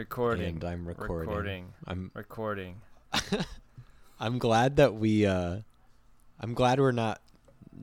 Recording. 0.00 0.46
and 0.46 0.64
I'm 0.64 0.88
recording. 0.88 1.28
Recording. 1.28 1.74
I'm 1.86 2.10
Recording. 2.14 2.80
I'm 4.18 4.38
glad 4.38 4.76
that 4.76 4.94
we 4.94 5.26
uh 5.26 5.58
I'm 6.40 6.54
glad 6.54 6.80
we're 6.80 6.90
not 6.92 7.20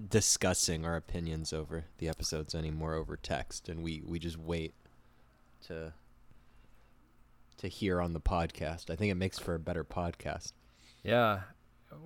discussing 0.10 0.84
our 0.84 0.96
opinions 0.96 1.54
over 1.54 1.86
the 2.00 2.10
episodes 2.10 2.56
anymore 2.56 2.96
over 2.96 3.16
text 3.18 3.70
and 3.70 3.84
we 3.84 4.02
we 4.04 4.18
just 4.18 4.36
wait 4.36 4.74
to 5.68 5.94
to 7.60 7.68
hear 7.68 8.01
on 8.01 8.13
the 8.13 8.20
podcast. 8.20 8.90
I 8.90 8.96
think 8.96 9.12
it 9.12 9.15
makes 9.15 9.38
for 9.38 9.54
a 9.54 9.60
better 9.60 9.84
podcast. 9.84 10.54
Yeah, 11.04 11.42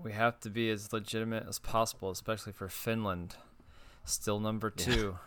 we 0.04 0.12
have 0.12 0.42
to 0.42 0.50
be 0.50 0.70
as 0.70 0.92
legitimate 0.92 1.46
as 1.48 1.58
possible, 1.58 2.12
especially 2.12 2.52
for 2.52 2.68
Finland. 2.68 3.36
Still 4.04 4.42
number 4.42 4.74
Yeah. 4.78 4.86
two. 4.86 5.18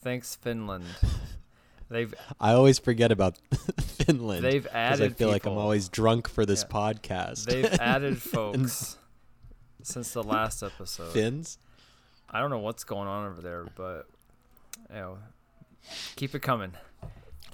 Thanks, 0.00 0.36
Finland. 0.36 0.84
They've 1.90 2.14
I 2.40 2.52
always 2.52 2.78
forget 2.78 3.12
about 3.12 3.36
Finland. 3.80 4.42
They've 4.44 4.66
added. 4.68 4.98
Because 5.00 5.12
I 5.12 5.18
feel 5.18 5.28
like 5.28 5.46
I'm 5.46 5.58
always 5.58 5.88
drunk 5.88 6.28
for 6.28 6.44
this 6.46 6.64
Yeah. 6.68 6.76
podcast. 6.76 7.44
They've 7.46 7.64
added 7.80 8.20
folks 8.22 8.96
since 9.82 10.12
the 10.12 10.22
last 10.22 10.62
episode. 10.62 11.12
Finns. 11.12 11.58
I 12.30 12.40
don't 12.40 12.50
know 12.50 12.58
what's 12.58 12.84
going 12.84 13.06
on 13.06 13.28
over 13.30 13.40
there, 13.42 13.66
but 13.76 14.06
you 14.90 14.96
know, 14.96 15.18
keep 16.16 16.34
it 16.34 16.40
coming. 16.40 16.72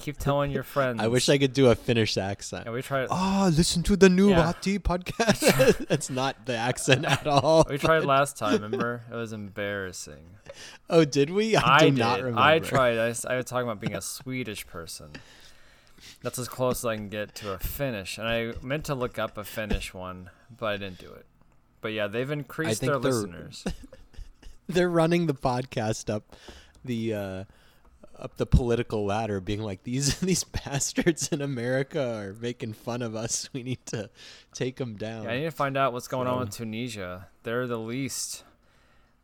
Keep 0.00 0.16
telling 0.18 0.50
your 0.50 0.62
friends. 0.62 1.00
I 1.02 1.08
wish 1.08 1.28
I 1.28 1.36
could 1.38 1.52
do 1.52 1.68
a 1.70 1.74
Finnish 1.74 2.16
accent. 2.16 2.64
Yeah, 2.66 2.72
we 2.72 2.82
tried. 2.82 3.08
Oh, 3.10 3.50
listen 3.54 3.82
to 3.84 3.96
the 3.96 4.08
new 4.08 4.30
Yeah. 4.30 4.52
Vati 4.52 4.78
podcast. 4.78 5.86
That's 5.88 6.08
not 6.10 6.46
the 6.46 6.56
accent 6.56 7.04
at 7.04 7.26
all. 7.26 7.66
We 7.68 7.76
tried 7.78 8.04
last 8.04 8.36
time. 8.38 8.62
Remember, 8.62 9.02
it 9.10 9.14
was 9.14 9.32
embarrassing. 9.32 10.36
Oh, 10.88 11.04
did 11.04 11.30
we? 11.30 11.54
I, 11.56 11.76
I, 11.76 11.78
do 11.80 11.86
did. 11.86 11.98
not 11.98 12.18
remember. 12.20 12.40
I 12.40 12.58
tried. 12.60 12.98
I, 12.98 13.08
s- 13.10 13.24
I 13.24 13.36
was 13.36 13.44
talking 13.44 13.68
about 13.68 13.80
being 13.80 13.94
a 13.94 14.00
Swedish 14.00 14.66
person. 14.66 15.10
That's 16.22 16.38
as 16.38 16.48
close 16.48 16.80
as 16.80 16.86
I 16.86 16.96
can 16.96 17.08
get 17.10 17.34
to 17.36 17.52
a 17.52 17.58
Finnish, 17.58 18.16
and 18.16 18.26
I 18.26 18.54
meant 18.62 18.86
to 18.86 18.94
look 18.94 19.18
up 19.18 19.36
a 19.36 19.44
Finnish 19.44 19.92
one, 19.92 20.30
but 20.58 20.66
I 20.66 20.76
didn't 20.78 20.98
do 20.98 21.12
it. 21.12 21.26
But 21.82 21.92
yeah, 21.92 22.06
they've 22.06 22.30
increased 22.30 22.80
think 22.80 22.92
their 22.92 22.98
they're- 23.00 23.12
listeners. 23.12 23.64
They're 24.66 24.88
running 24.88 25.26
the 25.26 25.34
podcast 25.34 26.08
up 26.08 26.36
the 26.84 27.12
uh, 27.14 27.44
up 28.20 28.36
the 28.36 28.46
political 28.46 29.04
ladder, 29.04 29.40
being 29.40 29.62
like 29.62 29.82
these 29.82 30.18
these 30.20 30.44
bastards 30.44 31.28
in 31.28 31.40
America 31.40 32.16
are 32.16 32.34
making 32.34 32.74
fun 32.74 33.02
of 33.02 33.14
us. 33.16 33.48
We 33.52 33.62
need 33.62 33.84
to 33.86 34.10
take 34.54 34.76
them 34.76 34.96
down. 34.96 35.24
Yeah, 35.24 35.30
I 35.30 35.38
need 35.38 35.44
to 35.44 35.50
find 35.50 35.76
out 35.76 35.92
what's 35.92 36.08
going 36.08 36.28
on 36.28 36.40
with 36.40 36.50
Tunisia. 36.50 37.28
They're 37.42 37.66
the 37.66 37.78
least. 37.78 38.44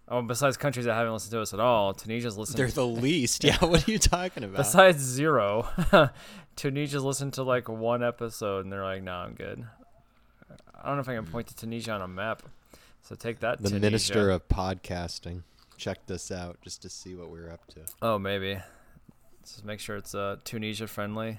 Oh, 0.09 0.23
besides 0.23 0.57
countries 0.57 0.87
that 0.87 0.95
haven't 0.95 1.13
listened 1.13 1.33
to 1.33 1.41
us 1.41 1.53
at 1.53 1.59
all, 1.59 1.93
Tunisia's 1.93 2.39
listened. 2.39 2.59
They're 2.59 2.69
the 2.69 2.87
least. 2.87 3.43
Yeah, 3.45 3.57
what 3.65 3.87
are 3.87 3.91
you 3.91 3.99
talking 3.99 4.45
about? 4.45 4.59
Besides 4.59 4.99
zero, 4.99 5.69
Tunisia's 6.57 7.03
listened 7.03 7.35
to 7.35 7.43
like 7.43 7.69
one 7.69 8.05
episode 8.05 8.65
and 8.65 8.73
they're 8.73 8.85
like, 8.85 9.03
"No, 9.03 9.13
I'm 9.13 9.35
good." 9.35 9.65
I 10.75 10.89
don't 10.89 10.97
know 10.97 11.01
if 11.01 11.09
I 11.09 11.17
can 11.17 11.25
hmm. 11.25 11.33
point 11.33 11.49
to 11.49 11.57
Tunisia 11.57 11.93
on 11.93 12.03
a 12.03 12.09
map. 12.09 12.43
So 13.03 13.15
take 13.15 13.41
that. 13.41 13.59
the 13.59 13.69
Tunisia. 13.69 13.81
minister 13.81 14.31
of 14.31 14.49
podcasting 14.49 15.43
checked 15.77 16.11
us 16.11 16.31
out 16.31 16.59
just 16.63 16.83
to 16.83 16.89
see 16.89 17.15
what 17.15 17.31
we 17.31 17.41
were 17.41 17.51
up 17.51 17.67
to. 17.69 17.81
Oh, 18.01 18.19
maybe. 18.19 18.59
Just 19.47 19.65
make 19.65 19.79
sure 19.81 19.97
it's 19.97 20.15
uh, 20.15 20.37
Tunisia 20.45 20.87
friendly. 20.89 21.39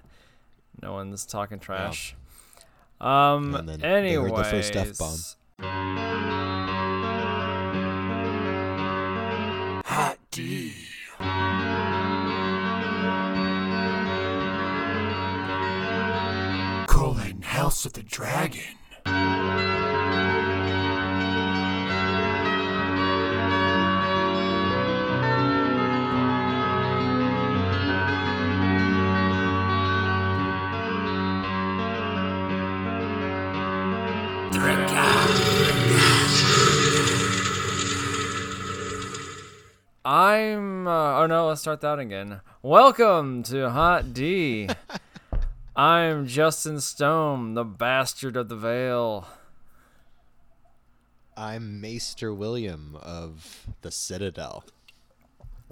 No 0.81 0.93
one's 0.93 1.25
talking 1.25 1.59
trash. 1.59 2.15
Um. 3.01 3.53
And 3.53 3.67
then 3.67 3.79
they 3.81 3.87
Anyways. 3.87 4.31
heard 4.31 4.39
the 4.39 4.43
first 4.45 4.75
F-bomb. 4.75 5.19
Hot 9.85 10.17
D. 10.31 10.73
Colon 16.87 17.41
House 17.41 17.85
of 17.85 17.93
the 17.93 18.03
Dragon. 18.03 18.76
I'm. 40.11 40.87
Uh, 40.87 41.19
oh 41.19 41.25
no, 41.27 41.49
let's 41.49 41.59
start 41.59 41.81
that 41.81 41.99
again. 41.99 42.39
Welcome 42.61 43.43
to 43.43 43.69
Hot 43.69 44.13
D. 44.13 44.69
I'm 45.75 46.25
Justin 46.27 46.79
Stone, 46.79 47.55
the 47.55 47.65
bastard 47.65 48.37
of 48.37 48.47
the 48.47 48.55
Vale. 48.55 49.27
I'm 51.35 51.81
Maester 51.81 52.33
William 52.33 52.97
of 53.01 53.67
the 53.81 53.91
Citadel. 53.91 54.63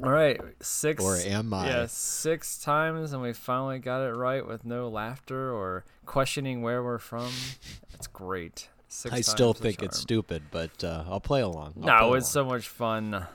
All 0.03 0.09
right, 0.09 0.37
six. 0.59 1.01
Or 1.01 1.15
am 1.15 1.53
I? 1.53 1.67
Yeah, 1.69 1.85
six 1.87 2.57
times, 2.57 3.13
and 3.13 3.21
we 3.21 3.31
finally 3.31 3.79
got 3.79 4.01
it 4.01 4.11
right 4.15 4.45
with 4.45 4.65
no 4.65 4.89
laughter 4.89 5.49
or 5.53 5.85
questioning 6.05 6.61
where 6.61 6.83
we're 6.83 6.97
from. 6.97 7.31
That's 7.93 8.07
great. 8.07 8.67
Six 8.89 9.15
I 9.15 9.21
still 9.21 9.53
think 9.53 9.81
it's 9.81 9.97
stupid, 9.97 10.43
but 10.51 10.83
uh, 10.83 11.05
I'll 11.07 11.21
play 11.21 11.39
along. 11.39 11.75
I'll 11.77 11.85
No, 11.87 12.09
play 12.09 12.17
it's 12.17 12.35
along. 12.35 12.49
so 12.49 12.53
much 12.53 12.67
fun. 12.67 13.27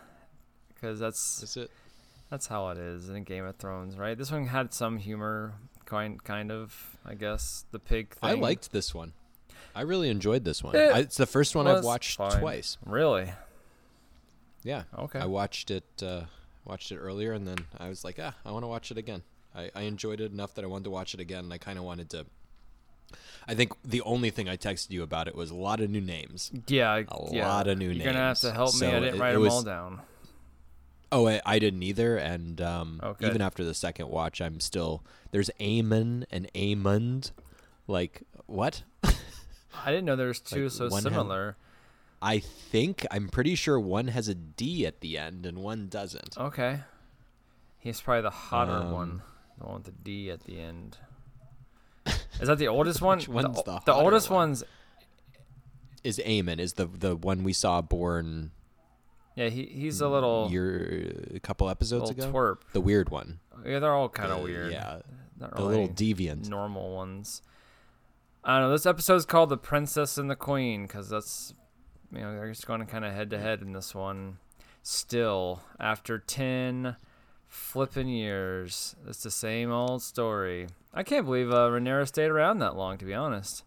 Because 0.81 0.99
that's 0.99 1.43
Is 1.43 1.57
it? 1.57 1.71
that's 2.31 2.47
how 2.47 2.69
it 2.71 2.79
is 2.79 3.09
in 3.11 3.25
Game 3.25 3.45
of 3.45 3.57
Thrones, 3.57 3.97
right? 3.99 4.17
This 4.17 4.31
one 4.31 4.47
had 4.47 4.73
some 4.73 4.99
humor, 4.99 5.55
kind 5.85 6.23
kind 6.25 6.51
of, 6.51 6.97
I 7.05 7.15
guess. 7.15 7.65
The 7.71 7.79
pig 7.79 8.15
thing. 8.15 8.31
I 8.31 8.35
liked 8.35 8.73
this 8.73 8.95
one. 8.95 9.13
I 9.75 9.83
really 9.83 10.09
enjoyed 10.09 10.45
this 10.45 10.63
one. 10.65 10.75
It 10.75 10.91
I, 10.93 10.99
it's 11.01 11.17
the 11.17 11.27
first 11.27 11.55
one 11.55 11.67
I've 11.67 11.85
watched 11.85 12.17
fine. 12.17 12.41
twice. 12.41 12.79
Really? 12.87 13.33
Yeah. 14.63 14.85
Okay. 14.99 15.19
I 15.19 15.27
watched 15.27 15.71
it 15.71 15.85
uh, 16.03 16.23
watched 16.65 16.93
it 16.93 16.97
earlier, 16.99 17.33
and 17.33 17.47
then 17.47 17.59
I 17.79 17.89
was 17.89 18.05
like, 18.05 18.19
ah, 18.23 18.35
I 18.45 18.51
want 18.53 18.63
to 18.65 18.69
watch 18.69 18.91
it 18.91 18.99
again. 18.99 19.23
I, 19.55 19.71
I 19.75 19.83
enjoyed 19.83 20.21
it 20.21 20.33
enough 20.33 20.55
that 20.55 20.65
I 20.65 20.69
wanted 20.69 20.85
to 20.85 20.91
watch 20.91 21.15
it 21.15 21.21
again, 21.21 21.45
and 21.45 21.53
I 21.53 21.59
kind 21.59 21.79
of 21.79 21.85
wanted 21.85 22.11
to. 22.11 22.27
I 23.49 23.55
think 23.55 23.73
the 23.85 24.03
only 24.03 24.31
thing 24.31 24.49
I 24.49 24.57
texted 24.57 24.91
you 24.91 25.03
about 25.03 25.27
it 25.27 25.35
was 25.35 25.51
a 25.51 25.57
lot 25.57 25.81
of 25.81 25.91
new 25.91 26.01
names. 26.01 26.53
Yeah, 26.69 26.95
A 27.09 27.33
yeah. 27.33 27.49
lot 27.49 27.67
of 27.67 27.79
new 27.79 27.89
names. 27.89 28.05
You're 28.05 28.13
gonna 28.13 28.25
have 28.25 28.39
to 28.41 28.53
help 28.53 28.75
me. 28.75 28.81
So 28.81 28.89
I 28.89 29.01
didn't 29.01 29.17
it- 29.17 29.21
write 29.21 29.31
it 29.31 29.35
them 29.35 29.43
was- 29.43 29.53
all 29.53 29.63
down. 29.63 30.01
Oh, 31.13 31.27
I, 31.27 31.41
I 31.45 31.59
didn't 31.59 31.83
either, 31.83 32.17
and 32.17 32.61
um, 32.61 33.01
Okay. 33.03 33.27
even 33.27 33.43
after 33.43 33.65
the 33.65 33.75
second 33.75 34.09
watch, 34.09 34.41
I'm 34.41 34.61
still 34.61 35.03
there's 35.33 35.51
Amon 35.61 36.25
and 36.31 36.49
Amund. 36.55 37.33
Like 37.89 38.23
what? 38.47 38.83
I 39.03 39.13
didn't 39.87 40.05
know 40.05 40.17
there 40.17 40.29
was 40.29 40.41
two 40.41 40.65
Like, 40.65 40.73
so 40.73 40.89
similar. 40.89 41.57
I 42.23 42.39
think 42.39 43.07
I'm 43.11 43.29
pretty 43.29 43.55
sure 43.55 43.81
one 43.81 44.09
has 44.09 44.29
a 44.29 44.35
D 44.35 44.87
at 44.87 45.01
the 45.01 45.17
end 45.19 45.47
and 45.47 45.59
one 45.59 45.89
doesn't. 45.89 46.37
Okay. 46.39 46.81
He's 47.79 48.01
probably 48.01 48.23
the 48.23 48.31
hotter 48.31 48.73
Um, 48.73 48.91
one, 48.93 49.23
the 49.59 49.65
one 49.65 49.75
with 49.77 49.85
the 49.85 49.93
D 49.93 50.31
at 50.31 50.45
the 50.45 50.61
end. 50.61 50.99
Is 52.07 52.47
that 52.49 52.59
the 52.59 52.69
oldest 52.77 53.01
one? 53.01 53.19
Which 53.19 53.29
one's 53.29 53.57
the, 53.57 53.63
the 53.63 53.81
the 53.87 53.95
oldest 53.95 54.29
one? 54.31 54.51
one's 54.51 54.65
Is 56.05 56.21
Amon 56.27 56.61
is 56.61 56.75
the 56.75 56.87
the 56.87 57.17
one 57.17 57.43
we 57.43 57.53
saw 57.55 57.81
born 57.81 58.51
yeah. 59.35 59.49
He 59.49 59.65
he's 59.65 60.01
a 60.01 60.09
little 60.09 60.49
year 60.51 61.13
a 61.35 61.41
couple 61.41 61.69
episodes 61.71 62.09
little 62.11 62.25
ago? 62.31 62.33
twerp. 62.39 62.57
The 62.73 62.81
weird 62.81 63.11
one. 63.11 63.41
Yeah, 63.65 63.79
they're 63.79 63.95
all 63.95 64.09
kind 64.09 64.33
of 64.33 64.43
weird. 64.43 64.73
Yeah, 64.73 65.01
Not 65.39 65.55
the 65.57 65.63
really 65.63 65.79
little 65.87 65.89
deviant. 65.95 66.49
normal 66.49 66.95
ones. 66.95 67.43
I 68.43 68.59
don't 68.59 68.69
know. 68.69 68.73
This 68.73 68.87
episode's 68.87 69.27
called 69.27 69.51
"The 69.51 69.59
Princess 69.59 70.17
and 70.19 70.31
the 70.31 70.37
Queen" 70.37 70.87
because 70.87 71.09
that's 71.11 71.53
you 72.13 72.21
know 72.21 72.35
they're 72.35 72.49
just 72.49 72.67
going 72.67 72.85
kind 72.87 73.05
of 73.05 73.13
head 73.13 73.31
to 73.31 73.39
head 73.39 73.61
in 73.63 73.73
this 73.73 73.95
one. 73.95 74.39
Still, 74.83 75.63
after 75.79 76.19
ten 76.19 76.97
flipping 77.47 78.09
years, 78.09 78.97
it's 79.07 79.23
the 79.23 79.31
same 79.31 79.71
old 79.71 80.03
story. 80.03 80.69
I 80.95 81.03
can't 81.03 81.27
believe 81.27 81.51
uh, 81.51 81.69
Rhaenyra 81.69 82.09
stayed 82.09 82.31
around 82.31 82.61
that 82.61 82.77
long. 82.77 82.97
To 82.99 83.05
be 83.05 83.13
honest, 83.15 83.63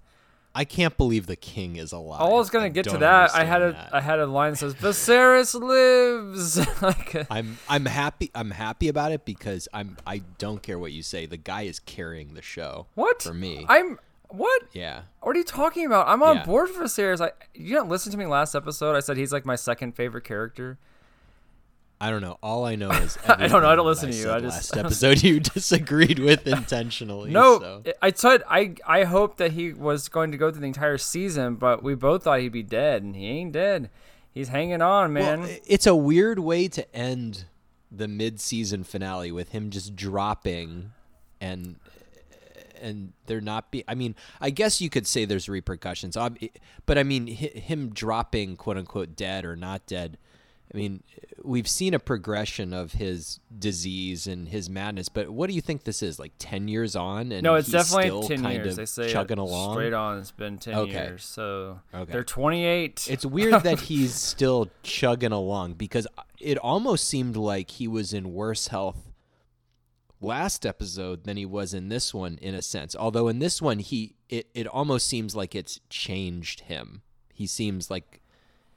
I 0.56 0.66
can't 0.66 0.96
believe 0.98 1.26
the 1.26 1.36
king 1.36 1.78
is 1.78 1.92
alive. 1.92 2.22
I 2.22 2.30
was 2.30 2.50
gonna 2.52 2.70
get 2.70 2.86
to 2.86 2.98
that. 3.00 3.34
I 3.34 3.44
had 3.44 3.62
a 3.62 3.66
understand 3.66 3.90
I 3.94 4.02
had 4.02 4.20
a 4.20 4.26
line 4.28 4.52
that 4.52 4.58
says 4.58 4.76
"Viserys 4.76 5.60
lives." 5.60 6.58
like, 6.82 7.16
uh, 7.16 7.24
I'm 7.30 7.58
I'm 7.68 7.86
happy 7.86 8.30
I'm 8.36 8.52
happy 8.52 8.88
about 8.88 9.12
it 9.12 9.26
because 9.26 9.68
I'm 9.74 9.98
I 10.06 10.22
don't 10.38 10.62
care 10.62 10.78
what 10.78 10.92
you 10.92 11.02
say. 11.04 11.26
The 11.26 11.38
guy 11.38 11.64
is 11.64 11.80
carrying 11.80 12.34
the 12.36 12.42
show. 12.42 12.88
what 12.96 13.22
For 13.24 13.34
me. 13.34 13.66
I'm 13.68 14.00
what? 14.30 14.64
Yeah. 14.74 15.02
What 15.22 15.36
are 15.36 15.40
you 15.40 15.46
talking 15.46 15.86
about? 15.86 16.08
I'm 16.08 16.22
on 16.24 16.38
Yeah. 16.38 16.46
board 16.46 16.70
for 16.70 16.84
Viserys. 16.84 17.20
I 17.20 17.32
you 17.54 17.76
didn't 17.76 17.90
listen 17.90 18.12
to 18.12 18.18
me 18.18 18.26
last 18.26 18.54
episode. 18.56 18.96
I 18.96 19.00
said 19.00 19.18
he's 19.18 19.34
like 19.34 19.46
my 19.46 19.56
second 19.56 19.96
favorite 19.96 20.24
character. 20.24 20.78
I 22.04 22.10
don't 22.10 22.22
know. 22.22 22.38
All 22.44 22.66
I 22.66 22.76
know 22.76 22.92
is 22.92 23.18
I 23.26 23.48
don't 23.48 23.62
know. 23.62 23.70
I 23.70 23.76
don't 23.76 23.86
listen 23.86 24.10
that 24.10 24.18
to 24.18 24.22
you. 24.22 24.32
I 24.32 24.42
just- 24.42 24.74
last 24.74 24.78
episode 24.86 25.24
you 25.24 25.40
disagreed 25.40 26.20
with 26.20 26.46
intentionally. 26.46 27.32
No, 27.32 27.60
so. 27.62 27.84
I 28.02 28.12
said 28.12 28.44
I 28.50 28.76
I 28.86 29.06
hoped 29.06 29.38
that 29.38 29.54
he 29.54 29.72
was 29.72 30.10
going 30.10 30.32
to 30.34 30.38
go 30.38 30.52
through 30.52 30.62
the 30.62 30.68
entire 30.68 30.98
season, 30.98 31.56
but 31.56 31.82
we 31.82 31.96
both 31.96 32.24
thought 32.24 32.42
he'd 32.42 32.52
be 32.52 32.62
dead, 32.62 33.04
and 33.04 33.16
he 33.16 33.28
ain't 33.28 33.54
dead. 33.54 33.90
He's 34.34 34.50
hanging 34.50 34.82
on, 34.82 35.14
man. 35.14 35.42
Well, 35.42 35.58
it's 35.66 35.88
a 35.88 35.96
weird 35.96 36.40
way 36.40 36.68
to 36.68 36.94
end 36.94 37.46
the 37.90 38.08
mid-season 38.08 38.84
finale 38.84 39.32
with 39.32 39.50
him 39.50 39.70
just 39.70 39.96
dropping 39.96 40.92
and 41.40 41.78
and 42.82 43.14
there 43.28 43.40
not 43.40 43.72
be. 43.72 43.86
I 43.88 43.96
mean, 43.96 44.14
I 44.42 44.50
guess 44.50 44.82
you 44.82 44.90
could 44.90 45.08
say 45.08 45.24
there's 45.24 45.48
repercussions, 45.48 46.18
but 46.86 46.98
I 46.98 47.04
mean, 47.04 47.28
him 47.28 47.92
dropping 47.94 48.58
quote 48.58 48.78
unquote 48.78 49.16
dead 49.16 49.46
or 49.46 49.56
not 49.56 49.86
dead. 49.88 50.18
I 50.74 50.78
mean, 50.78 51.04
we've 51.44 51.68
seen 51.68 51.94
a 51.94 52.00
progression 52.00 52.74
of 52.74 52.94
his 52.94 53.40
disease 53.60 54.28
and 54.28 54.48
his 54.48 54.70
madness, 54.70 55.10
but 55.10 55.30
what 55.30 55.48
do 55.48 55.54
you 55.54 55.62
think 55.62 55.84
this 55.84 56.02
is? 56.02 56.18
Like 56.20 56.32
ten 56.40 56.68
years 56.68 56.96
on, 56.96 57.32
and 57.32 57.44
no, 57.44 57.56
it's 57.56 57.70
definitely 57.70 58.06
still 58.06 58.24
ten 58.24 58.42
kind 58.42 58.56
years. 58.56 58.72
of 58.72 58.76
They 58.78 58.86
say 58.86 59.12
chugging 59.12 59.38
along. 59.38 59.74
straight 59.76 59.94
on. 59.94 60.20
It's 60.20 60.32
been 60.32 60.58
ten 60.58 60.76
Okay. 60.76 60.92
years. 60.92 61.24
So 61.26 61.80
Okay. 61.94 62.12
they're 62.12 62.24
28. 62.24 63.08
It's 63.10 63.26
weird 63.26 63.64
that 63.64 63.80
he's 63.90 64.16
still 64.16 64.70
chugging 64.84 65.32
along 65.32 65.74
because 65.74 66.08
it 66.40 66.58
almost 66.58 67.08
seemed 67.08 67.36
like 67.36 67.72
he 67.72 67.88
was 67.88 68.14
in 68.14 68.34
worse 68.34 68.68
health 68.68 69.12
last 70.22 70.66
episode 70.66 71.26
than 71.26 71.36
he 71.38 71.46
was 71.46 71.74
in 71.74 71.90
this 71.90 72.14
one 72.14 72.38
in 72.42 72.56
a 72.56 72.62
sense. 72.62 72.96
Although 72.96 73.28
in 73.28 73.40
this 73.40 73.62
one 73.62 73.80
he 73.80 74.16
it, 74.30 74.48
it 74.54 74.66
almost 74.68 75.08
seems 75.08 75.36
like 75.36 75.54
it's 75.56 75.80
changed 75.90 76.62
him. 76.62 77.02
He 77.34 77.46
seems 77.48 77.92
like 77.92 78.22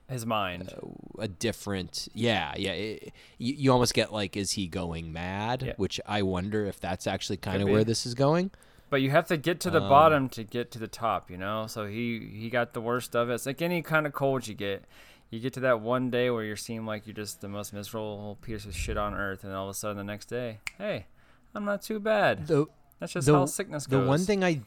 his 0.08 0.24
mind. 0.26 0.72
a 1.18 1.28
different 1.28 2.08
yeah 2.14 2.54
yeah 2.56 2.72
it, 2.72 3.12
you, 3.38 3.54
you 3.54 3.72
almost 3.72 3.92
get 3.94 4.12
like 4.12 4.36
is 4.36 4.52
he 4.52 4.66
going 4.68 5.12
mad 5.12 5.62
Yeah. 5.62 5.72
which 5.76 6.00
i 6.06 6.22
wonder 6.22 6.64
if 6.66 6.78
that's 6.80 7.06
actually 7.06 7.38
kind 7.38 7.62
of 7.62 7.68
where 7.68 7.84
this 7.84 8.06
is 8.06 8.14
going 8.14 8.50
But 8.88 9.02
you 9.02 9.10
have 9.10 9.26
to 9.28 9.36
get 9.36 9.58
to 9.60 9.70
the 9.70 9.82
Um, 9.82 9.88
bottom 9.88 10.28
to 10.30 10.44
get 10.44 10.70
to 10.70 10.78
the 10.78 10.86
top, 10.86 11.28
you 11.28 11.36
know. 11.36 11.66
So 11.66 11.86
he 11.86 12.04
he 12.40 12.50
got 12.50 12.72
the 12.72 12.80
worst 12.80 13.16
of 13.16 13.28
it. 13.30 13.34
It's 13.34 13.46
like 13.46 13.60
any 13.60 13.82
kind 13.82 14.06
of 14.06 14.12
cold 14.12 14.46
you 14.46 14.54
get. 14.54 14.84
You 15.28 15.40
get 15.40 15.52
to 15.54 15.60
that 15.60 15.80
one 15.80 16.08
day 16.08 16.30
where 16.30 16.44
you 16.44 16.54
seem 16.54 16.86
like 16.86 17.04
you're 17.04 17.20
just 17.24 17.40
the 17.40 17.48
most 17.48 17.72
miserable 17.72 18.38
piece 18.42 18.64
of 18.64 18.76
shit 18.76 18.96
on 18.96 19.12
earth, 19.12 19.42
and 19.42 19.52
all 19.52 19.64
of 19.68 19.70
a 19.70 19.74
sudden 19.74 19.96
the 19.96 20.04
next 20.04 20.26
day, 20.26 20.60
hey, 20.78 21.06
I'm 21.52 21.64
not 21.64 21.82
too 21.82 21.98
bad. 21.98 22.46
the 22.46 22.66
That's 23.00 23.12
just 23.14 23.26
the, 23.26 23.34
how 23.34 23.46
sickness 23.46 23.88
goes 23.88 24.02
the 24.04 24.08
one 24.08 24.20
thing 24.20 24.44
i 24.44 24.60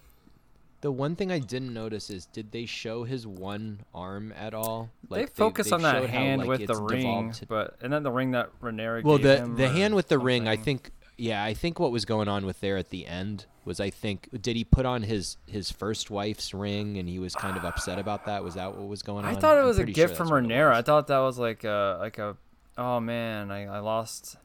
the 0.82 0.92
one 0.92 1.16
thing 1.16 1.32
i 1.32 1.40
didn't 1.40 1.74
notice 1.74 2.10
is 2.10 2.26
did 2.28 2.52
they 2.52 2.66
show 2.66 3.04
his 3.04 3.26
one 3.28 3.80
arm 3.94 4.34
at 4.38 4.54
all 4.54 4.90
they 5.10 5.26
focus 5.26 5.72
on 5.72 5.82
that 5.82 5.96
showed 6.02 6.10
how, 6.10 6.18
hand 6.18 6.40
like, 6.42 6.48
with 6.60 6.68
the 6.68 6.76
ring, 6.76 7.32
to- 7.32 7.46
but 7.46 7.76
and 7.82 7.92
then 7.92 8.04
the 8.04 8.12
ring 8.12 8.32
that 8.32 8.50
Rhaenyra 8.62 9.04
well 9.04 9.18
gave 9.18 9.46
the 9.46 9.54
the 9.56 9.70
hand 9.70 9.96
with 9.96 10.08
the 10.08 10.20
ring 10.20 10.48
i 10.48 10.56
think 10.56 10.92
yeah 11.18 11.44
i 11.44 11.54
think 11.54 11.80
what 11.80 11.92
was 11.92 12.06
going 12.06 12.28
on 12.28 12.46
with 12.46 12.60
there 12.62 12.78
at 12.78 12.90
the 12.90 13.06
end 13.06 13.46
was 13.66 13.80
i 13.80 13.90
think 13.90 14.30
did 14.42 14.56
he 14.56 14.64
put 14.64 14.86
on 14.86 15.04
his 15.04 15.38
his 15.48 15.70
first 15.70 16.10
wife's 16.10 16.54
ring 16.54 16.98
and 16.98 17.10
he 17.10 17.20
was 17.20 17.36
kind 17.36 17.58
of 17.58 17.66
upset 17.66 18.00
about 18.04 18.26
that 18.26 18.44
was 18.44 18.56
that 18.56 18.76
what 18.76 18.88
was 18.88 19.02
going 19.02 19.26
on 19.26 19.36
I 19.36 19.40
thought 19.40 19.58
it 19.58 19.62
I'm 19.62 19.66
was 19.68 19.78
a 19.78 19.82
pretty 19.82 19.94
sure 19.94 20.08
gift 20.08 20.18
from 20.18 20.28
that's 20.28 20.32
what 20.32 20.44
it 20.46 20.48
Rhaenyra. 20.48 20.70
was. 20.70 20.78
I 20.80 20.82
thought 20.84 21.08
that 21.08 21.20
was 21.20 21.38
like 21.38 21.64
a 21.66 21.98
like 22.00 22.18
a 22.18 22.38
oh 22.78 23.00
man, 23.02 23.52
I, 23.52 23.66
I 23.66 23.80
lost 23.80 24.38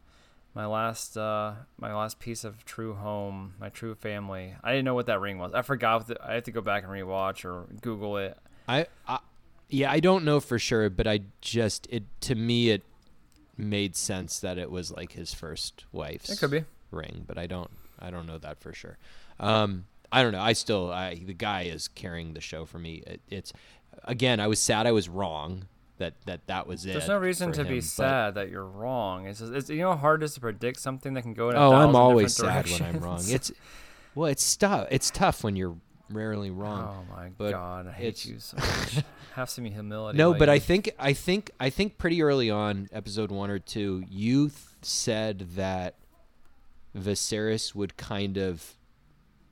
my 0.54 0.66
last 0.66 1.16
uh 1.16 1.54
my 1.78 1.94
last 1.94 2.18
piece 2.20 2.44
of 2.44 2.64
true 2.64 2.94
home, 2.94 3.54
my 3.58 3.68
true 3.68 3.94
family. 3.94 4.54
I 4.62 4.70
didn't 4.70 4.84
know 4.84 4.94
what 4.94 5.06
that 5.06 5.20
ring 5.20 5.38
was. 5.38 5.52
I 5.54 5.62
forgot. 5.62 6.00
What 6.00 6.06
the, 6.18 6.26
I 6.28 6.34
have 6.34 6.44
to 6.44 6.52
go 6.52 6.60
back 6.60 6.84
and 6.84 6.92
rewatch 6.92 7.44
or 7.44 7.66
Google 7.80 8.16
it. 8.18 8.38
I, 8.68 8.86
I 9.06 9.18
yeah, 9.68 9.90
I 9.90 10.00
don't 10.00 10.24
know 10.24 10.40
for 10.40 10.58
sure, 10.58 10.88
but 10.90 11.06
I 11.06 11.20
just 11.40 11.86
it 11.90 12.04
to 12.22 12.34
me 12.34 12.70
it 12.70 12.82
made 13.56 13.96
sense 13.96 14.40
that 14.40 14.58
it 14.58 14.70
was 14.70 14.90
like 14.90 15.12
his 15.12 15.32
first 15.34 15.84
wife's 15.92 16.30
It 16.30 16.38
could 16.38 16.50
be. 16.50 16.64
ring, 16.90 17.24
but 17.26 17.38
I 17.38 17.46
don't 17.46 17.70
I 17.98 18.10
don't 18.10 18.26
know 18.26 18.38
that 18.38 18.60
for 18.60 18.72
sure. 18.72 18.96
Um 19.40 19.86
I 20.12 20.22
don't 20.22 20.32
know. 20.32 20.40
I 20.42 20.52
still 20.52 20.92
I 20.92 21.16
the 21.16 21.34
guy 21.34 21.62
is 21.62 21.88
carrying 21.88 22.34
the 22.34 22.40
show 22.40 22.64
for 22.64 22.78
me. 22.78 23.02
It, 23.06 23.20
it's 23.28 23.52
again, 24.04 24.38
I 24.38 24.46
was 24.46 24.60
sad 24.60 24.86
I 24.86 24.92
was 24.92 25.08
wrong 25.08 25.66
that 25.98 26.14
that 26.26 26.46
that 26.46 26.66
was 26.66 26.84
it. 26.84 26.92
There's 26.92 27.08
no 27.08 27.18
reason 27.18 27.52
to 27.52 27.62
him, 27.62 27.68
be 27.68 27.80
sad 27.80 28.34
that 28.34 28.50
you're 28.50 28.64
wrong. 28.64 29.26
It's 29.26 29.40
just 29.40 29.52
it's 29.52 29.70
you 29.70 29.78
know 29.78 29.90
how 29.92 29.98
hard 29.98 30.22
it 30.22 30.26
is 30.26 30.34
to 30.34 30.40
predict 30.40 30.80
something 30.80 31.14
that 31.14 31.22
can 31.22 31.34
go 31.34 31.50
in. 31.50 31.56
A 31.56 31.60
Oh, 31.60 31.72
I'm 31.72 31.96
always 31.96 32.34
sad 32.34 32.68
when 32.68 32.82
I'm 32.82 32.98
wrong. 33.00 33.22
It's 33.26 33.52
well, 34.14 34.30
it's 34.30 34.56
tough. 34.56 34.88
It's 34.90 35.10
tough 35.10 35.44
when 35.44 35.56
you're 35.56 35.76
rarely 36.10 36.50
wrong. 36.50 37.06
oh 37.08 37.14
my 37.14 37.50
god, 37.50 37.86
I 37.86 37.92
hate 37.92 38.24
you 38.24 38.38
so 38.38 38.56
much. 38.56 39.04
Have 39.34 39.50
some 39.50 39.64
humility. 39.64 40.16
No, 40.16 40.30
like 40.30 40.38
but 40.38 40.48
you. 40.48 40.54
I 40.54 40.58
think 40.58 40.90
I 40.98 41.12
think 41.12 41.50
I 41.58 41.70
think 41.70 41.98
pretty 41.98 42.22
early 42.22 42.50
on, 42.50 42.88
episode 42.92 43.30
one 43.30 43.50
or 43.50 43.58
two, 43.58 44.04
you 44.08 44.48
th- 44.48 44.58
said 44.82 45.40
that 45.56 45.96
Viserys 46.96 47.74
would 47.74 47.96
kind 47.96 48.36
of 48.36 48.74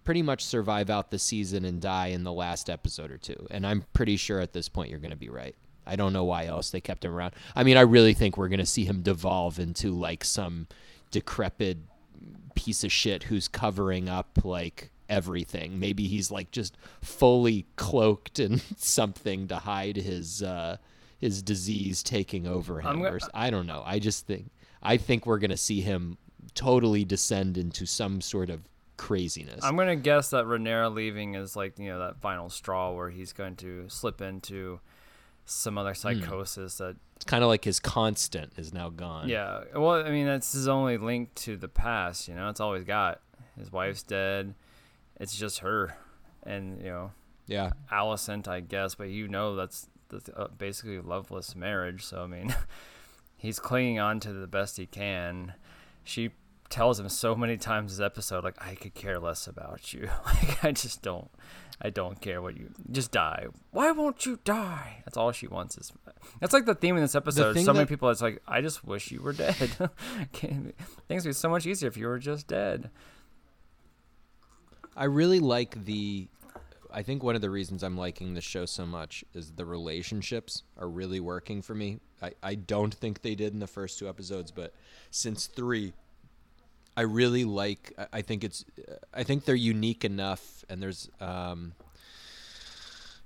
pretty 0.05 0.23
much 0.23 0.45
survive 0.45 0.91
out 0.91 1.11
the 1.11 1.19
season 1.19 1.65
and 1.65 1.81
die 1.81 2.09
in 2.09 2.23
the 2.25 2.33
last 2.33 2.69
episode 2.71 3.11
or 3.11 3.19
two, 3.19 3.47
and 3.51 3.67
I'm 3.67 3.85
pretty 3.93 4.17
sure 4.17 4.41
at 4.41 4.53
this 4.53 4.69
point 4.69 4.91
you're 4.91 4.99
going 5.01 5.11
to 5.11 5.17
be 5.17 5.29
right. 5.29 5.57
I 5.87 5.97
don't 5.97 6.13
know 6.13 6.25
why 6.25 6.47
else 6.47 6.71
they 6.71 6.81
kept 6.81 7.05
him 7.05 7.15
around. 7.15 7.35
I 7.57 7.65
mean, 7.65 7.77
I 7.77 7.81
really 7.83 8.15
think 8.15 8.37
we're 8.37 8.49
going 8.49 8.61
to 8.61 8.67
see 8.67 8.85
him 8.85 9.03
devolve 9.03 9.59
into 9.59 9.91
like 9.91 10.25
some 10.25 10.67
decrepit 11.11 11.79
piece 12.55 12.85
of 12.85 12.93
shit 12.93 13.25
who's 13.25 13.49
covering 13.49 14.09
up 14.09 14.39
like 14.45 14.91
everything. 15.09 15.79
Maybe 15.81 16.07
he's 16.07 16.31
like 16.31 16.51
just 16.51 16.77
fully 17.01 17.67
cloaked 17.77 18.39
in 18.39 18.61
something 18.77 19.49
to 19.49 19.57
hide 19.57 19.97
his 19.97 20.43
uh 20.43 20.77
his 21.19 21.43
disease 21.43 22.03
taking 22.03 22.47
over 22.47 22.81
him. 22.81 22.87
I'm 22.87 23.03
go- 23.03 23.09
or 23.09 23.17
s- 23.17 23.29
I 23.35 23.51
don't 23.51 23.67
know. 23.67 23.83
I 23.85 23.99
just 23.99 24.27
think 24.27 24.51
I 24.83 24.97
think 24.97 25.27
we're 25.27 25.39
gonna 25.39 25.57
see 25.57 25.81
him 25.81 26.19
totally 26.55 27.05
descend 27.05 27.57
into 27.59 27.87
some 27.87 28.21
sort 28.21 28.51
of 28.51 28.61
craziness. 28.97 29.65
I'm 29.65 29.77
gonna 29.77 29.97
guess 29.97 30.31
that 30.31 30.45
Rhaenyra 30.45 30.93
leaving 30.95 31.35
is 31.35 31.57
like 31.57 31.79
you 31.79 31.89
know 31.89 31.99
that 32.01 32.21
final 32.21 32.49
straw 32.51 32.93
where 32.93 33.11
he's 33.11 33.33
going 33.33 33.57
to 33.57 33.87
slip 33.89 34.21
into 34.21 34.81
some 35.53 35.75
Hmm. 35.75 35.79
other 35.79 35.95
psychosis 35.95 36.79
that 36.79 36.97
it's 37.17 37.25
kind 37.25 37.43
of 37.45 37.49
like 37.49 37.65
his 37.65 37.79
constant 37.81 38.53
is 38.57 38.73
now 38.73 38.89
gone. 38.91 39.29
yeah 39.29 39.63
well 39.75 40.05
I 40.05 40.11
mean 40.11 40.27
that's 40.27 40.53
his 40.53 40.67
only 40.69 40.97
link 40.99 41.35
to 41.37 41.57
the 41.57 41.69
past 41.69 42.27
you 42.29 42.35
know 42.35 42.49
it's 42.49 42.61
all 42.61 42.75
he's 42.75 42.85
got 42.85 43.21
his 43.59 43.71
wife's 43.71 44.03
dead 44.03 44.55
it's 45.21 45.37
just 45.37 45.59
her 45.61 45.97
and 46.43 46.79
you 46.79 46.89
know 46.91 47.13
Yeah. 47.47 47.73
Alicent 47.91 48.49
I 48.49 48.61
guess 48.61 48.95
but 48.97 49.09
you 49.09 49.29
know 49.29 49.55
that's 49.57 49.89
that's 50.09 50.29
uh, 50.37 50.49
basically 50.59 50.97
a 50.97 51.03
loveless 51.03 51.55
marriage 51.55 52.05
so 52.05 52.23
I 52.25 52.27
mean 52.27 52.55
he's 53.37 53.59
clinging 53.59 53.99
on 53.99 54.21
to 54.21 54.33
the 54.33 54.47
best 54.47 54.77
he 54.77 54.87
can 54.87 55.55
she 56.05 56.31
tells 56.71 56.99
him 56.99 57.09
so 57.09 57.35
many 57.37 57.57
times 57.59 57.97
this 57.99 58.05
episode 58.05 58.43
like 58.45 58.57
I 58.61 58.75
could 58.75 58.95
care 58.95 59.19
less 59.21 59.47
about 59.47 59.93
you 59.93 60.09
like 60.27 60.65
I 60.65 60.73
just 60.73 61.03
don't 61.03 61.31
I 61.85 61.91
don't 61.91 62.21
care 62.21 62.41
what 62.41 62.57
you 62.57 62.71
just 62.93 63.11
die. 63.11 63.47
Why 63.73 63.91
won't 63.91 64.25
you 64.25 64.39
die? 64.45 65.03
That's 65.05 65.17
all 65.17 65.33
she 65.33 65.49
wants 65.49 65.77
is. 65.77 65.93
That's 66.41 66.53
like 66.53 66.65
the 66.65 66.77
theme 66.77 66.95
in 66.97 67.03
this 67.03 67.17
episode. 67.17 67.55
So 67.67 67.73
many 67.73 67.87
people, 67.87 68.09
it's 68.11 68.23
like 68.23 68.41
I 68.47 68.61
just 68.61 68.85
wish 68.85 69.11
you 69.11 69.21
were 69.21 69.33
dead. 69.33 69.55
Things 70.33 70.73
would 71.09 71.25
be 71.25 71.33
so 71.33 71.49
much 71.49 71.67
easier 71.67 71.89
if 71.89 71.97
you 71.97 72.07
were 72.07 72.21
just 72.21 72.47
dead. 72.47 72.91
I 74.97 75.05
really 75.05 75.41
like 75.41 75.85
the. 75.85 76.29
I 76.95 77.03
think 77.03 77.23
one 77.23 77.35
of 77.35 77.41
the 77.41 77.49
reasons 77.51 77.83
I'm 77.83 77.97
liking 77.97 78.35
the 78.35 78.43
show 78.43 78.67
so 78.67 78.85
much 78.85 79.25
is 79.33 79.53
the 79.53 79.65
relationships 79.65 80.63
are 80.79 80.89
really 80.89 81.21
working 81.21 81.63
for 81.63 81.75
me. 81.75 82.01
I, 82.21 82.33
I 82.43 82.55
don't 82.55 82.93
think 82.93 83.23
they 83.23 83.35
did 83.35 83.55
in 83.55 83.61
the 83.61 83.67
first 83.67 83.99
two 83.99 84.09
episodes, 84.09 84.51
but 84.51 84.75
since 85.11 85.47
three, 85.47 85.95
I 86.95 87.03
really 87.03 87.45
like. 87.45 87.95
I- 87.97 88.19
I 88.19 88.23
think 88.23 88.45
it's. 88.45 88.65
I 89.15 89.23
think 89.23 89.47
they're 89.47 89.55
unique 89.55 90.05
enough, 90.05 90.65
and 90.69 90.83
there's 90.83 91.09
um, 91.21 91.73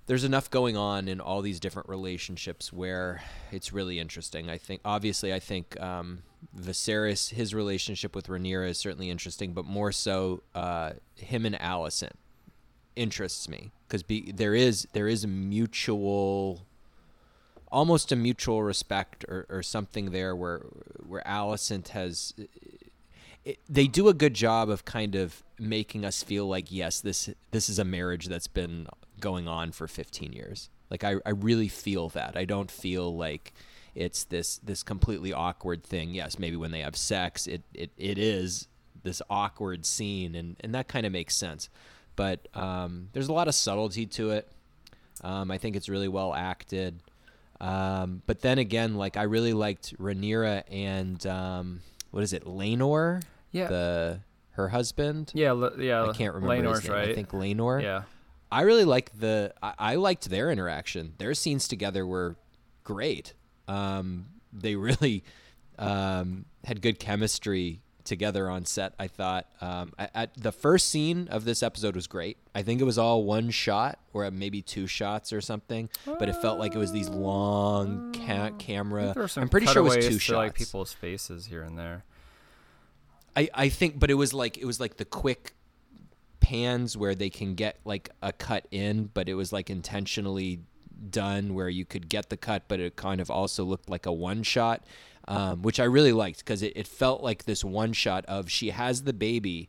there's 0.07 0.25
enough 0.25 0.51
going 0.51 0.77
on 0.77 1.09
in 1.09 1.21
all 1.21 1.43
these 1.43 1.59
different 1.59 1.89
relationships 1.89 2.73
where 2.73 3.23
it's 3.51 3.73
really 3.73 3.99
interesting. 3.99 4.49
I 4.49 4.57
think 4.57 4.81
obviously 4.85 5.35
I 5.35 5.41
think 5.41 5.79
um, 5.81 6.23
Viserys 6.57 7.31
his 7.31 7.55
relationship 7.55 8.15
with 8.15 8.29
Rhaenyra 8.29 8.69
is 8.69 8.79
certainly 8.79 9.11
interesting, 9.11 9.53
but 9.53 9.65
more 9.65 9.93
so 9.93 10.43
uh, 10.55 10.93
him 11.17 11.45
and 11.45 11.57
Alicent 11.57 12.13
interests 12.95 13.49
me 13.49 13.73
because 13.87 14.03
be, 14.03 14.33
there 14.33 14.55
is 14.55 14.87
there 14.93 15.09
is 15.09 15.25
a 15.25 15.29
mutual 15.29 16.67
almost 17.71 18.13
a 18.13 18.17
mutual 18.17 18.63
respect 18.63 19.25
or, 19.29 19.45
or 19.51 19.63
something 19.63 20.13
there 20.13 20.35
where 20.35 20.61
where 21.05 21.23
Alicent 21.27 21.89
has 21.89 22.33
it, 23.45 23.59
they 23.69 23.87
do 23.87 24.09
a 24.09 24.15
good 24.15 24.35
job 24.35 24.71
of 24.71 24.85
kind 24.85 25.15
of 25.15 25.43
making 25.59 26.05
us 26.05 26.23
feel 26.23 26.47
like 26.47 26.71
yes 26.71 27.01
this 27.01 27.29
this 27.51 27.69
is 27.69 27.79
a 27.79 27.85
marriage 27.85 28.29
that's 28.29 28.47
been 28.47 28.87
going 29.21 29.49
on 29.49 29.73
for 29.73 29.87
15 29.89 30.33
years 30.33 30.69
like 30.91 31.03
I, 31.05 31.17
I 31.25 31.31
really 31.31 31.69
feel 31.69 32.09
that 32.11 32.37
I 32.37 32.45
don't 32.45 32.71
feel 32.71 33.17
like 33.17 33.53
it's 33.95 34.25
this 34.25 34.59
this 34.59 34.83
completely 34.83 35.33
awkward 35.33 35.83
thing 35.83 36.11
yes 36.15 36.39
maybe 36.39 36.57
when 36.57 36.71
they 36.71 36.81
have 36.81 36.97
sex 36.97 37.47
it 37.47 37.63
it, 37.75 37.91
it 37.97 38.19
is 38.19 38.69
this 39.03 39.23
awkward 39.31 39.87
scene 39.87 40.35
and 40.35 40.57
and 40.61 40.75
that 40.75 40.87
kind 40.89 41.07
of 41.07 41.13
makes 41.13 41.35
sense 41.35 41.69
but 42.17 42.49
um, 42.55 43.09
there's 43.13 43.29
a 43.29 43.33
lot 43.33 43.47
of 43.49 43.55
subtlety 43.55 44.07
to 44.07 44.31
it 44.31 44.49
um, 45.23 45.51
I 45.51 45.59
think 45.59 45.77
it's 45.77 45.89
really 45.89 46.09
well 46.09 46.35
acted 46.35 47.01
um, 47.61 48.23
but 48.27 48.41
then 48.41 48.59
again 48.59 48.97
like 48.97 49.17
I 49.17 49.23
really 49.23 49.53
liked 49.55 49.97
Rhaenyra 49.99 50.65
and 50.71 51.25
um, 51.27 51.81
what 52.11 52.23
is 52.23 52.33
it 52.33 52.45
Laenor 52.45 53.23
Yeah. 53.53 53.69
the 53.69 54.21
her 54.53 54.69
husband 54.69 55.33
Yeah, 55.35 55.49
L- 55.51 55.73
yeah. 55.79 56.05
I 56.05 56.13
can't 56.13 56.35
remember 56.35 56.69
Laenor's 56.69 56.81
his 56.81 56.89
name. 56.91 56.99
right. 56.99 57.09
I 57.11 57.15
think 57.15 57.31
Laenor. 57.31 57.83
Yeah. 57.83 58.03
I 58.51 58.63
really 58.63 58.85
liked 58.85 59.19
the. 59.19 59.53
I, 59.63 59.75
I 59.79 59.95
liked 59.97 60.31
their 60.31 60.51
interaction. 60.51 61.15
Their 61.19 61.35
scenes 61.35 61.69
together 61.69 62.07
were 62.07 62.37
great. 62.85 63.35
Um, 63.69 64.27
they 64.53 64.77
really 64.77 65.25
um, 65.79 66.47
had 66.65 66.81
good 66.81 66.99
chemistry 66.99 67.81
together 68.05 68.49
on 68.49 68.65
set. 68.65 68.95
I 68.99 69.09
thought 69.09 69.47
um, 69.61 69.93
at, 69.99 70.11
at 70.15 70.35
the 70.37 70.53
first 70.53 70.89
scene 70.89 71.29
of 71.29 71.45
this 71.45 71.63
episode 71.63 71.95
was 71.97 72.07
great. 72.07 72.39
I 72.55 72.63
think 72.63 72.81
it 72.81 72.85
was 72.85 72.99
all 72.99 73.25
one 73.25 73.51
shot 73.51 73.99
or 74.13 74.31
maybe 74.31 74.63
two 74.63 74.87
shots 74.87 75.33
or 75.33 75.41
something, 75.41 75.91
but 76.07 76.29
it 76.29 76.37
felt 76.37 76.59
like 76.59 76.75
it 76.75 76.79
was 76.79 76.93
these 76.93 77.09
long 77.09 78.15
ca- 78.15 78.51
camera. 78.59 79.13
were 79.15 79.29
some 79.29 79.43
I'm 79.43 79.49
pretty 79.49 79.67
sure 79.67 79.79
it 79.79 79.97
was 79.97 79.97
two 79.97 80.15
to, 80.15 80.19
shots. 80.19 80.37
like 80.37 80.55
people's 80.55 80.93
faces 80.93 81.47
here 81.47 81.63
and 81.63 81.77
there. 81.77 82.05
I, 83.35 83.51
I 83.53 83.69
think, 83.69 83.99
but 83.99 84.11
it 84.11 84.15
was 84.15 84.33
like 84.33 84.57
it 84.57 84.65
was 84.65 84.81
like 84.81 84.97
the 84.97 85.05
quick 85.05 85.53
pans 86.47 86.97
where 86.97 87.17
they 87.17 87.29
can 87.29 87.57
get 87.57 87.81
like 87.85 88.09
a 88.23 88.33
cut 88.33 88.69
in, 88.71 89.11
but 89.13 89.29
it 89.29 89.35
was 89.35 89.53
like 89.53 89.69
intentionally 89.69 90.61
done 91.11 91.55
where 91.55 91.69
you 91.69 91.85
could 91.85 92.09
get 92.09 92.31
the 92.31 92.37
cut, 92.37 92.63
but 92.69 92.79
it 92.79 92.95
kind 92.95 93.21
of 93.21 93.33
also 93.33 93.65
looked 93.65 93.91
like 93.91 94.07
a 94.07 94.13
one 94.13 94.45
shot, 94.45 94.87
um, 95.27 95.63
which 95.63 95.81
I 95.81 95.85
really 95.85 96.13
liked 96.13 96.39
because 96.39 96.63
it, 96.63 96.73
it 96.77 96.87
felt 96.87 97.21
like 97.21 97.47
this 97.47 97.65
one 97.65 97.93
shot 97.93 98.25
of 98.27 98.49
she 98.49 98.71
has 98.71 99.03
the 99.03 99.13
baby 99.13 99.69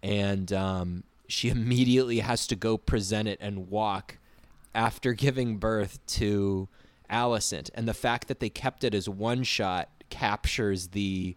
and 0.00 0.52
um, 0.52 1.02
she 1.26 1.48
immediately 1.56 2.20
has 2.20 2.46
to 2.46 2.54
go 2.54 2.78
present 2.78 3.26
it 3.26 3.38
and 3.40 3.68
walk 3.68 4.18
after 4.76 5.14
giving 5.14 5.56
birth 5.56 5.98
to 6.06 6.68
Alicent. 7.10 7.68
And 7.74 7.88
the 7.88 7.94
fact 7.94 8.28
that 8.28 8.38
they 8.38 8.48
kept 8.48 8.84
it 8.84 8.94
as 8.94 9.08
one 9.08 9.42
shot 9.42 9.88
captures 10.08 10.88
the 10.90 11.34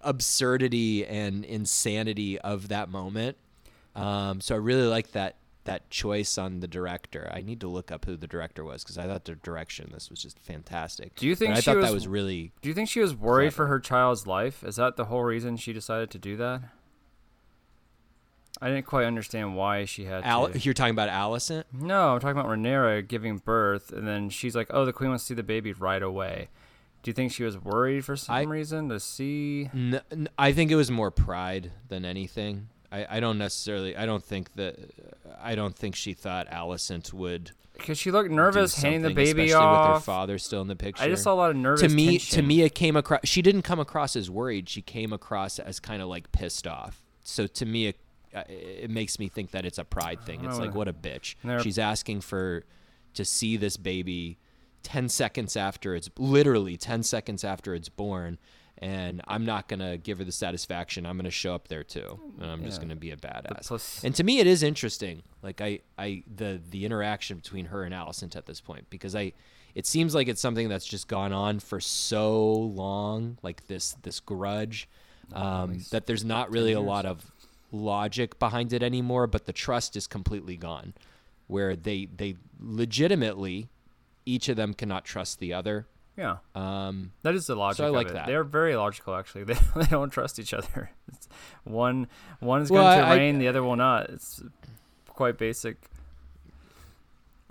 absurdity 0.00 1.06
and 1.06 1.44
insanity 1.44 2.38
of 2.40 2.68
that 2.68 2.88
moment. 2.88 3.36
Um, 3.96 4.40
so 4.40 4.54
I 4.54 4.58
really 4.58 4.86
like 4.86 5.12
that 5.12 5.36
that 5.64 5.90
choice 5.90 6.38
on 6.38 6.60
the 6.60 6.66
director. 6.68 7.30
I 7.34 7.42
need 7.42 7.60
to 7.60 7.68
look 7.68 7.92
up 7.92 8.06
who 8.06 8.16
the 8.16 8.26
director 8.26 8.64
was 8.64 8.82
because 8.82 8.96
I 8.96 9.06
thought 9.06 9.26
the 9.26 9.34
direction 9.34 9.90
this 9.92 10.08
was 10.08 10.22
just 10.22 10.38
fantastic. 10.38 11.14
Do 11.16 11.26
you 11.26 11.34
think 11.34 11.50
But 11.50 11.56
I 11.58 11.60
she 11.60 11.64
thought 11.66 11.76
was- 11.76 11.86
that 11.86 11.92
was 11.92 12.08
really 12.08 12.52
Do 12.62 12.70
you 12.70 12.74
think 12.74 12.88
she 12.88 13.00
was 13.00 13.14
worried 13.14 13.52
for 13.52 13.66
her 13.66 13.78
child's 13.78 14.26
life? 14.26 14.64
Is 14.64 14.76
that 14.76 14.96
the 14.96 15.06
whole 15.06 15.24
reason 15.24 15.58
she 15.58 15.74
decided 15.74 16.10
to 16.12 16.18
do 16.18 16.36
that? 16.38 16.62
I 18.60 18.68
didn't 18.70 18.86
quite 18.86 19.04
understand 19.04 19.56
why 19.56 19.84
she 19.84 20.04
had 20.04 20.24
Al- 20.24 20.48
to. 20.48 20.58
you're 20.58 20.74
talking 20.74 20.90
about 20.94 21.10
Alicent? 21.10 21.64
No, 21.72 22.14
I'm 22.14 22.20
talking 22.20 22.38
about 22.40 22.50
Rhaenyra 22.50 23.06
giving 23.06 23.38
birth, 23.38 23.92
and 23.92 24.08
then 24.08 24.30
she's 24.30 24.56
like, 24.56 24.66
"Oh, 24.70 24.84
the 24.84 24.92
queen 24.92 25.10
wants 25.10 25.24
to 25.24 25.28
see 25.28 25.34
the 25.34 25.42
baby 25.44 25.72
right 25.72 26.02
away." 26.02 26.48
Do 27.02 27.10
you 27.10 27.14
think 27.14 27.32
she 27.32 27.44
was 27.44 27.56
worried 27.58 28.04
for 28.04 28.16
some 28.16 28.34
I- 28.34 28.42
reason 28.42 28.88
to 28.88 28.98
see? 29.00 29.70
N- 29.72 30.00
n- 30.10 30.28
I 30.38 30.52
think 30.52 30.70
it 30.70 30.76
was 30.76 30.90
more 30.90 31.10
pride 31.10 31.72
than 31.88 32.04
anything. 32.04 32.68
I, 32.90 33.06
I 33.16 33.20
don't 33.20 33.38
necessarily. 33.38 33.96
I 33.96 34.06
don't 34.06 34.24
think 34.24 34.52
that. 34.54 34.76
I 35.40 35.54
don't 35.54 35.76
think 35.76 35.94
she 35.94 36.14
thought 36.14 36.48
Alicent 36.48 37.12
would 37.12 37.52
Because 37.76 37.98
she 37.98 38.10
looked 38.10 38.30
nervous 38.30 38.74
handing 38.74 39.02
the 39.02 39.10
baby 39.10 39.44
especially 39.44 39.44
with 39.46 39.52
her 39.54 39.58
off. 39.94 40.04
father 40.04 40.38
still 40.38 40.62
in 40.62 40.68
the 40.68 40.74
picture. 40.76 41.04
I 41.04 41.08
just 41.08 41.22
saw 41.22 41.34
a 41.34 41.36
lot 41.36 41.50
of 41.50 41.56
nervous. 41.56 41.82
to 41.82 41.88
me, 41.94 42.12
tension. 42.18 42.36
to 42.36 42.42
me, 42.42 42.62
it 42.62 42.74
came 42.74 42.96
across. 42.96 43.20
She 43.24 43.42
didn't 43.42 43.62
come 43.62 43.78
across 43.78 44.16
as 44.16 44.30
worried. 44.30 44.68
She 44.68 44.80
came 44.82 45.12
across 45.12 45.58
as 45.58 45.78
kind 45.80 46.00
of 46.02 46.08
like 46.08 46.32
pissed 46.32 46.66
off. 46.66 47.02
So 47.22 47.46
to 47.46 47.66
me, 47.66 47.88
it, 47.88 47.96
uh, 48.34 48.42
it 48.48 48.90
makes 48.90 49.18
me 49.18 49.28
think 49.28 49.50
that 49.52 49.64
it's 49.66 49.78
a 49.78 49.84
pride 49.84 50.22
thing. 50.22 50.44
It's 50.44 50.56
Oh, 50.56 50.60
like 50.62 50.74
what 50.74 50.88
a 50.88 50.92
bitch. 50.94 51.34
She's 51.62 51.78
asking 51.78 52.22
for 52.22 52.64
to 53.14 53.24
see 53.24 53.56
this 53.58 53.76
baby 53.76 54.38
ten 54.82 55.08
seconds 55.08 55.56
after 55.56 55.94
it's 55.94 56.10
literally 56.18 56.76
ten 56.76 57.02
seconds 57.02 57.44
after 57.44 57.74
it's 57.74 57.88
born. 57.88 58.38
And 58.80 59.22
I'm 59.26 59.44
not 59.44 59.66
gonna 59.66 59.96
give 59.98 60.18
her 60.18 60.24
the 60.24 60.30
satisfaction. 60.30 61.04
I'm 61.04 61.16
gonna 61.16 61.32
show 61.32 61.52
up 61.52 61.66
there 61.66 61.82
too, 61.82 62.20
and 62.40 62.48
I'm 62.48 62.62
just 62.64 62.80
gonna 62.80 62.94
be 62.94 63.10
a 63.10 63.16
badass. 63.16 63.66
plus- 63.66 64.04
and 64.04 64.14
to 64.14 64.22
me, 64.22 64.38
it 64.38 64.46
is 64.46 64.62
interesting. 64.62 65.22
Like 65.42 65.60
I, 65.60 65.80
I, 65.98 66.22
the 66.32 66.60
the 66.70 66.84
interaction 66.84 67.38
between 67.38 67.66
her 67.66 67.82
and 67.82 67.92
Alicent 67.92 68.36
at 68.36 68.46
this 68.46 68.60
point, 68.60 68.86
because 68.88 69.16
I, 69.16 69.32
it 69.74 69.84
seems 69.84 70.14
like 70.14 70.28
it's 70.28 70.40
something 70.40 70.68
that's 70.68 70.86
just 70.86 71.08
gone 71.08 71.32
on 71.32 71.58
for 71.58 71.80
so 71.80 72.52
long, 72.52 73.38
like 73.42 73.66
this 73.66 73.96
this 74.02 74.20
grudge, 74.20 74.88
um, 75.32 75.80
that 75.90 76.06
there's 76.06 76.24
not 76.24 76.52
really 76.52 76.72
a 76.72 76.80
lot 76.80 77.04
of 77.04 77.32
logic 77.72 78.38
behind 78.38 78.72
it 78.72 78.84
anymore. 78.84 79.26
But 79.26 79.46
the 79.46 79.52
trust 79.52 79.96
is 79.96 80.06
completely 80.06 80.56
gone, 80.56 80.94
where 81.48 81.74
they 81.74 82.06
they 82.16 82.36
legitimately, 82.60 83.68
each 84.28 84.48
of 84.48 84.56
them 84.56 84.74
cannot 84.74 85.04
trust 85.04 85.38
the 85.38 85.54
other. 85.54 85.86
Yeah, 86.16 86.38
Um, 86.54 87.12
that 87.22 87.36
is 87.36 87.46
the 87.46 87.54
logic. 87.54 87.80
I 87.84 87.86
of 87.88 87.94
like 87.94 88.12
that. 88.12 88.26
They're 88.26 88.42
very 88.42 88.74
logical, 88.74 89.14
actually. 89.14 89.44
They 89.50 89.54
they 89.76 89.86
don't 89.86 90.10
trust 90.10 90.38
each 90.40 90.52
other. 90.52 90.90
It's 91.12 91.28
one 91.62 92.02
is 92.40 92.40
Well, 92.40 92.60
going 92.66 92.98
to 92.98 93.06
I- 93.06 93.28
I- 93.28 93.32
the 93.38 93.46
other 93.48 93.62
will 93.62 93.76
not. 93.76 94.10
It's 94.10 94.42
quite 95.08 95.38
basic. 95.38 95.76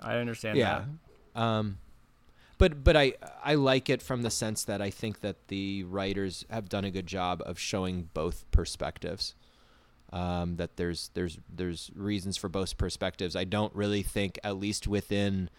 I 0.00 0.16
understand 0.18 0.58
yeah. 0.58 0.84
that. 1.34 1.40
Um, 1.40 1.78
but 2.58 2.84
but 2.84 2.96
I 2.96 3.14
I 3.42 3.54
like 3.54 3.88
it 3.88 4.02
from 4.02 4.22
the 4.22 4.30
sense 4.30 4.64
that 4.64 4.82
I 4.82 4.90
think 4.90 5.20
that 5.20 5.48
the 5.48 5.84
writers 5.84 6.44
have 6.50 6.68
done 6.68 6.84
a 6.84 6.90
good 6.90 7.06
job 7.06 7.42
of 7.46 7.58
showing 7.58 8.10
both 8.14 8.44
perspectives. 8.50 9.34
Um, 10.12 10.56
that 10.56 10.76
there's 10.76 11.10
there's 11.14 11.38
there's 11.48 11.90
reasons 11.94 12.36
for 12.36 12.48
both 12.48 12.76
perspectives. 12.76 13.34
I 13.36 13.44
don't 13.44 13.74
really 13.74 14.02
think, 14.02 14.38
at 14.42 14.56
least 14.58 14.86
within 14.88 15.50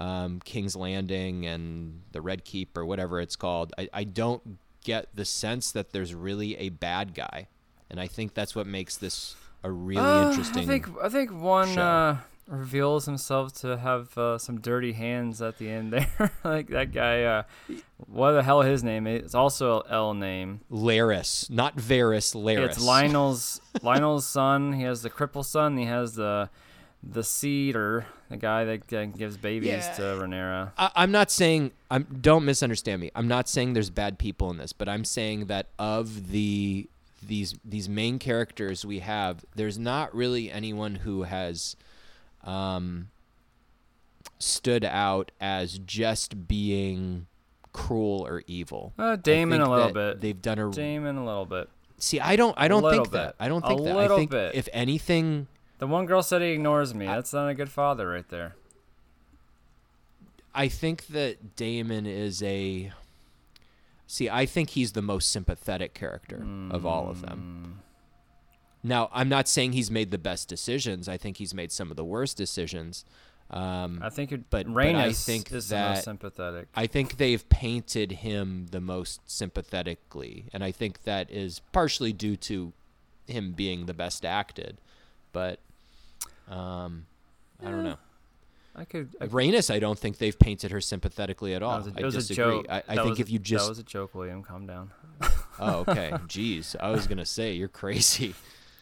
um, 0.00 0.40
King's 0.44 0.74
Landing 0.76 1.46
and 1.46 2.02
the 2.12 2.20
Red 2.20 2.44
Keep 2.44 2.76
or 2.76 2.84
whatever 2.84 3.20
it's 3.20 3.36
called, 3.36 3.72
I, 3.78 3.88
I 3.92 4.04
don't 4.04 4.58
get 4.84 5.08
the 5.14 5.24
sense 5.24 5.72
that 5.72 5.92
there's 5.92 6.14
really 6.14 6.56
a 6.58 6.68
bad 6.68 7.14
guy, 7.14 7.48
and 7.90 8.00
I 8.00 8.06
think 8.06 8.34
that's 8.34 8.54
what 8.54 8.66
makes 8.66 8.96
this 8.96 9.36
a 9.62 9.70
really 9.70 10.02
Uh, 10.02 10.30
interesting. 10.30 10.62
I 10.62 10.66
think 10.66 10.88
I 11.02 11.08
think 11.08 11.32
one 11.32 11.78
uh, 11.78 12.18
reveals 12.48 13.06
himself 13.06 13.52
to 13.60 13.78
have 13.78 14.16
uh, 14.18 14.36
some 14.36 14.60
dirty 14.60 14.92
hands 14.92 15.40
at 15.40 15.56
the 15.58 15.70
end 15.70 15.92
there. 15.92 16.32
like 16.44 16.68
that 16.68 16.92
guy. 16.92 17.22
Uh, 17.22 17.42
what 18.06 18.32
the 18.32 18.42
hell 18.42 18.60
his 18.60 18.84
name 18.84 19.06
is? 19.06 19.22
It's 19.22 19.34
also 19.34 19.80
L 19.88 20.12
name. 20.12 20.60
Larys, 20.70 21.48
not 21.50 21.76
Varys, 21.76 22.34
Larys. 22.34 22.70
It's 22.70 22.78
Lyonel's 22.84 23.60
Lyonel's 23.82 24.26
son. 24.26 24.74
He 24.74 24.82
has 24.82 25.00
the 25.02 25.08
cripple 25.10 25.44
son. 25.44 25.78
He 25.78 25.86
has 25.86 26.14
the 26.14 26.50
the 27.02 27.22
seeder, 27.24 28.06
the 28.34 28.40
guy 28.40 28.64
that 28.64 28.92
uh, 28.92 29.04
gives 29.06 29.36
babies 29.36 29.68
Yeah. 29.70 29.92
to 29.94 30.02
Rhaenyra. 30.02 30.72
I, 30.78 30.90
I'm 30.96 31.10
not 31.12 31.30
saying 31.30 31.72
I'm. 31.90 32.04
Don't 32.20 32.44
misunderstand 32.44 33.00
me. 33.00 33.10
I'm 33.14 33.28
not 33.28 33.48
saying 33.48 33.72
there's 33.74 33.90
bad 33.90 34.18
people 34.18 34.50
in 34.50 34.58
this, 34.58 34.72
but 34.72 34.88
I'm 34.88 35.04
saying 35.04 35.46
that 35.46 35.66
of 35.78 36.30
the 36.30 36.88
these 37.26 37.54
these 37.64 37.88
main 37.88 38.18
characters 38.18 38.84
we 38.84 38.98
have, 39.00 39.44
there's 39.54 39.78
not 39.78 40.14
really 40.14 40.50
anyone 40.50 40.96
who 40.96 41.22
has 41.22 41.76
um, 42.44 43.08
stood 44.38 44.84
out 44.84 45.30
as 45.40 45.78
just 45.78 46.46
being 46.48 47.26
cruel 47.72 48.26
or 48.26 48.42
evil. 48.46 48.92
Uh, 48.98 49.16
Daemon 49.16 49.60
a 49.60 49.70
little 49.70 49.92
bit. 49.92 50.20
They've 50.20 50.40
done 50.40 50.58
a. 50.58 50.70
Daemon 50.70 51.16
a 51.16 51.24
little 51.24 51.46
bit. 51.46 51.68
See, 51.98 52.20
I 52.20 52.36
don't. 52.36 52.54
I 52.58 52.68
don't 52.68 52.82
little 52.82 53.04
think 53.04 53.12
that. 53.14 53.36
I 53.40 53.48
don't 53.48 53.64
A 53.64 53.68
think 53.68 53.84
that. 53.84 53.90
I 53.90 53.96
little 54.02 54.16
think 54.18 54.30
bit. 54.30 54.54
if 54.54 54.68
anything, 54.72 55.46
The 55.78 55.86
one 55.86 56.06
girl 56.06 56.22
said 56.22 56.40
he 56.42 56.48
ignores 56.48 56.94
me. 56.94 57.06
That's 57.06 57.32
not 57.32 57.48
a 57.48 57.54
good 57.54 57.68
father 57.68 58.08
right 58.08 58.28
there. 58.28 58.54
I 60.54 60.68
think 60.68 61.08
that 61.08 61.56
Daemon 61.56 62.06
is 62.06 62.42
a. 62.42 62.92
See, 64.06 64.30
I 64.30 64.46
think 64.46 64.70
he's 64.70 64.92
the 64.92 65.02
most 65.02 65.30
sympathetic 65.30 65.94
character 65.94 66.46
of 66.70 66.86
all 66.86 67.08
of 67.08 67.18
Mm. 67.18 67.26
them. 67.26 67.80
Now, 68.82 69.08
I'm 69.12 69.28
not 69.30 69.48
saying 69.48 69.72
he's 69.72 69.90
made 69.90 70.10
the 70.10 70.18
best 70.18 70.46
decisions. 70.46 71.08
I 71.08 71.16
think 71.16 71.38
he's 71.38 71.54
made 71.54 71.72
some 71.72 71.90
of 71.90 71.96
the 71.96 72.04
worst 72.04 72.36
decisions. 72.36 73.04
Um, 73.50 74.00
I 74.02 74.10
think 74.10 74.30
it, 74.30 74.50
But- 74.50 74.66
I 74.68 75.12
think 75.12 75.50
is 75.52 75.68
the 75.70 75.76
most 75.78 76.04
sympathetic. 76.04 76.68
I 76.74 76.86
think 76.86 77.16
they've 77.16 77.46
painted 77.48 78.12
him 78.12 78.66
the 78.70 78.80
most 78.80 79.20
sympathetically, 79.30 80.46
and 80.52 80.62
I 80.62 80.70
think 80.70 81.02
that 81.04 81.30
is 81.30 81.60
partially 81.72 82.12
due 82.12 82.36
to 82.36 82.72
him 83.26 83.52
being 83.52 83.86
the 83.86 83.94
best 83.94 84.24
acted. 84.24 84.76
But 85.34 85.58
um, 86.48 87.04
I 87.62 87.70
don't 87.70 87.84
know. 87.84 87.96
I 88.76 88.84
could. 88.84 89.14
I, 89.20 89.26
Rhaenys, 89.26 89.72
I 89.72 89.78
don't 89.78 89.98
think 89.98 90.18
they've 90.18 90.36
painted 90.38 90.70
her 90.70 90.80
sympathetically 90.80 91.54
at 91.54 91.62
all. 91.62 91.72
that 91.80 91.84
was 91.84 91.94
a, 91.94 91.98
I 91.98 92.00
it 92.00 92.04
was 92.06 92.14
disagree. 92.14 92.44
a 92.44 92.56
joke. 92.62 92.66
I, 92.70 92.82
I 92.88 92.96
think 93.04 93.20
if 93.20 93.30
you 93.30 93.38
just 93.38 93.64
that 93.66 93.68
was 93.68 93.78
a 93.78 93.82
joke, 93.84 94.14
William. 94.14 94.42
Calm 94.42 94.66
down. 94.66 94.90
Oh, 95.60 95.84
okay. 95.86 96.10
Jeez, 96.26 96.74
I 96.80 96.90
was 96.90 97.06
gonna 97.06 97.26
say 97.26 97.52
you're 97.52 97.68
crazy. 97.68 98.34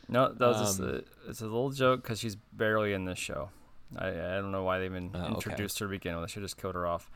No, 0.08 0.32
that 0.32 0.46
was 0.46 0.58
just 0.60 0.80
Um, 0.80 0.86
a, 1.26 1.28
it's 1.30 1.40
a 1.40 1.44
little 1.44 1.70
joke 1.70 2.02
because 2.02 2.18
she's 2.20 2.36
barely 2.36 2.92
in 2.92 3.04
this 3.04 3.18
show. 3.18 3.50
I 3.96 4.08
I 4.08 4.34
don't 4.36 4.52
know 4.52 4.62
why 4.64 4.78
they 4.78 4.86
even 4.86 5.10
Oh, 5.14 5.18
okay. 5.18 5.34
introduced 5.34 5.78
her 5.80 5.86
to 5.86 5.90
begin 5.90 6.14
with. 6.16 6.24
I 6.24 6.26
should 6.28 6.42
just 6.42 6.56
killed 6.56 6.74
her 6.74 6.86
off. 6.86 7.10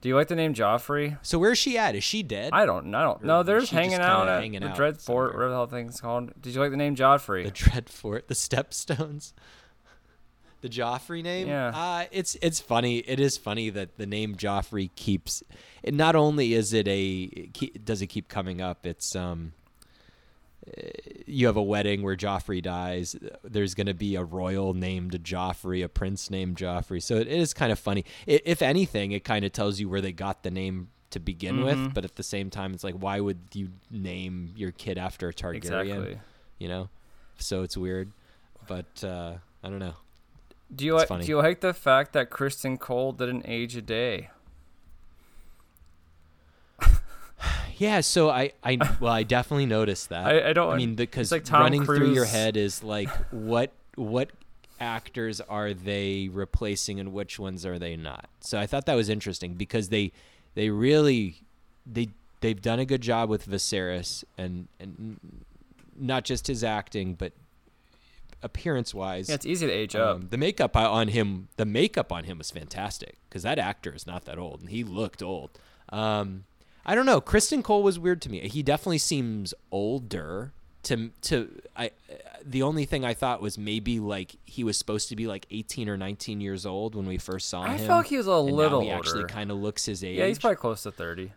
Do 0.00 0.08
you 0.08 0.16
like 0.16 0.28
the 0.28 0.36
name 0.36 0.54
Joffrey? 0.54 1.18
So 1.22 1.38
where's 1.38 1.58
she 1.58 1.76
at? 1.76 1.94
Is 1.94 2.04
she 2.04 2.22
dead? 2.22 2.50
I 2.54 2.64
don't. 2.64 2.94
I 2.94 3.02
don't. 3.02 3.22
No, 3.22 3.42
they're 3.42 3.64
she 3.66 3.74
hanging 3.74 3.90
just 3.98 4.02
out 4.02 4.28
at 4.28 4.40
hanging 4.40 4.60
the 4.60 4.68
out 4.68 4.76
Dread 4.76 4.98
Fort, 5.00 5.34
whatever 5.34 5.50
the 5.50 5.54
hell 5.56 5.66
thing's 5.66 6.00
called. 6.00 6.32
Did 6.40 6.54
you 6.54 6.60
like 6.60 6.70
the 6.70 6.76
name 6.78 6.96
Joffrey? 6.96 7.44
the 7.44 7.50
Dreadfort, 7.50 8.26
the 8.28 8.34
Stepstones, 8.34 9.34
the 10.62 10.68
Joffrey 10.70 11.22
name. 11.22 11.48
Yeah. 11.48 11.68
uh, 11.74 12.04
it's 12.10 12.34
it's 12.40 12.60
funny. 12.60 12.98
It 12.98 13.20
is 13.20 13.36
funny 13.36 13.68
that 13.70 13.98
the 13.98 14.06
name 14.06 14.36
Joffrey 14.36 14.88
keeps. 14.96 15.42
It 15.82 15.92
not 15.92 16.16
only 16.16 16.54
is 16.54 16.72
it 16.72 16.88
a 16.88 17.24
it 17.24 17.84
does 17.84 18.00
it 18.00 18.06
keep 18.06 18.28
coming 18.28 18.60
up. 18.62 18.86
It's 18.86 19.14
um. 19.14 19.52
You 21.26 21.46
have 21.46 21.56
a 21.56 21.62
wedding 21.62 22.02
where 22.02 22.16
Joffrey 22.16 22.62
dies. 22.62 23.16
There's 23.42 23.74
going 23.74 23.86
to 23.86 23.94
be 23.94 24.14
a 24.16 24.22
royal 24.24 24.74
named 24.74 25.12
Joffrey, 25.24 25.82
a 25.84 25.88
prince 25.88 26.30
named 26.30 26.56
Joffrey. 26.56 27.02
So 27.02 27.16
it 27.16 27.28
is 27.28 27.54
kind 27.54 27.72
of 27.72 27.78
funny. 27.78 28.04
If 28.26 28.60
anything, 28.62 29.12
it 29.12 29.24
kind 29.24 29.44
of 29.44 29.52
tells 29.52 29.80
you 29.80 29.88
where 29.88 30.00
they 30.00 30.12
got 30.12 30.42
the 30.42 30.50
name 30.50 30.88
to 31.10 31.18
begin 31.18 31.56
Mhm. 31.58 31.64
with, 31.64 31.94
but 31.94 32.04
at 32.04 32.16
the 32.16 32.22
same 32.22 32.50
time, 32.50 32.72
it's 32.74 32.84
like, 32.84 32.94
why 32.94 33.18
would 33.20 33.38
you 33.54 33.70
name 33.90 34.52
your 34.54 34.70
kid 34.70 34.96
after 34.98 35.28
a 35.28 35.32
Targaryen? 35.34 35.56
Exactly. 35.56 36.18
You 36.58 36.68
know, 36.68 36.88
so 37.38 37.62
it's 37.62 37.76
weird. 37.76 38.12
But 38.68 39.02
uh, 39.02 39.38
I 39.64 39.70
don't 39.70 39.78
know. 39.80 39.94
Do 40.72 40.84
you 40.84 40.94
It's 40.94 41.00
like 41.00 41.08
funny. 41.08 41.24
do 41.24 41.30
you 41.30 41.38
like 41.38 41.60
the 41.60 41.74
fact 41.74 42.12
that 42.12 42.30
Criston 42.30 42.78
Cole 42.78 43.12
didn't 43.12 43.44
age 43.48 43.74
a 43.76 43.82
day? 43.82 44.30
Yeah, 47.80 48.02
so 48.02 48.28
I, 48.28 48.52
I, 48.62 48.76
well, 49.00 49.12
I 49.12 49.22
definitely 49.22 49.64
noticed 49.64 50.10
that. 50.10 50.26
I, 50.26 50.50
I 50.50 50.52
don't 50.52 50.74
I 50.74 50.76
mean, 50.76 50.94
because 50.96 51.32
like 51.32 51.50
running 51.50 51.84
through 51.86 52.12
your 52.12 52.26
head 52.26 52.58
is 52.58 52.82
like, 52.84 53.08
what, 53.30 53.72
what 53.94 54.30
actors 54.78 55.40
are 55.40 55.72
they 55.72 56.28
replacing 56.30 57.00
and 57.00 57.14
which 57.14 57.38
ones 57.38 57.64
are 57.64 57.78
they 57.78 57.96
not? 57.96 58.28
So 58.40 58.60
I 58.60 58.66
thought 58.66 58.84
that 58.84 58.96
was 58.96 59.08
interesting 59.08 59.54
because 59.54 59.88
they, 59.88 60.12
they 60.54 60.68
really, 60.68 61.40
they, 61.86 62.08
they've 62.40 62.60
done 62.60 62.80
a 62.80 62.84
good 62.84 63.00
job 63.00 63.30
with 63.30 63.48
Viserys 63.48 64.24
and 64.36 64.68
and 64.78 65.18
not 65.98 66.24
just 66.24 66.48
his 66.48 66.62
acting, 66.62 67.14
but 67.14 67.32
appearance 68.42 68.94
wise. 68.94 69.28
yeah, 69.28 69.36
it's 69.36 69.46
easy 69.46 69.66
to 69.66 69.72
age 69.72 69.96
up. 69.96 70.16
Um, 70.16 70.28
the 70.30 70.38
makeup 70.38 70.76
on 70.76 71.08
him, 71.08 71.48
the 71.56 71.66
makeup 71.66 72.12
on 72.12 72.24
him 72.24 72.38
was 72.38 72.50
fantastic 72.50 73.16
because 73.28 73.42
that 73.42 73.58
actor 73.58 73.94
is 73.94 74.06
not 74.06 74.24
that 74.26 74.38
old, 74.38 74.60
and 74.60 74.70
he 74.70 74.84
looked 74.84 75.22
old. 75.22 75.50
Um, 75.90 76.44
I 76.84 76.94
don't 76.94 77.06
know. 77.06 77.20
Criston 77.20 77.62
Cole 77.62 77.82
was 77.82 77.98
weird 77.98 78.22
to 78.22 78.30
me. 78.30 78.40
He 78.48 78.62
definitely 78.62 78.98
seems 78.98 79.54
older. 79.70 80.52
To 80.84 81.10
to 81.22 81.60
I, 81.76 81.90
the 82.42 82.62
only 82.62 82.86
thing 82.86 83.04
I 83.04 83.12
thought 83.12 83.42
was 83.42 83.58
maybe 83.58 84.00
like 84.00 84.36
he 84.46 84.64
was 84.64 84.78
supposed 84.78 85.10
to 85.10 85.16
be 85.16 85.26
like 85.26 85.44
eighteen 85.50 85.90
or 85.90 85.98
nineteen 85.98 86.40
years 86.40 86.64
old 86.64 86.94
when 86.94 87.04
we 87.06 87.18
first 87.18 87.50
saw 87.50 87.62
I 87.62 87.74
him. 87.74 87.84
I 87.84 87.86
felt 87.86 87.98
like 87.98 88.06
he 88.06 88.16
was 88.16 88.26
a 88.26 88.30
and 88.30 88.46
now 88.46 88.54
little 88.54 88.80
he 88.80 88.90
actually 88.90 89.24
kind 89.24 89.50
of 89.50 89.58
looks 89.58 89.84
his 89.84 90.02
age. 90.02 90.18
Yeah, 90.18 90.26
he's 90.26 90.38
probably 90.38 90.56
close 90.56 90.82
to 90.84 90.90
thirty. 90.90 91.32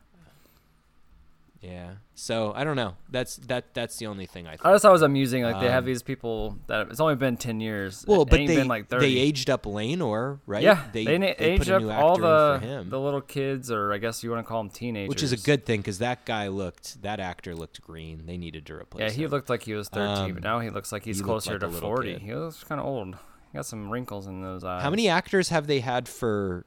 Yeah. 1.64 1.92
So 2.14 2.52
I 2.54 2.64
don't 2.66 2.76
know. 2.76 2.96
That's 3.10 3.38
that. 3.48 3.74
That's 3.74 3.98
the 3.98 4.08
only 4.08 4.26
thing 4.26 4.48
I. 4.48 4.58
Thought. 4.58 4.68
I 4.68 4.74
just 4.74 4.82
thought 4.82 4.90
it 4.90 4.92
was 4.92 5.02
amusing. 5.02 5.44
Like 5.44 5.62
they 5.62 5.70
have 5.70 5.84
Um, 5.84 5.86
these 5.86 6.04
people 6.04 6.58
that 6.68 6.90
it's 6.90 7.00
only 7.00 7.16
been 7.16 7.38
ten 7.38 7.62
years. 7.62 8.04
Well, 8.08 8.26
but 8.26 8.38
they 8.38 8.48
been 8.48 8.68
like 8.68 8.90
thirty. 8.90 9.14
they 9.16 9.22
aged 9.22 9.50
up 9.50 9.64
Laenor, 9.64 10.40
right? 10.46 10.62
Yeah, 10.62 10.84
they, 10.92 11.06
they, 11.06 11.18
they 11.18 11.36
aged 11.38 11.60
put 11.60 11.70
a 11.70 11.90
up 11.90 12.04
all 12.04 12.18
the 12.18 12.60
him. 12.62 12.90
the 12.90 13.00
little 13.00 13.22
kids, 13.22 13.72
or 13.72 13.94
I 13.94 13.98
guess 13.98 14.24
you 14.24 14.30
want 14.30 14.46
to 14.46 14.48
call 14.48 14.62
them 14.62 14.70
teenagers. 14.72 15.08
Which 15.10 15.24
is 15.24 15.32
a 15.32 15.38
good 15.38 15.66
thing 15.66 15.80
because 15.80 16.00
that 16.00 16.26
guy 16.26 16.50
looked, 16.50 17.02
that 17.02 17.20
actor 17.22 17.56
looked 17.56 17.82
green. 17.82 18.26
They 18.26 18.38
needed 18.38 18.66
to 18.66 18.76
replace. 18.76 19.02
Yeah, 19.02 19.10
he 19.16 19.24
him. 19.24 19.32
looked 19.32 19.50
like 19.50 19.64
he 19.64 19.74
was 19.74 19.88
thirteen, 19.88 20.26
Um, 20.26 20.34
but 20.34 20.44
now 20.44 20.60
he 20.60 20.70
looks 20.70 20.92
like 20.92 21.06
he's 21.06 21.20
he 21.20 21.24
closer 21.24 21.52
like 21.58 21.62
to 21.62 21.72
forty. 21.72 22.14
kid. 22.14 22.22
He 22.24 22.36
looks 22.36 22.64
kind 22.66 22.82
of 22.82 22.86
old. 22.86 23.16
He 23.52 23.56
got 23.58 23.66
some 23.66 23.90
wrinkles 23.90 24.28
in 24.28 24.42
those 24.42 24.64
eyes. 24.66 24.84
How 24.84 24.90
many 24.90 25.08
actors 25.08 25.48
have 25.50 25.68
they 25.68 25.80
had 25.80 26.10
for 26.10 26.66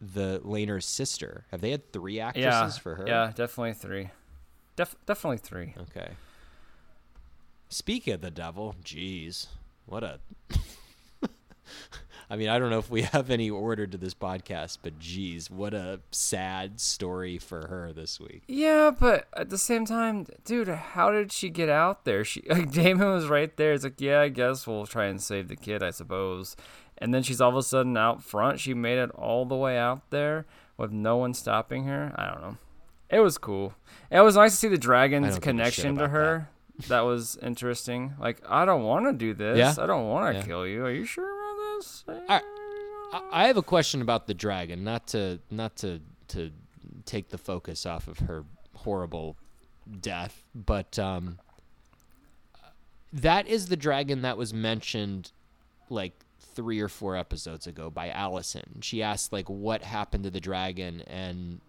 the 0.00 0.40
Laenor's 0.44 0.84
sister? 0.84 1.46
Have 1.50 1.60
they 1.62 1.70
had 1.70 1.90
three 1.92 2.20
actresses 2.20 2.76
Yeah, 2.76 2.82
for 2.82 2.94
her? 2.96 3.04
yeah, 3.08 3.32
definitely 3.34 3.72
three. 3.72 4.10
Def- 4.76 4.96
definitely 5.06 5.38
three. 5.38 5.74
Okay. 5.78 6.10
Speaking 7.68 8.14
of 8.14 8.20
the 8.20 8.30
devil, 8.30 8.76
jeez, 8.84 9.48
what 9.86 10.04
a. 10.04 10.20
I 12.28 12.36
mean, 12.36 12.48
I 12.48 12.58
don't 12.58 12.70
know 12.70 12.78
if 12.78 12.90
we 12.90 13.02
have 13.12 13.30
any 13.30 13.50
order 13.50 13.86
to 13.86 13.96
this 13.96 14.14
podcast, 14.14 14.78
but 14.82 14.98
geez, 14.98 15.50
what 15.50 15.74
a 15.74 16.00
sad 16.10 16.80
story 16.80 17.38
for 17.38 17.68
her 17.68 17.92
this 17.92 18.18
week. 18.20 18.42
Yeah, 18.48 18.90
but 18.90 19.28
at 19.36 19.50
the 19.50 19.58
same 19.58 19.84
time, 19.84 20.26
dude, 20.44 20.68
how 20.68 21.10
did 21.10 21.32
she 21.32 21.50
get 21.50 21.68
out 21.68 22.04
there? 22.04 22.24
She 22.24 22.42
like 22.48 22.70
Daemon 22.70 23.12
was 23.12 23.26
right 23.26 23.56
there. 23.56 23.72
It's 23.72 23.84
like, 23.84 24.00
yeah, 24.00 24.20
I 24.20 24.28
guess 24.28 24.66
we'll 24.66 24.86
try 24.86 25.06
and 25.06 25.20
save 25.22 25.48
the 25.48 25.56
kid, 25.56 25.82
I 25.82 25.90
suppose. 25.90 26.56
And 26.98 27.12
then 27.12 27.22
she's 27.22 27.40
all 27.40 27.50
of 27.50 27.56
a 27.56 27.62
sudden 27.62 27.96
out 27.96 28.22
front. 28.22 28.58
She 28.58 28.74
made 28.74 28.98
it 28.98 29.10
all 29.10 29.44
the 29.44 29.56
way 29.56 29.76
out 29.76 30.10
there 30.10 30.46
with 30.76 30.92
no 30.92 31.16
one 31.16 31.34
stopping 31.34 31.84
her. 31.84 32.12
I 32.16 32.26
don't 32.26 32.40
know. 32.40 32.56
It 33.10 33.20
was 33.20 33.38
cool. 33.38 33.74
It 34.10 34.20
was 34.20 34.36
nice 34.36 34.52
to 34.52 34.56
see 34.56 34.68
the 34.68 34.78
dragon's 34.78 35.26
don't 35.26 35.30
give 35.34 35.36
a 35.36 35.70
shit 35.70 35.82
connection 35.82 35.96
to 35.96 36.08
her. 36.08 36.48
That. 36.88 37.00
was 37.00 37.38
interesting. 37.40 38.14
Like, 38.20 38.42
I 38.48 38.64
don't 38.64 38.82
want 38.84 39.06
to 39.06 39.12
do 39.12 39.32
this. 39.32 39.58
Yeah? 39.58 39.74
I 39.82 39.86
don't 39.86 40.08
want 40.08 40.34
to 40.34 40.40
Yeah. 40.40 40.44
kill 40.46 40.66
you. 40.66 40.84
Are 40.84 40.90
you 40.92 41.04
sure 41.04 41.24
about 41.24 41.78
this? 41.78 42.04
I- 42.28 42.42
I, 43.12 43.22
I 43.32 43.46
have 43.46 43.56
a 43.56 43.62
question 43.62 44.02
about 44.02 44.26
the 44.26 44.34
dragon, 44.34 44.82
not 44.82 45.06
to 45.08 45.38
not 45.50 45.76
to 45.76 46.00
to 46.28 46.50
take 47.04 47.28
the 47.28 47.38
focus 47.38 47.86
off 47.86 48.08
of 48.08 48.18
her 48.18 48.44
horrible 48.74 49.36
death, 50.00 50.42
but 50.54 50.98
um, 50.98 51.38
that 53.12 53.46
is 53.46 53.68
the 53.68 53.76
dragon 53.76 54.22
that 54.22 54.36
was 54.36 54.52
mentioned 54.52 55.30
like 55.88 56.24
three 56.40 56.80
or 56.80 56.88
four 56.88 57.16
episodes 57.16 57.66
ago 57.68 57.90
by 57.90 58.08
Alicent. 58.10 58.82
She 58.82 59.02
asked 59.02 59.32
like 59.32 59.48
what 59.48 59.82
happened 59.82 60.24
to 60.24 60.30
the 60.30 60.40
dragon 60.40 61.02
and 61.02 61.60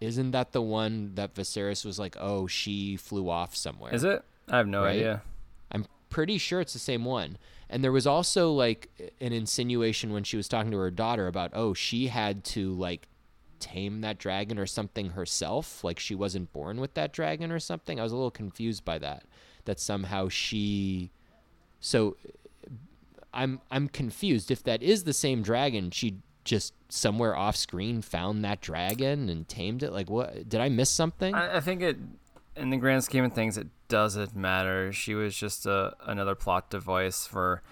isn't 0.00 0.30
that 0.32 0.52
the 0.52 0.62
one 0.62 1.14
that 1.14 1.34
Viserys 1.34 1.84
was 1.84 1.98
like, 1.98 2.16
"Oh, 2.18 2.46
she 2.46 2.96
flew 2.96 3.28
off 3.28 3.54
somewhere." 3.54 3.94
Is 3.94 4.04
it? 4.04 4.22
I 4.48 4.56
have 4.56 4.66
no 4.66 4.82
Right? 4.82 4.96
idea. 4.96 5.22
I'm 5.70 5.86
pretty 6.08 6.38
sure 6.38 6.60
it's 6.60 6.72
the 6.72 6.78
same 6.78 7.04
one. 7.04 7.38
And 7.68 7.84
there 7.84 7.92
was 7.92 8.06
also 8.06 8.52
like 8.52 8.88
an 9.20 9.32
insinuation 9.32 10.12
when 10.12 10.24
she 10.24 10.36
was 10.36 10.48
talking 10.48 10.72
to 10.72 10.78
her 10.78 10.90
daughter 10.90 11.28
about, 11.28 11.52
oh, 11.54 11.72
she 11.74 12.08
had 12.08 12.42
to 12.46 12.72
like 12.72 13.06
tame 13.60 14.00
that 14.00 14.18
dragon 14.18 14.58
or 14.58 14.66
something 14.66 15.10
herself. 15.10 15.84
Like 15.84 16.00
she 16.00 16.14
wasn't 16.16 16.52
born 16.52 16.80
with 16.80 16.94
that 16.94 17.12
dragon 17.12 17.52
or 17.52 17.60
something. 17.60 18.00
I 18.00 18.02
was 18.02 18.10
a 18.10 18.16
little 18.16 18.30
confused 18.32 18.84
by 18.84 18.98
that. 18.98 19.24
That 19.66 19.78
somehow 19.78 20.28
she. 20.28 21.12
So 21.78 22.16
I'm 23.32 23.60
I'm 23.70 23.88
confused. 23.88 24.50
If 24.50 24.64
that 24.64 24.82
is 24.82 25.04
the 25.04 25.12
same 25.12 25.42
dragon, 25.42 25.90
she 25.90 26.16
just 26.50 26.74
somewhere 26.88 27.36
off 27.36 27.54
screen 27.54 28.02
found 28.02 28.44
that 28.44 28.60
dragon 28.60 29.28
and 29.28 29.48
tamed 29.48 29.84
it. 29.84 29.92
Like 29.92 30.10
what? 30.10 30.48
Did 30.48 30.60
I 30.60 30.68
miss 30.68 30.90
something? 30.90 31.32
I, 31.32 31.58
I 31.58 31.60
think 31.60 31.80
it, 31.80 31.96
in 32.56 32.70
the 32.70 32.76
grand 32.76 33.04
scheme 33.04 33.24
of 33.24 33.32
things, 33.32 33.56
it 33.56 33.68
doesn't 33.86 34.34
matter. 34.34 34.92
She 34.92 35.14
was 35.14 35.36
just 35.36 35.64
a, 35.64 35.94
another 36.04 36.34
plot 36.34 36.68
device 36.68 37.24
for 37.24 37.62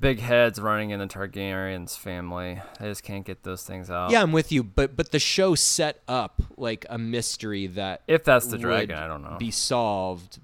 big 0.00 0.20
heads 0.20 0.58
running 0.58 0.88
in 0.90 1.00
the 1.00 1.06
Targaryen's 1.06 1.96
family. 1.96 2.62
I 2.80 2.84
just 2.84 3.02
can't 3.02 3.26
get 3.26 3.42
those 3.42 3.62
things 3.62 3.90
out. 3.90 4.10
Yeah, 4.10 4.22
I'm 4.22 4.32
with 4.32 4.50
you, 4.50 4.64
but 4.64 4.96
but 4.96 5.12
the 5.12 5.18
show 5.18 5.54
set 5.54 6.00
up 6.08 6.40
like 6.56 6.86
a 6.88 6.96
mystery 6.96 7.66
that 7.66 8.00
If 8.08 8.24
that's 8.24 8.46
the 8.46 8.56
dragon, 8.56 8.96
I 8.96 9.06
don't 9.06 9.22
know. 9.22 9.36
be 9.38 9.50
solved. 9.50 10.38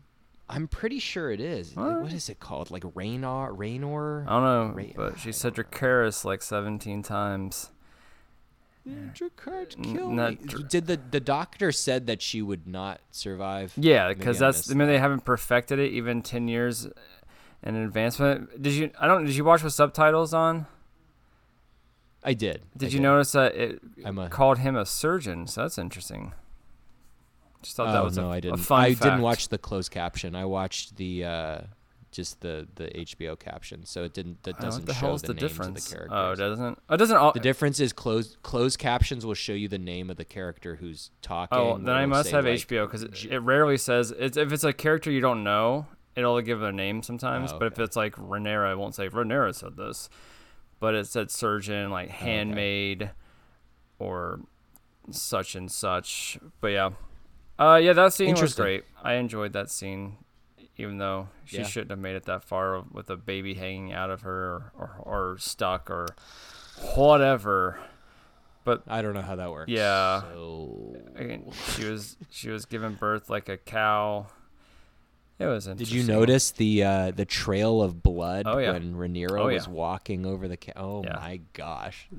I'm 0.51 0.67
pretty 0.69 0.99
sure 0.99 1.31
it 1.31 1.41
is. 1.41 1.77
Like, 1.77 1.87
What? 1.87 2.03
what 2.03 2.13
is 2.13 2.29
it 2.29 2.41
called? 2.41 2.71
Like 2.71 2.85
Raynor, 2.95 3.53
Raynor. 3.53 4.25
I 4.29 4.31
don't 4.41 4.77
know, 4.77 4.85
but 4.97 5.19
she 5.19 5.33
said 5.33 5.55
don't 5.55 6.25
like 6.25 6.43
17 6.43 7.03
times. 7.03 7.71
Dracarys 8.89 9.77
N- 9.79 9.95
kill 9.95 10.11
not 10.11 10.31
me. 10.41 10.47
Dr- 10.47 10.69
Did 10.69 10.87
the 10.87 10.99
the 11.11 11.21
doctor 11.21 11.71
said 11.71 12.07
that 12.07 12.21
she 12.23 12.41
would 12.43 12.67
not 12.67 13.01
survive? 13.11 13.73
Yeah, 13.77 14.09
because 14.13 14.39
that's 14.39 14.71
I 14.71 14.75
mean 14.75 14.89
they 14.89 14.99
haven't 14.99 15.25
perfected 15.25 15.79
it 15.79 15.93
even 15.93 16.23
10 16.23 16.49
years 16.49 16.89
in 17.63 17.75
advancement. 17.77 18.61
Did 18.61 18.73
you? 18.73 18.91
I 18.99 19.07
don't. 19.07 19.27
Did 19.27 19.37
you 19.37 19.45
watch 19.45 19.63
with 19.63 19.75
subtitles 19.75 20.33
on? 20.35 20.67
I 22.25 22.33
did. 22.35 22.63
Did 22.77 22.89
I 22.89 22.93
you 22.93 23.01
notice 23.01 23.33
that 23.33 23.55
it 23.55 23.81
a- 24.05 24.29
called 24.29 24.59
him 24.59 24.77
a 24.77 24.87
surgeon? 24.87 25.47
So 25.47 25.61
that's 25.63 25.79
interesting. 25.79 26.33
Just 27.63 27.77
thought 27.77 27.89
oh 27.89 27.93
that 27.93 28.05
was 28.05 28.17
no, 28.17 28.29
a, 28.29 28.33
I 28.33 28.41
didn't. 28.41 28.61
I 28.71 28.95
fact. 28.95 29.03
didn't 29.03 29.23
watch 29.23 29.49
the 29.49 29.59
closed 29.59 29.91
caption. 29.91 30.35
I 30.35 30.47
watched 30.47 30.97
the 30.97 31.25
uh, 31.25 31.59
just 32.11 32.41
the 32.41 32.67
the 32.75 32.87
HBO 32.89 33.39
caption. 33.39 33.85
So 33.85 34.05
it 34.05 34.15
didn't. 34.15 34.43
That 34.45 34.59
doesn't 34.59 34.87
the 34.87 34.95
show 34.95 35.17
the, 35.17 35.29
the, 35.29 35.35
names 35.35 35.41
difference? 35.41 35.85
of 35.85 35.91
the 35.91 35.95
characters. 35.97 36.19
oh, 36.19 36.33
it 36.33 36.37
doesn't. 36.37 36.79
Oh, 36.89 36.95
it 36.95 36.97
doesn't. 36.97 37.17
All, 37.17 37.33
The 37.33 37.41
difference 37.41 37.81
is 37.81 37.93
closed 37.93 38.39
closed 38.43 38.79
captions 38.79 39.27
will 39.27 39.35
show 39.35 39.53
you 39.53 39.69
the 39.69 39.79
name 39.79 40.11
of 40.11 40.17
the 40.17 40.25
character 40.25 40.77
who's 40.77 41.11
talking. 41.23 41.59
oh, 41.59 41.79
then 41.79 41.95
I 41.95 42.07
must 42.07 42.31
have 42.31 42.45
like, 42.45 42.61
HBO 42.61 42.87
because 42.87 43.03
it, 43.03 43.27
it 43.27 43.39
rarely 43.41 43.77
says 43.77 44.13
it's 44.19 44.37
if 44.37 44.53
it's 44.53 44.65
a 44.65 44.73
character 44.73 45.11
you 45.11 45.21
don't 45.21 45.45
know, 45.45 45.87
it'll 46.17 46.41
give 46.41 46.61
their 46.61 46.73
name 46.73 47.03
sometimes. 47.03 47.53
Oh, 47.53 47.59
But 47.59 47.73
if 47.73 47.79
it's 47.79 47.97
like 47.97 48.17
Rhaenyra, 48.17 48.73
it 48.73 48.79
won't 48.79 48.95
say 48.95 49.09
Rhaenyra 49.09 49.55
said 49.55 49.77
this, 49.77 50.09
but 50.79 50.95
it 50.95 51.07
said 51.07 51.31
surgeon, 51.31 51.91
like 51.91 52.11
Oh, 52.11 52.25
okay. 52.25 53.11
or 53.99 54.41
such 55.11 55.55
and 55.55 55.71
such. 55.71 56.39
But 56.61 56.69
yeah, 56.69 56.91
uh, 57.61 57.77
yeah, 57.77 57.93
that 57.93 58.13
scene 58.13 58.35
was 58.35 58.55
great. 58.55 58.85
I 59.03 59.15
enjoyed 59.15 59.53
that 59.53 59.71
scene, 59.71 60.17
even 60.77 60.99
though 60.99 61.29
she 61.45 61.59
Yeah. 61.59 61.65
shouldn't 61.65 61.91
have 61.91 61.99
made 62.01 62.17
it 62.17 62.25
that 62.25 62.43
far 62.45 62.83
with 62.91 63.11
a 63.11 63.17
baby 63.17 63.55
hanging 63.55 63.93
out 63.93 64.11
of 64.11 64.23
her 64.23 64.55
or, 64.55 64.73
or, 64.75 65.31
or 65.33 65.39
stuck 65.39 65.91
or 65.91 66.07
whatever. 66.95 67.79
But 68.65 68.83
I 68.87 69.03
don't 69.03 69.15
know 69.15 69.23
how 69.23 69.37
that 69.37 69.51
works. 69.51 69.71
Yeah. 69.71 70.21
So, 70.21 70.97
she 71.75 71.85
was 71.87 72.17
she 72.31 72.51
was 72.51 72.65
giving 72.67 72.95
birth 72.95 73.31
like 73.31 73.49
a 73.49 73.57
cow. 73.57 74.27
It 75.39 75.47
was 75.47 75.67
interesting. 75.67 75.97
did 75.99 76.07
you 76.07 76.13
notice 76.13 76.51
the 76.51 76.85
uh, 76.85 77.11
the 77.13 77.25
trail 77.25 77.81
of 77.81 78.03
blood 78.03 78.43
Oh, 78.47 78.59
yeah. 78.59 78.73
when 78.73 78.95
Rhaenyra 78.95 79.41
Oh, 79.41 79.47
was 79.47 79.67
yeah. 79.67 79.73
walking 79.73 80.27
over 80.27 80.47
the? 80.47 80.59
Ca- 80.59 80.75
oh 80.77 81.03
my 81.03 81.41
gosh! 81.55 82.07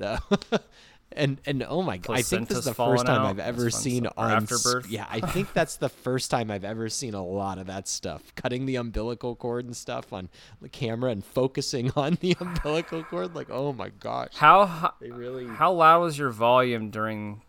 and 1.16 1.40
and 1.46 1.64
oh 1.68 1.82
my 1.82 1.98
god! 1.98 2.18
I 2.18 2.22
think 2.22 2.48
this 2.48 2.60
is 2.60 2.66
the 2.66 2.74
first 2.74 3.06
time 3.06 3.22
out. 3.22 3.26
I've 3.28 3.40
ever 3.40 3.70
fun 3.70 3.82
seen 3.82 4.04
stuff. 4.04 4.14
Or 4.18 4.26
on 4.26 4.32
afterbirth. 4.32 4.90
Yeah, 4.90 5.06
I 5.10 5.20
think 5.32 5.54
that's 5.54 5.76
the 5.78 5.90
first 5.90 6.32
time 6.32 6.50
I've 6.52 6.64
ever 6.64 6.90
seen 6.90 7.14
a 7.14 7.24
lot 7.24 7.58
of 7.58 7.68
that 7.68 7.88
stuff. 7.88 8.34
Cutting 8.36 8.66
the 8.66 8.76
umbilical 8.78 9.36
cord 9.36 9.66
and 9.66 9.76
stuff 9.76 10.12
on 10.14 10.30
the 10.62 10.70
camera 10.70 11.12
and 11.12 11.24
focusing 11.26 11.92
on 11.96 12.18
the 12.22 12.36
umbilical 12.40 13.04
cord. 13.04 13.36
Like, 13.36 13.50
oh 13.50 13.74
my 13.74 13.90
gosh! 13.90 14.36
How 14.36 14.66
ho- 14.66 14.94
They 15.00 15.12
really. 15.12 15.48
how 15.48 15.72
loud 15.74 16.02
was 16.02 16.18
your 16.18 16.30
volume 16.32 16.90
during 16.90 17.42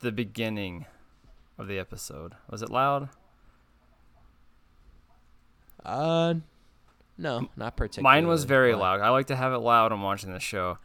the 0.00 0.12
beginning? 0.12 0.86
of 1.58 1.68
the 1.68 1.78
episode? 1.78 2.32
Was 2.48 2.62
it 2.62 2.70
loud? 2.70 3.10
Uh, 5.84 6.34
no, 7.18 7.48
not 7.56 7.76
particularly. 7.76 8.02
Mine 8.22 8.26
was 8.28 8.44
very 8.44 8.74
loud. 8.74 9.00
I 9.00 9.10
like 9.10 9.26
to 9.26 9.36
have 9.36 9.52
it 9.52 9.58
loud. 9.58 9.92
I'm 9.92 10.02
watching 10.02 10.32
the 10.32 10.40
show, 10.40 10.78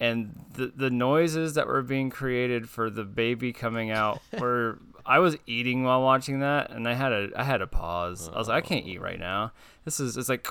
and 0.00 0.34
the 0.54 0.72
the 0.74 0.90
noises 0.90 1.54
that 1.54 1.66
were 1.68 1.82
being 1.82 2.10
created 2.10 2.68
for 2.68 2.90
the 2.90 3.04
baby 3.04 3.52
coming 3.52 3.90
out 3.90 4.20
were. 4.40 4.78
I 5.06 5.18
was 5.18 5.36
eating 5.46 5.82
while 5.82 6.02
watching 6.02 6.40
that, 6.40 6.70
and 6.70 6.86
I 6.86 6.92
had 6.94 7.10
a 7.12 7.30
I 7.34 7.42
had 7.42 7.62
a 7.62 7.66
pause. 7.66 8.28
I 8.32 8.38
was 8.38 8.48
like, 8.48 8.64
I 8.64 8.66
can't 8.66 8.86
eat 8.86 9.00
right 9.00 9.18
now. 9.18 9.52
This 9.84 9.98
is 9.98 10.16
it's 10.16 10.28
like, 10.28 10.46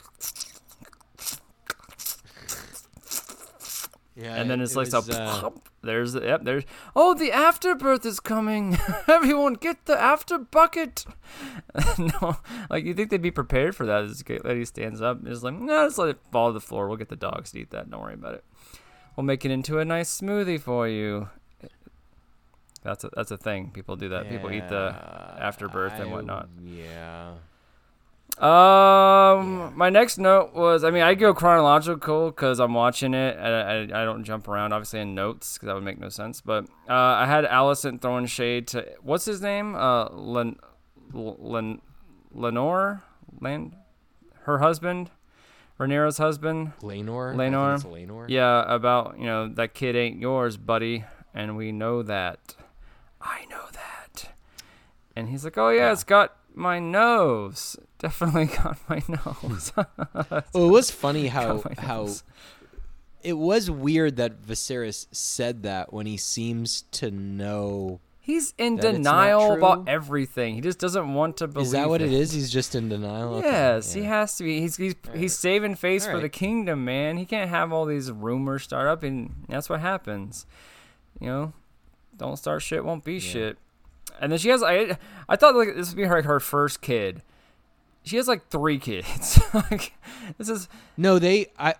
Yeah, 4.16 4.36
and 4.36 4.50
then 4.50 4.60
it's 4.60 4.74
it 4.74 4.78
like 4.78 4.92
was, 4.92 5.06
so. 5.06 5.14
uh. 5.14 5.50
There's 5.82 6.12
the 6.12 6.22
yep. 6.22 6.44
There's 6.44 6.64
oh 6.94 7.14
the 7.14 7.32
afterbirth 7.32 8.06
is 8.06 8.20
coming. 8.20 8.78
Everyone 9.08 9.54
get 9.54 9.86
the 9.86 9.98
after 9.98 10.38
bucket. 10.38 11.06
no, 11.98 12.38
like 12.70 12.84
you 12.84 12.94
think 12.94 13.12
they'd 13.12 13.22
be 13.22 13.32
prepared 13.32 13.78
for 13.78 13.86
that? 13.86 14.02
This 14.10 14.24
lady 14.44 14.66
stands 14.66 15.02
up 15.02 15.20
and 15.20 15.28
is 15.30 15.42
like, 15.44 15.54
no, 15.54 15.86
just 15.88 15.98
let 16.00 16.10
it 16.10 16.20
fall 16.34 16.50
to 16.50 16.54
the 16.54 16.60
floor. 16.60 16.88
We'll 16.90 16.98
get 16.98 17.08
the 17.08 17.16
dogs 17.16 17.52
to 17.52 17.60
eat 17.60 17.70
that. 17.70 17.90
Don't 17.90 18.02
worry 18.02 18.16
about 18.16 18.34
it. 18.34 18.44
We'll 19.20 19.26
make 19.26 19.44
it 19.44 19.52
into 19.52 19.80
a 19.80 19.84
nice 19.84 20.22
smoothie 20.22 20.62
for 20.62 20.88
you. 20.88 21.28
That's 22.84 23.04
a 23.04 23.10
that's 23.14 23.32
a 23.32 23.38
thing. 23.38 23.72
People 23.72 23.98
do 23.98 24.08
that. 24.08 24.30
People 24.30 24.50
eat 24.50 24.70
the 24.70 24.96
yeah, 24.96 25.36
afterbirth 25.46 26.00
and 26.00 26.10
whatnot. 26.10 26.48
Yeah. 26.64 27.34
Um, 28.38 29.74
my 29.76 29.90
next 29.90 30.20
note 30.20 30.54
was, 30.54 30.86
I 30.86 30.92
mean, 30.92 31.02
I 31.02 31.16
go 31.16 31.34
chronological 31.34 32.32
because 32.32 32.62
I'm 32.62 32.74
watching 32.74 33.14
it. 33.14 33.38
I, 33.38 33.50
I, 33.50 33.82
I 33.82 34.06
don't 34.06 34.24
jump 34.24 34.48
around, 34.48 34.72
obviously, 34.72 35.02
in 35.02 35.16
notes 35.16 35.56
because 35.56 35.68
that 35.68 35.76
would 35.76 35.84
make 35.84 36.00
no 36.00 36.08
sense. 36.08 36.40
But 36.40 36.70
uh, 36.88 36.94
I 36.94 37.26
had 37.26 37.44
Alicent 37.44 38.02
throwing 38.02 38.26
shade 38.26 38.68
to 38.70 38.88
what's 39.02 39.26
his 39.26 39.42
name? 39.42 39.76
Uh, 39.76 40.06
Len, 40.12 40.56
Len, 41.12 41.82
Lenore, 42.32 43.04
Land, 43.42 43.76
her 44.44 44.60
husband, 44.60 45.12
Rhaenyra's 45.80 46.18
husband. 46.18 46.74
Lanor. 46.82 47.34
Laenor? 47.36 47.74
I 47.74 47.78
think 47.78 47.96
it's 47.98 48.12
Laenor. 48.12 48.26
Yeah, 48.30 48.64
about 48.74 49.18
you 49.18 49.26
know 49.26 49.48
that 49.48 49.74
kid 49.74 49.96
ain't 49.96 50.20
yours, 50.20 50.58
buddy, 50.58 51.06
and 51.34 51.56
we 51.56 51.72
know 51.72 52.04
that. 52.04 52.56
I 53.22 53.46
know 53.50 53.66
that. 53.74 54.30
And 55.16 55.30
he's 55.30 55.44
like, 55.44 55.58
oh 55.58 55.70
yeah, 55.70 55.88
Yeah. 55.88 55.92
it's 55.94 56.04
got 56.04 56.36
my 56.54 56.80
nose. 56.80 57.78
Definitely 58.00 58.46
got 58.48 58.78
my 58.90 59.02
nose. 59.08 59.72
Well, 60.54 60.68
it 60.68 60.72
was 60.72 60.92
funny 60.92 61.28
how 61.28 61.64
how 61.78 62.10
it 63.24 63.34
was 63.34 63.70
weird 63.70 64.16
that 64.18 64.42
Viserys 64.42 65.08
said 65.12 65.64
that 65.64 65.92
when 65.94 66.06
he 66.06 66.18
seems 66.18 66.84
to 66.92 67.12
know. 67.12 68.00
He's 68.30 68.54
in 68.60 68.76
That 68.76 68.92
denial 68.92 69.54
about 69.54 69.90
everything. 69.90 70.54
He 70.54 70.62
just 70.62 70.78
doesn't 70.78 71.16
want 71.16 71.38
to 71.38 71.48
believe. 71.48 71.66
Is 71.66 71.72
that 71.72 71.90
what 71.90 72.00
it 72.00 72.14
it 72.14 72.14
is? 72.14 72.32
He's 72.32 72.52
just 72.52 72.76
in 72.76 72.88
denial. 72.88 73.38
Okay, 73.38 73.48
Yes, 73.48 73.92
he 73.92 74.04
has 74.04 74.38
to 74.38 74.44
be. 74.44 74.62
He's 74.62 74.78
he's 74.78 74.94
he's 75.16 75.36
saving 75.36 75.74
face 75.74 76.06
for 76.06 76.20
the 76.20 76.30
kingdom, 76.30 76.86
man. 76.86 77.18
He 77.18 77.26
can't 77.26 77.50
have 77.50 77.74
all 77.74 77.86
these 77.86 78.12
rumors 78.12 78.62
start 78.62 78.88
up, 78.88 79.02
and 79.02 79.46
that's 79.50 79.68
what 79.68 79.80
happens. 79.80 80.46
You 81.20 81.26
know, 81.26 81.54
don't 82.18 82.38
start 82.38 82.62
shit, 82.62 82.86
won't 82.86 83.04
be 83.04 83.20
shit. 83.20 83.58
And 84.22 84.32
then 84.32 84.38
she 84.38 84.50
has. 84.50 84.62
I 84.62 85.00
I 85.28 85.36
thought 85.36 85.56
like 85.56 85.74
this 85.76 85.90
would 85.90 85.98
be 85.98 86.04
her 86.04 86.22
her 86.22 86.40
first 86.40 86.82
kid. 86.82 87.24
She 88.04 88.18
has 88.18 88.28
like 88.28 88.48
three 88.50 88.78
kids. 88.90 89.40
like 89.56 89.94
this 90.38 90.50
is 90.50 90.70
No, 90.98 91.18
they. 91.18 91.48
I. 91.58 91.74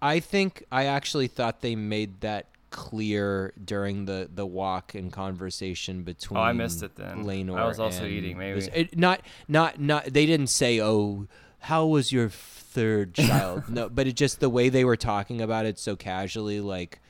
I 0.00 0.20
think 0.20 0.64
I 0.72 0.84
actually 0.86 1.26
thought 1.26 1.60
they 1.60 1.76
made 1.76 2.22
that 2.22 2.46
clear 2.74 3.54
during 3.64 4.04
the 4.04 4.28
the 4.34 4.44
walk 4.44 4.94
and 4.94 5.12
conversation 5.12 6.02
between. 6.02 6.36
Oh, 6.38 6.42
I 6.42 6.52
missed 6.52 6.82
it 6.82 6.96
then. 6.96 7.24
Laenor 7.24 7.58
I 7.58 7.66
was 7.66 7.78
also 7.78 8.04
eating, 8.04 8.36
maybe. 8.36 8.60
Vis- 8.60 8.68
it, 8.74 8.98
not 8.98 9.20
not 9.48 9.80
not. 9.80 10.04
They 10.06 10.26
didn't 10.26 10.48
say, 10.48 10.80
"Oh, 10.80 11.28
how 11.60 11.86
was 11.86 12.12
your 12.12 12.28
third 12.28 13.14
child?" 13.28 13.68
no, 13.68 13.88
but 13.88 14.06
it 14.08 14.16
just 14.16 14.40
the 14.40 14.50
way 14.50 14.68
they 14.68 14.84
were 14.84 14.96
talking 14.96 15.40
about 15.40 15.64
it 15.64 15.78
so 15.78 15.96
casually, 15.96 16.60
like. 16.60 17.00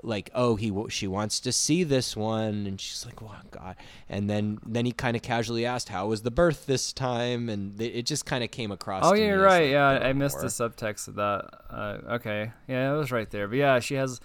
Like 0.00 0.30
oh 0.32 0.54
he 0.54 0.72
she 0.90 1.08
wants 1.08 1.40
to 1.40 1.50
see 1.50 1.82
this 1.82 2.16
one 2.16 2.68
and 2.68 2.80
she's 2.80 3.04
like 3.04 3.20
oh 3.20 3.34
god 3.50 3.74
and 4.08 4.30
then 4.30 4.60
then 4.64 4.86
he 4.86 4.92
kind 4.92 5.16
of 5.16 5.22
casually 5.22 5.66
asked 5.66 5.88
how 5.88 6.06
was 6.06 6.22
the 6.22 6.30
birth 6.30 6.66
this 6.66 6.92
time 6.92 7.48
and 7.48 7.76
th- 7.76 7.92
it 7.92 8.06
just 8.06 8.24
kind 8.24 8.44
of 8.44 8.52
came 8.52 8.70
across 8.70 9.02
Oh 9.04 9.14
yeah, 9.14 9.24
you're 9.24 9.42
right. 9.42 9.62
like, 9.62 9.72
Yeah, 9.72 9.88
I 9.88 10.12
missed 10.12 10.38
the 10.40 10.46
subtext 10.46 11.08
of 11.08 11.16
that. 11.16 11.50
Uh, 11.68 11.98
okay, 12.14 12.52
yeah, 12.68 12.94
it 12.94 12.96
was 12.96 13.10
right 13.10 13.28
there. 13.28 13.48
But 13.48 13.56
yeah, 13.58 13.80
she 13.80 13.94
has, 13.96 14.20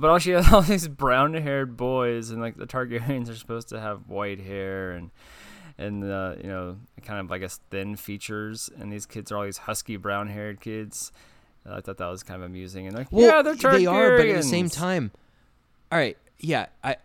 but 0.00 0.10
all 0.10 0.18
she 0.18 0.30
has 0.30 0.48
all 0.52 0.62
these 0.62 0.88
brown-haired 0.88 1.76
boys, 1.76 2.30
and 2.30 2.40
like 2.40 2.56
the 2.56 2.66
Targaryens 2.66 3.28
are 3.30 3.34
supposed 3.34 3.68
to 3.68 3.80
have 3.80 4.08
white 4.08 4.40
hair 4.40 4.92
and 4.92 5.10
and 5.78 6.04
uh, 6.04 6.34
you 6.42 6.48
know 6.48 6.76
kind 7.02 7.20
of 7.20 7.30
I 7.30 7.38
guess 7.38 7.60
thin 7.70 7.96
features, 7.96 8.70
and 8.78 8.92
these 8.92 9.06
kids 9.06 9.30
are 9.30 9.38
all 9.38 9.44
these 9.44 9.58
husky 9.58 9.96
brown-haired 9.96 10.60
kids. 10.60 11.12
Uh, 11.68 11.74
I 11.76 11.80
thought 11.80 11.98
that 11.98 12.08
was 12.08 12.22
kind 12.22 12.42
of 12.42 12.46
amusing, 12.46 12.86
and 12.86 12.96
like 12.96 13.12
Well, 13.12 13.26
yeah, 13.26 13.42
they're 13.42 13.54
Targaryens. 13.54 13.78
they 13.78 13.86
are, 13.86 14.16
but 14.16 14.26
at 14.26 14.36
the 14.36 14.42
same 14.42 14.68
time, 14.70 15.12
all 15.92 15.98
right, 15.98 16.16
yeah, 16.38 16.66
I, 16.82 16.96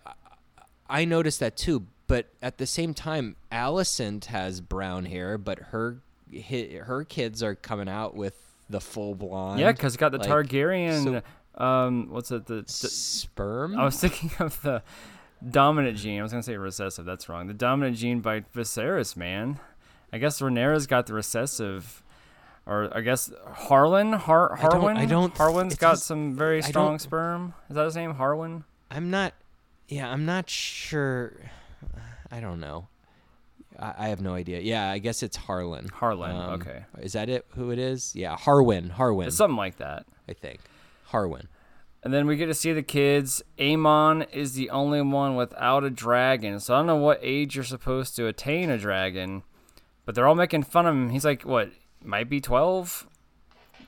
I 0.90 1.06
noticed 1.06 1.40
that 1.42 1.58
too. 1.58 1.86
But 2.08 2.28
at 2.42 2.60
the 2.60 2.68
same 2.68 2.94
time, 2.94 3.36
Alicent 3.52 4.26
has 4.26 4.62
brown 4.62 5.06
hair, 5.06 5.38
but 5.38 5.60
her 5.60 5.98
her 6.86 7.04
kids 7.04 7.42
are 7.42 7.56
coming 7.56 7.90
out 7.90 8.16
with 8.16 8.36
the 8.70 8.80
full 8.80 9.16
blonde. 9.16 9.60
yeah, 9.60 9.72
because 9.72 9.98
got 9.98 10.12
the 10.12 10.20
like, 10.20 10.30
Targaryen. 10.30 11.24
Um, 11.58 12.08
what's 12.10 12.32
it? 12.32 12.46
The, 12.46 12.62
the 12.62 12.90
sperm. 12.90 13.78
I 13.78 13.86
was 13.86 13.98
thinking 14.02 14.32
of 14.40 14.62
the 14.62 14.84
dominant 15.50 15.98
gene. 15.98 16.20
I 16.20 16.24
was 16.24 16.32
gonna 16.32 16.44
say 16.44 16.58
recessive. 16.58 17.06
That's 17.06 17.30
wrong. 17.30 17.48
The 17.48 17.54
dominant 17.54 17.98
gene 17.98 18.20
by 18.22 18.42
Viserys, 18.42 19.16
man. 19.16 19.60
I 20.14 20.18
guess 20.18 20.40
Rhaenyra's 20.42 20.88
got 20.88 21.08
the 21.08 21.14
recessive, 21.14 22.04
or 22.66 22.96
I 22.96 23.02
guess 23.02 23.32
Harlan. 23.54 24.14
Har 24.14 24.54
I 24.58 24.62
don't- 24.70 24.82
Harwin. 24.82 24.98
I 24.98 25.06
don't- 25.06 25.36
Harwin's 25.36 25.76
got 25.76 25.92
does- 25.92 26.04
some 26.04 26.36
very 26.36 26.62
strong 26.62 27.00
sperm. 27.00 27.54
Is 27.70 27.76
that 27.76 27.86
his 27.86 27.96
name? 27.96 28.16
Harwin. 28.16 28.64
I'm 28.92 29.10
not. 29.10 29.34
Yeah, 29.88 30.10
I'm 30.10 30.26
not 30.26 30.50
sure. 30.50 31.34
I 32.32 32.40
don't 32.40 32.60
know. 32.60 32.88
I, 33.78 33.94
I 33.98 34.08
have 34.08 34.22
no 34.22 34.34
idea. 34.34 34.62
Yeah, 34.62 34.90
I 34.90 35.00
guess 35.00 35.22
it's 35.22 35.36
Harlan. 35.38 35.90
Harlan. 35.90 36.32
Um, 36.36 36.54
okay. 36.62 36.86
Is 37.02 37.14
that 37.14 37.30
it? 37.30 37.46
Who 37.56 37.72
it 37.72 37.78
is? 37.80 38.16
Yeah, 38.16 38.36
Harwin. 38.38 38.90
Harwin. 38.92 39.28
It's 39.28 39.36
something 39.38 39.58
like 39.58 39.78
that. 39.78 40.06
I 40.30 40.34
think. 40.34 40.60
Harwin. 41.12 41.48
And 42.04 42.14
then 42.14 42.28
we 42.28 42.36
get 42.38 42.46
to 42.48 42.54
see 42.54 42.72
the 42.72 42.84
kids. 42.84 43.42
Amon 43.60 44.24
is 44.32 44.54
the 44.54 44.70
only 44.70 45.02
one 45.02 45.36
without 45.36 45.84
a 45.84 45.90
dragon. 45.90 46.60
So 46.60 46.76
I 46.76 46.78
don't 46.78 46.86
know 46.88 46.96
what 46.98 47.20
age 47.24 47.56
you're 47.56 47.64
supposed 47.66 48.16
to 48.18 48.28
attain 48.28 48.70
a 48.70 48.78
dragon, 48.78 49.42
but 50.06 50.14
they're 50.14 50.28
all 50.28 50.36
making 50.36 50.64
fun 50.64 50.86
of 50.86 50.94
him. 50.94 51.10
He's 51.10 51.26
like, 51.26 51.42
what? 51.44 51.72
Might 52.04 52.30
be 52.30 52.40
12, 52.40 53.08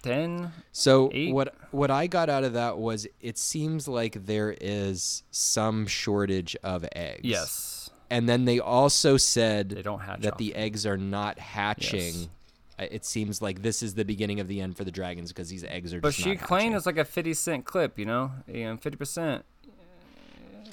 10. 0.01 0.51
So 0.71 1.10
Eight? 1.13 1.32
what 1.34 1.53
what 1.71 1.91
I 1.91 2.08
got 2.08 2.30
out 2.30 2.43
of 2.43 2.53
that 2.53 2.80
was 2.80 3.06
it 3.19 3.38
seems 3.38 3.88
like 3.88 4.25
there 4.25 4.56
is 4.60 5.21
some 5.30 5.86
shortage 5.86 6.56
of 6.63 6.86
eggs. 6.95 7.21
Yes. 7.23 7.89
And 8.10 8.27
then 8.27 8.45
they 8.45 8.60
also 8.60 9.17
said 9.17 9.69
They 9.69 9.82
don't 9.82 9.99
hatch 9.99 10.21
that 10.21 10.34
off. 10.34 10.38
the 10.39 10.56
eggs 10.56 10.86
are 10.86 10.97
not 10.97 11.38
hatching. 11.39 12.13
Yes. 12.15 12.30
It 12.79 13.05
seems 13.05 13.41
like 13.41 13.63
this 13.63 13.81
is 13.81 13.95
the 13.95 14.05
beginning 14.05 14.39
of 14.39 14.47
the 14.47 14.61
end 14.61 14.77
for 14.77 14.83
the 14.83 14.91
dragons 14.91 15.31
because 15.31 15.49
these 15.49 15.63
eggs 15.63 15.93
are 15.93 15.99
But 15.99 16.13
she 16.13 16.35
claimed 16.35 16.75
it's 16.75 16.85
like 16.85 16.97
a 16.97 17.05
50 17.05 17.33
cent 17.33 17.65
clip, 17.65 17.97
you 17.97 18.05
know? 18.05 18.31
You 18.47 18.65
know, 18.65 18.77
50%. 18.77 19.41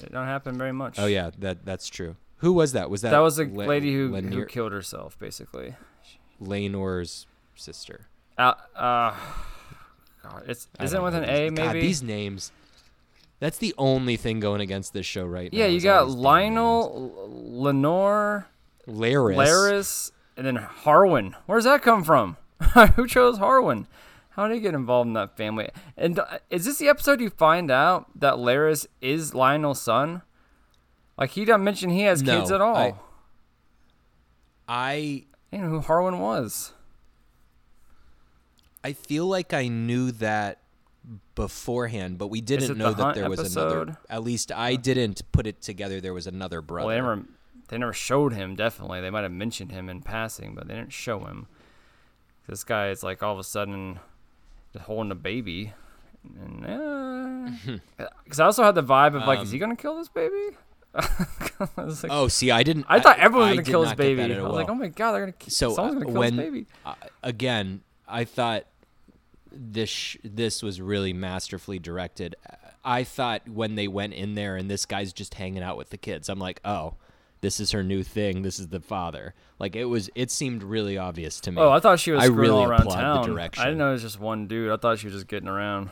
It 0.01 0.11
don't 0.11 0.27
happen 0.27 0.57
very 0.57 0.71
much. 0.73 0.99
Oh 0.99 1.05
yeah, 1.07 1.31
that 1.39 1.65
that's 1.65 1.87
true. 1.87 2.15
Who 2.37 2.53
was 2.53 2.73
that? 2.73 2.89
Was 2.89 3.01
that 3.01 3.11
That 3.11 3.19
was 3.19 3.39
a 3.39 3.45
lady 3.45 3.93
who, 3.93 4.13
who 4.15 4.45
killed 4.45 4.71
herself, 4.71 5.17
basically. 5.17 5.75
Laenor's 6.39 7.25
sister. 7.55 8.07
Uh, 8.37 8.53
uh, 8.75 9.15
God, 10.21 10.43
it's 10.47 10.67
isn't 10.81 11.01
with 11.01 11.15
an 11.15 11.23
A 11.23 11.49
God, 11.49 11.73
maybe? 11.73 11.81
these 11.81 12.03
names. 12.03 12.51
That's 13.39 13.57
the 13.57 13.73
only 13.77 14.17
thing 14.17 14.39
going 14.39 14.61
against 14.61 14.93
this 14.93 15.05
show 15.05 15.25
right 15.25 15.51
now. 15.51 15.59
yeah, 15.59 15.65
you 15.65 15.81
got 15.81 16.07
Lyonel, 16.07 17.11
Lenore. 17.29 18.47
Larys. 18.87 19.35
Larys, 19.35 20.11
and 20.37 20.45
then 20.45 20.57
Harwin. 20.57 21.33
Where's 21.45 21.63
that 21.63 21.81
come 21.81 22.03
from? 22.03 22.37
Who 22.95 23.07
chose 23.07 23.39
Harwin? 23.39 23.87
How 24.31 24.47
did 24.47 24.55
he 24.55 24.59
get 24.59 24.73
involved 24.73 25.07
in 25.07 25.13
that 25.13 25.37
family? 25.37 25.69
And 25.95 26.19
uh, 26.19 26.39
is 26.49 26.65
this 26.65 26.77
the 26.77 26.89
episode 26.89 27.21
you 27.21 27.29
find 27.29 27.71
out 27.71 28.07
that 28.19 28.35
Larys 28.35 28.85
is 29.01 29.31
Lyonel's 29.31 29.81
son? 29.81 30.23
Like 31.17 31.31
he 31.31 31.45
didn't 31.45 31.63
mention 31.63 31.89
he 31.89 32.01
has 32.01 32.21
kids 32.21 32.51
at 32.51 32.61
all. 32.61 32.75
I- 32.75 32.93
I, 34.67 35.25
didn't 35.51 35.65
know 35.71 35.79
who 35.79 35.87
Harwin 35.87 36.19
was. 36.19 36.73
I 38.83 38.93
feel 38.93 39.27
like 39.27 39.53
I 39.53 39.67
knew 39.67 40.11
that 40.13 40.61
beforehand, 41.35 42.17
but 42.17 42.27
we 42.27 42.41
didn't 42.41 42.77
know 42.77 42.93
that 42.93 43.15
there 43.15 43.29
was 43.29 43.39
episode? 43.39 43.71
another. 43.89 43.99
At 44.09 44.23
least 44.23 44.51
I 44.51 44.75
didn't 44.75 45.21
put 45.31 45.47
it 45.47 45.61
together. 45.61 46.01
There 46.01 46.13
was 46.13 46.27
another 46.27 46.61
brother. 46.61 46.87
Well, 46.87 47.23
they 47.69 47.77
never, 47.77 47.93
showed 47.93 48.33
him. 48.33 48.55
Definitely, 48.55 49.01
they 49.01 49.09
might 49.09 49.23
have 49.23 49.31
mentioned 49.31 49.71
him 49.71 49.89
in 49.89 50.01
passing, 50.01 50.55
but 50.55 50.67
they 50.67 50.75
didn't 50.75 50.93
show 50.93 51.19
him. 51.25 51.47
This 52.47 52.63
guy 52.63 52.89
is 52.89 53.01
like 53.03 53.23
all 53.23 53.33
of 53.33 53.39
a 53.39 53.43
sudden 53.43 53.99
just 54.73 54.85
holding 54.85 55.11
a 55.11 55.15
baby, 55.15 55.73
and 56.39 57.81
because 58.23 58.39
I 58.39 58.45
also 58.45 58.63
had 58.63 58.75
the 58.75 58.83
vibe 58.83 59.15
of 59.15 59.27
like, 59.27 59.39
is 59.41 59.51
he 59.51 59.57
Um, 59.57 59.61
gonna 59.69 59.75
kill 59.75 59.97
this 59.97 60.09
baby? 60.09 60.57
Like- 61.77 62.05
Oh, 62.09 62.27
see, 62.27 62.51
I 62.51 62.63
didn't. 62.63 62.85
I 62.89 62.99
thought 62.99 63.17
everyone 63.19 63.49
was 63.49 63.55
gonna 63.57 63.63
did 63.63 63.71
kill 63.71 63.83
his 63.83 63.93
baby. 63.93 64.21
I 64.33 64.41
was 64.41 64.51
like, 64.53 64.69
oh 64.69 64.75
my 64.75 64.89
god, 64.89 65.13
they're 65.13 65.21
gonna 65.21 65.31
ki- 65.31 65.49
so 65.51 65.73
someone's 65.73 65.95
gonna 66.03 66.05
uh, 66.07 66.11
kill 66.11 66.19
when 66.19 66.33
his 66.33 66.45
baby. 66.45 66.67
uh, 66.85 66.95
again, 67.23 67.81
I 68.07 68.25
thought 68.25 68.65
this 69.51 69.89
sh- 69.89 70.17
this 70.23 70.61
was 70.61 70.81
really 70.81 71.13
masterfully 71.13 71.79
directed. 71.79 72.35
I 72.83 73.03
thought 73.05 73.47
when 73.47 73.75
they 73.75 73.87
went 73.87 74.13
in 74.13 74.35
there 74.35 74.57
and 74.57 74.69
this 74.69 74.85
guy's 74.85 75.13
just 75.13 75.35
hanging 75.35 75.63
out 75.63 75.77
with 75.77 75.89
the 75.91 75.97
kids, 75.97 76.27
I'm 76.29 76.39
like, 76.39 76.59
oh, 76.65 76.95
this 77.45 77.59
is 77.59 77.69
her 77.73 77.83
new 77.83 78.01
thing. 78.01 78.41
This 78.41 78.57
is 78.57 78.69
the 78.69 78.79
father. 78.79 79.35
Like 79.59 79.75
it 79.75 79.85
was. 79.85 80.09
It 80.15 80.31
seemed 80.31 80.63
really 80.63 80.97
obvious 80.97 81.39
to 81.41 81.51
me. 81.51 81.61
Oh, 81.61 81.69
I 81.69 81.79
thought 81.79 81.99
she 81.99 82.11
was 82.11 82.23
I 82.23 82.25
screwing 82.25 82.49
all 82.49 82.57
really 82.57 82.71
around 82.71 82.81
applaud 82.87 83.23
the 83.23 83.33
direction. 83.33 83.61
I 83.61 83.65
didn't 83.65 83.77
know 83.77 83.89
it 83.89 83.93
was 83.93 84.01
just 84.01 84.19
one 84.19 84.47
dude. 84.47 84.71
I 84.71 84.77
thought 84.77 84.97
she 84.97 85.05
was 85.05 85.13
just 85.13 85.27
getting 85.27 85.47
around. 85.47 85.91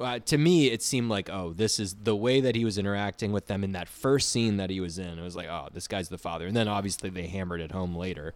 Uh, 0.00 0.18
to 0.20 0.38
me, 0.38 0.68
it 0.68 0.82
seemed 0.82 1.10
like, 1.10 1.28
oh, 1.28 1.52
this 1.52 1.78
is 1.78 1.96
the 2.02 2.16
way 2.16 2.40
that 2.40 2.54
he 2.54 2.64
was 2.64 2.78
interacting 2.78 3.30
with 3.30 3.46
them 3.46 3.62
in 3.62 3.72
that 3.72 3.88
first 3.88 4.30
scene 4.30 4.56
that 4.56 4.70
he 4.70 4.80
was 4.80 4.98
in. 4.98 5.18
It 5.18 5.22
was 5.22 5.36
like, 5.36 5.48
oh, 5.48 5.68
this 5.72 5.86
guy's 5.86 6.08
the 6.08 6.16
father. 6.16 6.46
And 6.46 6.56
then 6.56 6.66
obviously 6.66 7.10
they 7.10 7.26
hammered 7.26 7.60
it 7.60 7.72
home 7.72 7.94
later. 7.94 8.32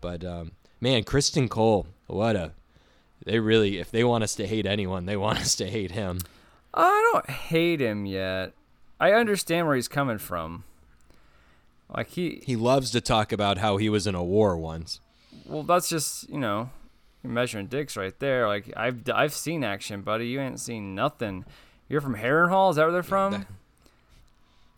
But 0.00 0.24
um, 0.24 0.52
man, 0.80 1.02
Criston 1.02 1.48
Cole, 1.48 1.88
what 2.06 2.36
a. 2.36 2.52
They 3.24 3.40
really, 3.40 3.78
if 3.78 3.90
they 3.90 4.04
want 4.04 4.22
us 4.22 4.36
to 4.36 4.46
hate 4.46 4.66
anyone, 4.66 5.06
they 5.06 5.16
want 5.16 5.38
us 5.40 5.56
to 5.56 5.68
hate 5.68 5.90
him. 5.90 6.20
I 6.72 7.10
don't 7.12 7.28
hate 7.28 7.80
him 7.80 8.06
yet. 8.06 8.52
I 9.00 9.12
understand 9.12 9.66
where 9.66 9.74
he's 9.74 9.88
coming 9.88 10.18
from. 10.18 10.62
Like 11.94 12.10
he, 12.10 12.42
He 12.44 12.56
loves 12.56 12.90
to 12.92 13.00
talk 13.00 13.32
about 13.32 13.58
how 13.58 13.76
he 13.76 13.88
was 13.88 14.06
in 14.06 14.14
a 14.14 14.22
war 14.24 14.56
once. 14.56 15.00
well, 15.46 15.62
that's 15.62 15.88
just 15.88 16.28
you 16.30 16.38
know, 16.38 16.70
you're 17.22 17.32
measuring 17.32 17.66
dicks 17.66 17.96
right 17.96 18.18
there. 18.20 18.46
Like 18.48 18.72
I've 18.76 19.02
I've 19.12 19.34
seen 19.34 19.64
action, 19.64 20.02
buddy. 20.02 20.28
You 20.28 20.40
ain't 20.40 20.60
seen 20.60 20.94
nothing. 20.94 21.44
You're 21.88 22.00
from 22.00 22.16
Harrenhal. 22.16 22.70
Is 22.70 22.76
that 22.76 22.82
where 22.84 22.92
they're 22.92 23.02
from? 23.02 23.32
That- 23.32 23.46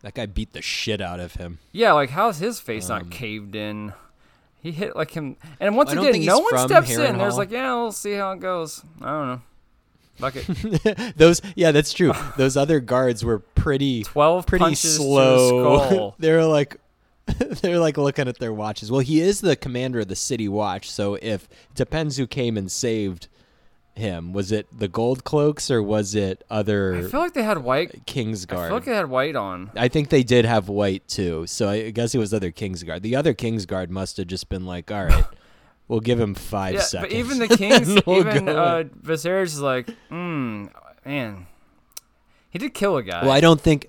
That 0.02 0.14
guy 0.14 0.26
beat 0.26 0.52
the 0.52 0.62
shit 0.62 1.00
out 1.00 1.20
of 1.20 1.34
him. 1.34 1.58
Yeah. 1.72 1.92
Like 1.92 2.10
how's 2.10 2.38
his 2.38 2.60
face 2.60 2.90
Um, 2.90 2.98
not 3.02 3.10
caved 3.10 3.54
in? 3.56 3.92
He 4.62 4.72
hit 4.72 4.96
like 4.96 5.12
him, 5.12 5.36
and 5.60 5.76
once 5.76 5.92
again, 5.92 6.24
no 6.24 6.40
one 6.40 6.58
steps 6.58 6.90
in. 6.90 7.18
There's 7.18 7.36
like, 7.36 7.52
yeah, 7.52 7.72
we'll 7.74 7.92
see 7.92 8.14
how 8.14 8.32
it 8.32 8.40
goes. 8.40 8.82
I 9.00 9.06
don't 9.06 9.26
know. 9.28 9.42
Fuck 10.16 10.34
it. 10.36 11.14
Those, 11.16 11.40
yeah, 11.54 11.70
that's 11.70 11.92
true. 11.92 12.12
Those 12.36 12.56
other 12.56 12.80
guards 12.80 13.24
were 13.24 13.38
pretty, 13.38 14.02
Twelve 14.02 14.44
pretty 14.46 14.64
punches 14.64 14.94
to 14.94 14.98
the 14.98 15.04
slow. 15.04 16.14
they're 16.18 16.44
like, 16.44 16.78
they're 17.62 17.78
like 17.78 17.96
looking 17.96 18.28
at 18.28 18.38
their 18.38 18.52
watches. 18.52 18.90
Well, 18.90 19.00
he 19.00 19.20
is 19.20 19.40
the 19.40 19.56
commander 19.56 20.00
of 20.00 20.08
the 20.08 20.16
city 20.16 20.48
watch, 20.48 20.90
so 20.90 21.18
if 21.20 21.48
depends 21.74 22.16
who 22.16 22.26
came 22.26 22.56
and 22.56 22.70
saved 22.70 23.28
him. 23.94 24.32
Was 24.34 24.52
it 24.52 24.66
the 24.78 24.88
gold 24.88 25.24
cloaks 25.24 25.70
or 25.70 25.82
was 25.82 26.14
it 26.14 26.44
other? 26.50 26.96
I 26.96 27.02
feel 27.02 27.20
like 27.20 27.32
they 27.32 27.42
had 27.42 27.58
white. 27.64 28.04
King's 28.06 28.44
I 28.46 28.54
feel 28.54 28.70
like 28.74 28.84
they 28.84 28.94
had 28.94 29.08
white 29.08 29.34
on. 29.36 29.70
I 29.74 29.88
think 29.88 30.10
they 30.10 30.22
did 30.22 30.44
have 30.44 30.68
white 30.68 31.08
too, 31.08 31.46
so 31.46 31.68
I 31.70 31.90
guess 31.90 32.14
it 32.14 32.18
was 32.18 32.34
other 32.34 32.50
King's 32.50 32.82
Guard. 32.82 33.02
The 33.02 33.16
other 33.16 33.32
King's 33.32 33.64
Guard 33.66 33.90
must 33.90 34.18
have 34.18 34.26
just 34.26 34.48
been 34.50 34.66
like, 34.66 34.92
"All 34.92 35.04
right, 35.06 35.24
we'll 35.88 36.00
give 36.00 36.20
him 36.20 36.34
five 36.34 36.74
Yeah, 36.74 36.80
seconds." 36.82 37.10
but 37.12 37.18
even 37.18 37.38
the 37.38 37.48
kings, 37.56 37.98
we'll 38.06 38.18
even 38.18 38.48
uh, 38.50 38.76
in." 38.82 38.90
Viserys 38.90 39.44
is 39.44 39.60
like, 39.62 39.88
hmm, 40.10 40.66
man, 41.06 41.46
he 42.50 42.58
did 42.58 42.74
kill 42.74 42.98
a 42.98 43.02
guy. 43.02 43.22
well, 43.22 43.32
I 43.32 43.40
don't 43.40 43.60
think 43.60 43.86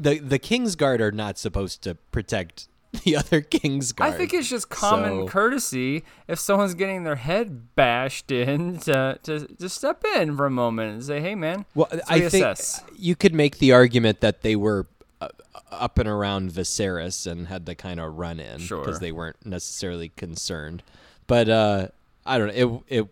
the 0.00 0.18
the 0.18 0.38
King's 0.38 0.76
Guard 0.76 1.00
are 1.00 1.12
not 1.12 1.38
supposed 1.38 1.82
to 1.82 1.96
protect 2.12 2.68
the 3.04 3.16
other 3.16 3.40
King's 3.42 3.92
I 3.98 4.10
think 4.12 4.32
it's 4.32 4.48
just 4.48 4.70
common 4.70 5.22
So- 5.24 5.28
courtesy 5.28 6.04
if 6.26 6.38
someone's 6.38 6.74
getting 6.74 7.04
their 7.04 7.16
head 7.16 7.74
bashed 7.74 8.30
in 8.30 8.78
to, 8.88 9.18
to 9.24 9.46
to 9.46 9.68
step 9.68 10.04
in 10.16 10.36
for 10.36 10.46
a 10.46 10.50
moment 10.50 10.92
and 10.94 11.04
say, 11.04 11.20
hey 11.20 11.34
man, 11.34 11.66
Well, 11.74 11.88
I 12.08 12.28
think 12.28 12.56
you 12.96 13.14
could 13.16 13.34
make 13.34 13.58
the 13.58 13.72
argument 13.72 14.20
that 14.20 14.42
they 14.42 14.56
were 14.56 14.86
uh, 15.20 15.28
up 15.70 15.98
and 15.98 16.08
around 16.08 16.50
Viserys 16.52 17.26
and 17.30 17.48
had 17.48 17.66
to 17.66 17.74
kind 17.74 18.00
of 18.00 18.16
run 18.18 18.40
in 18.40 18.58
Sure. 18.60 18.80
because 18.84 19.00
they 19.00 19.12
weren't 19.12 19.44
necessarily 19.44 20.08
concerned. 20.10 20.82
But 21.26 21.48
uh, 21.50 21.88
I 22.24 22.38
don't 22.38 22.48
know. 22.56 22.84
It, 22.88 22.98
it, 23.00 23.08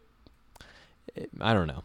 it- 1.16 1.30
I 1.40 1.52
don't 1.52 1.66
know. 1.66 1.82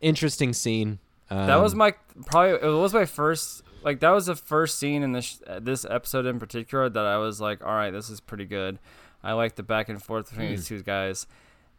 Interesting 0.00 0.52
scene. 0.52 0.98
Um, 1.30 1.46
that 1.46 1.60
was 1.62 1.74
my 1.74 1.94
probably 2.26 2.54
it 2.68 2.72
was 2.74 2.92
my 2.92 3.04
first 3.06 3.62
like 3.84 4.00
that 4.00 4.10
was 4.10 4.26
the 4.26 4.36
first 4.36 4.78
scene 4.78 5.02
in 5.02 5.12
this 5.12 5.40
uh, 5.46 5.60
this 5.60 5.84
episode 5.84 6.26
in 6.26 6.38
particular 6.38 6.88
that 6.88 7.04
I 7.04 7.16
was 7.18 7.40
like, 7.40 7.64
all 7.64 7.72
right, 7.74 7.90
this 7.90 8.10
is 8.10 8.20
pretty 8.20 8.44
good. 8.46 8.78
I 9.22 9.32
like 9.32 9.54
the 9.56 9.62
back 9.62 9.88
and 9.88 10.02
forth 10.02 10.30
between 10.30 10.48
Hmm. 10.48 10.54
these 10.54 10.66
two 10.66 10.82
guys, 10.82 11.26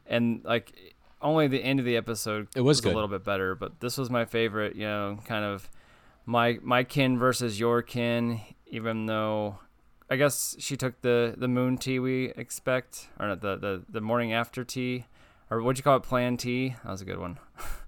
and 0.06 0.42
like 0.44 0.94
only 1.22 1.48
the 1.48 1.64
end 1.64 1.80
of 1.80 1.86
the 1.86 1.96
episode 1.98 2.48
It 2.56 2.62
was 2.62 2.84
a 2.84 2.88
little 2.90 3.08
bit 3.08 3.24
better, 3.24 3.56
but 3.56 3.80
this 3.80 3.98
was 3.98 4.10
my 4.10 4.26
favorite. 4.26 4.76
You 4.76 4.86
know, 4.86 5.20
kind 5.26 5.46
of 5.46 5.70
my 6.26 6.60
my 6.62 6.84
kin 6.84 7.18
versus 7.18 7.60
your 7.60 7.82
kin, 7.82 8.42
even 8.68 9.06
though. 9.06 9.60
I 10.10 10.16
guess 10.18 10.56
she 10.60 10.78
took 10.78 11.02
the, 11.02 11.34
the 11.36 11.48
moon 11.48 11.78
tea 11.78 11.98
we 11.98 12.26
expect, 12.36 13.08
or 13.20 13.28
not, 13.30 13.42
the, 13.42 13.56
the, 13.56 13.84
the 13.90 14.02
morning 14.02 14.32
after 14.32 14.64
tea, 14.64 15.06
or 15.50 15.60
what'd 15.64 15.80
you 15.80 15.84
call 15.84 15.96
it, 15.98 16.04
plan 16.04 16.38
tea? 16.38 16.76
That 16.84 16.92
was 16.92 17.02
a 17.02 17.06
good 17.06 17.18
one. 17.18 17.40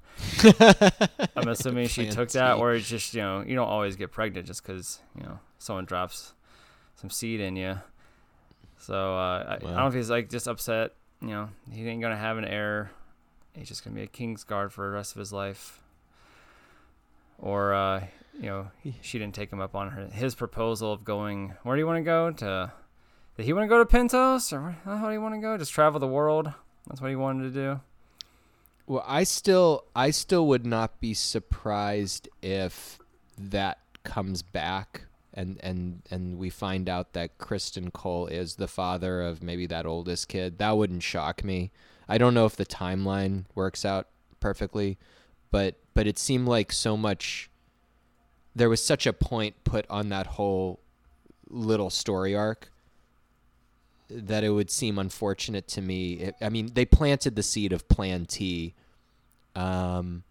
I'm 1.36 1.47
assuming 1.47 1.88
she 1.88 2.10
took 2.10 2.30
that, 2.32 2.58
or 2.58 2.73
it's 2.73 2.88
just 2.88 3.13
you 3.13 3.21
know 3.21 3.43
you 3.45 3.56
don't 3.56 3.67
always 3.67 3.95
get 3.95 4.12
pregnant 4.12 4.47
just 4.47 4.63
because 4.63 4.99
you 5.15 5.23
know 5.23 5.39
someone 5.58 5.86
drops 5.86 6.34
some 6.95 7.10
seed 7.10 7.39
in 7.39 7.56
you. 7.56 7.80
So 8.78 9.15
uh, 9.15 9.45
I, 9.47 9.54
I 9.56 9.58
don't 9.60 9.75
know 9.75 9.88
if 9.88 9.93
he's 9.93 10.10
like 10.10 10.30
just 10.30 10.47
upset. 10.47 10.93
You 11.21 11.30
know, 11.30 11.49
he 11.71 11.88
ain't 11.88 12.01
gonna 12.01 12.17
have 12.17 12.38
an 12.38 12.45
heir. 12.45 12.91
He's 13.54 13.67
just 13.67 13.84
gonna 13.84 13.95
be 13.95 14.04
a 14.04 14.08
king's 14.08 14.43
guard 14.43 14.73
for 14.73 14.86
the 14.86 14.91
rest 14.91 15.13
of 15.13 15.19
his 15.19 15.34
life. 15.34 15.82
Or 17.39 17.73
uh, 17.73 18.06
you 18.39 18.47
know, 18.47 18.67
she 19.01 19.19
didn't 19.19 19.36
take 19.36 19.51
him 19.51 19.60
up 19.60 19.75
on 19.75 19.89
her 19.89 20.08
his 20.08 20.36
proposal 20.36 20.91
of 20.91 21.04
going. 21.04 21.54
Where 21.63 21.75
do 21.75 21.80
you 21.80 21.88
want 21.88 21.97
to 21.97 22.04
go? 22.04 22.32
To 22.32 22.71
did 23.38 23.45
he 23.45 23.54
want 23.54 23.65
to 23.65 23.67
go 23.67 23.84
to 23.84 23.86
Pentos, 23.86 24.54
or 24.54 24.78
how 24.86 25.08
do 25.08 25.13
you 25.13 25.21
want 25.21 25.36
to 25.36 25.41
go? 25.41 25.58
Just 25.58 25.73
travel 25.73 25.99
the 25.99 26.08
world. 26.08 26.51
That's 26.88 27.01
what 27.01 27.10
he 27.10 27.15
wanted 27.15 27.54
to 27.54 27.60
do. 27.60 27.80
Well, 28.88 29.04
I 29.08 29.24
still, 29.24 29.86
I 29.95 30.12
still 30.12 30.48
would 30.48 30.65
not 30.65 31.00
be 31.00 31.13
surprised 31.13 32.30
if 32.41 33.00
that 33.38 33.80
comes 34.04 34.43
back, 34.43 35.06
and 35.34 35.60
and 35.63 36.04
and 36.12 36.38
we 36.38 36.50
find 36.52 36.88
out 36.88 37.13
that 37.13 37.39
Criston 37.39 37.91
Cole 37.91 38.28
is 38.28 38.56
the 38.56 38.67
father 38.67 39.21
of 39.21 39.41
maybe 39.41 39.65
that 39.67 39.88
oldest 39.88 40.28
kid. 40.28 40.60
That 40.60 40.78
wouldn't 40.78 41.04
shock 41.04 41.43
me. 41.43 41.71
I 42.08 42.19
don't 42.19 42.36
know 42.36 42.45
if 42.45 42.56
the 42.56 42.65
timeline 42.65 43.45
works 43.56 43.84
out 43.84 44.08
perfectly, 44.39 45.00
but 45.50 45.76
but 45.95 46.06
it 46.06 46.19
seemed 46.19 46.48
like 46.48 46.71
so 46.71 46.95
much. 46.95 47.50
There 48.56 48.69
was 48.69 48.86
such 48.86 49.08
a 49.08 49.13
point 49.13 49.63
put 49.63 49.86
on 49.89 50.10
that 50.10 50.28
whole 50.28 50.80
little 51.50 51.89
story 51.89 52.36
arc 52.36 52.71
that 54.09 54.43
it 54.43 54.49
would 54.49 54.69
seem 54.69 54.97
unfortunate 54.99 55.67
to 55.69 55.81
me. 55.81 56.13
It, 56.13 56.35
I 56.41 56.49
mean, 56.49 56.71
they 56.73 56.85
planted 56.85 57.35
the 57.35 57.43
seed 57.43 57.73
of 57.73 57.87
Plan 57.87 58.25
T. 58.25 58.73
Um, 59.55 60.23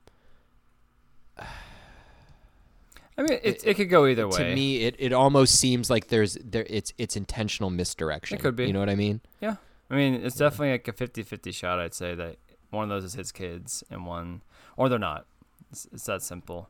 I 3.17 3.23
mean, 3.23 3.39
it, 3.43 3.63
it 3.65 3.75
could 3.75 3.89
go 3.89 4.07
either 4.07 4.27
way. 4.27 4.39
to 4.39 4.55
me, 4.55 4.83
it, 4.85 4.97
it 4.99 5.13
almost 5.13 5.55
seems 5.59 5.89
like 5.89 6.09
there's 6.09 6.35
there 6.43 6.67
it's 6.69 6.93
it's 6.99 7.17
intentional 7.17 7.71
misdirection. 7.71 8.37
It 8.39 8.41
could 8.41 8.57
be. 8.57 8.67
You 8.67 8.73
know 8.73 8.81
what 8.81 8.91
I 8.91 8.97
mean? 8.97 9.21
Yeah. 9.41 9.57
I 9.91 9.97
mean, 9.97 10.15
it's 10.15 10.37
definitely 10.37 10.73
like 10.73 10.89
a 10.89 10.93
50-50 10.93 11.55
shot. 11.55 11.79
I'd 11.79 11.95
say 11.95 12.15
that 12.15 12.37
one 12.71 12.85
of 12.85 12.89
those 12.89 13.05
is 13.05 13.15
his 13.15 13.31
kids, 13.31 13.85
and 13.91 14.07
one, 14.07 14.41
or 14.77 14.89
they're 14.89 14.99
not. 14.99 15.27
It's, 15.71 15.87
it's 15.93 16.05
that 16.07 16.23
simple. 16.23 16.69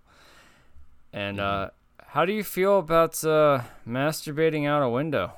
And 1.13 1.39
Mm-hmm. 1.39 1.63
uh, 1.65 1.69
how 2.09 2.25
do 2.27 2.33
you 2.33 2.45
feel 2.45 2.79
about 2.79 3.25
uh, 3.25 3.63
masturbating 3.89 4.67
out 4.69 4.83
a 4.83 4.89
window? 4.89 5.33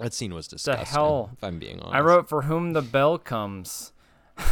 That 0.00 0.12
scene 0.12 0.34
was 0.34 0.48
disgusting. 0.48 0.86
hell? 0.86 1.30
If 1.34 1.44
I'm 1.44 1.58
being 1.58 1.80
honest, 1.80 1.94
I 1.94 2.00
wrote 2.00 2.28
for 2.28 2.42
whom 2.42 2.72
the 2.72 2.82
bell 2.82 3.16
comes. 3.18 3.92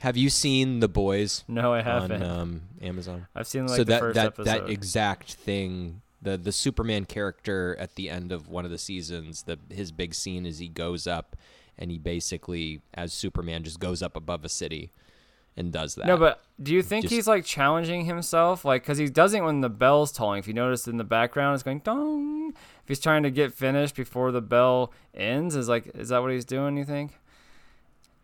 Have 0.00 0.16
you 0.16 0.30
seen 0.30 0.80
The 0.80 0.88
Boys 0.88 1.44
No, 1.46 1.72
I 1.72 1.82
haven't. 1.82 2.22
um, 2.22 2.62
Amazon? 2.80 3.26
I've 3.36 3.46
seen 3.46 3.66
like 3.66 3.76
so 3.76 3.84
the 3.84 3.92
that 3.92 4.00
first 4.00 4.14
that 4.16 4.26
episode. 4.26 4.44
that 4.44 4.70
exact 4.70 5.34
thing 5.34 6.02
the 6.20 6.36
the 6.36 6.52
Superman 6.52 7.04
character 7.04 7.76
at 7.78 7.94
the 7.94 8.10
end 8.10 8.32
of 8.32 8.48
one 8.48 8.64
of 8.64 8.70
the 8.70 8.78
seasons 8.78 9.42
the 9.44 9.58
his 9.70 9.92
big 9.92 10.14
scene 10.14 10.44
is 10.46 10.58
he 10.58 10.68
goes 10.68 11.06
up 11.06 11.36
and 11.78 11.90
he 11.90 11.98
basically 11.98 12.80
as 12.94 13.12
Superman 13.12 13.62
just 13.62 13.78
goes 13.80 14.02
up 14.02 14.16
above 14.16 14.44
a 14.44 14.48
city 14.48 14.90
and 15.56 15.70
does 15.72 15.94
that. 15.96 16.06
No, 16.06 16.16
but 16.16 16.42
do 16.60 16.72
you 16.72 16.82
think 16.82 17.02
Just- 17.02 17.14
he's 17.14 17.26
like 17.28 17.44
challenging 17.44 18.04
himself? 18.06 18.64
Like, 18.64 18.82
because 18.82 18.96
he 18.98 19.06
does 19.08 19.34
it 19.34 19.42
when 19.44 19.60
the 19.60 19.68
bell's 19.68 20.10
tolling. 20.10 20.38
If 20.38 20.48
you 20.48 20.54
notice 20.54 20.88
in 20.88 20.96
the 20.96 21.04
background, 21.04 21.54
it's 21.54 21.62
going 21.62 21.80
dong. 21.80 22.54
He's 22.92 23.00
trying 23.00 23.22
to 23.22 23.30
get 23.30 23.54
finished 23.54 23.96
before 23.96 24.32
the 24.32 24.42
bell 24.42 24.92
ends, 25.14 25.56
is 25.56 25.66
like, 25.66 25.86
is 25.94 26.10
that 26.10 26.20
what 26.20 26.30
he's 26.30 26.44
doing? 26.44 26.76
You 26.76 26.84
think? 26.84 27.12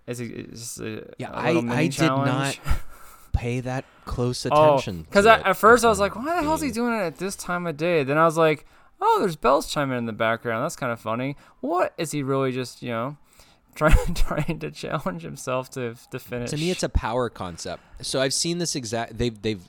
Is 0.07 0.19
he? 0.19 0.27
Is 0.27 0.79
a, 0.81 1.05
Yeah, 1.19 1.31
a 1.33 1.59
I- 1.71 1.83
did 1.87 1.93
challenge? 1.93 2.61
not 2.67 2.79
pay 3.33 3.61
that 3.61 3.85
close 4.05 4.47
Oh, 4.51 4.75
attention. 4.75 5.03
because 5.03 5.25
to 5.25 5.47
at 5.47 5.57
first 5.57 5.85
I 5.85 5.89
was 5.89 6.01
like, 6.01 6.17
why 6.17 6.37
the 6.37 6.43
hell 6.43 6.55
is 6.55 6.61
he 6.61 6.71
doing 6.71 6.93
it 6.95 7.03
at 7.03 7.17
this 7.19 7.37
time 7.37 7.67
of 7.67 7.77
day? 7.77 8.05
Then 8.05 8.19
I 8.19 8.25
was 8.25 8.37
like, 8.37 8.67
oh, 9.01 9.17
there's 9.21 9.37
bells 9.37 9.71
chiming 9.73 9.97
in 9.99 10.07
the 10.07 10.13
background. 10.13 10.65
That's 10.65 10.77
kind 10.77 10.93
of 10.93 11.01
funny. 11.01 11.37
What 11.61 11.95
is 11.99 12.11
he 12.11 12.23
really 12.23 12.53
just, 12.53 12.83
you 12.83 12.91
know, 12.91 13.17
trying 13.75 14.15
trying 14.15 14.59
to 14.61 14.71
challenge 14.71 15.23
himself 15.23 15.71
to 15.71 15.95
to 16.11 16.19
finish? 16.19 16.51
To 16.51 16.57
me, 16.57 16.71
it's 16.71 16.83
a 16.83 16.89
power 16.89 17.29
concept. 17.31 17.83
So 18.03 18.21
I've 18.21 18.35
seen 18.35 18.59
this 18.59 18.75
exact. 18.75 19.19
They've 19.19 19.41
they've 19.41 19.63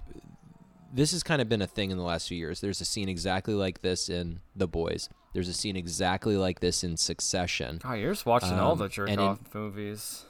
this 0.93 1.11
has 1.11 1.23
kind 1.23 1.41
of 1.41 1.49
been 1.49 1.61
a 1.61 1.67
thing 1.67 1.91
in 1.91 1.97
the 1.97 2.03
last 2.03 2.27
few 2.27 2.37
years. 2.37 2.61
There's 2.61 2.81
a 2.81 2.85
scene 2.85 3.09
exactly 3.09 3.53
like 3.53 3.81
this 3.81 4.09
in 4.09 4.39
The 4.55 4.67
Boys. 4.67 5.09
There's 5.33 5.47
a 5.47 5.53
scene 5.53 5.75
exactly 5.75 6.35
like 6.37 6.59
this 6.59 6.83
in 6.83 6.97
Succession. 6.97 7.79
God, 7.83 7.93
you're 7.93 8.13
just 8.13 8.25
watching 8.25 8.53
all 8.53 8.71
Um, 8.73 8.77
the 8.79 8.89
jerk 8.89 9.09
and 9.09 9.21
in- 9.21 9.27
off 9.27 9.39
movies. 9.53 10.25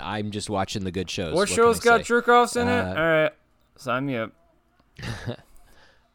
I'm 0.00 0.30
just 0.30 0.48
watching 0.48 0.84
the 0.84 0.92
good 0.92 1.10
shows. 1.10 1.34
What 1.34 1.48
can 1.48 1.56
show's 1.56 1.80
got 1.80 2.04
jerk 2.04 2.28
offs 2.28 2.54
in 2.54 2.68
it? 2.68 2.80
Uh, 2.80 2.88
All 2.88 2.94
right, 2.94 3.32
sign 3.76 4.06
me 4.06 4.16
up. 4.16 4.32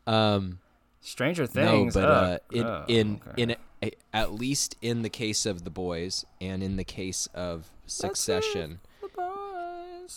Um, 0.06 0.60
Stranger 1.02 1.46
Things. 1.46 1.96
No, 1.96 2.02
but 2.02 2.10
uh, 2.10 2.38
in 2.52 2.64
Oh, 2.66 2.86
in 2.88 3.22
okay. 3.28 3.44
in 3.44 3.56
a, 3.84 3.92
at 4.14 4.34
least 4.34 4.78
in 4.82 5.02
the 5.02 5.10
case 5.10 5.46
of 5.46 5.64
the 5.66 5.70
boys 5.70 6.26
and 6.40 6.64
in 6.64 6.78
the 6.78 6.84
case 6.86 7.28
of 7.34 7.70
Succession, 7.86 8.80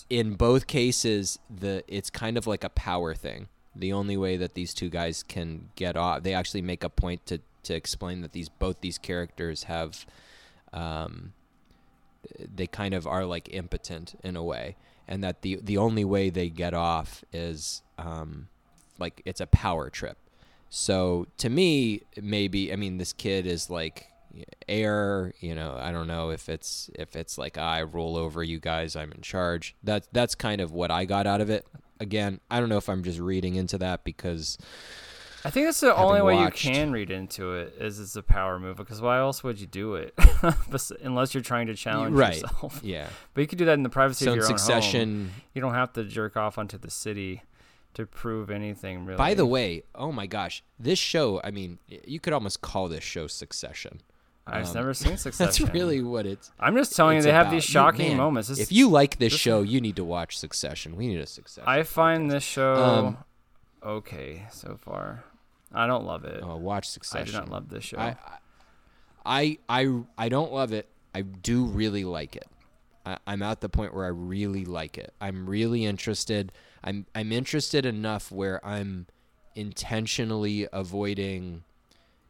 In 0.09 0.35
both 0.35 0.66
cases, 0.66 1.38
the 1.48 1.83
it's 1.88 2.11
kind 2.11 2.37
of 2.37 2.46
like 2.46 2.64
a 2.64 2.68
power 2.68 3.14
thing. 3.14 3.48
The 3.74 3.92
only 3.92 4.16
way 4.16 4.37
that 4.37 4.55
these 4.55 4.74
two 4.74 4.88
guys 4.88 5.22
can 5.22 5.70
get 5.76 5.96
off, 5.96 6.22
they 6.22 6.35
actually 6.35 6.62
make 6.62 6.85
a 6.85 6.88
point 6.88 7.26
to 7.26 7.40
to 7.64 7.74
explain 7.74 8.20
that 8.22 8.33
these 8.33 8.48
both 8.48 8.81
these 8.81 8.98
characters 8.98 9.64
have, 9.64 10.07
um, 10.72 11.33
they 12.55 12.66
kind 12.66 12.94
of 12.94 13.07
are 13.07 13.24
like 13.24 13.48
impotent 13.53 14.18
in 14.22 14.37
a 14.37 14.42
way, 14.42 14.76
and 15.09 15.22
that 15.24 15.42
the 15.42 15.61
the 15.62 15.76
only 15.76 16.05
way 16.05 16.31
they 16.31 16.48
get 16.48 16.74
off 16.74 17.24
is 17.33 17.83
um, 17.98 18.48
like 18.98 19.22
it's 19.24 19.40
a 19.40 19.46
power 19.46 19.90
trip. 19.90 20.16
So 20.68 21.26
to 21.38 21.48
me, 21.48 22.03
maybe 22.20 22.72
I 22.72 22.76
mean 22.76 22.98
this 22.98 23.12
kid 23.12 23.46
is 23.46 23.70
like 23.70 24.10
heir. 24.69 25.33
You 25.40 25.55
know, 25.55 25.77
I 25.81 25.93
don't 25.93 26.07
know 26.07 26.31
if 26.31 26.49
it's 26.49 26.90
if 26.95 27.16
it's 27.16 27.38
like 27.38 27.59
I 27.59 27.83
roll 27.83 28.16
over 28.16 28.43
you 28.43 28.61
guys, 28.61 28.97
I'm 28.97 29.12
in 29.12 29.23
charge. 29.23 29.75
That 29.83 30.09
that's 30.12 30.35
kind 30.35 30.61
of 30.61 30.73
what 30.73 30.90
I 30.90 31.05
got 31.05 31.27
out 31.27 31.40
of 31.40 31.51
it. 31.51 31.66
Again, 31.99 32.40
I 32.51 32.61
don't 32.61 32.69
know 32.69 32.79
if 32.79 32.88
I'm 32.88 33.03
just 33.03 33.19
reading 33.19 33.57
into 33.57 33.77
that 33.79 34.05
because 34.05 34.57
I 35.45 35.51
think 35.51 35.66
that's 35.66 35.81
the 35.81 35.95
only 35.95 36.21
way 36.23 36.35
watched- 36.35 36.64
you 36.64 36.73
can 36.73 36.93
read 36.93 37.11
into 37.11 37.55
it 37.55 37.75
is 37.79 37.99
it's 37.99 38.16
a 38.16 38.23
power 38.23 38.59
move 38.59 38.77
because 38.77 39.01
why 39.01 39.19
else 39.19 39.43
would 39.43 39.61
you 39.61 39.66
do 39.66 39.95
it 39.95 40.14
unless 41.03 41.35
you're 41.35 41.43
trying 41.43 41.66
to 41.69 41.75
challenge 41.75 42.14
right, 42.14 42.35
yourself? 42.40 42.81
yeah. 42.85 43.09
But 43.35 43.40
you 43.43 43.47
could 43.47 43.59
do 43.59 43.64
that 43.66 43.75
in 43.75 43.83
the 43.83 43.88
privacy 43.88 44.27
So 44.27 44.33
of 44.33 44.37
your 44.37 44.45
own 44.45 44.51
home. 44.51 44.59
Succession, 44.59 45.31
You 45.55 45.62
don't 45.62 45.75
have 45.75 45.93
to 45.95 46.05
jerk 46.05 46.37
off 46.37 46.59
onto 46.59 46.77
the 46.79 46.90
city 46.90 47.43
to 47.95 48.07
prove 48.07 48.51
anything 48.51 49.05
really. 49.05 49.16
by 49.19 49.35
the 49.35 49.47
way, 49.47 49.83
oh 49.95 50.12
my 50.12 50.27
gosh, 50.27 50.62
this 50.79 50.99
show. 50.99 51.40
I 51.43 51.51
mean, 51.51 51.79
you 51.88 52.21
could 52.21 52.33
almost 52.33 52.61
call 52.61 52.88
this 52.88 53.03
show 53.03 53.27
Succession. 53.27 54.01
I've 54.46 54.68
um, 54.68 54.74
never 54.74 54.94
seen 54.94 55.16
Succession. 55.16 55.64
That's 55.64 55.74
really 55.74 56.03
what 56.03 56.26
it's. 56.26 56.50
I'm 56.59 56.76
just 56.76 56.96
telling 56.96 57.16
you, 57.16 57.22
they 57.22 57.33
have 57.33 57.50
these 57.50 57.64
shocking 57.64 58.09
man, 58.09 58.16
moments. 58.16 58.48
This- 58.48 58.59
if 58.59 58.72
you 58.72 58.88
like 58.88 59.18
this 59.18 59.33
this- 59.33 59.40
show, 59.40 59.62
you 59.62 59.81
need 59.81 59.96
to 59.96 60.05
watch 60.05 60.38
Succession. 60.38 60.96
We 60.96 61.09
need 61.09 61.20
a 61.20 61.26
Succession. 61.26 61.68
I 61.68 61.83
find 61.83 62.31
this 62.31 62.42
show 62.42 62.74
Um, 62.74 63.18
okay 63.83 64.46
so 64.50 64.76
far. 64.81 65.24
I 65.72 65.87
don't 65.87 66.05
love 66.05 66.24
it. 66.24 66.40
oh, 66.42 66.57
watch 66.57 66.88
Succession. 66.88 67.37
I 67.37 67.38
do 67.40 67.44
not 67.46 67.50
love 67.50 67.68
this 67.68 67.85
show. 67.85 67.98
I, 67.98 68.16
I, 69.24 69.59
I, 69.68 70.00
I 70.18 70.29
don't 70.29 70.53
love 70.53 70.72
it. 70.72 70.88
I 71.14 71.22
do 71.22 71.64
really 71.64 72.05
like 72.05 72.35
it. 72.35 72.48
I, 73.07 73.18
I'm 73.26 73.42
at 73.42 73.61
the 73.61 73.68
point 73.68 73.94
where 73.94 74.05
I 74.05 74.09
really 74.09 74.64
like 74.64 74.98
it. 74.98 75.12
I'm 75.20 75.48
really 75.48 75.85
interested. 75.85 76.50
I'm, 76.83 77.07
I'm 77.14 77.31
interested 77.31 77.87
enough 77.87 78.33
where 78.33 78.64
I'm 78.66 79.07
intentionally 79.55 80.66
avoiding 80.72 81.64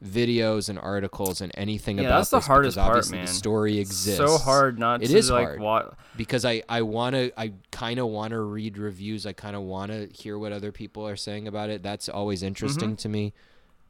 videos 0.05 0.69
and 0.69 0.79
articles 0.79 1.41
and 1.43 1.53
anything 1.57 1.99
Yeah, 1.99 2.05
about 2.05 2.17
that's 2.19 2.31
the 2.31 2.39
this 2.39 2.47
hardest 2.47 2.77
part, 2.79 2.89
obviously 2.89 3.19
man. 3.19 3.27
the 3.27 3.33
story 3.33 3.79
exists. 3.79 4.17
so 4.19 4.39
hard 4.39 4.79
not 4.79 5.03
It 5.03 5.09
to 5.09 5.17
is 5.19 5.31
like 5.31 5.47
hard. 5.47 5.61
wa- 5.61 5.91
because 6.17 6.45
I 6.45 6.63
I 6.69 6.83
want 6.83 7.15
to 7.17 7.33
I 7.39 7.53
kind 7.71 7.99
of 8.01 8.07
want 8.07 8.31
to 8.31 8.41
read 8.41 8.79
reviews. 8.79 9.27
I 9.27 9.33
kind 9.35 9.55
of 9.57 9.63
want 9.63 9.93
to 9.93 10.09
hear 10.13 10.39
what 10.39 10.53
other 10.53 10.73
people 10.73 11.07
are 11.07 11.17
saying 11.17 11.47
about 11.49 11.69
it. 11.71 11.83
That's 11.83 12.09
always 12.09 12.43
interesting 12.43 12.97
to 12.97 13.09
me. 13.09 13.35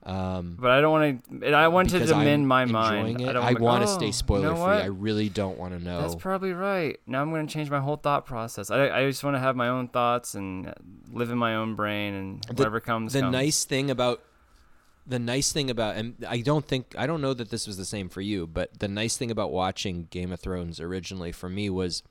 Um, 0.03 0.57
But 0.59 0.71
I 0.71 0.81
don't 0.81 0.93
want 0.93 1.43
to. 1.43 1.53
I 1.53 1.69
want 1.69 1.91
to 1.91 2.03
amend 2.15 2.49
my 2.49 2.65
mind. 2.65 3.21
It. 3.21 3.29
I, 3.29 3.33
don't 3.35 3.45
I 3.45 3.53
wanna- 3.53 3.85
oh, 3.85 3.99
stay 3.99 4.07
you 4.07 4.13
spoiler 4.13 4.55
know 4.55 4.57
free. 4.57 4.77
I 4.77 4.87
really 4.87 5.29
don't 5.29 5.59
want 5.59 5.79
to 5.79 5.85
know. 5.85 6.01
That's 6.01 6.15
probably 6.15 6.53
right. 6.55 6.99
Now 7.07 7.21
I'm 7.21 7.31
going 7.31 7.47
to 7.47 7.53
change 7.53 7.71
my 7.71 7.81
whole 7.81 7.97
thought 7.97 8.25
process. 8.25 8.71
I, 8.71 8.89
I 8.89 9.07
just 9.07 9.23
want 9.23 9.37
to 9.37 9.41
have 9.41 9.57
my 9.57 9.69
own 9.69 9.89
thoughts 9.89 10.35
and 10.35 10.73
live 11.13 11.31
in 11.31 11.37
my 11.37 11.55
own 11.57 11.75
brain, 11.75 12.15
and 12.15 12.43
The- 12.45 12.55
whatever 12.55 12.81
comes. 12.81 13.13
the 13.13 13.21
comes. 13.21 13.33
nice 13.33 13.65
thing 13.65 13.91
about 13.91 14.23
the 15.07 15.19
nice 15.19 15.53
thing 15.53 15.71
about 15.71 15.97
and 15.97 16.25
I 16.29 16.41
don't 16.41 16.65
think 16.65 16.95
I 16.97 17.07
don't 17.07 17.21
know 17.21 17.35
that 17.35 17.51
this 17.51 17.67
was 17.67 17.77
the 17.77 17.85
same 17.85 18.09
for 18.09 18.21
you, 18.21 18.47
but 18.47 18.79
the 18.79 18.89
nice 18.89 19.17
thing 19.17 19.31
about 19.31 19.51
watching 19.51 20.09
Game 20.11 20.33
of 20.33 20.41
Thrones 20.41 20.81
originally 20.81 21.33
for 21.33 21.49
me 21.49 21.71
was 21.71 22.03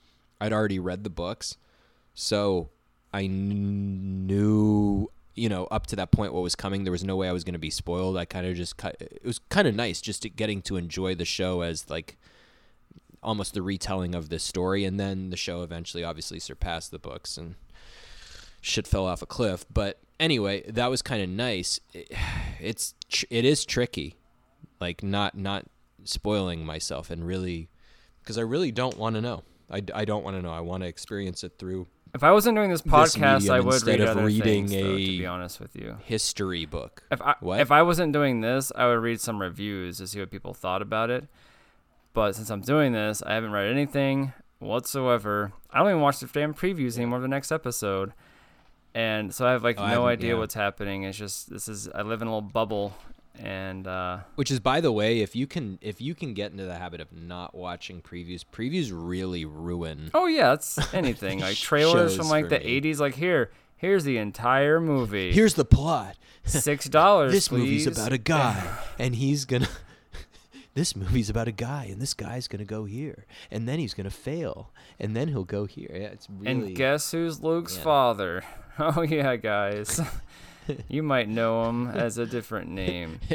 I'd 0.41 0.53
already 0.53 0.79
read 0.79 1.03
the 1.03 1.09
books, 1.09 1.57
so 2.13 2.69
I 3.13 3.27
knew 3.27 5.09
you 5.35 5.49
know 5.49 5.65
up 5.65 5.87
to 5.87 5.95
that 5.97 6.11
point 6.11 6.33
what 6.33 6.43
was 6.43 6.55
coming. 6.55 6.83
There 6.83 6.91
was 6.91 7.03
no 7.03 7.15
way 7.15 7.29
I 7.29 7.33
was 7.33 7.43
going 7.43 7.53
to 7.53 7.59
be 7.59 7.69
spoiled. 7.69 8.17
I 8.17 8.25
kind 8.25 8.45
of 8.45 8.55
just 8.55 8.77
cut. 8.77 8.97
It 8.99 9.21
was 9.23 9.39
kind 9.49 9.67
of 9.67 9.75
nice 9.75 10.01
just 10.01 10.21
to 10.23 10.29
getting 10.29 10.61
to 10.63 10.77
enjoy 10.77 11.15
the 11.15 11.25
show 11.25 11.61
as 11.61 11.89
like 11.89 12.17
almost 13.21 13.53
the 13.53 13.61
retelling 13.61 14.15
of 14.15 14.29
this 14.29 14.43
story, 14.43 14.85
and 14.85 14.99
then 14.99 15.29
the 15.29 15.37
show 15.37 15.61
eventually 15.61 16.03
obviously 16.03 16.39
surpassed 16.39 16.91
the 16.91 16.99
books 16.99 17.37
and 17.37 17.55
shit 18.61 18.87
fell 18.87 19.05
off 19.05 19.21
a 19.21 19.25
cliff. 19.25 19.65
But 19.71 19.99
anyway, 20.19 20.63
that 20.69 20.87
was 20.89 21.01
kind 21.01 21.21
of 21.21 21.29
nice. 21.29 21.79
It, 21.93 22.11
it's 22.59 22.93
tr- 23.09 23.25
it 23.29 23.45
is 23.45 23.65
tricky, 23.65 24.17
like 24.79 25.03
not 25.03 25.35
not 25.37 25.65
spoiling 26.03 26.65
myself 26.65 27.09
and 27.09 27.25
really 27.25 27.69
because 28.21 28.37
I 28.37 28.41
really 28.41 28.71
don't 28.71 28.97
want 28.97 29.15
to 29.15 29.21
know. 29.21 29.43
I, 29.71 29.83
I 29.93 30.05
don't 30.05 30.23
want 30.23 30.35
to 30.35 30.41
know. 30.41 30.51
I 30.51 30.61
want 30.61 30.81
to 30.83 30.87
experience 30.87 31.43
it 31.43 31.53
through 31.59 31.85
If 32.15 32.23
I 32.23 32.31
wasn't 32.31 32.57
doing 32.57 32.71
this 32.71 32.81
this 32.81 32.91
podcast, 32.91 33.49
I 33.51 33.59
would 33.59 33.75
instead 33.75 33.99
read 33.99 34.07
of 34.09 34.17
other 34.17 34.25
reading 34.25 34.67
things. 34.67 34.71
Though, 34.71 34.95
to 34.97 35.03
a- 35.03 35.17
be 35.19 35.25
honest 35.27 35.59
with 35.59 35.75
you, 35.75 35.97
history 36.03 36.65
book. 36.65 37.03
if 37.11 37.21
I 37.21 37.35
What? 37.39 37.59
if 37.59 37.71
I 37.71 37.81
wasn't 37.83 38.13
doing 38.13 38.41
this, 38.41 38.71
I 38.75 38.87
would 38.87 38.99
read 38.99 39.21
some 39.21 39.39
reviews 39.39 39.97
to 39.99 40.07
see 40.07 40.19
what 40.19 40.31
people 40.31 40.53
thought 40.53 40.81
about 40.81 41.09
it. 41.09 41.27
But 42.13 42.35
since 42.35 42.49
I'm 42.49 42.61
doing 42.61 42.91
this, 42.93 43.21
I 43.21 43.35
haven't 43.35 43.51
read 43.51 43.67
anything 43.71 44.33
whatsoever. 44.57 45.53
I 45.71 45.79
don't 45.79 45.89
even 45.89 46.01
watch 46.01 46.19
the 46.19 46.25
damn 46.27 46.53
previews 46.55 46.97
anymore 46.97 47.17
of 47.17 47.21
the 47.21 47.27
next 47.27 47.51
episode. 47.51 48.13
And 48.95 49.33
so 49.33 49.45
I 49.47 49.51
have 49.51 49.63
like 49.63 49.79
Oh, 49.79 49.87
no 49.87 50.07
idea 50.07 50.33
yeah. 50.33 50.39
what's 50.39 50.53
happening. 50.55 51.03
It's 51.03 51.17
just 51.17 51.49
this 51.49 51.67
is 51.67 51.87
I 51.89 52.01
live 52.01 52.21
in 52.21 52.27
a 52.27 52.31
little 52.31 52.41
bubble 52.49 52.93
and 53.37 53.87
uh 53.87 54.19
Which 54.35 54.51
is, 54.51 54.59
by 54.59 54.81
the 54.81 54.91
way, 54.91 55.19
if 55.21 55.35
you 55.35 55.47
can 55.47 55.77
if 55.81 56.01
you 56.01 56.15
can 56.15 56.33
get 56.33 56.51
into 56.51 56.65
the 56.65 56.75
habit 56.75 56.99
of 56.99 57.11
not 57.13 57.53
watching 57.55 58.01
previews, 58.01 58.43
previews 58.51 58.89
really 58.93 59.45
ruin. 59.45 60.09
Oh 60.13 60.25
yeah, 60.27 60.53
it's 60.53 60.77
anything 60.93 61.39
like 61.39 61.55
trailers 61.57 62.15
from 62.17 62.27
like 62.29 62.49
the 62.49 62.59
me. 62.59 62.81
'80s. 62.81 62.99
Like 62.99 63.15
here, 63.15 63.51
here's 63.77 64.03
the 64.03 64.17
entire 64.17 64.79
movie. 64.81 65.31
Here's 65.31 65.53
the 65.53 65.65
plot. 65.65 66.17
six 66.43 66.89
dollars. 66.89 67.31
this 67.31 67.47
please. 67.47 67.59
movie's 67.59 67.87
about 67.87 68.11
a 68.11 68.17
guy 68.17 68.77
and 68.99 69.13
he's 69.15 69.45
gonna 69.45 69.67
this 70.73 70.95
movie's 70.95 71.29
about 71.29 71.47
a 71.47 71.51
guy 71.51 71.85
and 71.91 72.01
this 72.01 72.13
guy's 72.13 72.47
gonna 72.47 72.65
go 72.65 72.85
here 72.85 73.25
and 73.51 73.67
then 73.67 73.77
he's 73.79 73.93
gonna 73.93 74.09
fail 74.09 74.71
and 74.99 75.15
then 75.15 75.27
he'll 75.27 75.43
go 75.43 75.65
here 75.65 75.89
yeah 75.93 76.07
it's 76.07 76.27
really 76.29 76.51
And 76.67 76.75
guess 76.75 77.11
who's 77.11 77.41
Luke's 77.41 77.77
Yeah. 77.77 77.83
father? 77.83 78.43
Oh 78.97 79.01
yeah, 79.01 79.35
guys. 79.35 79.99
you 80.87 81.03
might 81.03 81.27
know 81.27 81.65
him 81.67 81.87
as 81.87 82.17
a 82.17 82.25
different 82.25 82.69
name. 82.69 83.19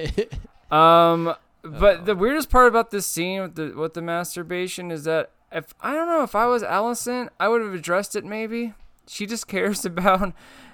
Um, 0.70 1.34
but 1.62 2.04
the 2.04 2.16
weirdest 2.16 2.50
part 2.50 2.66
about 2.66 2.90
this 2.90 3.06
scene 3.06 3.42
with 3.42 3.54
the 3.54 3.74
with 3.76 3.94
the 3.94 4.02
masturbation 4.02 4.90
is 4.90 5.04
that 5.04 5.30
if 5.52 5.72
I 5.80 5.92
don't 5.92 6.08
know 6.08 6.22
if 6.22 6.34
I 6.34 6.46
was 6.46 6.64
Alicent, 6.64 7.28
I 7.38 7.48
would 7.48 7.60
have 7.60 7.74
addressed 7.74 8.16
it. 8.16 8.24
Maybe 8.24 8.72
she 9.06 9.26
just 9.26 9.46
cares 9.46 9.84
about 9.84 10.32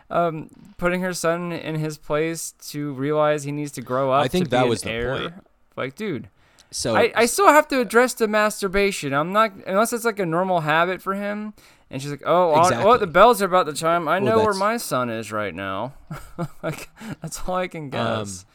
um 0.09 0.49
putting 0.79 1.03
her 1.03 1.13
son 1.13 1.53
in 1.53 1.75
his 1.75 1.99
place 1.99 2.53
to 2.71 2.95
realize 2.95 3.43
he 3.43 3.53
needs 3.53 3.73
to 3.73 3.83
grow 3.83 4.11
up. 4.13 4.25
I 4.25 4.29
think 4.29 4.49
that 4.51 4.69
was 4.69 4.83
the 4.83 4.91
heir. 4.91 5.19
point. 5.19 5.35
Like, 5.77 5.97
dude, 5.97 6.29
so 6.71 6.97
I, 6.97 7.13
I 7.15 7.27
still 7.27 7.49
have 7.49 7.69
to 7.69 7.81
address 7.81 8.15
the 8.15 8.29
masturbation. 8.29 9.13
I'm 9.13 9.33
not 9.33 9.53
unless 9.67 9.93
it's 9.93 10.05
like 10.05 10.19
a 10.19 10.27
normal 10.27 10.61
habit 10.61 11.03
for 11.03 11.15
him. 11.15 11.53
And 11.91 12.01
she's 12.01 12.11
like, 12.13 12.23
"Oh, 12.25 12.61
Exactly. 12.61 12.89
oh, 12.89 12.97
the 12.99 13.07
bells 13.09 13.43
are 13.43 13.47
about 13.47 13.67
to 13.67 13.73
chime. 13.73 14.07
I 14.07 14.21
Well, 14.21 14.37
know 14.39 14.45
where 14.45 14.55
my 14.55 14.77
son 14.77 15.11
is 15.11 15.33
right 15.33 15.55
now. 15.55 15.95
like, 16.63 16.89
that's 17.21 17.41
all 17.49 17.57
I 17.57 17.67
can 17.67 17.85
Um, 17.85 17.91
guess. 18.25 18.47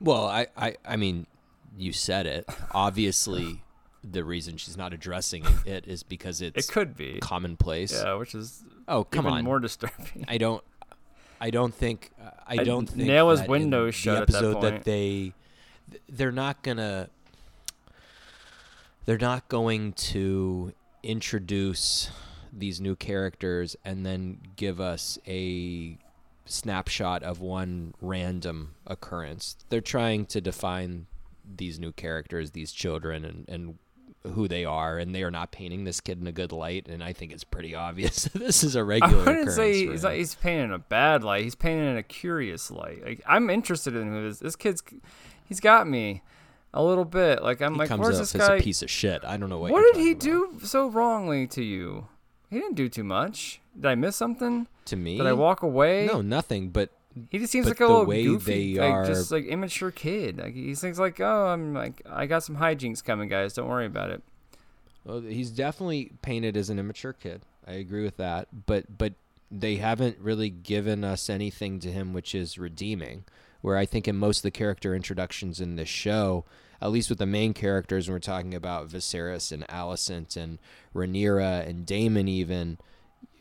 well 0.00 0.26
I, 0.26 0.48
I 0.56 0.76
i 0.86 0.96
mean 0.96 1.26
you 1.78 1.92
said 1.94 2.26
it 2.26 2.44
obviously 2.72 3.62
the 4.04 4.22
reason 4.24 4.58
she's 4.58 4.76
not 4.76 4.92
addressing 4.92 5.44
it 5.64 5.86
is 5.86 6.02
because 6.02 6.42
it's 6.42 6.68
it 6.68 6.72
could 6.72 6.94
be, 6.96 7.18
commonplace 7.20 7.92
yeah, 7.92 8.12
which 8.14 8.34
is 8.34 8.62
oh 8.88 9.04
come 9.04 9.24
even 9.26 9.38
on 9.38 9.44
more 9.44 9.58
disturbing. 9.58 10.24
i 10.28 10.36
don't 10.36 10.62
i 11.40 11.48
don't 11.50 11.74
think 11.74 12.10
i 12.46 12.56
don't 12.56 12.90
think 12.90 13.06
nail 13.08 13.30
his 13.30 13.40
that 13.40 13.46
in 13.46 13.50
windows 13.50 13.94
the 13.94 13.98
shut 14.00 14.22
at 14.22 14.26
that 14.28 14.34
episode 14.36 14.60
point. 14.60 14.84
they 14.84 15.32
they're 16.10 16.30
not 16.32 16.62
gonna 16.62 17.08
they're 19.06 19.16
not 19.18 19.48
going 19.48 19.92
to 19.94 20.72
introduce 21.02 22.10
these 22.52 22.80
new 22.80 22.96
characters 22.96 23.76
and 23.84 24.04
then 24.04 24.38
give 24.56 24.80
us 24.80 25.18
a 25.26 25.98
snapshot 26.46 27.22
of 27.22 27.40
one 27.40 27.94
random 28.00 28.74
occurrence. 28.86 29.56
They're 29.68 29.80
trying 29.80 30.26
to 30.26 30.40
define 30.40 31.06
these 31.44 31.78
new 31.78 31.92
characters, 31.92 32.52
these 32.52 32.72
children, 32.72 33.24
and, 33.24 33.48
and 33.48 33.78
who 34.34 34.48
they 34.48 34.64
are, 34.64 34.98
and 34.98 35.14
they 35.14 35.22
are 35.22 35.30
not 35.30 35.52
painting 35.52 35.84
this 35.84 36.00
kid 36.00 36.20
in 36.20 36.26
a 36.26 36.32
good 36.32 36.52
light. 36.52 36.88
And 36.88 37.02
I 37.02 37.12
think 37.12 37.32
it's 37.32 37.44
pretty 37.44 37.74
obvious 37.74 38.24
this 38.34 38.64
is 38.64 38.74
a 38.76 38.84
regular. 38.84 39.22
I 39.22 39.26
wouldn't 39.26 39.52
say 39.52 39.86
he's 39.86 40.02
not, 40.02 40.14
he's 40.14 40.34
painting 40.34 40.72
a 40.72 40.78
bad 40.78 41.22
light. 41.22 41.44
He's 41.44 41.54
painting 41.54 41.86
in 41.86 41.96
a 41.96 42.02
curious 42.02 42.70
light. 42.70 43.04
Like 43.04 43.22
I'm 43.26 43.50
interested 43.50 43.94
in 43.94 44.08
who 44.08 44.28
this 44.28 44.38
this 44.38 44.56
kid's. 44.56 44.82
He's 45.44 45.60
got 45.60 45.86
me 45.86 46.22
a 46.76 46.82
little 46.82 47.04
bit. 47.04 47.42
Like 47.42 47.60
I'm 47.62 47.74
he 47.74 47.78
like, 47.80 47.88
comes 47.88 48.00
where's 48.02 48.16
up 48.16 48.22
this 48.22 48.34
as 48.34 48.48
guy? 48.48 48.56
a 48.56 48.60
piece 48.62 48.82
of 48.82 48.90
shit. 48.90 49.24
I 49.24 49.36
don't 49.36 49.48
know 49.48 49.58
what. 49.58 49.72
what 49.72 49.94
did 49.94 50.00
he 50.00 50.12
about. 50.12 50.20
do 50.22 50.58
so 50.62 50.88
wrongly 50.88 51.46
to 51.48 51.62
you? 51.62 52.06
He 52.50 52.58
didn't 52.60 52.76
do 52.76 52.88
too 52.88 53.04
much. 53.04 53.60
Did 53.74 53.86
I 53.86 53.94
miss 53.94 54.16
something? 54.16 54.66
to 54.86 54.96
me? 54.96 55.16
Did 55.18 55.26
I 55.26 55.32
walk 55.32 55.62
away? 55.62 56.06
No, 56.06 56.20
nothing. 56.22 56.68
But 56.68 56.90
He 57.30 57.38
just 57.38 57.50
seems 57.50 57.66
like 57.66 57.80
a 57.80 57.86
little 57.86 58.04
way 58.06 58.22
goofy, 58.22 58.78
like 58.78 58.92
are- 58.92 59.06
just 59.06 59.32
like 59.32 59.44
immature 59.46 59.90
kid. 59.90 60.38
Like 60.38 60.54
he 60.54 60.74
thinks 60.76 60.98
like, 60.98 61.18
oh, 61.20 61.46
I'm 61.48 61.74
like, 61.74 62.02
I 62.08 62.26
got 62.26 62.44
some 62.44 62.56
hijinks 62.56 63.02
coming, 63.04 63.28
guys. 63.28 63.54
Don't 63.54 63.68
worry 63.68 63.86
about 63.86 64.10
it. 64.10 64.22
Well, 65.04 65.20
he's 65.20 65.50
definitely 65.50 66.12
painted 66.22 66.56
as 66.56 66.70
an 66.70 66.78
immature 66.78 67.12
kid. 67.12 67.42
I 67.66 67.72
agree 67.72 68.04
with 68.04 68.16
that. 68.18 68.66
But 68.66 68.96
but 68.96 69.14
they 69.50 69.76
haven't 69.76 70.18
really 70.20 70.50
given 70.50 71.04
us 71.04 71.28
anything 71.30 71.78
to 71.80 71.90
him 71.90 72.12
which 72.12 72.34
is 72.34 72.58
redeeming. 72.58 73.24
Where 73.66 73.76
I 73.76 73.84
think 73.84 74.06
in 74.06 74.14
most 74.14 74.38
of 74.38 74.42
the 74.44 74.52
character 74.52 74.94
introductions 74.94 75.60
in 75.60 75.74
this 75.74 75.88
show, 75.88 76.44
at 76.80 76.92
least 76.92 77.08
with 77.10 77.18
the 77.18 77.26
main 77.26 77.52
characters, 77.52 78.06
when 78.06 78.14
we're 78.14 78.20
talking 78.20 78.54
about 78.54 78.88
Viserys 78.88 79.50
and 79.50 79.66
Alicent 79.66 80.36
and 80.36 80.60
Rhaenyra 80.94 81.66
and 81.68 81.84
Daemon, 81.84 82.28
even 82.28 82.78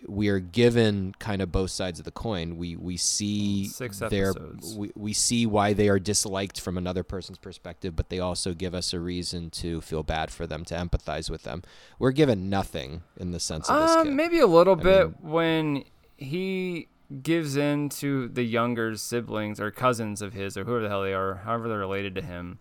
we 0.08 0.30
are 0.30 0.40
given 0.40 1.14
kind 1.20 1.44
of 1.44 1.52
both 1.52 1.70
sides 1.70 2.00
of 2.00 2.06
the 2.06 2.12
coin. 2.12 2.58
We 2.58 2.76
we 2.76 2.98
see 2.98 3.70
their 4.10 4.34
we, 4.76 4.90
we 4.96 5.14
see 5.14 5.46
why 5.46 5.74
they 5.74 5.90
are 5.90 6.00
disliked 6.00 6.60
from 6.60 6.76
another 6.76 7.04
person's 7.04 7.38
perspective, 7.38 7.96
but 7.96 8.10
they 8.10 8.18
also 8.18 8.56
give 8.56 8.74
us 8.74 8.94
a 8.94 9.00
reason 9.00 9.52
to 9.52 9.80
feel 9.82 10.02
bad 10.02 10.32
for 10.32 10.48
them, 10.48 10.66
to 10.66 10.74
empathize 10.74 11.30
with 11.30 11.44
them. 11.44 11.62
We're 12.00 12.10
given 12.12 12.50
nothing 12.50 13.04
in 13.16 13.30
the 13.30 13.40
sense 13.40 13.70
of 13.70 13.80
this 13.80 13.96
Um, 13.98 14.08
kid. 14.08 14.14
maybe 14.16 14.40
a 14.40 14.48
little 14.48 14.80
I 14.80 14.82
bit 14.82 15.06
mean- 15.22 15.32
when 15.32 15.84
he 16.18 16.88
gives 17.22 17.56
in 17.56 17.90
to 17.90 18.28
the 18.28 18.44
younger 18.44 18.96
siblings 18.96 19.60
or 19.60 19.72
cousins 19.72 20.22
of 20.22 20.34
his 20.34 20.58
or 20.58 20.64
whoever 20.64 20.82
the 20.84 20.90
hell 20.90 21.04
they 21.04 21.14
are, 21.14 21.36
however 21.46 21.68
they're 21.68 21.78
related 21.78 22.16
to 22.16 22.22
him. 22.22 22.60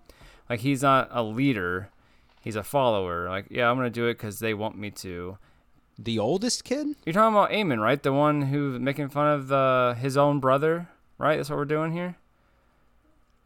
Like 0.51 0.61
he's 0.61 0.83
not 0.83 1.09
a 1.11 1.23
leader, 1.23 1.91
he's 2.41 2.57
a 2.57 2.63
follower. 2.63 3.29
Like 3.29 3.47
yeah, 3.51 3.71
I'm 3.71 3.77
gonna 3.77 3.91
do 3.91 4.07
it 4.07 4.15
because 4.15 4.39
they 4.41 4.55
want 4.55 4.77
me 4.79 4.91
to. 4.91 5.39
The 5.99 6.19
oldest 6.19 6.65
kid? 6.65 6.89
You're 7.07 7.13
talking 7.13 7.35
about 7.37 7.51
Eamon, 7.51 7.81
right? 7.81 8.03
The 8.03 8.13
one 8.13 8.43
who's 8.43 8.81
making 8.81 9.11
fun 9.11 9.29
of 9.33 9.49
the 9.49 9.97
his 9.99 10.17
own 10.17 10.41
brother, 10.41 10.89
right? 11.19 11.37
That's 11.37 11.49
what 11.49 11.57
we're 11.57 11.65
doing 11.65 11.93
here. 11.93 12.17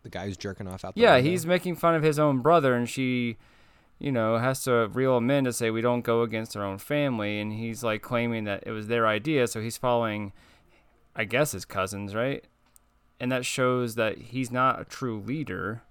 The 0.02 0.08
guy 0.10 0.24
who's 0.26 0.36
jerking 0.36 0.66
off 0.66 0.84
out 0.84 0.94
the 0.94 1.00
Yeah, 1.02 1.14
window? 1.16 1.30
he's 1.30 1.44
making 1.46 1.76
fun 1.76 1.94
of 1.94 2.02
his 2.02 2.18
own 2.18 2.38
brother, 2.38 2.74
and 2.74 2.88
she, 2.88 3.36
you 3.98 4.10
know, 4.12 4.38
has 4.38 4.62
to 4.64 4.88
reel 4.88 5.16
him 5.18 5.30
in 5.30 5.44
to 5.44 5.52
say 5.52 5.70
we 5.70 5.80
don't 5.82 6.02
go 6.02 6.22
against 6.22 6.56
our 6.56 6.64
own 6.64 6.78
family, 6.78 7.38
and 7.40 7.52
he's 7.52 7.82
like 7.84 8.00
claiming 8.00 8.44
that 8.44 8.62
it 8.66 8.70
was 8.70 8.86
their 8.86 9.06
idea, 9.06 9.46
so 9.46 9.60
he's 9.60 9.76
following, 9.76 10.32
I 11.18 11.24
guess, 11.24 11.52
his 11.52 11.64
cousins, 11.66 12.14
right? 12.14 12.42
And 13.20 13.30
that 13.32 13.44
shows 13.44 13.96
that 13.96 14.16
he's 14.18 14.50
not 14.50 14.80
a 14.80 14.84
true 14.84 15.18
leader, 15.20 15.82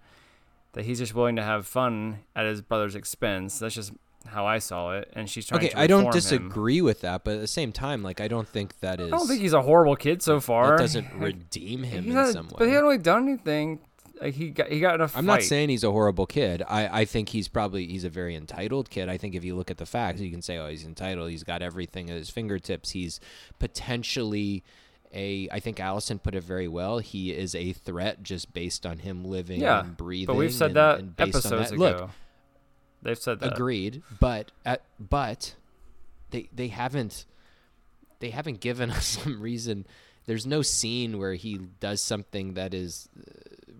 that 0.73 0.85
he's 0.85 0.97
just 0.99 1.13
willing 1.13 1.35
to 1.35 1.43
have 1.43 1.67
fun 1.67 2.19
at 2.35 2.45
his 2.45 2.61
brother's 2.61 2.95
expense. 2.95 3.59
That's 3.59 3.75
just 3.75 3.91
how 4.27 4.45
I 4.45 4.59
saw 4.59 4.93
it, 4.93 5.09
and 5.13 5.29
she's 5.29 5.45
trying 5.45 5.59
Okay, 5.59 5.69
to 5.69 5.79
I 5.79 5.87
don't 5.87 5.99
reform 6.05 6.13
him. 6.13 6.19
disagree 6.21 6.81
with 6.81 7.01
that, 7.01 7.23
but 7.23 7.35
at 7.35 7.41
the 7.41 7.47
same 7.47 7.71
time, 7.71 8.01
like 8.03 8.19
I 8.21 8.27
don't 8.27 8.47
think 8.47 8.79
that 8.79 8.99
is 8.99 9.07
I 9.13 9.17
don't 9.17 9.27
think 9.27 9.41
he's 9.41 9.53
a 9.53 9.61
horrible 9.61 9.95
kid 9.95 10.21
so 10.21 10.39
far. 10.39 10.71
that 10.71 10.79
doesn't 10.79 11.13
redeem 11.19 11.83
him 11.83 12.03
he's 12.05 12.11
in 12.11 12.15
not- 12.15 12.33
some 12.33 12.47
way. 12.47 12.55
But 12.57 12.65
he 12.67 12.71
hadn't 12.73 12.85
really 12.87 12.97
done 12.97 13.27
anything. 13.27 13.79
Like 14.19 14.33
he 14.33 14.49
got 14.49 14.69
he 14.69 14.79
got 14.79 14.95
in 14.95 15.01
a 15.01 15.07
fight. 15.07 15.19
I'm 15.19 15.25
not 15.27 15.43
saying 15.43 15.69
he's 15.69 15.83
a 15.83 15.91
horrible 15.91 16.25
kid. 16.25 16.63
I, 16.67 17.01
I 17.01 17.05
think 17.05 17.29
he's 17.29 17.47
probably 17.47 17.85
he's 17.87 18.03
a 18.03 18.09
very 18.09 18.35
entitled 18.35 18.89
kid. 18.89 19.09
I 19.09 19.17
think 19.17 19.35
if 19.35 19.43
you 19.45 19.55
look 19.55 19.69
at 19.69 19.77
the 19.77 19.85
facts, 19.85 20.19
you 20.21 20.31
can 20.31 20.41
say, 20.41 20.57
oh, 20.57 20.67
he's 20.69 20.85
entitled. 20.85 21.29
He's 21.29 21.43
got 21.43 21.61
everything 21.61 22.09
at 22.09 22.15
his 22.17 22.29
fingertips. 22.31 22.89
He's 22.91 23.19
potentially 23.59 24.63
a. 25.13 25.47
I 25.51 25.59
think 25.59 25.77
Alicent 25.77 26.23
put 26.23 26.35
it 26.35 26.43
very 26.43 26.67
well. 26.67 26.99
He 26.99 27.31
is 27.31 27.55
a 27.55 27.73
threat 27.73 28.23
just 28.23 28.53
based 28.53 28.85
on 28.85 28.99
him 28.99 29.23
living 29.25 29.61
Yeah, 29.61 29.81
and 29.81 29.95
breathing. 29.97 30.27
But 30.27 30.35
we've 30.35 30.53
said 30.53 30.67
and- 30.67 30.75
that 30.77 30.99
and 30.99 31.13
episodes 31.19 31.69
that. 31.69 31.75
ago. 31.75 31.83
Look, 32.01 32.09
They've 33.03 33.17
said 33.17 33.39
that. 33.41 33.53
agreed. 33.53 34.01
But 34.19 34.51
at, 34.65 34.81
but 34.99 35.55
they 36.31 36.49
they 36.53 36.67
haven't 36.69 37.25
they 38.19 38.29
haven't 38.31 38.59
given 38.59 38.89
us 38.97 39.05
some 39.05 39.41
reason. 39.41 39.85
There's 40.25 40.45
no 40.45 40.61
scene 40.61 41.19
where 41.19 41.35
he 41.35 41.57
does 41.79 42.01
something 42.01 42.55
that 42.55 42.73
is 42.73 43.07
uh, 43.17 43.31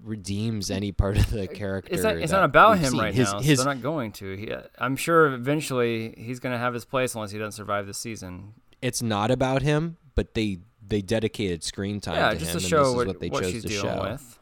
redeems 0.03 0.71
any 0.71 0.93
part 0.93 1.17
of 1.17 1.29
the 1.29 1.45
character. 1.47 1.93
It's 1.93 2.03
not, 2.03 2.15
it's 2.15 2.31
not 2.31 2.45
about 2.45 2.77
him 2.79 2.91
seen. 2.91 2.99
right 3.01 3.13
his, 3.13 3.33
now. 3.33 3.39
His, 3.41 3.59
so 3.59 3.65
they're 3.65 3.75
not 3.75 3.83
going 3.83 4.13
to. 4.13 4.33
He, 4.37 4.53
I'm 4.77 4.95
sure 4.95 5.33
eventually 5.33 6.13
he's 6.17 6.39
going 6.39 6.53
to 6.53 6.59
have 6.59 6.73
his 6.73 6.85
place 6.85 7.15
unless 7.15 7.31
he 7.31 7.37
doesn't 7.37 7.51
survive 7.51 7.85
the 7.87 7.93
season. 7.93 8.53
it's 8.81 9.01
not 9.01 9.29
about 9.29 9.61
him, 9.61 9.97
but 10.15 10.35
they 10.35 10.59
they 10.87 11.01
dedicated 11.01 11.63
screen 11.63 11.99
time 11.99 12.15
yeah, 12.15 12.29
to 12.33 12.37
just 12.37 12.51
him, 12.53 12.59
to 12.59 12.65
and 12.65 12.69
show 12.69 12.79
this 12.83 12.89
is 12.89 12.95
what, 12.95 13.07
what 13.07 13.19
they 13.19 13.29
what 13.29 13.43
chose 13.43 13.51
she's 13.51 13.61
to 13.63 13.67
dealing 13.69 13.95
show. 13.95 14.01
with. 14.01 14.39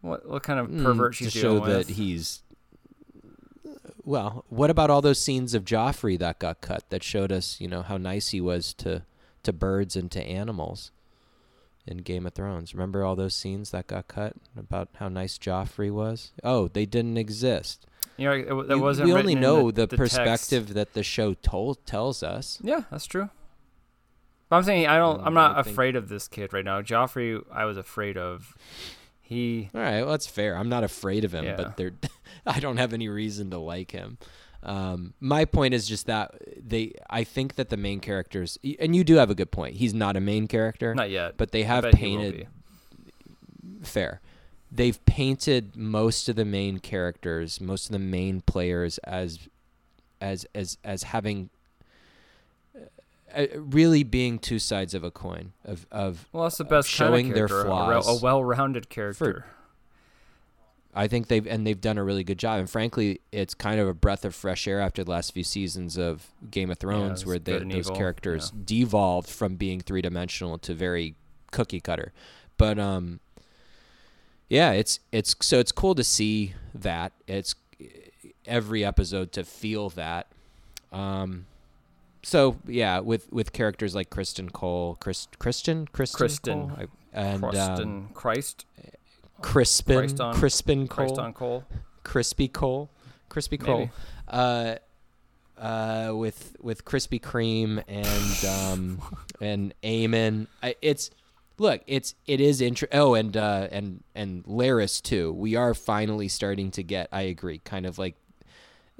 What 0.00 0.28
what 0.28 0.42
kind 0.42 0.58
of 0.60 0.68
Mm, 0.68 0.82
pervert 0.84 1.14
she's 1.14 1.32
to 1.32 1.38
show 1.38 1.60
with? 1.60 1.86
that 1.88 1.94
he's. 1.94 2.42
Well, 4.04 4.44
what 4.48 4.68
about 4.70 4.90
all 4.90 5.00
those 5.00 5.20
scenes 5.20 5.54
of 5.54 5.64
Joffrey 5.64 6.18
that 6.18 6.38
got 6.40 6.60
cut 6.60 6.88
that 6.90 7.02
showed 7.04 7.30
us, 7.30 7.60
you 7.60 7.68
know, 7.68 7.82
how 7.82 7.96
nice 7.96 8.30
he 8.30 8.40
was 8.40 8.74
to 8.74 9.02
to 9.44 9.52
birds 9.52 9.96
and 9.96 10.10
to 10.12 10.22
animals 10.22 10.90
in 11.86 11.98
Game 11.98 12.26
of 12.26 12.32
Thrones? 12.34 12.74
Remember 12.74 13.04
all 13.04 13.14
those 13.14 13.36
scenes 13.36 13.70
that 13.70 13.86
got 13.86 14.08
cut 14.08 14.34
about 14.56 14.88
how 14.96 15.08
nice 15.08 15.38
Joffrey 15.38 15.90
was? 15.90 16.32
Oh, 16.42 16.66
they 16.68 16.84
didn't 16.84 17.16
exist. 17.16 17.86
you 18.16 18.26
know, 18.28 18.32
it, 18.32 18.70
You- 18.70 18.80
wasn't. 18.80 19.06
we 19.06 19.14
only 19.14 19.34
know 19.36 19.70
the, 19.70 19.86
the, 19.86 19.96
text. 19.96 20.16
perspective 20.16 20.74
that 20.74 20.94
the 20.94 21.02
show 21.04 21.34
told 21.34 21.84
tells 21.86 22.22
us. 22.24 22.58
Yeah, 22.60 22.82
that's 22.90 23.06
true. 23.06 23.30
But 24.52 24.58
I'm 24.58 24.64
saying 24.64 24.86
I 24.86 24.98
don't. 24.98 25.26
I'm 25.26 25.32
not 25.32 25.64
think- 25.64 25.72
afraid 25.72 25.96
of 25.96 26.10
this 26.10 26.28
kid 26.28 26.52
right 26.52 26.62
now. 26.62 26.82
Joffrey, 26.82 27.42
I 27.50 27.64
was 27.64 27.78
afraid 27.78 28.18
of. 28.18 28.54
He 29.22 29.70
All 29.74 29.80
right, 29.80 30.02
well, 30.02 30.10
that's 30.10 30.26
fair. 30.26 30.58
I'm 30.58 30.68
not 30.68 30.84
afraid 30.84 31.24
of 31.24 31.32
him, 31.32 31.46
Yeah. 31.46 31.56
but 31.56 31.78
they're, 31.78 31.92
I 32.46 32.60
don't 32.60 32.76
have 32.76 32.92
any 32.92 33.08
reason 33.08 33.48
to 33.52 33.56
like 33.56 33.92
him. 33.92 34.18
Um, 34.62 35.14
my 35.20 35.46
point 35.46 35.72
is 35.72 35.88
just 35.88 36.04
that 36.04 36.34
they, 36.62 36.92
I 37.08 37.24
think 37.24 37.54
that 37.54 37.70
the 37.70 37.78
main 37.78 37.98
characters, 38.00 38.58
and 38.78 38.94
you 38.94 39.04
do 39.04 39.14
have 39.14 39.30
a 39.30 39.34
good 39.34 39.50
point. 39.50 39.76
He's 39.76 39.94
not 39.94 40.18
a 40.18 40.20
main 40.20 40.48
character, 40.48 40.94
not 40.94 41.08
yet. 41.08 41.38
but 41.38 41.50
they 41.52 41.62
have 41.62 41.84
bet 41.84 41.94
he 41.94 42.14
will 42.14 42.22
painted 42.24 42.48
fair. 43.82 44.20
They've 44.70 45.02
painted 45.06 45.76
most 45.76 46.28
of 46.28 46.36
the 46.36 46.44
main 46.44 46.78
characters, 46.78 47.58
most 47.58 47.86
of 47.86 47.92
the 47.92 47.98
main 48.00 48.42
players 48.42 48.98
as, 48.98 49.38
as 50.20 50.46
as 50.54 50.76
as 50.84 51.04
having, 51.04 51.48
really 53.56 54.02
being 54.02 54.38
two 54.38 54.58
sides 54.58 54.94
of 54.94 55.04
a 55.04 55.10
coin 55.10 55.52
of 55.64 55.86
of 55.90 56.28
Well, 56.32 56.44
that's 56.44 56.58
the 56.58 56.64
best 56.64 56.88
showing 56.88 57.26
kind 57.26 57.36
their 57.36 57.44
of 57.46 57.52
a 57.52 57.64
flaws 57.64 58.08
a, 58.08 58.22
well-rounded 58.22 58.88
character. 58.88 59.46
I 60.94 61.08
think 61.08 61.28
they've 61.28 61.46
and 61.46 61.66
they've 61.66 61.80
done 61.80 61.96
a 61.96 62.04
really 62.04 62.24
good 62.24 62.38
job. 62.38 62.58
And 62.58 62.68
frankly, 62.68 63.20
it's 63.32 63.54
kind 63.54 63.80
of 63.80 63.88
a 63.88 63.94
breath 63.94 64.24
of 64.24 64.34
fresh 64.34 64.68
air 64.68 64.80
after 64.80 65.02
the 65.02 65.10
last 65.10 65.32
few 65.32 65.44
seasons 65.44 65.96
of 65.96 66.26
Game 66.50 66.70
of 66.70 66.78
Thrones, 66.78 67.20
it's 67.20 67.26
where 67.26 67.38
they, 67.38 67.58
those 67.58 67.72
evil, 67.72 67.96
characters 67.96 68.50
devolved 68.50 69.28
from 69.28 69.56
being 69.56 69.80
three 69.80 70.02
dimensional 70.02 70.58
to 70.58 70.74
very 70.74 71.14
cookie 71.50 71.80
cutter. 71.80 72.12
But 72.58 72.78
um, 72.78 73.20
yeah, 74.50 74.72
it's 74.72 75.00
it's 75.12 75.34
so 75.40 75.58
it's 75.58 75.72
cool 75.72 75.94
to 75.94 76.04
see 76.04 76.54
that. 76.74 77.12
It's 77.26 77.54
every 78.44 78.84
episode 78.84 79.32
to 79.32 79.44
feel 79.44 79.88
that. 79.90 80.26
Um, 80.92 81.46
so 82.22 82.56
yeah, 82.66 83.00
with 83.00 83.32
with 83.32 83.52
characters 83.52 83.94
like 83.94 84.10
Kristen 84.10 84.50
Cole, 84.50 84.96
Chris, 85.00 85.28
Christian, 85.38 85.86
Kristen, 85.92 86.18
Kristen. 86.18 86.68
Cole, 86.68 86.78
I- 86.78 86.86
and 87.14 87.42
Crust 87.42 87.58
um, 87.82 88.08
Christ, 88.14 88.66
Crispin, 89.42 89.98
Christ 89.98 90.20
on- 90.20 90.34
Crispin 90.34 90.88
Cole. 90.88 91.06
Christ 91.06 91.18
on 91.20 91.32
Cole. 91.34 91.64
Crispy 92.04 92.48
Cole, 92.48 92.90
Crispy 93.28 93.58
Cole, 93.58 93.90
uh, 94.28 94.76
uh, 95.58 96.12
with 96.14 96.56
with 96.60 96.84
Krispy 96.84 97.20
Kreme 97.20 97.82
and 97.86 98.44
um, 98.72 99.02
and 99.40 99.74
Eamon. 99.82 100.46
I, 100.62 100.74
it's 100.82 101.10
look, 101.58 101.82
it's 101.86 102.14
it 102.26 102.40
is 102.40 102.60
intro. 102.60 102.88
Oh, 102.92 103.14
and 103.14 103.36
uh, 103.36 103.68
and 103.70 104.02
and 104.14 104.42
Larys 104.44 105.00
too. 105.02 105.32
We 105.32 105.54
are 105.54 105.74
finally 105.74 106.28
starting 106.28 106.70
to 106.72 106.82
get. 106.82 107.08
I 107.12 107.22
agree, 107.22 107.58
kind 107.58 107.86
of 107.86 107.98
like 107.98 108.16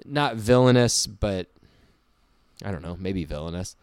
not 0.05 0.37
villainous, 0.37 1.07
but 1.07 1.49
I 2.65 2.71
don't 2.71 2.83
know, 2.83 2.97
maybe 2.99 3.25
villainous. 3.25 3.77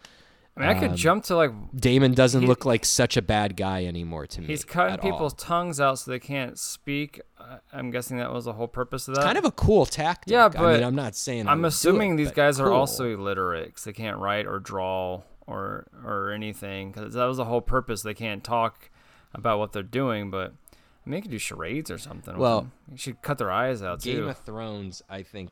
I 0.57 0.61
mean, 0.61 0.69
I 0.69 0.73
could 0.79 0.89
Um, 0.91 0.95
jump 0.97 1.23
to 1.25 1.35
like 1.37 1.51
Daemon 1.73 2.13
doesn't 2.15 2.41
He- 2.41 2.47
look 2.47 2.65
like 2.65 2.83
such 2.83 3.15
a 3.15 3.21
bad 3.21 3.55
guy 3.55 3.85
anymore 3.85 4.27
to 4.27 4.41
me. 4.41 4.47
he's 4.47 4.65
cutting 4.65 4.95
at 4.95 4.99
all. 4.99 5.11
people's 5.11 5.33
tongues 5.35 5.79
out 5.79 5.99
so 5.99 6.11
they 6.11 6.19
can't 6.19 6.59
speak. 6.59 7.21
I- 7.39 7.59
I'm 7.71 7.91
guessing 7.91 8.17
that 8.17 8.33
was 8.33 8.43
the 8.45 8.53
whole 8.53 8.67
purpose 8.67 9.07
of 9.07 9.15
that. 9.15 9.21
It's 9.21 9.25
kind 9.25 9.37
of 9.37 9.45
a 9.45 9.51
cool 9.51 9.85
tactic. 9.85 10.31
Yeah, 10.31 10.45
I 10.45 10.49
but 10.49 10.73
mean, 10.75 10.83
I'm 10.83 10.95
not 10.95 11.15
saying 11.15 11.47
I 11.47 11.51
I'm 11.53 11.63
assuming 11.63 12.13
it, 12.15 12.17
these 12.17 12.31
guys 12.31 12.59
are 12.59 12.71
also 12.71 13.05
illiterate 13.05 13.67
because 13.67 13.85
they 13.85 13.93
can't 13.93 14.17
write 14.17 14.45
or 14.47 14.59
draw 14.59 15.21
or 15.47 15.87
or 16.05 16.31
anything 16.31 16.91
because 16.91 17.13
that 17.13 17.25
was 17.25 17.37
the 17.37 17.45
whole 17.45 17.61
purpose. 17.61 18.01
They 18.01 18.13
can't 18.13 18.43
talk 18.43 18.89
about 19.33 19.59
what 19.59 19.71
they're 19.71 19.81
doing, 19.83 20.29
but 20.29 20.51
I 21.05 21.09
mean, 21.09 21.11
they 21.17 21.21
could 21.21 21.31
do 21.31 21.37
charades 21.39 21.89
or 21.89 21.97
something. 21.97 22.35
Well, 22.37 22.69
you 22.91 22.97
should 22.97 23.21
cut 23.21 23.37
their 23.37 23.51
eyes 23.51 23.81
out 23.81 24.01
too. 24.01 24.11
Game 24.13 24.23
too. 24.23 24.29
of 24.29 24.37
Thrones, 24.39 25.01
I 25.09 25.23
think. 25.23 25.51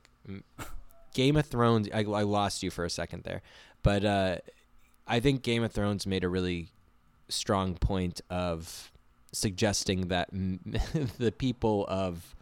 Game 1.18 1.36
of 1.36 1.48
Thrones. 1.48 1.90
I, 1.92 2.02
I 2.02 2.22
lost 2.22 2.62
you 2.62 2.70
for 2.70 2.86
a 2.86 2.90
second 2.92 3.24
there, 3.24 3.42
but 3.82 4.06
uh, 4.06 4.38
I 5.08 5.20
think 5.20 5.42
Game 5.42 5.64
of 5.64 5.72
Thrones 5.72 6.06
made 6.06 6.24
a 6.24 6.30
really 6.30 6.70
strong 7.28 7.74
point 7.74 8.22
of 8.30 8.92
suggesting 9.32 10.10
that 10.10 10.30
m- 10.32 10.60
the 11.18 11.32
people 11.32 11.86
of 11.90 12.36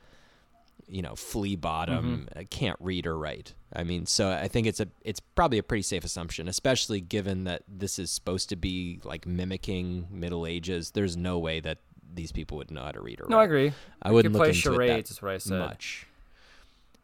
you 0.88 1.01
know 1.01 1.15
flea 1.15 1.55
bottom 1.55 2.28
uh 2.36 2.41
can't 2.49 2.78
read 2.82 3.07
or 3.07 3.17
write. 3.17 3.53
I 3.73 3.84
mean, 3.84 4.05
so 4.05 4.30
I 4.30 4.49
think 4.49 4.67
it's 4.67 4.82
a 4.82 4.88
it's 5.03 5.21
probably 5.21 5.57
a 5.57 5.63
pretty 5.63 5.82
safe 5.84 6.03
assumption, 6.03 6.49
especially 6.49 6.99
given 6.99 7.45
that 7.45 7.63
this 7.67 7.97
is 7.97 8.11
supposed 8.11 8.49
to 8.49 8.57
be 8.57 8.99
like 9.05 9.26
mimicking 9.26 10.07
Middle 10.11 10.45
Ages. 10.45 10.91
There's 10.91 11.15
no 11.15 11.39
way 11.39 11.61
that 11.61 11.78
these 12.13 12.32
people 12.34 12.57
would 12.57 12.71
know 12.71 12.84
how 12.84 12.91
to 12.91 13.01
read 13.01 13.21
or 13.21 13.28
No, 13.30 13.38
write. 13.38 13.41
I 13.41 13.45
agree. 13.45 13.73
I 14.01 14.11
wouldn't 14.11 14.34
look 14.34 14.41
play 14.43 14.49
into 14.49 14.59
it 14.59 14.71
that 14.71 14.76
charades. 14.76 15.11
Is 15.11 15.21
what 15.21 15.32
I 15.32 15.38
said. 15.38 15.59
much. 15.59 16.07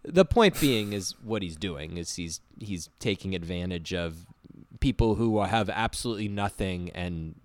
The 0.04 0.26
point 0.26 0.60
being 0.60 0.94
is 0.94 1.16
what 1.24 1.42
he's 1.42 1.56
doing 1.56 1.98
is 1.98 2.16
he's 2.16 2.42
he's 2.60 2.90
taking 3.00 3.36
advantage 3.36 3.94
of 3.94 4.26
people 4.80 5.16
who 5.16 5.40
have 5.42 5.70
absolutely 5.70 6.28
nothing 6.28 6.90
and 6.92 7.36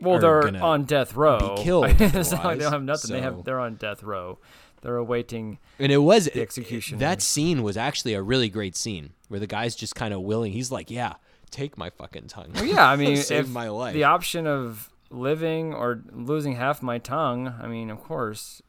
Well, 0.00 0.18
they're 0.20 0.46
on 0.62 0.84
death 0.84 1.14
row. 1.16 1.56
killed 1.58 1.86
it's 2.00 2.30
not 2.30 2.44
like 2.44 2.58
they 2.58 2.64
don't 2.64 2.72
have 2.72 2.84
nothing. 2.84 3.10
they 3.12 3.20
have 3.20 3.44
they're 3.44 3.60
on 3.60 3.74
death 3.76 4.02
row. 4.02 4.38
They're 4.80 4.96
awaiting. 4.96 5.58
and 5.80 5.90
it 5.90 5.98
was 5.98 6.26
the 6.26 6.40
execution 6.40 6.98
That 6.98 7.20
scene 7.20 7.64
was 7.64 7.76
actually 7.76 8.14
a 8.14 8.22
really 8.22 8.48
great 8.48 8.76
scene 8.76 9.10
where 9.26 9.40
the 9.40 9.48
guy's 9.48 9.74
just 9.74 9.96
kind 9.96 10.14
of 10.14 10.20
willing. 10.22 10.52
He's 10.52 10.70
like, 10.70 10.88
"Yeah, 10.88 11.14
take 11.50 11.76
my 11.76 11.90
fucking 11.90 12.28
tongue." 12.28 12.52
Well, 12.54 12.64
yeah, 12.64 12.88
I 12.88 12.94
mean, 13.02 13.16
save 13.16 13.50
my 13.50 13.68
life. 13.70 13.92
the 13.94 14.04
option 14.04 14.46
of 14.46 14.90
living 15.10 15.74
or 15.74 16.02
losing 16.12 16.54
half 16.54 16.80
my 16.80 16.98
tongue, 16.98 17.52
I 17.60 17.66
mean, 17.66 17.90
of 17.90 18.04
course, 18.04 18.62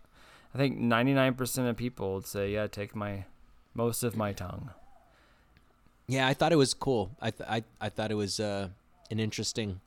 I 0.54 0.58
think 0.58 0.80
99% 0.80 1.70
of 1.70 1.78
people 1.78 2.16
would 2.16 2.26
say, 2.26 2.52
yeah, 2.52 2.68
take 2.68 2.96
my 2.96 3.26
most 3.74 4.04
of 4.04 4.18
my 4.18 4.34
tongue. 4.34 4.72
Yeah, 6.08 6.28
I 6.28 6.34
thought 6.34 6.52
it 6.52 6.58
was 6.58 6.74
cool. 6.74 7.12
I 7.22 7.30
th- 7.32 7.48
I 7.48 7.64
I 7.80 7.90
thought 7.90 8.10
it 8.12 8.16
was 8.16 8.40
uh, 8.40 8.70
an 9.12 9.20
interesting. 9.20 9.80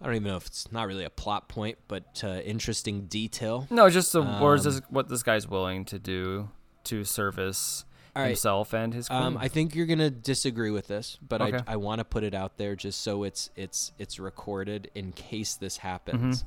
I 0.00 0.06
don't 0.06 0.14
even 0.14 0.28
know 0.28 0.36
if 0.38 0.46
it's 0.46 0.72
not 0.72 0.86
really 0.86 1.04
a 1.04 1.10
plot 1.10 1.46
point, 1.50 1.76
but 1.86 2.22
uh, 2.24 2.40
interesting 2.40 3.02
detail. 3.02 3.66
No, 3.68 3.90
just 3.90 4.12
the 4.14 4.22
words 4.22 4.66
Um, 4.66 4.72
is 4.72 4.82
what 4.88 5.08
this 5.10 5.22
guy's 5.22 5.46
willing 5.46 5.84
to 5.86 5.98
do 5.98 6.48
to 6.84 7.04
service 7.04 7.84
right. 8.16 8.28
himself 8.28 8.72
and 8.72 8.94
his 8.94 9.08
queen. 9.08 9.22
Um, 9.22 9.36
I 9.36 9.48
think 9.48 9.74
you're 9.74 9.84
gonna 9.84 10.08
disagree 10.08 10.70
with 10.70 10.86
this, 10.88 11.18
but 11.20 11.42
Okay. 11.42 11.58
I 11.66 11.74
I 11.74 11.76
want 11.76 11.98
to 11.98 12.04
put 12.06 12.24
it 12.24 12.32
out 12.32 12.56
there 12.56 12.74
just 12.74 13.02
so 13.02 13.24
it's 13.24 13.50
it's 13.56 13.92
it's 13.98 14.18
recorded 14.18 14.90
in 14.94 15.12
case 15.12 15.54
this 15.54 15.76
happens. 15.76 16.44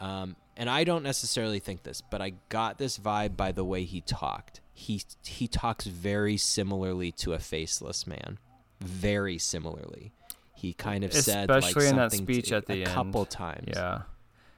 Mm-hmm. 0.00 0.04
Um, 0.06 0.36
and 0.56 0.68
I 0.70 0.84
don't 0.84 1.02
necessarily 1.02 1.58
think 1.58 1.82
this, 1.82 2.00
but 2.00 2.20
I 2.20 2.34
got 2.48 2.78
this 2.78 2.98
vibe 2.98 3.36
by 3.36 3.52
the 3.52 3.64
way 3.64 3.84
he 3.84 4.00
talked. 4.00 4.60
He 4.74 5.02
he 5.24 5.48
talks 5.48 5.86
very 5.86 6.36
similarly 6.36 7.12
to 7.12 7.32
a 7.34 7.38
faceless 7.38 8.06
man, 8.06 8.38
very 8.80 9.38
similarly. 9.38 10.12
He 10.54 10.72
kind 10.72 11.04
of 11.04 11.12
said 11.12 11.48
like 11.48 11.64
Especially 11.64 11.88
in 11.88 11.96
that 11.96 12.12
something 12.12 12.26
speech 12.26 12.48
to- 12.48 12.56
at 12.56 12.66
the 12.66 12.74
a 12.82 12.86
end. 12.86 12.88
couple 12.88 13.24
times. 13.24 13.68
yeah. 13.74 14.02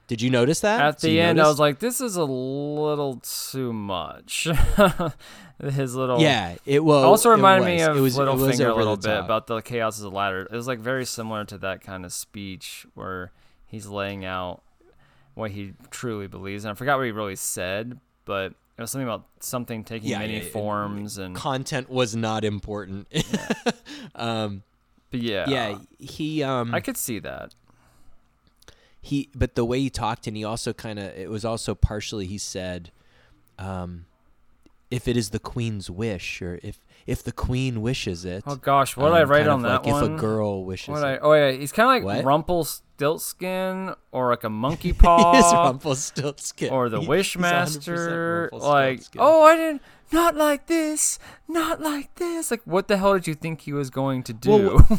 Did 0.07 0.21
you 0.21 0.29
notice 0.29 0.61
that? 0.61 0.81
At 0.83 1.01
the 1.01 1.19
end, 1.19 1.41
I 1.41 1.49
was 1.49 1.59
like, 1.59 1.79
this 1.79 2.03
is 2.03 2.17
a 2.17 2.25
little 2.25 3.21
too 3.51 3.73
much. 3.73 4.47
his 5.63 5.95
little. 5.95 6.21
yeah, 6.21 6.57
it 6.67 6.85
was. 6.85 7.05
also 7.05 7.31
reminded 7.31 7.67
me 7.67 7.81
of 7.81 7.97
it 7.97 8.01
was, 8.01 8.19
it 8.19 8.21
was 8.21 8.29
Littlefinger 8.59 8.71
a 8.71 8.75
little 8.75 8.99
bit 8.99 9.19
about 9.19 9.47
the 9.47 9.63
chaos 9.63 9.97
of 9.97 10.03
the 10.05 10.11
ladder. 10.11 10.43
It 10.43 10.53
was 10.55 10.67
like 10.67 10.79
very 10.79 11.07
similar 11.07 11.45
to 11.47 11.57
that 11.59 11.81
kind 11.81 12.05
of 12.05 12.13
speech 12.13 12.87
where 12.95 13.33
he's 13.67 13.87
laying 13.87 14.27
out 14.27 14.63
what 15.35 15.51
he 15.51 15.75
truly 15.91 16.27
believes. 16.27 16.65
And 16.65 16.73
I 16.73 16.75
forgot 16.75 16.97
what 16.99 17.05
he 17.07 17.13
really 17.13 17.37
said, 17.37 17.99
but 18.25 18.53
it 18.77 18.81
was 18.81 18.91
something 18.91 19.07
about 19.07 19.27
something 19.41 19.85
taking 19.85 20.11
Yeah, 20.11 20.19
many 20.19 20.39
yeah, 20.39 20.51
forms 20.51 21.19
and 21.19 21.35
content 21.37 21.89
was 21.91 22.17
not 22.17 22.45
important. 22.45 23.07
um, 24.15 24.63
but 25.11 25.21
yeah, 25.21 25.49
yeah, 25.49 25.79
he 25.99 26.43
um 26.43 26.75
I 26.75 26.81
could 26.81 26.97
see 26.97 27.19
that. 27.21 27.55
he 29.01 29.29
but 29.35 29.55
the 29.55 29.65
way 29.65 29.81
he 29.81 29.91
talked 29.91 30.27
and 30.27 30.37
he 30.37 30.45
also 30.45 30.73
kind 30.73 30.99
of 30.99 31.07
it 31.17 31.31
was 31.31 31.45
also 31.45 31.75
partially 31.75 32.27
he 32.27 32.39
said 32.39 32.91
um 33.59 34.07
if 34.91 35.07
it 35.09 35.17
is 35.17 35.31
the 35.31 35.39
queen's 35.39 35.91
wish 35.91 36.41
or 36.43 36.59
if 36.63 36.79
if 37.07 37.23
the 37.23 37.33
queen 37.33 37.83
wishes 37.83 38.25
it. 38.25 38.45
Oh 38.47 38.57
gosh, 38.57 38.97
what 38.97 39.11
did 39.11 39.15
I 39.19 39.23
um, 39.23 39.31
write 39.31 39.47
on 39.47 39.63
that 39.63 39.85
like 39.85 39.93
one? 39.93 40.05
If 40.05 40.11
a 40.11 40.21
girl 40.21 40.65
wishes 40.65 40.89
What 40.89 41.05
I, 41.05 41.15
it. 41.15 41.21
oh 41.23 41.33
yeah, 41.35 41.51
he's 41.53 41.73
kind 41.73 41.99
of 41.99 42.05
like 42.05 42.17
What? 42.17 42.25
Rumpelstiltskin 42.25 43.95
or 44.13 44.31
like 44.31 44.45
a 44.45 44.51
monkey 44.51 44.89
He 44.89 44.91
is 44.95 44.97
paw 44.97 45.65
Rumpelstiltskin. 45.65 46.71
or 46.71 46.89
the 46.89 47.01
He- 47.01 47.07
he's 47.07 47.35
100% 47.35 47.41
Wishmaster. 47.41 48.53
Like, 48.53 49.03
oh, 49.19 49.45
I 49.45 49.57
didn't, 49.57 49.83
not 50.13 50.35
like 50.37 50.67
this, 50.67 51.19
not 51.49 51.81
like 51.81 52.15
this. 52.17 52.51
Like, 52.51 52.63
what 52.65 52.89
the 52.89 52.97
hell 52.97 53.15
did 53.15 53.27
you 53.27 53.35
think 53.35 53.63
he 53.63 53.73
was 53.73 53.91
going 53.91 54.23
to 54.25 54.33
do? 54.33 54.51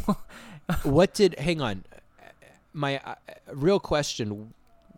Well, 0.05 0.19
what 0.83 1.13
did 1.13 1.37
hang 1.39 1.61
on 1.61 1.83
my 2.73 2.99
uh, 3.05 3.15
real 3.53 3.79
question 3.79 4.53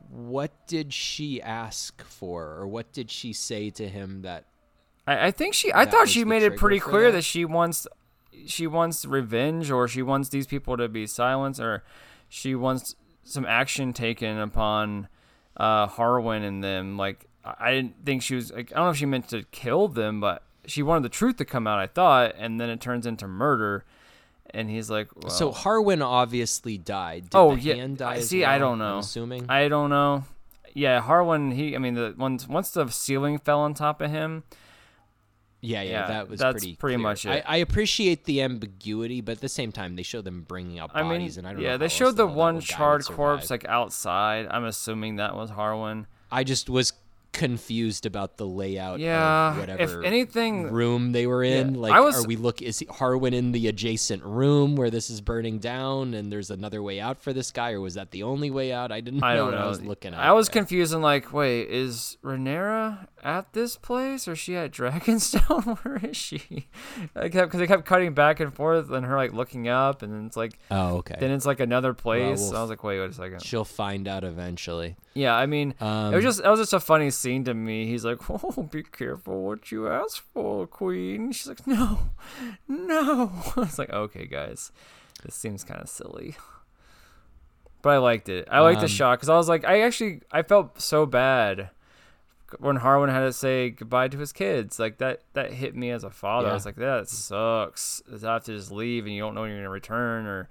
what 0.09 0.51
did 0.67 0.93
she 0.93 1.41
ask 1.41 2.01
for 2.03 2.55
or 2.55 2.65
what 2.67 2.91
did 2.93 3.11
she 3.11 3.33
say 3.33 3.69
to 3.69 3.87
him 3.89 4.21
that 4.21 4.45
I, 5.07 5.27
I 5.27 5.31
think 5.31 5.53
she. 5.53 5.71
I 5.73 5.85
thought 5.85 6.09
she 6.09 6.25
made 6.25 6.43
it 6.43 6.57
pretty 6.57 6.79
clear 6.79 7.05
that? 7.05 7.17
that 7.17 7.23
she 7.23 7.45
wants, 7.45 7.87
she 8.45 8.67
wants 8.67 9.05
revenge, 9.05 9.71
or 9.71 9.87
she 9.87 10.03
wants 10.03 10.29
these 10.29 10.45
people 10.45 10.77
to 10.77 10.87
be 10.87 11.07
silenced, 11.07 11.59
or 11.59 11.83
she 12.29 12.53
wants 12.53 12.95
some 13.23 13.45
action 13.45 13.93
taken 13.93 14.37
upon 14.37 15.07
uh, 15.55 15.87
Harwin 15.87 16.43
and 16.43 16.63
them. 16.63 16.97
Like, 16.97 17.25
I 17.43 17.71
didn't 17.71 18.05
think 18.05 18.21
she 18.21 18.35
was. 18.35 18.51
Like, 18.51 18.71
I 18.73 18.75
don't 18.75 18.85
know 18.85 18.91
if 18.91 18.97
she 18.97 19.05
meant 19.05 19.29
to 19.29 19.43
kill 19.51 19.87
them, 19.87 20.19
but 20.19 20.43
she 20.65 20.83
wanted 20.83 21.03
the 21.03 21.09
truth 21.09 21.37
to 21.37 21.45
come 21.45 21.65
out. 21.65 21.79
I 21.79 21.87
thought, 21.87 22.35
and 22.37 22.59
then 22.59 22.69
it 22.69 22.81
turns 22.81 23.05
into 23.05 23.27
murder. 23.27 23.85
And 24.51 24.69
he's 24.69 24.89
like, 24.89 25.09
well, 25.13 25.29
so 25.29 25.51
Harwin 25.51 26.01
obviously 26.01 26.77
died 26.77 27.23
did 27.23 27.37
Oh, 27.37 27.55
the 27.55 27.61
yeah, 27.61 27.75
hand 27.75 27.97
die 27.97 28.21
see, 28.21 28.45
I 28.45 28.57
don't 28.57 28.79
know. 28.79 28.93
I'm 28.93 28.99
assuming 28.99 29.45
I 29.49 29.67
don't 29.67 29.89
know. 29.89 30.23
Yeah, 30.73 31.01
Harwin. 31.01 31.53
He. 31.53 31.75
I 31.75 31.79
mean, 31.79 31.95
the 31.95 32.15
once 32.17 32.47
once 32.47 32.71
the 32.71 32.87
ceiling 32.87 33.39
fell 33.39 33.59
on 33.59 33.73
top 33.73 33.99
of 33.99 34.09
him. 34.09 34.43
Yeah, 35.61 35.81
yeah, 35.81 35.91
Yeah, 35.91 36.07
that 36.07 36.29
was 36.29 36.39
that's 36.39 36.53
pretty. 36.63 36.75
pretty 36.75 36.95
clear. 36.97 37.03
much 37.03 37.25
it. 37.25 37.29
I, 37.29 37.43
I 37.45 37.55
appreciate 37.57 38.25
the 38.25 38.41
ambiguity, 38.41 39.21
but 39.21 39.33
at 39.33 39.41
the 39.41 39.49
same 39.49 39.71
time, 39.71 39.95
they 39.95 40.03
show 40.03 40.21
them 40.21 40.45
bringing 40.47 40.79
up 40.79 40.91
I 40.93 41.01
mean, 41.01 41.13
bodies, 41.13 41.37
and 41.37 41.47
I 41.47 41.53
don't 41.53 41.61
know. 41.63 41.67
yeah, 41.69 41.77
they 41.77 41.87
showed 41.87 42.15
the 42.15 42.27
one 42.27 42.59
charred 42.61 43.05
corpse 43.05 43.49
like 43.49 43.65
outside. 43.65 44.47
I'm 44.51 44.65
assuming 44.65 45.15
that 45.15 45.35
was 45.35 45.49
Harwin. 45.51 46.05
I 46.31 46.43
just 46.43 46.69
was 46.69 46.93
confused 47.37 48.05
about 48.05 48.37
the 48.37 48.45
layout. 48.45 48.99
Yeah, 48.99 49.51
of 49.51 49.57
if 49.57 49.69
whatever 49.69 50.03
anything- 50.03 50.71
room 50.71 51.11
they 51.11 51.25
were 51.27 51.43
in. 51.43 51.75
Yeah, 51.75 51.81
Like, 51.81 51.93
I 51.93 51.99
was- 52.01 52.25
are 52.25 52.27
we 52.27 52.35
look? 52.35 52.61
Is 52.61 52.83
Harwin 52.89 53.33
in 53.33 53.51
the 53.51 53.67
adjacent 53.67 54.23
room 54.23 54.75
where 54.75 54.89
this 54.89 55.09
is 55.09 55.21
burning 55.21 55.59
down, 55.59 56.13
and 56.13 56.31
there's 56.31 56.49
another 56.51 56.81
way 56.83 56.99
out 56.99 57.21
for 57.21 57.31
this 57.33 57.51
guy, 57.51 57.71
or 57.71 57.79
was 57.81 57.93
that 57.93 58.11
the 58.11 58.23
only 58.23 58.49
way 58.51 58.73
out? 58.73 58.91
I 58.91 58.99
didn't 59.01 59.23
I 59.23 59.33
know 59.35 59.45
don't 59.45 59.53
what 59.53 59.59
know. 59.59 59.65
I 59.65 59.69
was 59.69 59.81
looking 59.81 60.13
at. 60.13 60.19
I 60.19 60.31
was 60.33 60.49
confused 60.49 60.93
and 60.93 61.01
like, 61.03 61.31
wait, 61.31 61.69
is 61.69 62.17
Rhaenyra 62.23 63.07
at 63.23 63.51
this 63.53 63.75
place 63.77 64.27
or 64.27 64.33
is 64.33 64.39
she 64.39 64.55
at 64.55 64.71
Dragonstone? 64.71 65.77
Where 65.83 65.97
is 66.09 66.15
she? 66.17 66.67
I 67.15 67.29
kept 67.29 67.47
because 67.49 67.59
they 67.59 67.67
kept 67.67 67.85
cutting 67.85 68.13
back 68.13 68.39
and 68.39 68.53
forth 68.53 68.89
and 68.91 69.05
her 69.05 69.15
like 69.17 69.33
looking 69.33 69.67
up 69.67 70.01
and 70.01 70.13
then 70.13 70.25
it's 70.25 70.37
like 70.37 70.57
Oh, 70.71 70.97
okay. 70.97 71.15
then 71.19 71.31
it's 71.31 71.45
like 71.45 71.59
another 71.59 71.93
place. 71.93 72.39
we'll 72.39 72.55
I 72.57 72.61
was 72.61 72.69
like, 72.69 72.83
wait, 72.83 72.99
wait 72.99 73.09
a 73.09 73.13
second. 73.13 73.43
She'll 73.43 73.65
find 73.65 74.07
out 74.07 74.23
eventually. 74.23 74.95
Yeah, 75.13 75.35
I 75.35 75.45
mean, 75.47 75.73
Um, 75.81 76.13
it 76.13 76.17
was 76.17 76.23
just 76.23 76.39
it 76.41 76.47
was 76.49 76.59
just 76.59 76.73
a 76.73 76.79
funny 76.79 77.09
scene 77.09 77.26
to 77.45 77.53
me. 77.53 77.85
He's 77.87 78.05
like, 78.05 78.19
"Oh, 78.29 78.63
be 78.71 78.83
careful 78.83 79.43
what 79.43 79.71
you 79.71 79.87
ask 79.87 80.23
for, 80.33 80.65
Queen." 80.67 81.31
She's 81.31 81.47
like, 81.47 81.65
"No, 81.67 82.09
no." 82.67 83.31
I 83.55 83.59
was 83.61 83.77
like, 83.79 83.89
"Okay, 83.91 84.25
guys, 84.25 84.71
this 85.23 85.35
seems 85.35 85.63
kind 85.63 85.81
of 85.81 85.89
silly." 85.89 86.35
But 87.81 87.89
I 87.89 87.97
liked 87.97 88.27
it. 88.29 88.47
I 88.51 88.59
liked 88.61 88.79
the 88.79 88.85
Um, 88.85 88.91
shot 88.91 89.17
because 89.19 89.29
I 89.29 89.35
was 89.37 89.47
like, 89.47 89.63
I 89.65 89.81
actually 89.81 90.21
I 90.31 90.41
felt 90.41 90.81
so 90.81 91.05
bad 91.05 91.69
when 92.59 92.77
Harwin 92.79 93.09
had 93.11 93.21
to 93.21 93.33
say 93.33 93.69
goodbye 93.69 94.07
to 94.07 94.17
his 94.17 94.33
kids. 94.33 94.79
Like 94.79 94.97
that 94.97 95.21
that 95.33 95.53
hit 95.53 95.75
me 95.75 95.91
as 95.91 96.03
a 96.03 96.09
father. 96.09 96.49
I 96.49 96.53
was 96.53 96.65
like, 96.65 96.75
that 96.77 97.07
sucks. 97.07 98.01
To 98.09 98.25
have 98.27 98.43
to 98.45 98.55
just 98.55 98.71
leave 98.71 99.05
and 99.05 99.13
you 99.13 99.21
don't 99.21 99.35
know 99.35 99.41
when 99.41 99.51
you're 99.51 99.59
gonna 99.59 99.69
return, 99.69 100.25
or 100.25 100.49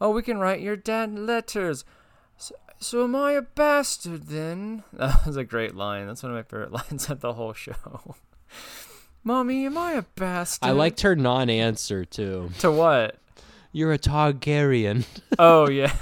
oh, 0.00 0.10
we 0.10 0.22
can 0.22 0.38
write 0.38 0.60
your 0.60 0.76
dad 0.76 1.18
letters. 1.18 1.84
So, 2.80 3.04
am 3.04 3.16
I 3.16 3.32
a 3.32 3.42
bastard 3.42 4.28
then? 4.28 4.84
That 4.92 5.26
was 5.26 5.36
a 5.36 5.44
great 5.44 5.74
line. 5.74 6.06
That's 6.06 6.22
one 6.22 6.32
of 6.32 6.36
my 6.36 6.42
favorite 6.42 6.72
lines 6.90 7.10
of 7.10 7.20
the 7.20 7.34
whole 7.34 7.52
show. 7.52 8.14
Mommy, 9.24 9.66
am 9.66 9.76
I 9.76 9.92
a 9.92 10.02
bastard? 10.02 10.68
I 10.68 10.72
liked 10.72 11.00
her 11.02 11.16
non-answer 11.16 12.04
too. 12.04 12.50
to 12.60 12.70
what? 12.70 13.16
You're 13.72 13.92
a 13.92 13.98
Targaryen. 13.98 15.04
Oh 15.38 15.68
yeah. 15.68 15.92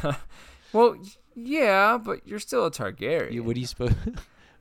well, 0.73 0.97
yeah, 1.35 1.99
but 1.99 2.27
you're 2.27 2.39
still 2.39 2.67
a 2.67 2.71
Targaryen. 2.71 3.33
you, 3.33 3.43
what 3.43 3.57
are 3.57 3.61
you 3.61 3.67
supposed? 3.67 3.95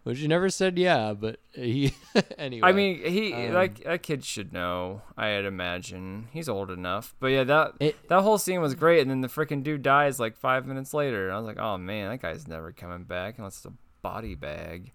Well, 0.05 0.13
she 0.13 0.27
never 0.27 0.49
said 0.49 0.77
yeah, 0.77 1.13
but 1.13 1.39
he 1.53 1.93
anyway. 2.37 2.69
I 2.69 2.71
mean, 2.73 3.03
he 3.03 3.33
um, 3.33 3.53
like 3.53 3.83
that 3.85 4.03
kid 4.03 4.23
should 4.23 4.53
know. 4.53 5.01
I'd 5.17 5.45
imagine 5.45 6.27
he's 6.31 6.47
old 6.47 6.69
enough. 6.69 7.15
But 7.19 7.27
yeah, 7.27 7.43
that 7.45 7.71
It- 7.79 8.07
that 8.07 8.21
whole 8.21 8.37
scene 8.37 8.61
was 8.61 8.75
great. 8.75 9.01
And 9.01 9.09
then 9.09 9.21
the 9.21 9.27
freaking 9.27 9.63
dude 9.63 9.81
dies 9.81 10.19
like 10.19 10.37
five 10.37 10.67
minutes 10.67 10.93
later. 10.93 11.25
And 11.25 11.33
I 11.33 11.37
was 11.39 11.47
like, 11.47 11.57
oh 11.59 11.77
man, 11.79 12.11
that 12.11 12.21
guy's 12.21 12.47
never 12.47 12.71
coming 12.71 13.03
back 13.05 13.39
unless 13.39 13.57
it's 13.57 13.65
a 13.65 13.73
body 14.03 14.35
bag. 14.35 14.91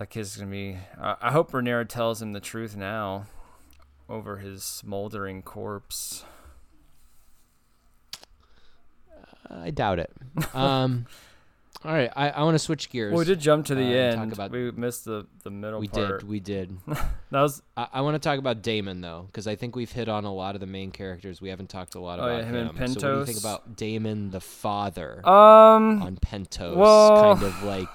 That 0.00 0.10
kid's 0.10 0.36
gonna 0.36 0.50
be. 0.50 0.76
I 1.00 1.14
I 1.22 1.30
hope 1.30 1.52
Rhaenyra 1.52 1.88
tells 1.88 2.20
him 2.20 2.32
the 2.32 2.40
truth 2.40 2.76
now. 2.76 3.26
over 4.08 4.38
his 4.38 4.64
smoldering 4.64 5.40
corpse. 5.42 6.24
I 9.48 9.70
doubt 9.70 9.98
it. 10.00 10.12
Um, 10.54 11.06
all 11.84 11.92
right, 11.92 12.10
I, 12.16 12.30
I 12.30 12.42
want 12.44 12.54
to 12.54 12.58
switch 12.58 12.88
gears. 12.90 13.12
Well, 13.12 13.18
we 13.20 13.24
did 13.26 13.40
jump 13.40 13.66
to 13.66 13.74
the 13.74 13.82
uh, 13.84 14.20
end. 14.22 14.32
about- 14.32 14.50
we 14.50 14.70
missed 14.70 15.04
the 15.04 15.26
the 15.42 15.50
middle 15.50 15.80
We 15.80 15.88
part. 15.88 16.20
did. 16.20 16.28
We 16.28 16.40
did. 16.40 16.76
That 17.30 17.42
was 17.42 17.62
I, 17.76 17.88
I 17.94 18.00
want 18.02 18.14
to 18.14 18.20
talk 18.20 18.38
about 18.38 18.62
Daemon 18.62 19.00
though, 19.00 19.24
because 19.26 19.48
I 19.48 19.56
think 19.56 19.74
we've 19.74 19.90
hit 19.90 20.08
on 20.08 20.24
a 20.24 20.32
lot 20.32 20.54
of 20.54 20.60
the 20.60 20.68
main 20.68 20.92
characters. 20.92 21.40
We 21.40 21.48
haven't 21.48 21.68
talked 21.68 21.96
a 21.96 22.00
lot 22.00 22.20
Oh, 22.20 22.24
about 22.26 22.38
yeah, 22.44 22.44
him 22.44 22.54
and 22.78 22.92
So 22.92 23.08
what 23.08 23.14
do 23.14 23.18
you 23.20 23.26
think 23.26 23.38
about 23.40 23.76
Daemon 23.76 24.30
the 24.30 24.40
father 24.40 25.20
um. 25.28 26.00
on 26.02 26.16
Pentos? 26.16 26.76
well- 26.76 27.34
kind 27.34 27.42
of 27.46 27.62
like, 27.64 27.88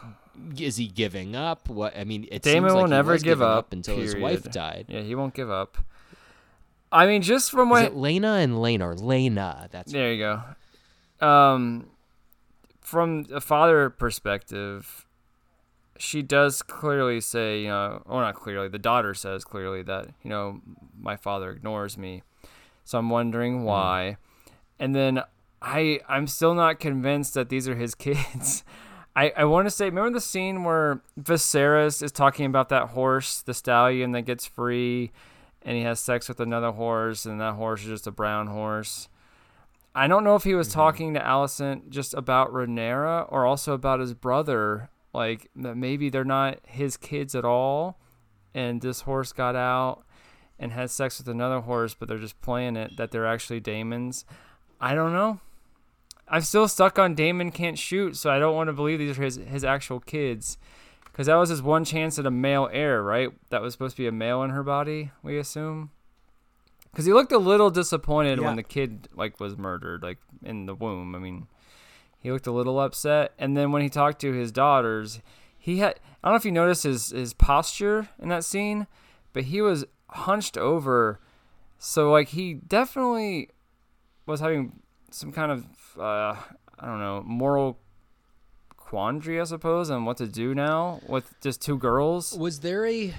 is 0.60 0.76
he 0.76 0.88
giving 0.88 1.36
up? 1.38 1.70
What 1.70 1.98
I 1.98 2.04
mean, 2.04 2.28
it 2.32 2.42
Daemon 2.42 2.70
seems 2.70 2.74
like 2.76 2.82
will 2.82 2.88
he 2.90 2.90
never 2.92 3.14
give 3.14 3.24
giving 3.24 3.48
up, 3.48 3.72
until 3.72 3.96
his 3.98 4.16
wife 4.16 4.44
died. 4.52 4.86
Yeah, 4.90 5.02
he 5.02 5.16
won't 5.16 5.34
give 5.34 5.50
up. 5.50 5.78
I 6.92 7.06
mean, 7.06 7.22
just 7.22 7.52
from 7.52 7.68
Is 7.70 7.72
what 7.72 7.84
it 7.86 7.96
Lena 7.96 8.34
and 8.34 8.62
Lena 8.62 8.90
or 8.90 8.96
Lena? 8.96 9.70
That's 9.72 9.92
There 9.92 10.12
you 10.12 10.40
go. 11.20 11.26
Um, 11.26 11.86
from 12.90 13.28
a 13.32 13.40
father 13.40 13.92
perspective, 13.92 15.06
she 16.00 16.24
does 16.24 16.64
clearly 16.64 17.22
say, 17.22 17.62
you 17.62 17.68
know, 17.68 18.02
or 18.08 18.22
not 18.22 18.34
clearly, 18.34 18.68
the 18.68 18.80
daughter 18.80 19.14
says 19.14 19.46
clearly 19.46 19.84
that, 19.84 20.08
you 20.24 20.30
know, 20.32 20.62
my 21.00 21.16
father 21.16 21.52
ignores 21.52 22.00
me. 22.00 22.24
So 22.84 22.98
I'm 22.98 23.12
wondering 23.12 23.60
hmm. 23.60 23.64
why. 23.66 24.18
And 24.80 24.96
then 24.96 25.22
I 25.62 26.00
I'm 26.10 26.26
still 26.26 26.56
not 26.56 26.80
convinced 26.80 27.36
that 27.36 27.50
these 27.50 27.68
are 27.68 27.76
his 27.76 27.94
kids. 28.08 28.64
I, 29.16 29.34
I 29.38 29.46
want 29.46 29.68
to 29.68 29.72
say, 29.72 29.86
remember 29.86 30.12
the 30.12 30.22
scene 30.22 30.64
where 30.64 31.02
Viserys 31.20 32.02
is 32.02 32.12
talking 32.12 32.48
about 32.48 32.70
that 32.70 32.90
horse, 32.90 33.42
the 33.42 33.54
stallion 33.54 34.14
that 34.14 34.22
gets 34.24 34.48
free, 34.48 35.12
and 35.62 35.78
he 35.78 35.84
has 35.84 36.00
sex 36.00 36.28
with 36.28 36.40
another 36.40 36.72
horse, 36.72 37.26
and 37.26 37.40
that 37.40 37.54
horse 37.54 37.82
is 37.82 37.88
just 37.88 38.08
a 38.08 38.12
brown 38.12 38.48
horse. 38.48 39.10
I 40.00 40.08
don't 40.08 40.24
know 40.24 40.36
if 40.36 40.45
he 40.45 40.56
was 40.56 40.70
mm-hmm. 40.70 40.80
talking 40.80 41.14
to 41.16 41.20
Alicent 41.20 41.89
just 41.89 42.14
about 42.14 42.54
Rhaenyra 42.54 43.26
or 43.30 43.45
also 43.45 43.74
about 43.74 44.00
his 44.00 44.14
brother. 44.14 44.89
Like 45.14 45.50
that 45.58 45.76
maybe 45.76 46.10
they're 46.10 46.24
not 46.24 46.60
his 46.66 46.95
kids 46.95 47.36
at 47.36 47.43
all, 47.43 48.00
and 48.54 48.82
this 48.82 49.02
horse 49.02 49.34
got 49.34 49.58
out 49.58 50.06
and 50.58 50.72
had 50.72 50.89
sex 50.89 51.18
with 51.18 51.28
another 51.28 51.60
horse, 51.60 51.95
but 51.95 52.08
they're 52.08 52.18
just 52.18 52.39
playing 52.39 52.78
it 52.78 52.95
that 52.95 53.12
they're 53.12 53.28
actually 53.28 53.60
Daemon's. 53.60 54.24
I 54.80 54.95
don't 54.95 55.12
know. 55.12 55.41
I'm 56.30 56.43
still 56.43 56.70
stuck 56.70 56.97
on 56.97 57.14
Daemon 57.14 57.52
can't 57.52 57.78
shoot, 57.78 58.16
so 58.16 58.30
I 58.30 58.39
don't 58.39 58.56
want 58.56 58.70
to 58.70 58.74
believe 58.74 59.00
these 59.00 59.20
are 59.20 59.24
his 59.24 59.36
his 59.36 59.66
actual 59.66 60.00
kids, 60.00 60.58
because 61.06 61.28
that 61.28 61.36
was 61.36 61.50
his 61.50 61.62
one 61.62 61.84
chance 61.84 62.18
at 62.18 62.26
a 62.26 62.32
male 62.32 62.70
heir, 62.72 63.04
right? 63.04 63.32
That 63.50 63.62
was 63.62 63.74
supposed 63.74 63.97
to 63.97 64.04
be 64.04 64.08
a 64.08 64.14
male 64.14 64.43
in 64.43 64.52
her 64.52 64.64
body, 64.64 65.12
we 65.24 65.38
assume. 65.38 65.91
Because 66.92 67.06
he 67.06 67.14
looked 67.14 67.32
a 67.32 67.38
little 67.38 67.70
disappointed 67.70 68.40
Yeah. 68.40 68.46
when 68.48 68.56
the 68.56 68.64
kid 68.64 69.08
like 69.16 69.40
was 69.40 69.58
murdered, 69.58 70.02
like 70.04 70.18
in 70.44 70.66
the 70.66 70.76
womb. 70.76 71.16
I 71.16 71.20
mean, 71.20 71.48
he 72.20 72.32
looked 72.32 72.48
a 72.48 72.52
little 72.52 72.80
upset, 72.80 73.34
and 73.38 73.56
then 73.56 73.72
when 73.72 73.82
he 73.82 73.90
talked 73.90 74.20
to 74.22 74.34
his 74.34 74.52
daughters, 74.52 75.22
he 75.58 75.78
had 75.78 76.00
I 76.24 76.28
don't 76.28 76.34
know 76.34 76.38
if 76.38 76.46
you 76.46 76.52
noticed 76.52 76.84
his 76.84 77.10
his 77.12 77.34
posture 77.34 78.10
in 78.20 78.30
that 78.30 78.44
scene, 78.44 78.88
but 79.34 79.44
he 79.46 79.62
was 79.62 79.86
hunched 80.10 80.58
over, 80.58 81.20
so 81.78 82.12
like 82.12 82.30
he 82.30 82.56
definitely 82.56 83.50
was 84.26 84.40
having 84.40 84.82
some 85.12 85.32
kind 85.32 85.52
of 85.52 85.66
uh, 85.98 86.36
I 86.80 86.86
don't 86.86 87.00
know 87.00 87.24
moral 87.26 87.78
quandary, 88.78 89.40
I 89.40 89.44
suppose, 89.44 89.90
on 89.90 90.06
what 90.06 90.18
to 90.18 90.28
do 90.28 90.56
now 90.56 91.00
with 91.08 91.40
just 91.42 91.62
two 91.62 91.78
girls. 91.78 92.38
Was 92.38 92.62
there 92.62 92.86
a 92.86 93.14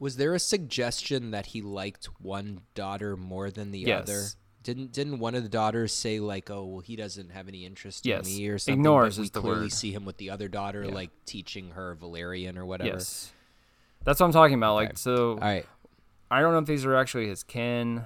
was 0.00 0.16
there 0.16 0.34
a 0.34 0.40
suggestion 0.40 1.30
that 1.30 1.46
he 1.46 1.62
liked 1.62 2.06
one 2.20 2.62
daughter 2.74 3.16
more 3.16 3.50
than 3.50 3.70
the 3.70 3.78
Yes. 3.80 4.02
other? 4.08 4.22
Didn't 4.64 4.92
didn't 4.92 5.20
one 5.20 5.34
of 5.36 5.42
the 5.44 5.48
daughters 5.48 5.92
say 5.92 6.18
like, 6.20 6.50
"Oh, 6.50 6.64
well, 6.66 6.80
he 6.80 6.96
doesn't 6.96 7.30
have 7.30 7.46
any 7.48 7.64
interest 7.64 8.04
Yes. 8.04 8.26
in 8.26 8.34
me" 8.36 8.48
or 8.48 8.58
something? 8.58 8.80
Ignores 8.80 9.16
but 9.16 9.22
we 9.22 9.28
clearly 9.30 9.60
word. 9.66 9.72
see 9.72 9.92
him 9.92 10.04
with 10.04 10.16
the 10.18 10.30
other 10.30 10.48
daughter, 10.48 10.84
Yeah. 10.84 10.92
like 10.94 11.10
teaching 11.24 11.70
her 11.70 11.96
Valyrian 11.96 12.56
or 12.58 12.66
whatever. 12.66 12.90
Yes, 12.90 13.32
that's 14.04 14.18
what 14.20 14.26
I'm 14.26 14.32
talking 14.32 14.56
about. 14.56 14.76
Okay. 14.76 14.86
Like, 14.88 14.98
so 14.98 15.32
All 15.32 15.36
right. 15.38 15.66
I 16.30 16.40
don't 16.40 16.52
know 16.52 16.58
if 16.58 16.66
these 16.66 16.84
are 16.84 16.94
actually 16.96 17.28
his 17.28 17.42
kin. 17.42 18.04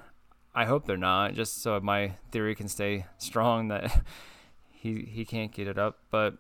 I 0.55 0.65
hope 0.67 0.87
they're 0.87 0.97
not, 0.97 1.35
just 1.35 1.63
so 1.63 1.81
my 1.81 2.13
theory 2.31 2.55
can 2.55 2.69
stay 2.69 3.07
strong 3.19 3.69
that 3.69 4.05
he 4.71 5.03
he 5.03 5.25
can't 5.25 5.51
get 5.53 5.67
it 5.67 5.77
up. 5.79 5.99
But 6.11 6.35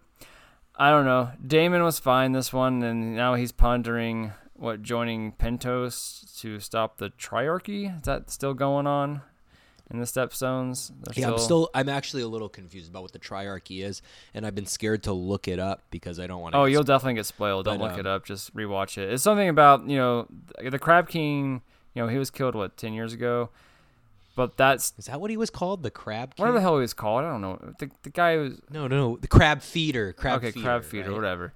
I 0.77 0.91
don't 0.91 1.05
know. 1.05 1.31
Daemon 1.45 1.83
was 1.83 1.99
fine 1.99 2.31
this 2.33 2.53
one, 2.53 2.83
and 2.85 3.17
now 3.17 3.35
he's 3.35 3.51
pondering 3.53 4.33
what 4.55 4.83
joining 4.83 5.33
Pentos 5.33 6.39
to 6.41 6.61
stop 6.61 6.99
the 6.99 7.11
triarchy. 7.11 7.97
Is 7.97 8.03
that 8.03 8.31
still 8.31 8.55
going 8.55 8.87
on 8.87 9.23
in 9.91 9.99
the 9.99 10.07
Stepstones? 10.07 10.93
They're 11.03 11.23
Yeah, 11.23 11.33
I'm 11.33 11.39
still 11.39 11.71
I'm 11.75 11.89
actually 11.89 12.23
a 12.23 12.29
little 12.29 12.49
confused 12.49 12.91
about 12.91 13.03
what 13.03 13.13
the 13.13 13.19
triarchy 13.19 13.85
is, 13.85 14.01
and 14.33 14.47
I've 14.47 14.55
been 14.55 14.67
scared 14.67 15.03
to 15.05 15.13
look 15.13 15.49
it 15.49 15.59
up 15.59 15.83
because 15.91 16.19
I 16.21 16.27
don't 16.27 16.41
want 16.41 16.55
to. 16.55 16.59
Oh, 16.59 16.65
you'll 16.65 16.85
definitely 16.85 17.15
get 17.15 17.27
spoiled. 17.27 17.67
Don't 17.67 17.79
But, 17.79 17.85
look 17.85 17.95
um, 17.95 18.01
it 18.01 18.07
up. 18.07 18.25
Just 18.25 18.55
rewatch 18.55 18.99
it. 18.99 19.13
It's 19.13 19.23
something 19.23 19.49
about 19.49 19.89
you 19.89 19.97
know 19.97 20.29
the 20.59 20.79
Crab 20.79 21.09
King. 21.09 21.63
You 21.95 22.03
know 22.03 22.09
he 22.09 22.19
was 22.19 22.31
killed 22.31 22.55
what 22.55 22.77
ten 22.77 22.93
years 22.93 23.13
ago, 23.13 23.51
but 24.37 24.57
that's 24.57 24.95
Is 24.99 25.07
that 25.07 25.21
what 25.21 25.31
he 25.31 25.37
was 25.37 25.51
called? 25.51 25.83
The 25.83 25.91
crab? 25.91 26.35
whatever 26.37 26.59
the 26.59 26.63
hell 26.63 26.77
he 26.77 26.81
was 26.81 26.95
called. 26.95 27.25
I 27.25 27.31
don't 27.31 27.41
know. 27.41 27.59
The 27.79 27.91
the 28.03 28.11
guy 28.11 28.37
was 28.37 28.61
No, 28.71 28.87
no, 28.87 28.97
no. 28.97 29.17
The 29.17 29.29
crab 29.29 29.63
feeder. 29.63 30.13
Crab 30.13 30.39
okay. 30.39 30.53
feeder, 30.53 30.65
crab 30.65 30.85
feeder, 30.85 31.11
right? 31.11 31.17
whatever. 31.17 31.53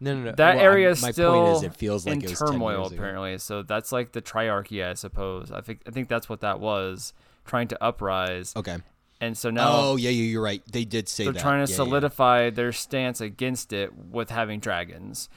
No, 0.00 0.14
no, 0.14 0.22
no. 0.26 0.32
That 0.32 0.56
Well, 0.56 0.64
area 0.64 0.90
is 0.90 1.00
still 1.00 1.56
is, 1.56 1.62
it 1.64 1.74
feels 1.74 2.06
like 2.06 2.22
in 2.22 2.30
turmoil 2.34 2.86
apparently. 2.86 3.38
So 3.38 3.62
that's 3.62 3.90
like 3.90 4.12
the 4.12 4.22
triarchy, 4.22 4.88
I 4.88 4.94
suppose. 4.94 5.50
I 5.50 5.60
think 5.60 5.80
I 5.86 5.90
think 5.90 6.08
that's 6.08 6.28
what 6.28 6.40
that 6.40 6.60
was 6.60 7.12
trying 7.44 7.68
to 7.68 7.82
uprise. 7.82 8.54
Okay. 8.56 8.76
And 9.20 9.36
so 9.36 9.50
now 9.50 9.68
oh 9.72 9.96
yeah, 9.96 10.10
yeah, 10.10 10.24
you're 10.24 10.42
right. 10.42 10.62
They 10.70 10.84
did 10.84 11.08
say 11.08 11.24
they're 11.24 11.32
that. 11.32 11.42
trying 11.42 11.66
to 11.66 11.70
Yeah, 11.72 11.76
yeah. 11.78 11.84
solidify 11.84 12.50
their 12.50 12.70
stance 12.72 13.20
against 13.20 13.72
it 13.72 13.92
with 13.96 14.30
having 14.30 14.60
dragons. 14.60 15.28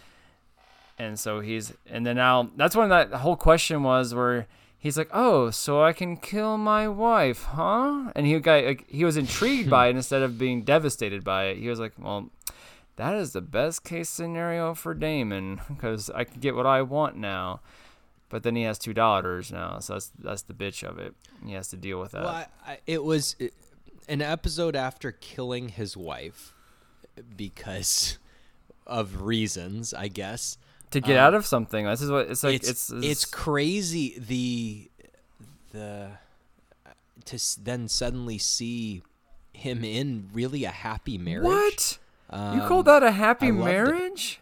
And 1.00 1.20
so 1.20 1.40
he's 1.40 1.74
and 1.90 2.06
then 2.06 2.16
now 2.18 2.52
that's 2.56 2.76
when 2.76 2.90
that 2.90 3.12
whole 3.14 3.36
question 3.36 3.82
was 3.82 4.14
where 4.14 4.46
he's 4.78 4.98
like, 4.98 5.10
"Oh, 5.12 5.50
so 5.50 5.84
I 5.84 5.94
can 5.94 6.16
kill 6.18 6.58
my 6.60 6.88
wife, 6.88 7.44
huh?" 7.44 8.12
And 8.16 8.28
he 8.28 8.38
got 8.40 8.64
like, 8.66 8.88
he 8.88 9.04
was 9.04 9.18
intrigued 9.18 9.68
by 9.70 9.88
it 9.88 9.96
instead 9.96 10.22
of 10.22 10.38
being 10.38 10.62
devastated 10.62 11.24
by 11.24 11.46
it. 11.46 11.58
He 11.58 11.68
was 11.70 11.80
like, 11.80 11.94
"Well, 11.98 12.30
that 12.96 13.16
is 13.16 13.34
the 13.34 13.42
best 13.42 13.84
case 13.84 14.10
scenario 14.10 14.74
for 14.74 14.94
Daemon 14.94 15.62
because 15.68 16.10
I 16.10 16.24
can 16.24 16.40
get 16.40 16.56
what 16.56 16.66
I 16.66 16.82
want 16.82 17.16
now." 17.16 17.62
But 18.30 18.44
then 18.44 18.56
he 18.56 18.64
has 18.64 18.80
two 18.80 18.94
daughters 18.94 19.52
now, 19.52 19.80
so 19.80 19.94
that's 19.94 20.12
that's 20.18 20.42
the 20.44 20.54
bitch 20.54 20.84
of 20.84 20.98
it. 21.00 21.14
He 21.46 21.54
has 21.54 21.68
to 21.70 21.78
deal 21.78 22.00
with 22.00 22.12
that. 22.12 22.24
Well, 22.24 22.34
I, 22.34 22.48
I, 22.66 22.80
it 22.88 23.04
was 23.04 23.36
an 24.08 24.22
episode 24.22 24.76
after 24.76 25.12
killing 25.12 25.70
his 25.70 25.98
wife 25.98 26.54
because 27.36 28.18
of 28.88 29.22
reasons, 29.24 29.94
I 29.94 30.08
guess. 30.08 30.58
to 30.92 31.02
get 31.02 31.18
um, 31.18 31.26
out 31.26 31.34
of 31.34 31.46
something, 31.46 31.86
this 31.86 32.02
is 32.02 32.10
what 32.10 32.30
it's 32.30 32.44
like. 32.44 32.56
it's, 32.56 32.70
it's 32.70 32.92
it's 32.92 33.26
crazy 33.26 34.18
the 34.18 34.90
the 35.74 36.12
to 37.26 37.40
then 37.62 37.88
suddenly 37.88 38.38
see 38.38 39.04
him 39.54 39.84
in 39.84 40.30
really 40.34 40.64
a 40.64 40.70
happy 40.70 41.18
marriage. 41.18 41.44
What? 41.44 41.98
You 42.32 42.62
call 42.68 42.80
Um, 42.80 42.86
that 42.86 43.04
a 43.04 43.12
happy 43.12 43.48
I 43.48 43.52
marriage? 43.52 44.40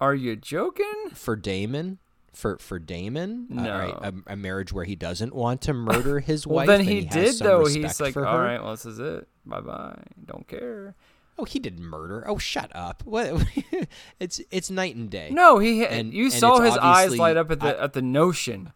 Are 0.00 0.14
you 0.14 0.36
joking? 0.36 1.10
for 1.14 1.36
Daemon? 1.36 1.98
For 2.32 2.58
for 2.58 2.80
Daemon, 2.80 3.46
Uh, 3.56 3.60
all 3.60 3.78
right, 3.78 4.02
No. 4.02 4.22
a, 4.26 4.32
a 4.32 4.36
marriage 4.36 4.72
where 4.72 4.84
he 4.84 4.96
doesn't 4.96 5.32
want 5.34 5.60
to 5.62 5.72
murder 5.72 6.18
his 6.30 6.46
Well, 6.46 6.56
wife. 6.56 6.66
then 6.66 6.80
and 6.80 6.88
he, 6.88 7.00
did 7.02 7.38
though. 7.38 7.64
He's 7.66 8.00
like, 8.00 8.16
all 8.16 8.24
her." 8.24 8.42
right, 8.44 8.60
well, 8.60 8.72
this 8.72 8.84
is 8.86 8.98
it. 8.98 9.28
Bye 9.46 9.60
bye. 9.60 10.02
Don't 10.24 10.46
care. 10.48 10.96
Oh, 11.38 11.44
he 11.44 11.58
didn't 11.60 11.84
murder. 11.84 12.24
Oh, 12.28 12.38
shut 12.38 12.70
up. 12.74 13.02
What? 13.04 13.44
it's 14.20 14.40
it's 14.50 14.68
night 14.70 14.96
and 14.96 15.08
day. 15.10 15.30
No, 15.30 15.58
he. 15.58 15.84
And- 15.86 16.12
you 16.12 16.24
and 16.24 16.32
saw 16.32 16.58
his 16.60 16.76
eyes 16.76 17.16
light 17.16 17.36
up 17.36 17.50
at 17.52 17.60
the 17.60 17.78
I- 17.78 17.84
at 17.84 17.92
the 17.92 18.02
notion 18.02 18.72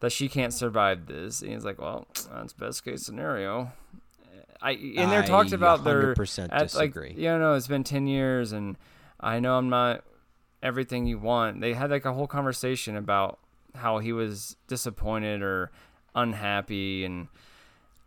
that 0.00 0.12
she 0.12 0.28
can't 0.28 0.52
survive 0.52 1.06
this. 1.06 1.40
And 1.42 1.52
he's 1.52 1.64
like, 1.64 1.78
well, 1.80 2.06
that's 2.32 2.52
best 2.52 2.84
case 2.84 3.02
scenario. 3.06 3.72
I 4.60 4.72
and 4.72 5.10
they're 5.10 5.22
talked 5.22 5.52
about 5.52 5.84
their 5.84 6.14
100% 6.14 6.44
at, 6.44 6.50
like 6.50 6.92
disagree. 6.92 7.14
you 7.16 7.38
know 7.38 7.54
it's 7.54 7.66
been 7.66 7.84
ten 7.84 8.06
years 8.06 8.52
and 8.52 8.76
I 9.20 9.40
know 9.40 9.56
I'm 9.56 9.68
not 9.68 10.04
everything 10.62 11.06
you 11.06 11.18
want. 11.18 11.60
They 11.60 11.74
had 11.74 11.90
like 11.90 12.04
a 12.04 12.12
whole 12.12 12.26
conversation 12.26 12.96
about 12.96 13.38
how 13.74 13.98
he 13.98 14.12
was 14.12 14.56
disappointed 14.66 15.42
or 15.42 15.70
unhappy 16.14 17.04
and. 17.04 17.28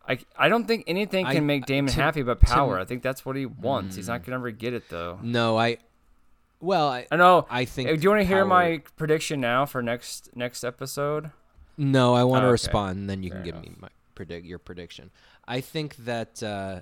I, 0.04 0.18
I 0.36 0.48
don't 0.48 0.66
think 0.66 0.82
anything 0.88 1.26
I- 1.26 1.34
can 1.34 1.46
make 1.46 1.64
Daemon 1.64 1.92
to- 1.92 2.02
happy 2.02 2.22
but 2.22 2.40
to- 2.40 2.46
power. 2.46 2.76
I 2.76 2.84
think 2.84 3.04
that's 3.04 3.24
what 3.24 3.36
he 3.36 3.46
wants. 3.46 3.94
He's 3.94 4.08
not 4.08 4.22
mm. 4.22 4.26
gonna 4.26 4.38
ever 4.38 4.50
get 4.50 4.74
it 4.74 4.88
though. 4.88 5.20
No, 5.22 5.56
I. 5.56 5.78
Well, 6.58 6.88
I 6.88 7.06
I 7.12 7.14
know. 7.14 7.46
I 7.48 7.64
think. 7.66 7.88
Uh, 7.88 7.94
do 7.94 8.00
you 8.02 8.10
want 8.10 8.20
to 8.20 8.26
hear 8.26 8.44
my 8.44 8.82
prediction 8.96 9.40
now 9.40 9.64
for 9.64 9.80
next 9.80 10.30
next 10.34 10.64
episode? 10.64 11.30
No, 11.78 12.14
I 12.14 12.24
want 12.24 12.42
to 12.42 12.46
oh, 12.46 12.48
Okay. 12.48 12.52
respond, 12.52 12.98
and 12.98 13.10
then 13.10 13.22
you 13.22 13.30
Fair 13.30 13.38
can 13.38 13.44
give 13.44 13.54
enough. 13.54 13.64
me 13.64 13.76
my 13.80 13.88
predict 14.16 14.44
your 14.44 14.58
prediction. 14.58 15.10
I 15.46 15.60
think 15.60 15.96
that 16.04 16.42
uh, 16.42 16.80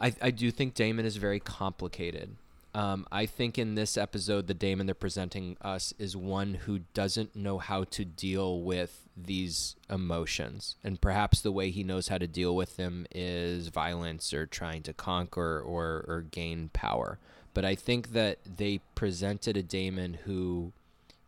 I 0.00 0.14
I 0.20 0.30
do 0.30 0.50
think 0.50 0.74
Daemon 0.74 1.04
is 1.04 1.16
very 1.16 1.40
complicated. 1.40 2.36
Um, 2.74 3.06
I 3.10 3.26
think 3.26 3.58
in 3.58 3.74
this 3.74 3.96
episode, 3.96 4.46
the 4.46 4.54
Daemon 4.54 4.86
they're 4.86 4.94
presenting 4.94 5.56
us 5.62 5.94
is 5.98 6.16
one 6.16 6.54
who 6.54 6.80
doesn't 6.94 7.34
know 7.34 7.58
how 7.58 7.84
to 7.84 8.04
deal 8.04 8.60
with 8.60 9.08
these 9.16 9.74
emotions. 9.90 10.76
And 10.84 11.00
perhaps 11.00 11.40
the 11.40 11.50
way 11.50 11.70
he 11.70 11.82
knows 11.82 12.08
how 12.08 12.18
to 12.18 12.26
deal 12.26 12.54
with 12.54 12.76
them 12.76 13.06
is 13.12 13.68
violence 13.68 14.32
or 14.32 14.46
trying 14.46 14.82
to 14.82 14.92
conquer 14.92 15.60
or, 15.60 16.04
or 16.06 16.24
gain 16.30 16.70
power. 16.72 17.18
But 17.54 17.64
I 17.64 17.74
think 17.74 18.12
that 18.12 18.38
they 18.44 18.80
presented 18.94 19.56
a 19.56 19.62
Daemon 19.62 20.18
who 20.24 20.72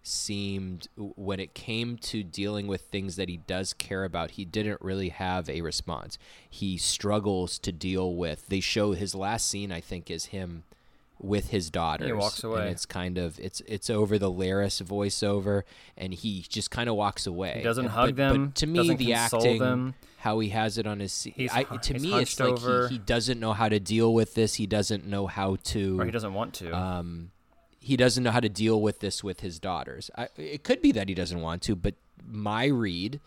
seemed 0.03 0.88
when 0.96 1.38
it 1.40 1.55
came 1.55 1.96
to 1.96 2.22
dealing 2.22 2.66
with 2.66 2.80
things 2.82 3.16
that 3.16 3.28
he 3.28 3.36
does 3.36 3.72
care 3.74 4.05
about 4.05 4.32
he 4.32 4.44
didn't 4.44 4.80
really 4.80 5.11
have 5.11 5.48
a 5.51 5.61
response 5.61 6.16
he 6.48 6.76
struggles 6.78 7.59
to 7.59 7.70
deal 7.72 8.14
with 8.14 8.46
they 8.48 8.61
show 8.61 8.92
his 8.92 9.14
last 9.14 9.46
scene 9.46 9.70
i 9.70 9.80
think 9.80 10.11
is 10.11 10.26
him 10.26 10.64
with 11.22 11.51
his 11.51 11.68
daughters 11.70 12.11
walks 12.14 12.42
and 12.42 12.53
away. 12.53 12.70
it's 12.70 12.86
kind 12.86 13.18
of 13.18 13.38
it's 13.38 13.61
it's 13.66 13.90
over 13.90 14.18
the 14.18 14.30
Larys 14.30 14.80
voiceover 14.82 15.64
and 15.98 16.14
he 16.14 16.46
just 16.48 16.70
kind 16.70 16.88
of 16.88 16.96
walks 16.96 17.26
away 17.26 17.57
He 17.59 17.62
doesn't 17.62 17.84
And- 17.84 17.92
hug 17.94 18.09
but, 18.11 18.16
them, 18.16 18.46
but 18.46 18.55
to 18.55 18.66
me 18.66 18.94
the 18.94 19.12
acting 19.12 19.59
them. 19.59 19.94
how 20.20 20.38
he 20.38 20.48
has 20.48 20.78
it 20.78 20.86
on 20.86 20.98
his 21.01 21.12
se- 21.12 21.34
He's 21.36 21.53
I, 21.53 21.64
to 21.64 21.92
he's 21.92 22.03
me 22.03 22.09
it's 22.18 22.38
hunched 22.38 22.64
like 22.64 22.88
he, 22.88 22.94
he 22.94 22.98
doesn't 22.98 23.38
know 23.38 23.53
how 23.53 23.68
to 23.68 23.78
deal 23.78 24.14
with 24.14 24.32
this 24.34 24.55
he 24.55 24.66
doesn't 24.66 25.07
know 25.07 25.26
how 25.26 25.57
to 25.64 26.01
or 26.01 26.07
he 26.07 26.11
doesn't 26.11 26.32
want 26.32 26.55
to. 26.55 26.74
um, 26.74 27.30
he 27.81 27.97
doesn't 27.97 28.22
know 28.22 28.31
how 28.31 28.41
to 28.41 28.49
deal 28.49 28.81
with 28.81 29.01
this 29.01 29.24
with 29.24 29.41
his 29.41 29.59
daughters. 29.59 30.11
I, 30.16 30.28
it 30.37 30.62
could 30.62 30.83
be 30.83 30.93
that 30.93 31.09
he 31.09 31.14
doesn't 31.14 31.41
want 31.41 31.62
to, 31.62 31.74
but 31.74 31.95
my 32.24 32.66
read 32.66 33.20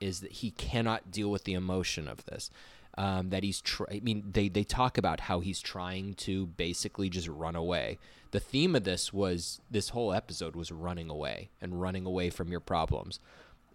is 0.00 0.20
that 0.20 0.32
he 0.32 0.52
cannot 0.52 1.10
deal 1.10 1.30
with 1.30 1.44
the 1.44 1.54
emotion 1.54 2.08
of 2.08 2.24
this. 2.24 2.50
Um, 2.98 3.30
that 3.30 3.42
he's, 3.42 3.62
tr- 3.62 3.90
I 3.90 4.00
mean, 4.00 4.22
they 4.32 4.48
they 4.48 4.64
talk 4.64 4.98
about 4.98 5.20
how 5.20 5.40
he's 5.40 5.60
trying 5.60 6.12
to 6.14 6.46
basically 6.46 7.08
just 7.08 7.26
run 7.26 7.56
away. 7.56 7.98
The 8.32 8.40
theme 8.40 8.76
of 8.76 8.84
this 8.84 9.12
was 9.12 9.62
this 9.70 9.90
whole 9.90 10.12
episode 10.12 10.54
was 10.54 10.70
running 10.70 11.08
away 11.08 11.48
and 11.60 11.80
running 11.80 12.04
away 12.04 12.28
from 12.28 12.50
your 12.50 12.60
problems. 12.60 13.18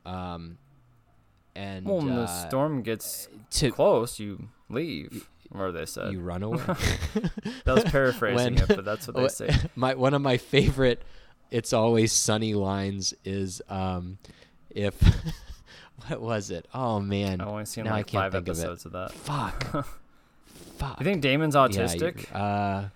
Um, 0.06 0.60
and 1.56 1.88
well, 1.88 1.98
when 1.98 2.16
the 2.16 2.22
uh, 2.22 2.48
storm 2.48 2.84
gets 2.84 3.28
to 3.52 3.72
close, 3.72 4.20
you 4.20 4.50
leave. 4.70 5.28
Or 5.54 5.72
they 5.72 5.86
said. 5.86 6.12
you 6.14 6.20
run 6.20 6.44
away. 6.44 6.58
that 7.64 7.74
was 7.76 7.84
paraphrasing 7.86 8.56
when- 8.56 8.64
it, 8.64 8.68
but 8.68 8.84
that's 8.86 9.08
what 9.08 9.16
they 9.16 9.28
say. 9.30 9.50
my 9.76 9.94
one 9.96 10.14
of 10.14 10.22
my 10.22 10.38
favorite 10.38 11.02
it's 11.52 11.72
always 11.72 12.12
sunny 12.12 12.54
lines 12.54 13.14
is 13.24 13.62
um 13.70 14.18
if 14.70 14.94
what 16.08 16.20
was 16.22 16.52
it 16.52 16.68
oh 16.74 17.00
man 17.00 17.40
I've 17.40 17.48
only 17.48 17.66
seen 17.66 17.86
now 17.86 17.92
like 17.92 18.10
five 18.10 18.34
think 18.34 18.48
of 18.50 18.58
episodes 18.60 18.86
of, 18.86 18.92
that. 18.92 19.12
fuck 19.14 19.86
fuck 20.78 21.00
You 21.00 21.06
think 21.06 21.22
Daemon's 21.22 21.56
Yeah, 21.56 21.62
autistic? 21.68 22.26
uh 22.36 22.90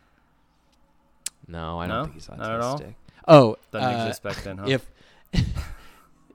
no 1.48 1.80
i 1.80 1.88
don't 1.88 2.04
think 2.06 2.16
he's 2.16 2.28
autistic 2.28 2.38
Not 2.40 2.52
at 2.52 2.62
all? 2.62 2.82
oh 3.28 3.56
Doesn't 3.72 3.90
uh, 3.90 4.04
exist 4.04 4.24
back 4.24 4.44
then, 4.44 4.58
huh? 4.58 4.66
if 4.68 4.90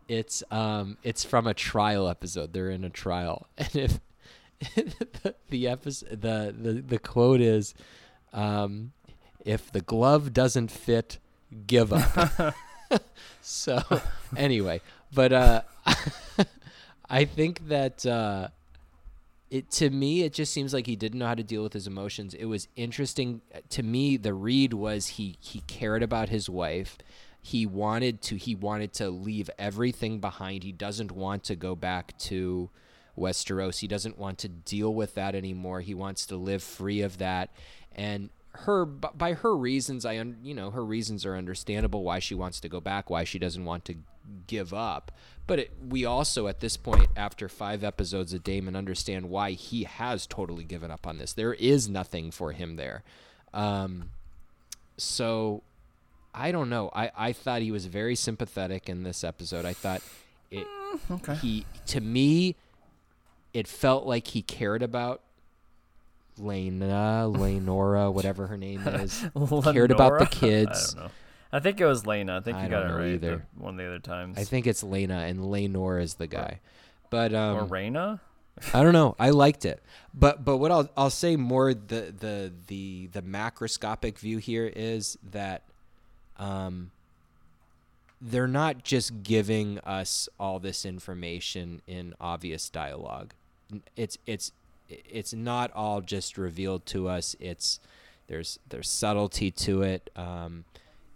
it's 0.09 0.43
um 0.51 0.97
it's 1.03 1.25
from 1.25 1.47
a 1.47 1.55
trial 1.55 2.09
episode 2.09 2.53
they're 2.53 2.71
in 2.71 2.85
a 2.85 2.91
trial 2.91 3.47
and 3.59 3.75
if 3.77 4.01
the, 4.75 5.35
the 5.51 5.69
episode 5.69 6.21
the, 6.23 6.55
the 6.59 6.73
the 6.75 6.99
quote 6.99 7.41
is 7.41 7.75
um 8.33 8.93
if 9.45 9.71
the 9.71 9.81
glove 9.81 10.33
doesn't 10.33 10.71
fit 10.71 11.19
give 11.67 11.93
up. 11.93 12.55
So 13.43 13.83
anyway 14.37 14.81
but 15.13 15.33
uh 15.33 15.63
i 17.11 17.25
think 17.25 17.69
that 17.69 18.05
uh 18.07 18.49
it 19.51 19.71
to 19.71 19.91
me 19.91 20.23
it 20.23 20.33
just 20.33 20.53
seems 20.53 20.75
like 20.75 20.87
he 20.87 20.97
didn't 20.97 21.19
know 21.19 21.27
how 21.27 21.35
to 21.35 21.45
deal 21.45 21.63
with 21.63 21.73
his 21.73 21.87
emotions. 21.87 22.35
It 22.35 22.47
was 22.47 22.69
interesting 22.77 23.43
to 23.71 23.83
me 23.83 24.17
the 24.17 24.35
read 24.35 24.73
was 24.75 25.07
he 25.07 25.37
he 25.41 25.61
cared 25.61 26.03
about 26.03 26.29
his 26.29 26.49
wife. 26.49 26.99
He 27.41 27.65
wanted 27.65 28.23
to 28.23 28.37
he 28.37 28.55
wanted 28.57 28.93
to 28.95 29.09
leave 29.09 29.49
everything 29.59 30.19
behind. 30.21 30.65
He 30.65 30.73
doesn't 30.73 31.13
want 31.13 31.45
to 31.45 31.55
go 31.55 31.77
back 31.77 32.19
to 32.19 32.71
Westeros 33.17 33.79
he 33.79 33.89
doesn't 33.89 34.19
want 34.19 34.39
to 34.39 34.49
deal 34.49 34.93
with 34.95 35.15
that 35.15 35.35
anymore 35.35 35.81
he 35.81 35.95
wants 35.95 36.27
to 36.27 36.37
live 36.37 36.63
free 36.63 37.01
of 37.01 37.19
that 37.19 37.51
and 37.95 38.31
her 38.53 38.85
by 38.87 39.35
her 39.35 39.57
reasons 39.57 40.07
I 40.07 40.15
you 40.43 40.55
know 40.55 40.71
her 40.71 40.85
reasons 40.85 41.27
are 41.27 41.37
understandable 41.37 42.03
why 42.03 42.19
she 42.19 42.35
wants 42.35 42.61
to 42.61 42.69
go 42.69 42.81
back 42.81 43.11
why 43.11 43.25
she 43.25 43.39
doesn't 43.39 43.65
want 43.65 43.85
to 43.87 43.97
give 44.47 44.75
up 44.75 45.13
but 45.47 45.61
it, 45.61 45.73
we 45.87 46.05
also 46.05 46.49
at 46.49 46.61
this 46.61 46.77
point 46.77 47.07
after 47.17 47.49
5 47.49 47.85
episodes 47.85 48.33
of 48.33 48.43
Daemon 48.43 48.75
understand 48.75 49.31
why 49.31 49.53
he 49.53 49.85
has 49.85 50.27
totally 50.27 50.65
given 50.65 50.91
up 50.91 51.07
on 51.07 51.19
this 51.19 51.33
there 51.33 51.55
is 51.55 51.89
nothing 51.89 52.31
for 52.31 52.53
him 52.53 52.77
there 52.77 53.03
um 53.53 54.11
so 54.97 55.63
I 56.37 56.53
don't 56.53 56.69
know. 56.69 56.91
I, 56.95 57.11
I 57.17 57.33
thought 57.33 57.63
he 57.63 57.73
was 57.73 57.87
very 57.87 58.15
sympathetic 58.15 58.91
in 58.91 59.03
this 59.03 59.25
episode. 59.25 59.65
I 59.65 59.73
thought 59.73 60.03
it 60.51 60.67
okay. 61.11 61.35
he 61.37 61.67
to 61.87 62.01
me 62.01 62.55
it 63.57 63.67
felt 63.67 64.05
like 64.05 64.27
he 64.29 64.43
cared 64.43 64.83
about 64.83 65.23
Lena, 66.37 67.27
Lenora, 67.27 68.11
whatever 68.13 68.49
her 68.49 68.59
name 68.59 68.87
is. 68.87 69.25
cared 69.63 69.91
about 69.91 70.19
the 70.19 70.27
kids. 70.27 70.95
I 70.99 71.01
don't 71.01 71.05
know. 71.07 71.11
I 71.55 71.61
think 71.61 71.81
it 71.81 71.87
was 71.87 72.07
Lena. 72.07 72.37
I 72.37 72.41
think 72.41 72.59
I 72.59 72.65
you 72.65 72.69
got 72.69 72.91
it 72.91 72.93
right 72.93 73.15
either. 73.15 73.47
one 73.57 73.75
of 73.75 73.79
the 73.79 73.87
other 73.87 73.99
times. 73.99 74.37
I 74.37 74.45
think 74.45 74.67
it's 74.67 74.83
Lena 74.83 75.21
and 75.21 75.51
Lenore 75.51 75.99
is 75.99 76.17
the 76.17 76.27
guy. 76.27 76.61
But 77.09 77.33
um 77.33 77.57
or 77.57 77.65
Reyna. 77.65 78.21
I 78.75 78.83
don't 78.83 78.93
know. 78.93 79.17
I 79.19 79.31
liked 79.31 79.65
it, 79.65 79.83
but 80.13 80.45
but 80.45 80.59
what 80.59 80.71
I'll 80.71 80.91
I'll 80.95 81.09
say 81.09 81.37
more 81.37 81.73
the 81.73 82.13
the 82.19 82.53
the 82.67 83.07
the 83.07 83.23
macroscopic 83.23 84.19
view 84.19 84.37
here 84.37 84.67
is 84.67 85.17
that, 85.31 85.63
um, 86.39 86.91
they're 88.21 88.49
not 88.49 88.83
just 88.83 89.23
giving 89.23 89.79
us 89.81 90.29
all 90.41 90.59
this 90.59 90.85
information 90.85 91.81
in 91.87 92.15
obvious 92.21 92.69
dialogue. 92.71 93.35
It's 93.97 94.19
it's 94.27 94.53
it's 94.89 95.33
not 95.33 95.73
all 95.73 96.01
just 96.01 96.39
revealed 96.39 96.87
to 96.87 97.09
us. 97.09 97.35
It's 97.41 97.81
there's 98.29 98.59
there's 98.69 98.89
subtlety 98.89 99.51
to 99.51 99.83
it. 99.83 100.11
Um, 100.17 100.65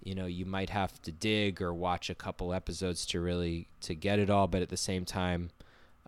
you 0.03 0.15
know, 0.15 0.27
you 0.27 0.47
might 0.47 0.71
have 0.71 1.01
to 1.03 1.13
dig 1.13 1.61
or 1.61 1.75
watch 1.75 2.09
a 2.09 2.15
couple 2.15 2.55
episodes 2.55 3.05
to 3.07 3.21
really 3.21 3.69
to 3.83 3.95
get 3.95 4.19
it 4.19 4.31
all, 4.31 4.47
but 4.47 4.63
at 4.63 4.71
the 4.71 4.77
same 4.77 5.05
time, 5.05 5.51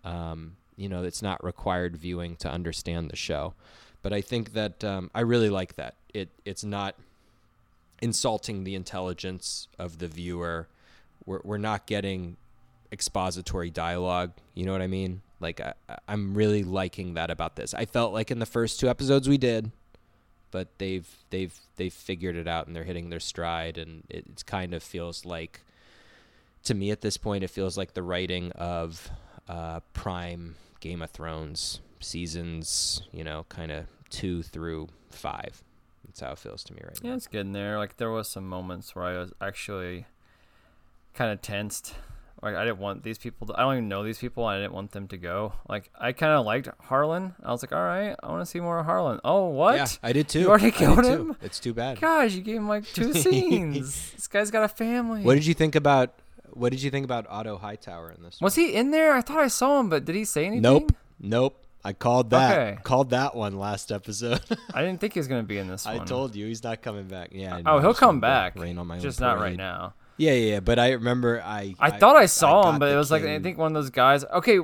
um, 0.03 0.55
you 0.75 0.89
know, 0.89 1.03
it's 1.03 1.21
not 1.21 1.43
required 1.43 1.95
viewing 1.95 2.35
to 2.37 2.49
understand 2.49 3.09
the 3.09 3.15
show. 3.15 3.53
But 4.01 4.11
I 4.11 4.21
think 4.21 4.53
that 4.53 4.83
um, 4.83 5.11
I 5.13 5.21
really 5.21 5.49
like 5.49 5.75
that. 5.75 5.95
It 6.13 6.29
it's 6.43 6.63
not 6.63 6.95
insulting 8.01 8.63
the 8.63 8.75
intelligence 8.75 9.67
of 9.79 9.99
the 9.99 10.07
viewer. 10.07 10.67
We're 11.25 11.41
we're 11.43 11.57
not 11.57 11.85
getting 11.85 12.37
expository 12.91 13.69
dialogue. 13.69 14.31
You 14.53 14.65
know 14.65 14.71
what 14.71 14.81
I 14.81 14.87
mean? 14.87 15.21
Like 15.39 15.59
I, 15.61 15.73
I'm 16.07 16.33
really 16.33 16.63
liking 16.63 17.15
that 17.15 17.29
about 17.29 17.55
this. 17.55 17.73
I 17.73 17.85
felt 17.85 18.13
like 18.13 18.31
in 18.31 18.39
the 18.39 18.45
first 18.45 18.79
two 18.79 18.89
episodes 18.89 19.27
we 19.27 19.37
did, 19.37 19.71
but 20.51 20.67
they've 20.77 21.07
they've 21.29 21.53
they've 21.75 21.93
figured 21.93 22.35
it 22.35 22.47
out 22.47 22.67
and 22.67 22.75
they're 22.75 22.83
hitting 22.83 23.09
their 23.09 23.19
stride, 23.19 23.77
and 23.77 24.03
it 24.09 24.25
it's 24.31 24.43
kind 24.43 24.73
of 24.73 24.81
feels 24.83 25.25
like 25.25 25.61
to 26.63 26.73
me 26.73 26.91
at 26.91 27.01
this 27.01 27.17
point 27.17 27.43
it 27.43 27.49
feels 27.49 27.77
like 27.77 27.93
the 27.93 28.03
writing 28.03 28.51
of 28.53 29.09
uh, 29.49 29.81
prime 29.93 30.55
Game 30.79 31.01
of 31.01 31.09
Thrones 31.11 31.81
seasons. 31.99 33.01
You 33.11 33.23
know, 33.23 33.45
kind 33.49 33.71
of 33.71 33.85
two 34.09 34.43
through 34.43 34.87
five. 35.09 35.61
That's 36.05 36.19
how 36.19 36.31
it 36.33 36.37
feels 36.37 36.63
to 36.65 36.73
me 36.73 36.81
right 36.83 36.99
Yeah, 37.01 37.09
now. 37.11 37.15
it's 37.15 37.27
getting 37.27 37.53
there. 37.53 37.77
Like 37.79 37.97
there 37.97 38.11
was 38.11 38.27
some 38.29 38.47
moments 38.47 38.95
where 38.95 39.05
I 39.05 39.17
was 39.17 39.33
actually 39.41 40.05
kind 41.13 41.31
of 41.31 41.41
tensed. 41.41 41.95
Like 42.43 42.55
I 42.55 42.65
didn't 42.65 42.79
want 42.79 43.03
these 43.03 43.17
people. 43.17 43.47
To, 43.47 43.53
I 43.57 43.61
don't 43.61 43.73
even 43.75 43.87
know 43.87 44.03
these 44.03 44.17
people. 44.19 44.43
I 44.43 44.57
didn't 44.57 44.73
want 44.73 44.91
them 44.91 45.07
to 45.07 45.17
go. 45.17 45.53
Like 45.69 45.89
I 45.97 46.11
kind 46.11 46.33
of 46.33 46.45
liked 46.45 46.67
Harlan. 46.81 47.33
I 47.41 47.51
was 47.51 47.63
like, 47.63 47.71
all 47.71 47.81
right, 47.83 48.15
I 48.21 48.27
want 48.27 48.41
to 48.41 48.45
see 48.45 48.59
more 48.59 48.79
of 48.79 48.85
Harlan. 48.85 49.21
Oh, 49.23 49.47
what? 49.47 49.75
Yeah, 49.77 49.87
I 50.03 50.11
did 50.11 50.27
too. 50.27 50.41
You 50.41 50.49
already 50.49 50.71
killed 50.71 51.03
too. 51.03 51.09
him? 51.09 51.37
It's 51.41 51.59
too 51.59 51.73
bad. 51.73 52.01
Gosh, 52.01 52.33
you 52.33 52.41
gave 52.41 52.57
him 52.57 52.67
like 52.67 52.85
two 52.85 53.13
scenes. 53.23 54.11
this 54.11 54.27
guy's 54.27 54.51
got 54.51 54.63
a 54.63 54.67
family. 54.67 55.23
What 55.23 55.35
did 55.35 55.45
you 55.45 55.53
think 55.53 55.75
about 55.75 56.13
what 56.51 56.71
did 56.71 56.83
you 56.83 56.91
think 56.91 57.05
about 57.05 57.25
Otto 57.29 57.57
Hightower 57.57 58.11
in 58.11 58.23
this? 58.23 58.41
was 58.41 58.55
he 58.55 58.73
in 58.73 58.91
there? 58.91 59.13
I 59.13 59.21
thought 59.21 59.39
I 59.39 59.47
saw 59.47 59.79
him, 59.79 59.89
but 59.89 60.03
did 60.03 60.15
he 60.15 60.25
say 60.25 60.45
anything? 60.45 60.61
Nope. 60.63 60.91
Nope. 61.19 61.59
I 61.85 61.93
called 61.93 62.29
that. 62.29 62.57
Okay. 62.57 62.81
Called 62.83 63.09
that 63.09 63.35
one 63.35 63.57
last 63.57 63.91
episode. 63.91 64.41
I 64.73 64.81
didn't 64.81 64.99
think 65.01 65.13
he 65.13 65.19
was 65.19 65.27
gonna 65.27 65.43
be 65.43 65.57
in 65.57 65.67
this 65.67 65.85
One. 65.85 65.99
I 65.99 66.03
told 66.05 66.35
you 66.35 66.47
he's 66.47 66.63
not 66.63 66.81
coming 66.81 67.07
back. 67.07 67.29
Yeah. 67.31 67.55
I 67.57 67.61
Oh, 67.65 67.79
he'll 67.79 67.93
come 67.93 68.19
back. 68.19 68.57
Rain 68.57 68.77
on 68.77 68.87
my 68.87 68.99
just 68.99 69.19
not 69.19 69.39
right 69.39 69.55
now. 69.57 69.93
Yeah, 70.17 70.31
yeah, 70.33 70.53
yeah. 70.53 70.59
But 70.59 70.79
I 70.79 70.91
remember 70.91 71.41
I. 71.43 71.75
I, 71.79 71.91
thought 71.91 72.15
I 72.15 72.27
saw 72.27 72.63
got 72.63 72.73
him, 72.73 72.79
but 72.79 72.91
it 72.91 72.95
was 72.95 73.11
like 73.11 73.23
I 73.23 73.39
think 73.39 73.57
one 73.57 73.67
of 73.67 73.73
those 73.73 73.89
guys. 73.89 74.23
Okay, 74.25 74.59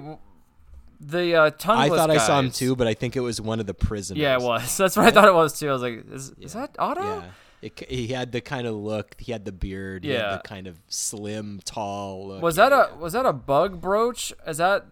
the 0.99 1.35
uh, 1.35 1.49
tongueless 1.51 1.91
I 1.91 1.95
thought 1.97 2.11
I 2.11 2.17
saw 2.17 2.39
him 2.39 2.51
too, 2.51 2.75
but 2.75 2.87
I 2.87 2.93
think 2.93 3.15
it 3.15 3.21
was 3.21 3.39
one 3.39 3.59
of 3.59 3.65
the 3.65 3.73
prisoners. 3.73 4.21
Yeah, 4.21 4.35
it 4.35 4.41
was. 4.41 4.77
That's 4.77 4.95
what 4.95 5.05
I 5.05 5.11
thought 5.11 5.27
it 5.27 5.33
was 5.33 5.59
too. 5.59 5.69
I 5.69 5.73
was 5.73 5.81
like, 5.81 6.05
is, 6.11 6.33
is 6.39 6.53
that 6.53 6.75
Otto? 6.77 7.01
Yeah. 7.01 7.23
It, 7.61 7.89
he 7.89 8.07
had 8.07 8.31
the 8.31 8.41
kind 8.41 8.67
of 8.67 8.75
look. 8.75 9.15
He 9.17 9.31
had 9.31 9.43
the 9.43 9.51
beard. 9.51 10.05
He 10.05 10.11
had 10.11 10.19
Yeah. 10.19 10.31
the 10.37 10.47
kind 10.47 10.67
of 10.67 10.79
slim, 10.87 11.59
tall 11.65 12.27
look. 12.27 12.41
Was 12.41 12.57
Yeah, 12.57 12.69
that 12.69 12.91
a 12.91 12.95
was 12.95 13.13
that 13.13 13.25
a 13.25 13.33
bug 13.33 13.81
brooch? 13.81 14.33
Is 14.47 14.57
that 14.57 14.85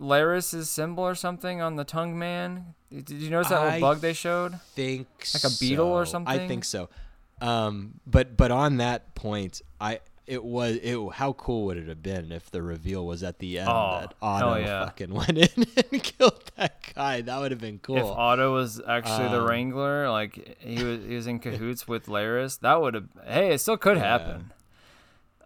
Larys' 0.00 0.66
symbol 0.68 1.04
or 1.04 1.14
something 1.14 1.60
on 1.60 1.76
the 1.76 1.84
tongue 1.84 2.18
man? 2.18 2.74
Did 2.92 3.10
you 3.10 3.30
notice 3.30 3.50
that 3.50 3.60
I 3.60 3.64
little 3.74 3.80
bug 3.80 4.00
they 4.00 4.12
showed? 4.12 4.58
think 4.74 5.06
Like 5.34 5.44
a 5.44 5.56
beetle 5.60 5.86
or 5.86 6.04
something? 6.04 6.40
I 6.40 6.48
think 6.48 6.64
so. 6.64 6.88
Um, 7.40 8.00
but 8.06 8.36
but 8.36 8.50
on 8.50 8.78
that 8.78 9.14
point, 9.14 9.62
I 9.80 10.00
it 10.26 10.44
was 10.44 10.76
it. 10.76 10.96
How 11.14 11.32
cool 11.32 11.64
would 11.66 11.76
it 11.76 11.88
have 11.88 12.02
been 12.02 12.30
if 12.30 12.50
the 12.50 12.62
reveal 12.62 13.04
was 13.06 13.22
at 13.24 13.38
the 13.40 13.58
end 13.58 13.68
Oh, 13.68 13.98
that 14.00 14.14
Otto 14.22 14.54
yeah. 14.56 14.84
fucking 14.84 15.12
went 15.14 15.38
in 15.38 15.48
and 15.90 16.02
killed 16.02 16.50
that 16.56 16.92
guy? 16.94 17.22
That 17.22 17.40
would 17.40 17.50
have 17.50 17.60
been 17.60 17.78
cool. 17.80 17.96
If 17.96 18.04
Otto 18.04 18.52
was 18.54 18.80
actually 18.86 19.28
the 19.30 19.40
Um, 19.40 19.48
Wrangler, 19.48 20.10
like 20.10 20.56
he 20.60 20.84
was, 20.84 21.00
he 21.04 21.14
was 21.16 21.26
in 21.26 21.38
cahoots 21.40 21.88
with 21.88 22.06
Larys, 22.06 22.60
that 22.60 22.80
would 22.80 22.94
have. 22.94 23.08
Hey, 23.26 23.54
it 23.54 23.58
still 23.60 23.76
could 23.76 23.96
Yeah. 23.96 24.04
happen. 24.04 24.52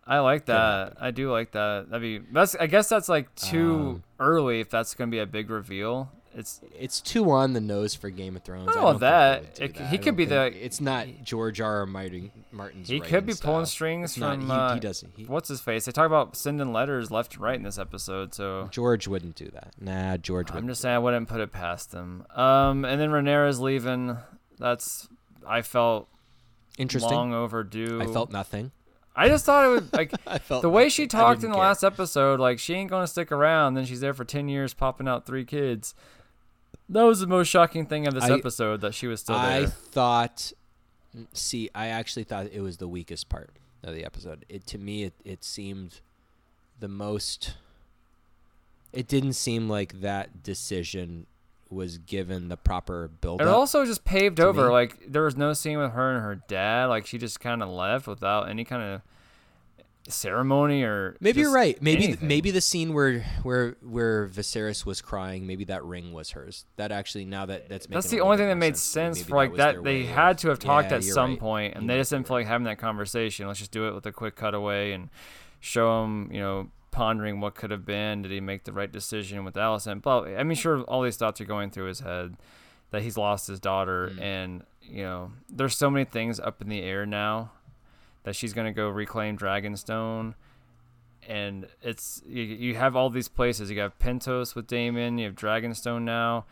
I 0.07 0.19
like 0.19 0.45
that. 0.47 0.99
I 1.01 1.13
do 1.13 1.33
like 1.33 1.53
that. 1.53 1.87
That'd 1.89 2.03
be. 2.03 2.19
That's. 2.31 2.55
I 2.57 2.67
guess 2.67 2.91
that's 2.91 3.09
like 3.09 3.35
too 3.37 3.75
Um, 3.75 4.03
early 4.21 4.61
if 4.61 4.69
that's 4.69 4.95
gonna 4.95 5.11
be 5.11 5.19
a 5.21 5.25
big 5.27 5.49
reveal. 5.49 6.11
It's. 6.37 6.61
it's 6.79 7.01
too 7.01 7.31
on 7.31 7.53
the 7.53 7.61
nose 7.61 7.95
for 7.95 8.11
Game 8.11 8.35
of 8.37 8.43
Thrones. 8.43 8.69
I 8.69 8.73
I 8.73 8.75
don't 8.75 9.01
that. 9.01 9.55
do 9.55 9.65
It- 9.65 9.75
that. 9.77 9.87
he 9.89 9.97
I 9.99 10.01
could 10.01 10.17
be 10.17 10.25
the- 10.25 10.65
It's 10.65 10.81
not 10.81 11.07
George 11.23 11.61
R. 11.61 11.79
R. 11.81 11.87
Martin, 11.87 12.33
Martin's. 12.51 12.89
He 12.89 12.99
could 13.01 13.25
be 13.25 13.35
pulling 13.35 13.67
style. 13.67 13.67
strings 13.67 14.11
It's 14.13 14.19
not- 14.19 14.37
from. 14.39 14.47
he, 14.47 14.53
uh, 14.53 14.75
he 14.75 14.81
doesn't. 14.81 15.13
He, 15.17 15.25
What's 15.25 15.49
his 15.49 15.61
face? 15.61 15.85
They 15.85 15.93
talk 15.93 16.07
about 16.07 16.35
sending 16.37 16.73
letters 16.73 17.11
left 17.11 17.35
and 17.35 17.43
right 17.43 17.55
in 17.57 17.63
this 17.63 17.79
episode. 17.79 18.35
So 18.35 18.69
George 18.73 19.07
wouldn't 19.07 19.37
do 19.37 19.49
that. 19.53 19.75
Nah, 19.81 20.17
George 20.17 20.47
wouldn't. 20.51 20.65
I'm 20.65 20.69
just 20.69 20.81
saying 20.81 20.97
I 20.97 20.99
wouldn't 20.99 21.29
put 21.29 21.41
it 21.41 21.53
past 21.53 21.93
them. 21.93 22.27
Um, 22.35 22.85
and 22.85 23.01
then 23.01 23.11
Rhaenyra's 23.11 23.61
leaving. 23.61 24.17
That's. 24.59 25.09
I 25.47 25.63
felt 25.63 26.09
Interesting. 26.79 27.13
long 27.13 27.33
overdue. 27.35 28.01
I 28.03 28.07
felt 28.07 28.33
nothing. 28.33 28.73
I 29.17 29.29
just 29.29 29.45
thought 29.45 29.65
it 29.65 29.69
would 29.69 29.93
like 29.93 30.13
I 30.27 30.39
felt 30.39 30.63
the 30.63 30.71
way 30.71 30.89
she 30.89 31.07
talked 31.07 31.45
in 31.45 31.51
the 31.51 31.55
care. 31.57 31.65
last 31.67 31.85
episode, 31.85 32.41
like 32.41 32.59
she 32.59 32.75
ain't 32.75 32.91
gonna 32.91 33.07
stick 33.07 33.31
around. 33.31 33.75
Then 33.75 33.85
she's 33.85 34.01
there 34.01 34.13
for 34.15 34.25
ten 34.25 34.49
years, 34.49 34.75
popping 34.75 35.07
out 35.07 35.25
three 35.25 35.45
kids. 35.45 35.95
That 36.89 37.03
was 37.03 37.21
the 37.21 37.27
most 37.27 37.49
shocking 37.49 37.87
thing 37.87 38.07
of 38.07 38.15
this 38.15 38.25
I- 38.25 38.33
episode 38.37 38.81
that 38.83 38.95
she 38.95 39.07
was 39.07 39.21
still 39.21 39.37
there. 39.41 39.63
I 39.63 39.67
thought. 39.67 40.53
See, 41.33 41.71
I 41.75 41.89
actually 41.89 42.25
thought 42.25 42.47
it 42.53 42.61
was 42.61 42.79
the 42.79 42.89
weakest 42.89 43.29
part 43.29 43.51
of 43.85 43.95
the 43.95 44.05
episode. 44.05 44.45
It 44.49 44.67
to 44.69 44.79
me, 44.79 45.05
it 45.05 45.15
it 45.25 45.45
seemed 45.45 46.01
the 46.81 46.89
most. 46.89 47.55
It 48.93 49.09
didn't 49.09 49.33
seem 49.35 49.69
like 49.69 50.01
that 50.01 50.43
decision 50.43 51.27
was 51.71 51.99
given 51.99 52.49
the 52.49 52.57
proper 52.57 53.09
build 53.21 53.41
It 53.41 53.49
also 53.49 53.85
just 53.85 54.05
paved 54.05 54.39
over. 54.39 54.67
me. 54.67 54.73
Like 54.73 54.99
there 55.11 55.23
was 55.23 55.37
no 55.37 55.53
scene 55.53 55.79
with 55.79 55.93
her 55.93 56.15
and 56.15 56.23
her 56.23 56.37
dad. 56.49 56.87
Like 56.87 57.07
she 57.07 57.19
just 57.19 57.41
kind 57.41 57.63
of 57.63 57.69
left 57.69 58.07
without 58.07 58.49
any 58.49 58.65
kind 58.65 58.83
of 58.83 59.01
ceremony 60.09 60.83
or. 60.83 61.17
Maybe 61.21 61.41
you're 61.41 61.53
right. 61.53 61.81
Maybe 61.81 62.05
anything. 62.05 62.29
maybe 62.29 62.51
the 62.51 62.61
scene 62.61 62.93
where 62.95 63.21
where 63.43 63.77
where 63.83 64.29
Viserys 64.29 64.85
was 64.85 65.01
crying, 65.01 65.47
maybe 65.47 65.65
that 65.65 65.85
ring 65.85 66.13
was 66.13 66.31
hers. 66.33 66.67
That 66.77 66.93
actually 66.93 67.25
now 67.25 67.47
that 67.47 67.69
that's 67.69 67.87
That's 67.87 68.11
the 68.11 68.21
only 68.21 68.37
thing 68.37 68.49
that 68.49 68.57
made 68.57 68.73
me. 68.75 68.79
sense 68.79 69.23
for 69.23 69.37
like 69.37 69.51
was 69.51 69.59
that. 69.59 69.83
They 69.83 70.05
had 70.05 70.39
to 70.39 70.49
have 70.49 70.59
talked 70.59 70.91
Yeah, 70.91 70.97
at 70.99 71.05
some 71.05 71.31
right. 71.31 71.41
point, 71.41 71.75
and 71.75 71.85
You 71.85 71.89
they 71.89 71.97
just 71.99 72.11
didn't 72.11 72.27
feel 72.29 72.37
like 72.39 72.47
having 72.47 72.65
that 72.67 72.79
conversation. 72.79 73.47
Let's 73.47 73.59
just 73.59 73.71
do 73.73 73.89
it 73.89 73.95
with 73.95 74.07
a 74.07 74.13
quick 74.13 74.37
cutaway 74.37 74.93
and 74.93 75.09
show 75.61 76.03
them, 76.03 76.29
you 76.33 76.41
know, 76.41 76.69
pondering 76.91 77.41
what 77.41 77.55
could 77.55 77.71
have 77.71 77.85
been. 77.87 78.23
Did 78.23 78.31
he 78.31 78.41
make 78.41 78.65
the 78.65 78.73
right 78.73 78.91
decision 78.93 79.45
with 79.45 79.55
Alicent? 79.55 80.03
But 80.03 80.29
I 80.37 80.43
mean, 80.43 80.57
sure, 80.57 80.83
all 80.83 81.03
these 81.03 81.17
thoughts 81.17 81.41
are 81.41 81.45
going 81.47 81.71
through 81.71 81.87
his 81.87 82.01
head 82.01 82.37
that 82.91 83.03
he's 83.03 83.17
lost 83.17 83.47
his 83.49 83.59
daughter, 83.59 84.11
Mm. 84.15 84.21
and 84.21 84.63
you 84.83 85.03
know, 85.03 85.33
there's 85.49 85.75
so 85.77 85.89
many 85.91 86.05
things 86.05 86.39
up 86.39 86.61
in 86.61 86.69
the 86.69 86.83
air 86.83 87.07
now 87.07 87.51
that 88.25 88.35
she's 88.37 88.53
gonna 88.53 88.73
go 88.73 88.89
reclaim 88.89 89.39
Dragonstone. 89.39 90.35
And 91.27 91.69
it's 91.81 92.21
you, 92.27 92.43
you 92.43 92.75
have 92.75 92.95
all 92.97 93.09
these 93.09 93.29
places. 93.29 93.71
You 93.71 93.81
have 93.81 93.99
Pentos 93.99 94.55
with 94.55 94.67
Daemon. 94.67 95.17
You 95.19 95.27
have 95.27 95.35
Dragonstone 95.35 96.03
now. 96.03 96.45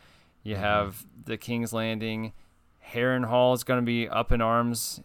You 0.42 0.54
Mm-hmm. 0.54 0.62
have 0.64 1.06
the 1.26 1.36
King's 1.36 1.72
Landing. 1.74 2.32
Harrenhal 2.92 3.54
is 3.54 3.64
going 3.64 3.78
to 3.80 3.84
be 3.86 4.08
up 4.08 4.32
in 4.32 4.40
arms 4.40 5.00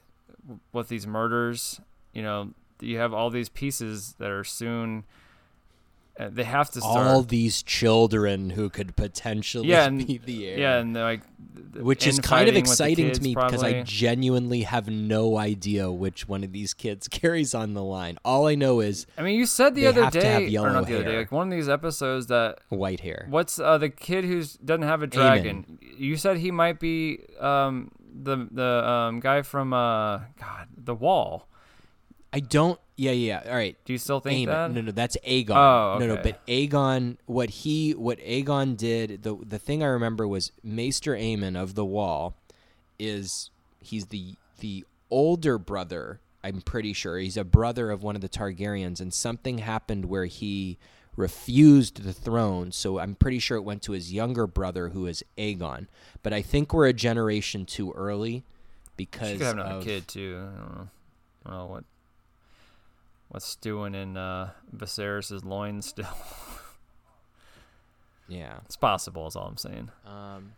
with 0.71 0.87
these 0.87 1.05
murders. 1.05 1.79
You 2.13 2.23
know, 2.23 2.53
you 2.79 2.97
have 2.97 3.13
all 3.13 3.29
these 3.29 3.49
pieces 3.49 4.15
that 4.19 4.31
are 4.31 4.43
soon. 4.45 5.03
Uh, 6.19 6.29
they 6.31 6.43
have 6.43 6.71
to 6.71 6.81
start. 6.81 7.07
all 7.07 7.21
these 7.21 7.61
children 7.61 8.49
who 8.49 8.69
could 8.69 8.95
potentially 8.95 9.67
Yeah, 9.67 9.85
and- 9.87 10.05
be 10.05 10.17
the 10.17 10.47
heir. 10.47 10.57
yeah, 10.57 10.77
and 10.79 10.95
they're 10.95 11.03
like, 11.03 11.21
which 11.75 12.07
is 12.07 12.19
kind 12.19 12.49
of 12.49 12.55
exciting 12.55 13.07
kids, 13.07 13.19
to 13.19 13.23
me 13.23 13.35
because 13.35 13.63
I 13.63 13.83
genuinely 13.83 14.61
have 14.63 14.89
no 14.89 15.37
idea 15.37 15.91
which 15.91 16.27
one 16.27 16.43
of 16.43 16.51
these 16.51 16.73
kids 16.73 17.07
carries 17.19 17.53
on 17.53 17.73
the 17.75 17.83
line. 17.83 18.17
All 18.25 18.47
I 18.47 18.55
know 18.55 18.79
is 18.79 19.05
I 19.17 19.21
mean, 19.21 19.37
you 19.37 19.45
said 19.45 19.75
the 19.75 19.85
other 19.85 20.09
day, 20.09 20.55
or 20.57 20.71
not 20.71 20.87
the 20.87 20.95
other 20.95 21.03
day, 21.03 21.17
like 21.17 21.31
one 21.31 21.47
of 21.47 21.51
these 21.51 21.69
episodes 21.69 22.27
that 22.27 22.59
white 22.69 23.01
hair. 23.01 23.27
What's 23.29 23.59
uh, 23.59 23.77
the 23.77 23.89
kid 23.89 24.23
who 24.25 24.43
doesn't 24.65 24.83
have 24.83 25.03
a 25.03 25.07
dragon? 25.07 25.77
You 25.97 26.15
said 26.17 26.37
he 26.37 26.49
might 26.51 26.79
be 26.79 27.19
um, 27.39 27.91
the 28.11 28.47
the 28.51 28.89
um, 28.89 29.19
guy 29.19 29.43
from 29.43 29.73
uh, 29.73 30.17
God, 30.39 30.67
the 30.75 30.95
Wall. 30.95 31.47
I 32.33 32.39
don't. 32.39 32.79
Yeah, 32.99 33.11
yeah. 33.11 33.43
All 33.47 33.53
right. 33.55 33.77
Do 33.85 33.93
you 33.93 33.99
still 33.99 34.19
think 34.19 34.47
Aemon. 34.49 34.51
that? 34.51 34.71
No, 34.73 34.81
no, 34.81 34.91
that's 34.91 35.15
Aegon. 35.25 35.51
Oh, 35.55 35.99
No, 35.99 36.07
no, 36.07 36.17
but 36.21 36.43
Aegon, 36.47 37.17
what 37.27 37.49
he, 37.51 37.91
what 37.91 38.17
Aegon 38.19 38.75
did, 38.75 39.21
the 39.23 39.35
the 39.45 39.59
thing 39.59 39.83
I 39.83 39.87
remember 39.87 40.27
was 40.27 40.51
Maester 40.63 41.15
Aemon 41.15 41.55
of 41.55 41.75
the 41.75 41.85
Wall, 41.85 42.35
is 42.97 43.51
he's 43.79 44.07
the 44.07 44.33
the 44.59 44.83
older 45.11 45.57
brother. 45.59 46.19
I'm 46.43 46.61
pretty 46.61 46.93
sure 46.93 47.17
he's 47.19 47.37
a 47.37 47.43
brother 47.43 47.91
of 47.91 48.01
one 48.03 48.15
of 48.15 48.21
the 48.21 48.29
Targaryens, 48.29 48.99
and 48.99 49.13
something 49.13 49.59
happened 49.59 50.05
where 50.05 50.25
he 50.25 50.77
refused 51.15 52.03
the 52.03 52.13
throne. 52.13 52.71
So 52.71 52.99
I'm 52.99 53.15
pretty 53.15 53.39
sure 53.39 53.57
it 53.57 53.61
went 53.63 53.81
to 53.83 53.91
his 53.91 54.11
younger 54.13 54.47
brother, 54.47 54.89
who 54.89 55.05
is 55.07 55.23
Aegon. 55.37 55.87
But 56.23 56.33
I 56.33 56.41
think 56.41 56.73
we're 56.73 56.87
a 56.87 56.93
generation 56.93 57.65
too 57.65 57.91
early 57.91 58.43
because 58.95 59.29
She 59.29 59.37
could 59.37 59.45
have 59.45 59.55
another 59.55 59.75
of- 59.79 59.83
kid 59.83 60.07
too. 60.07 60.39
I 60.41 60.45
don't 60.45 60.75
know. 60.75 60.87
I 61.45 61.49
don't 61.49 61.59
know 61.59 61.65
what 61.67 61.83
what's 63.29 63.45
stewing 63.45 63.95
in 63.95 64.17
uh, 64.17 64.51
Viserys' 64.75 65.43
loins 65.45 65.85
still. 65.87 66.07
Yeah. 68.29 68.57
it's 68.65 68.75
possible. 68.75 69.25
Is 69.27 69.35
all 69.37 69.47
I'm 69.47 69.55
saying. 69.57 69.89
Um, 70.05 70.51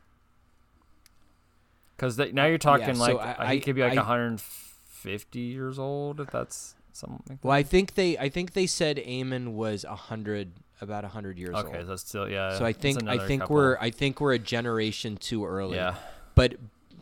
Because 1.96 2.18
now 2.18 2.46
you're 2.46 2.58
talking 2.58 2.96
so 2.96 3.16
like 3.18 3.40
I- 3.40 3.54
he 3.56 3.60
could 3.60 3.76
be 3.76 3.82
like 3.82 3.94
I- 3.94 3.98
150 3.98 5.40
years 5.40 5.78
old 5.78 6.20
if 6.20 6.32
that's 6.32 6.76
something. 6.94 7.22
Like 7.30 7.40
Well, 7.44 7.54
I 7.54 7.64
think 7.64 7.94
they 7.96 8.18
I 8.18 8.30
think 8.30 8.54
they 8.54 8.66
said 8.66 8.98
Aemon 8.98 9.54
was 9.54 9.84
a 9.84 9.96
hundred 9.96 10.54
about 10.82 11.04
a 11.06 11.10
hundred 11.10 11.38
years 11.38 11.52
that. 11.52 11.66
okay, 11.66 11.80
old. 11.80 11.88
that's 11.90 12.08
still 12.08 12.28
yeah. 12.30 12.58
so 12.58 12.66
I 12.66 12.74
think 12.74 13.08
I 13.08 13.20
think 13.28 13.42
couple. 13.44 13.58
we're 13.58 13.78
I 13.80 13.92
think 13.92 14.20
we're 14.20 14.34
a 14.34 14.40
generation 14.40 15.18
too 15.18 15.46
early. 15.46 15.76
yeah. 15.78 15.96
But 16.36 16.56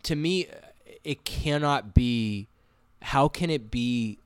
to 0.03 0.15
me, 0.15 0.47
it 1.03 1.23
cannot 1.23 1.93
be. 1.93 2.49
How 3.03 3.27
can 3.29 3.49
it 3.51 3.69
be 3.71 4.19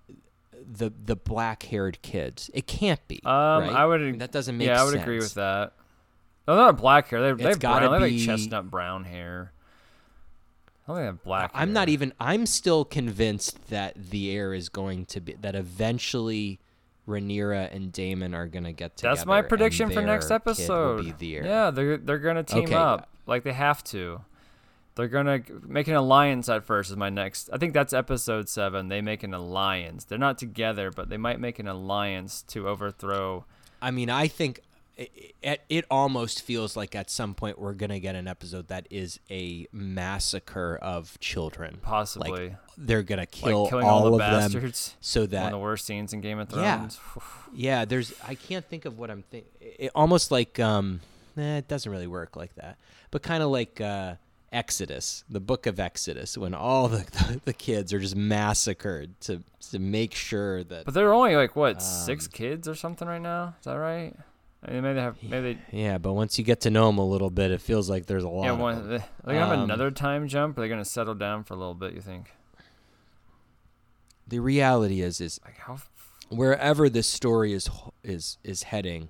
the 0.72 0.92
the 1.06 1.16
black 1.16 1.64
haired 1.64 2.02
kids? 2.02 2.50
It 2.54 2.68
can't 2.68 3.06
be. 3.08 3.20
Um, 3.26 3.32
right? 3.34 3.72
I 3.72 3.86
would. 3.86 4.02
mean, 4.02 4.18
that 4.20 4.32
doesn't 4.32 4.58
make 4.58 4.68
Yeah, 4.68 4.82
I 4.82 4.84
would 4.84 4.92
sense. 4.94 5.04
agree 5.04 5.18
with 5.18 5.34
that. 5.36 5.74
No, 6.48 6.56
they're 6.56 6.66
not 6.66 6.78
black 6.78 7.08
hair. 7.10 7.22
They, 7.22 7.44
they 7.44 7.50
It's 7.50 7.56
have 7.56 7.60
gotta. 7.60 7.88
They 7.88 7.94
have 7.94 8.02
like 8.02 8.12
be- 8.12 8.26
chestnut 8.26 8.70
brown 8.72 9.04
hair. 9.06 9.52
I 10.88 10.94
don't 10.94 11.04
have 11.04 11.24
black. 11.24 11.52
I'm 11.54 11.74
not 11.74 11.90
even. 11.90 12.14
I'm 12.20 12.46
still 12.46 12.84
convinced 12.86 13.70
that 13.70 13.94
the 14.10 14.36
heir 14.36 14.54
is 14.54 14.70
going 14.70 15.06
to 15.08 15.22
be 15.22 15.34
that 15.42 15.56
eventually. 15.56 16.60
Rhaenyra 17.08 17.74
and 17.76 17.92
Daemon 17.92 18.36
are 18.36 18.46
gonna 18.46 18.72
get 18.72 18.96
together. 18.96 19.16
That's 19.16 19.26
my 19.26 19.42
prediction 19.42 19.90
for 19.90 20.02
next 20.02 20.28
their 20.28 20.40
kid 20.40 20.46
will 20.46 21.00
episode. 21.00 21.20
be. 21.20 21.28
Yeah, 21.28 21.72
they're 21.72 21.98
they're 21.98 22.20
gonna 22.20 22.44
team 22.44 22.66
Okay. 22.66 22.76
up 22.76 23.10
like 23.26 23.44
they 23.44 23.54
have 23.54 23.84
to. 23.86 24.22
They're 24.96 25.08
gonna 25.08 25.42
make 25.66 25.88
an 25.88 25.96
alliance 25.96 26.50
at 26.50 26.66
first. 26.66 26.92
Is 26.92 26.98
my 26.98 27.10
next. 27.10 27.50
I 27.54 27.58
think 27.58 27.74
that's 27.74 27.94
episode 27.94 28.50
seven. 28.50 28.90
They 28.90 29.02
make 29.02 29.24
an 29.24 29.34
alliance. 29.34 30.04
They're 30.04 30.18
not 30.18 30.38
together, 30.38 30.92
but 30.92 31.10
they 31.10 31.18
might 31.18 31.40
make 31.40 31.60
an 31.60 31.68
alliance 31.68 32.42
to 32.50 32.68
overthrow. 32.68 33.46
I 33.82 33.92
mean, 33.92 34.10
I 34.10 34.28
think 34.28 34.60
it, 34.98 35.34
it, 35.42 35.62
it 35.70 35.86
almost 35.90 36.42
feels 36.42 36.76
like 36.76 36.96
at 36.96 37.10
some 37.10 37.34
point 37.34 37.58
we're 37.58 37.74
gonna 37.74 38.00
get 38.00 38.16
an 38.16 38.28
episode 38.28 38.68
that 38.68 38.86
is 38.90 39.20
a 39.30 39.66
massacre 39.72 40.78
of 40.82 41.20
children. 41.20 41.80
Possibly. 41.82 42.50
Like 42.50 42.56
they're 42.78 43.04
gonna 43.04 43.26
kill 43.26 43.64
like 43.64 43.70
killing 43.70 43.86
all, 43.86 44.00
all, 44.00 44.06
the 44.06 44.12
of 44.14 44.20
bastards. 44.20 44.90
them, 44.90 44.98
so 45.02 45.26
that 45.28 45.44
One 45.44 45.54
of 45.54 45.60
the 45.60 45.64
worst 45.64 45.86
scenes 45.86 46.14
in 46.14 46.22
Game 46.22 46.40
of 46.40 46.52
Yeah. 46.52 46.78
Thrones. 46.78 47.00
yeah, 47.54 47.86
there's 47.86 48.14
I 48.28 48.36
can't 48.36 48.66
think 48.66 48.86
of 48.86 49.00
what 49.00 49.10
I'm 49.10 49.24
thinking. 49.24 49.50
It, 49.62 49.92
almost 49.96 50.32
like 50.32 50.60
um, 50.60 51.00
eh, 51.38 51.58
it 51.58 51.68
doesn't 51.68 51.92
really 51.92 52.08
work 52.08 52.36
like 52.36 52.54
that, 52.56 52.78
but 53.10 53.24
kind 53.24 53.42
of 53.42 53.50
like 53.50 53.80
uh, 53.80 54.16
Exodus, 54.52 55.24
the 55.30 55.40
Book 55.40 55.66
of 55.66 55.80
Exodus, 55.80 56.38
when 56.38 56.54
all 56.54 56.88
the, 56.90 56.98
the 57.12 57.42
the 57.46 57.54
kids 57.54 57.94
are 57.94 58.00
just 58.00 58.16
massacred 58.16 59.20
to 59.22 59.44
to 59.72 59.80
make 59.80 60.14
sure 60.14 60.64
that 60.66 60.86
But 60.86 60.94
they're 60.94 61.14
only 61.14 61.36
like 61.36 61.56
what 61.56 61.82
six 61.82 62.26
Um, 62.28 62.32
kids 62.34 62.68
or 62.68 62.76
something 62.76 63.08
right 63.08 63.22
now. 63.22 63.56
Is 63.60 63.66
that 63.66 63.76
right? 63.76 64.14
I 64.64 64.72
mean, 64.74 64.84
maybe 64.84 64.94
they 64.96 65.02
have 65.02 65.24
maybe 65.24 65.54
they, 65.72 65.78
yeah. 65.80 65.98
But 65.98 66.14
once 66.14 66.38
you 66.38 66.44
get 66.46 66.62
to 66.62 66.70
know 66.70 66.86
them 66.88 66.98
a 67.00 67.06
little 67.06 67.30
bit, 67.32 67.50
it 67.52 67.62
feels 67.62 67.90
like 67.90 68.06
there's 68.06 68.24
a 68.24 68.30
lot. 68.30 68.44
yeah. 68.44 68.52
of 68.52 68.60
One, 68.60 68.90
they, 68.90 69.34
are 69.34 69.34
have 69.40 69.52
Um, 69.58 69.64
another 69.64 69.90
time 69.90 70.28
jump. 70.28 70.58
Or 70.58 70.62
are 70.62 70.64
they 70.66 70.70
gonna 70.70 70.86
settle 70.86 71.16
down 71.16 71.44
for 71.44 71.54
a 71.54 71.58
little 71.58 71.74
bit? 71.74 71.94
You 71.94 72.02
think? 72.02 72.32
The 74.28 74.40
reality 74.40 75.02
is, 75.02 75.20
is 75.20 75.40
Like 75.44 75.58
how? 75.58 75.78
wherever 76.30 76.90
this 76.90 77.08
story 77.08 77.54
is 77.54 77.70
is 78.04 78.38
is 78.44 78.64
heading, 78.64 79.10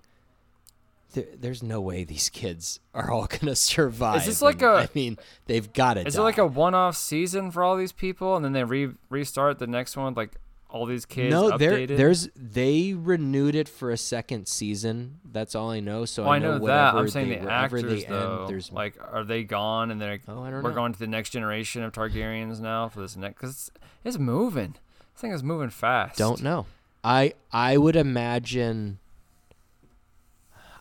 there, 1.14 1.26
there's 1.40 1.62
no 1.64 1.80
way 1.82 2.04
these 2.04 2.30
kids 2.30 2.80
are 2.94 3.12
all 3.12 3.28
gonna 3.40 3.56
survive. 3.56 4.18
Is 4.22 4.26
this 4.26 4.42
like 4.42 4.62
and, 4.62 4.72
a- 4.72 4.82
I 4.84 4.90
mean, 4.94 5.18
they've 5.46 5.72
got 5.74 5.98
it. 5.98 6.08
Is 6.08 6.14
Is 6.16 6.20
it 6.20 6.22
like 6.24 6.38
a 6.38 6.46
one-off 6.48 6.96
season 6.98 7.52
for 7.52 7.64
all 7.64 7.76
these 7.78 7.92
people, 7.92 8.36
and 8.36 8.44
then 8.46 8.54
they 8.54 8.64
re- 8.64 8.94
restart 9.10 9.60
the 9.60 9.68
next 9.68 9.96
one 9.98 10.08
with 10.08 10.18
like 10.18 10.32
all 10.70 10.86
these 10.86 11.06
kids 11.06 11.32
no? 11.32 11.58
There, 11.58 11.72
updated? 11.74 11.98
there's 11.98 12.30
they 12.36 12.94
renewed 12.94 13.56
it 13.56 13.68
for 13.68 13.92
a 13.92 13.98
second 13.98 14.48
season. 14.48 15.20
That's 15.30 15.54
all 15.54 15.70
I 15.70 15.82
know. 15.82 16.06
So 16.06 16.24
Oh, 16.24 16.30
I 16.30 16.40
know, 16.40 16.58
know 16.58 16.68
that. 16.68 16.96
I'm 16.96 17.10
saying 17.10 17.28
they, 17.30 17.40
the 17.40 17.52
actors 17.52 17.84
they 17.84 18.04
though. 18.04 18.42
End, 18.44 18.50
there's 18.50 18.72
like, 18.72 18.96
are 19.12 19.26
they 19.26 19.44
gone? 19.44 19.92
And 19.92 20.00
they're 20.02 20.12
like, 20.12 20.22
Oh, 20.30 20.42
I 20.44 20.50
don't 20.50 20.64
we're 20.64 20.70
know. 20.70 20.76
going 20.76 20.94
to 20.94 21.00
the 21.00 21.08
next 21.08 21.32
generation 21.32 21.84
of 21.84 21.92
Targaryens 21.92 22.62
now 22.62 22.88
for 22.88 23.02
this 23.02 23.18
next 23.18 23.36
because 23.36 23.50
it's, 23.52 23.72
it's 24.06 24.18
moving. 24.18 24.76
This 25.14 25.22
thing 25.22 25.32
is 25.34 25.44
moving 25.44 25.72
fast. 25.72 26.18
Don't 26.18 26.42
know. 26.42 26.68
I 27.04 27.34
I 27.52 27.76
would 27.78 27.98
imagine. 27.98 29.00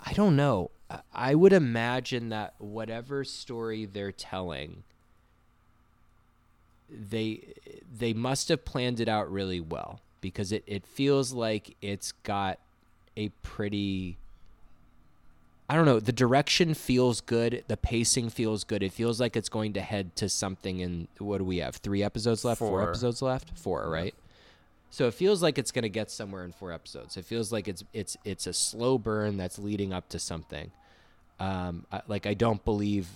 I 0.04 0.12
don't 0.12 0.36
know. 0.36 0.70
I- 1.14 1.34
would 1.34 1.52
imagine 1.52 2.30
that 2.30 2.54
whatever 2.58 3.22
story 3.24 3.84
they're 3.84 4.10
telling, 4.12 4.82
they 6.88 7.40
they 7.98 8.12
must 8.12 8.48
have 8.48 8.64
planned 8.64 8.98
it 9.00 9.08
out 9.08 9.30
really 9.30 9.60
well 9.60 10.00
because 10.20 10.50
it, 10.52 10.64
it 10.66 10.84
feels 10.86 11.32
like 11.32 11.76
it's 11.80 12.12
got 12.24 12.58
a 13.16 13.28
pretty 13.42 14.16
I 15.68 15.76
don't 15.76 15.84
know, 15.84 16.00
the 16.00 16.10
direction 16.10 16.74
feels 16.74 17.20
good, 17.20 17.62
the 17.68 17.76
pacing 17.76 18.30
feels 18.30 18.64
good. 18.64 18.82
It 18.82 18.92
feels 18.92 19.20
like 19.20 19.36
it's 19.36 19.48
going 19.48 19.74
to 19.74 19.80
head 19.80 20.16
to 20.16 20.28
something 20.28 20.80
in 20.80 21.06
what 21.18 21.38
do 21.38 21.44
we 21.44 21.58
have? 21.58 21.76
3 21.76 22.02
episodes 22.02 22.44
left? 22.44 22.58
4 22.58 22.68
Four. 22.68 22.82
episodes 22.88 23.22
left? 23.22 23.56
4, 23.56 23.88
right? 23.88 24.12
So 24.90 25.06
it 25.06 25.14
feels 25.14 25.42
like 25.42 25.56
it's 25.56 25.70
going 25.70 25.82
to 25.84 25.88
get 25.88 26.10
somewhere 26.10 26.44
in 26.44 26.52
4 26.52 26.72
episodes. 26.72 27.16
It 27.16 27.24
feels 27.24 27.52
like 27.52 27.68
it's 27.68 27.84
it's 27.92 28.16
it's 28.24 28.46
a 28.46 28.52
slow 28.52 28.98
burn 28.98 29.36
that's 29.36 29.58
leading 29.58 29.92
up 29.92 30.08
to 30.10 30.18
something. 30.18 30.70
Um 31.38 31.86
I, 31.92 32.02
like 32.08 32.26
I 32.26 32.34
don't 32.34 32.64
believe 32.64 33.08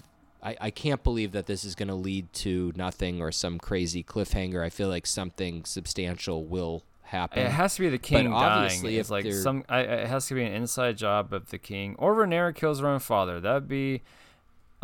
I, 0.42 0.56
I 0.60 0.70
can't 0.70 1.02
believe 1.02 1.32
that 1.32 1.46
this 1.46 1.64
is 1.64 1.74
going 1.74 1.88
to 1.88 1.94
lead 1.94 2.30
to 2.34 2.72
nothing 2.76 3.22
or 3.22 3.32
some 3.32 3.58
crazy 3.58 4.04
cliffhanger. 4.04 4.62
I 4.62 4.68
feel 4.68 4.88
like 4.88 5.06
something 5.06 5.64
substantial 5.64 6.44
will 6.44 6.82
happen. 7.04 7.38
It 7.38 7.50
has 7.50 7.76
to 7.76 7.80
be 7.80 7.88
the 7.88 7.98
king 7.98 8.30
dying. 8.30 8.34
obviously 8.34 8.98
It's 8.98 9.10
like 9.10 9.30
some. 9.32 9.64
I, 9.68 9.80
it 9.80 10.06
has 10.06 10.26
to 10.28 10.34
be 10.34 10.44
an 10.44 10.52
inside 10.52 10.98
job 10.98 11.32
of 11.32 11.50
the 11.50 11.58
king, 11.58 11.96
or 11.98 12.14
Rhaenyra 12.14 12.54
kills 12.54 12.80
her 12.80 12.86
own 12.86 13.00
father. 13.00 13.40
That'd 13.40 13.68
be 13.68 14.02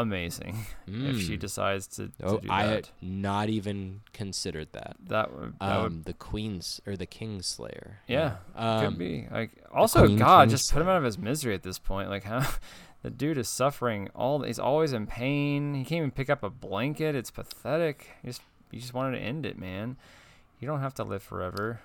amazing 0.01 0.65
if 0.87 1.21
she 1.21 1.37
Mm. 1.37 1.41
decides 1.41 1.87
to, 1.89 2.09
to 2.09 2.13
Oh, 2.25 2.39
do 2.39 2.49
I 2.51 2.65
had 2.65 2.89
not 3.03 3.49
even 3.49 4.01
considered 4.13 4.69
that. 4.73 4.97
That 5.09 5.33
would. 5.33 5.59
That 5.61 5.77
Um, 5.77 5.83
would 5.83 6.05
the 6.05 6.13
Queen's 6.15 6.81
or 6.87 6.97
the 6.97 7.07
King's 7.07 7.47
Slayer. 7.47 8.01
yeah, 8.07 8.37
Um, 8.57 8.85
could 8.91 8.99
be. 8.99 9.29
Like 9.31 9.51
also, 9.73 10.05
Queen 10.07 10.19
God, 10.19 10.51
just 10.51 10.73
put 10.73 10.83
him 10.83 10.89
out 10.89 10.97
of 10.97 11.05
his 11.05 11.19
misery 11.19 11.55
at 11.55 11.63
this 11.63 11.79
point. 11.79 12.09
Like 12.11 12.25
how. 12.25 12.47
The 13.03 13.09
dude 13.09 13.39
is 13.39 13.49
suffering 13.49 14.11
all. 14.15 14.43
He's 14.43 14.59
always 14.59 14.93
in 14.93 15.07
pain. 15.07 15.73
He 15.73 15.85
can't 15.85 15.97
even 16.01 16.11
pick 16.11 16.29
up 16.29 16.43
a 16.43 16.51
blanket. 16.51 17.15
It's 17.15 17.31
pathetic. 17.31 18.09
You 18.23 18.29
just, 18.29 18.43
you 18.71 18.79
just 18.79 18.93
wanted 18.93 19.17
to 19.17 19.25
end 19.25 19.47
it, 19.47 19.57
man. 19.59 19.97
You 20.59 20.69
don't 20.69 20.81
have 20.81 20.93
to 20.97 21.05
live 21.05 21.23
forever. 21.23 21.81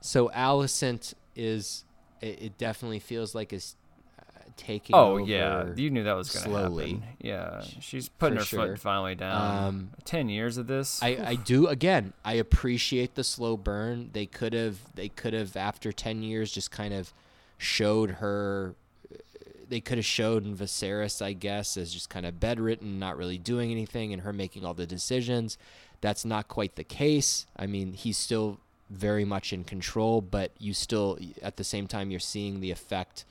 So 0.00 0.28
Alicent 0.30 1.14
is. 1.36 1.84
It, 2.20 2.42
it 2.42 2.58
definitely 2.58 2.98
feels 2.98 3.32
like 3.34 3.52
is 3.52 3.76
taking. 4.56 4.94
Oh 4.94 5.16
yeah, 5.18 5.66
you 5.76 5.90
knew 5.90 6.04
that 6.04 6.14
was 6.14 6.30
gonna 6.30 6.46
slowly. 6.46 6.94
happen. 6.94 7.04
Yeah, 7.20 7.62
she's 7.80 8.08
putting 8.08 8.38
her 8.38 8.44
sure. 8.44 8.68
foot 8.68 8.78
finally 8.78 9.14
down. 9.14 9.64
Um, 9.64 9.90
Ten 10.04 10.28
years 10.28 10.56
of 10.56 10.66
this. 10.66 11.02
I, 11.02 11.18
I 11.24 11.34
do 11.34 11.66
again. 11.66 12.12
I 12.24 12.34
appreciate 12.34 13.14
the 13.14 13.24
slow 13.24 13.56
burn. 13.56 14.10
They 14.12 14.26
could 14.26 14.52
have 14.52 14.78
they 14.94 15.08
could 15.08 15.32
have 15.34 15.56
after 15.56 15.92
ten 15.92 16.22
years 16.22 16.50
just 16.50 16.70
kind 16.70 16.94
of 16.94 17.12
showed 17.58 18.12
her. 18.12 18.74
They 19.68 19.80
could 19.80 19.98
have 19.98 20.06
showed 20.06 20.44
Viserys, 20.44 21.20
I 21.20 21.32
guess, 21.32 21.76
as 21.76 21.92
just 21.92 22.08
kind 22.08 22.24
of 22.24 22.38
bedridden, 22.38 23.00
not 23.00 23.16
really 23.16 23.38
doing 23.38 23.72
anything, 23.72 24.12
and 24.12 24.22
her 24.22 24.32
making 24.32 24.64
all 24.64 24.74
the 24.74 24.86
decisions. 24.86 25.58
That's 26.00 26.24
not 26.24 26.46
quite 26.46 26.76
the 26.76 26.84
case. 26.84 27.46
I 27.56 27.66
mean, 27.66 27.92
he's 27.92 28.16
still 28.16 28.60
very 28.90 29.24
much 29.24 29.52
in 29.52 29.64
control, 29.64 30.20
but 30.20 30.52
you 30.58 30.72
still, 30.72 31.18
at 31.42 31.56
the 31.56 31.64
same 31.64 31.88
time, 31.88 32.12
you're 32.12 32.20
seeing 32.20 32.60
the 32.60 32.70
effect 32.70 33.24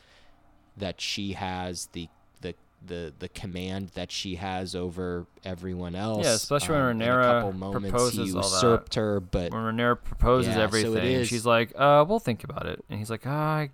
that 0.78 0.99
she 1.01 1.34
has, 1.34 1.88
the 1.93 2.09
the 2.41 2.53
the 2.86 3.13
the 3.19 3.30
command 3.30 3.89
that 3.95 4.11
she 4.11 4.36
has 4.36 4.76
over 4.76 5.26
everyone 5.43 5.95
else. 5.95 6.23
Yeah, 6.26 6.34
especially 6.34 6.76
when 6.76 6.82
Um, 6.84 7.01
in 7.01 7.01
a 7.01 7.11
Rhaenyra 7.11 7.23
couple 7.23 7.53
moments 7.53 7.89
proposes 7.89 8.32
he 8.34 8.38
all 8.38 8.49
that. 8.78 8.93
her, 8.95 9.19
but 9.19 9.51
when 9.51 9.61
Rhaenyra 9.63 10.03
proposes 10.03 10.47
Yeah, 10.49 10.53
so 10.55 10.61
everything, 10.61 11.11
is- 11.13 11.28
she's 11.28 11.45
like, 11.45 11.71
"Uh, 11.76 12.05
we'll 12.07 12.19
think 12.19 12.43
about 12.43 12.65
it," 12.67 12.84
and 12.89 12.99
he's 12.99 13.09
like, 13.09 13.26
"Ah, 13.26 13.67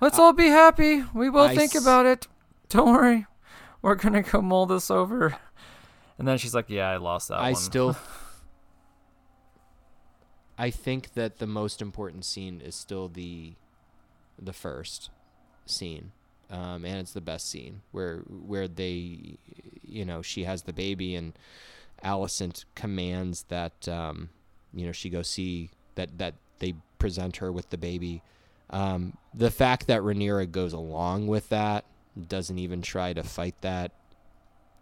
let's 0.00 0.18
all 0.18 0.32
be 0.32 0.48
happy. 0.48 1.04
We 1.12 1.28
will 1.30 1.42
I 1.44 1.54
think 1.56 1.74
s- 1.74 1.82
about 1.82 2.06
it. 2.06 2.26
Don't 2.68 2.92
worry, 2.92 3.26
we're 3.82 3.94
gonna 3.96 4.22
go 4.22 4.40
mull 4.40 4.66
this 4.66 4.90
over." 4.90 5.36
And 6.18 6.26
then 6.26 6.38
she's 6.38 6.54
like, 6.54 6.68
"Yeah, 6.70 6.88
I 6.88 6.96
lost 6.96 7.28
that 7.28 7.38
I 7.40 7.52
one." 7.52 7.54
still. 7.60 7.96
I 10.58 10.70
think 10.70 11.14
that 11.14 11.38
the 11.38 11.46
most 11.46 11.80
important 11.80 12.24
scene 12.24 12.60
is 12.60 12.74
still 12.74 13.08
the, 13.08 13.54
the 14.40 14.52
first 14.52 15.10
scene, 15.66 16.10
um, 16.50 16.84
and 16.84 16.98
it's 16.98 17.12
the 17.12 17.20
best 17.20 17.50
scene 17.50 17.82
where 17.92 18.18
where 18.28 18.68
they, 18.68 19.38
you 19.82 20.04
know, 20.04 20.22
she 20.22 20.44
has 20.44 20.62
the 20.62 20.72
baby 20.72 21.14
and 21.14 21.32
Alicent 22.04 22.64
commands 22.74 23.44
that, 23.48 23.88
um, 23.88 24.30
you 24.72 24.86
know, 24.86 24.92
she 24.92 25.10
go 25.10 25.22
see 25.22 25.70
that 25.94 26.18
that 26.18 26.34
they 26.58 26.74
present 26.98 27.38
her 27.38 27.52
with 27.52 27.70
the 27.70 27.78
baby. 27.78 28.22
Um, 28.70 29.16
the 29.34 29.50
fact 29.50 29.86
that 29.86 30.02
Rhaenyra 30.02 30.50
goes 30.50 30.72
along 30.72 31.26
with 31.26 31.48
that, 31.48 31.84
doesn't 32.28 32.58
even 32.58 32.82
try 32.82 33.12
to 33.12 33.22
fight 33.22 33.54
that, 33.62 33.92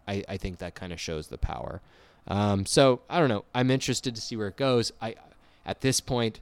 I, 0.07 0.23
I 0.27 0.37
think 0.37 0.57
that 0.57 0.75
kind 0.75 0.91
of 0.91 0.99
shows 0.99 1.27
the 1.27 1.37
power. 1.37 1.81
Um, 2.27 2.65
so 2.65 3.01
I 3.09 3.19
don't 3.19 3.29
know. 3.29 3.45
I'm 3.53 3.71
interested 3.71 4.15
to 4.15 4.21
see 4.21 4.35
where 4.35 4.47
it 4.47 4.57
goes. 4.57 4.91
I 5.01 5.15
at 5.65 5.81
this 5.81 5.99
point, 5.99 6.39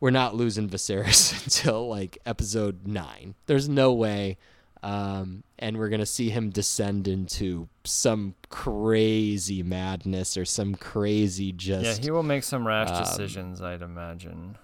we're 0.00 0.10
not 0.10 0.34
losing 0.34 0.68
Viserys 0.68 1.44
until 1.44 1.88
like 1.88 2.18
episode 2.26 2.86
nine. 2.86 3.34
There's 3.46 3.68
no 3.68 3.92
way, 3.92 4.36
um, 4.84 5.42
and 5.58 5.78
we're 5.78 5.88
gonna 5.88 6.04
see 6.06 6.28
him 6.28 6.50
descend 6.50 7.08
into 7.08 7.68
some 7.84 8.34
crazy 8.50 9.62
madness 9.62 10.36
or 10.36 10.44
some 10.44 10.74
crazy 10.74 11.52
just. 11.52 11.84
yeah, 11.84 11.94
he 12.04 12.10
will 12.10 12.22
make 12.22 12.42
some 12.44 12.66
rash 12.66 12.90
um, 12.90 13.02
decisions, 13.02 13.62
I'd 13.62 13.82
imagine. 13.82 14.56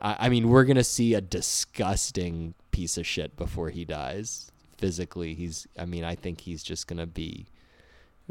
I, 0.00 0.16
I 0.20 0.28
mean, 0.30 0.48
we're 0.48 0.64
gonna 0.64 0.82
see 0.84 1.12
a 1.14 1.20
disgusting 1.20 2.54
piece 2.70 2.96
of 2.96 3.06
shit 3.06 3.36
before 3.36 3.70
he 3.70 3.84
dies. 3.84 4.50
Physically, 4.78 5.34
he's. 5.34 5.66
I 5.78 5.84
mean, 5.84 6.04
I 6.04 6.14
think 6.14 6.40
he's 6.40 6.62
just 6.62 6.86
gonna 6.86 7.06
be 7.06 7.46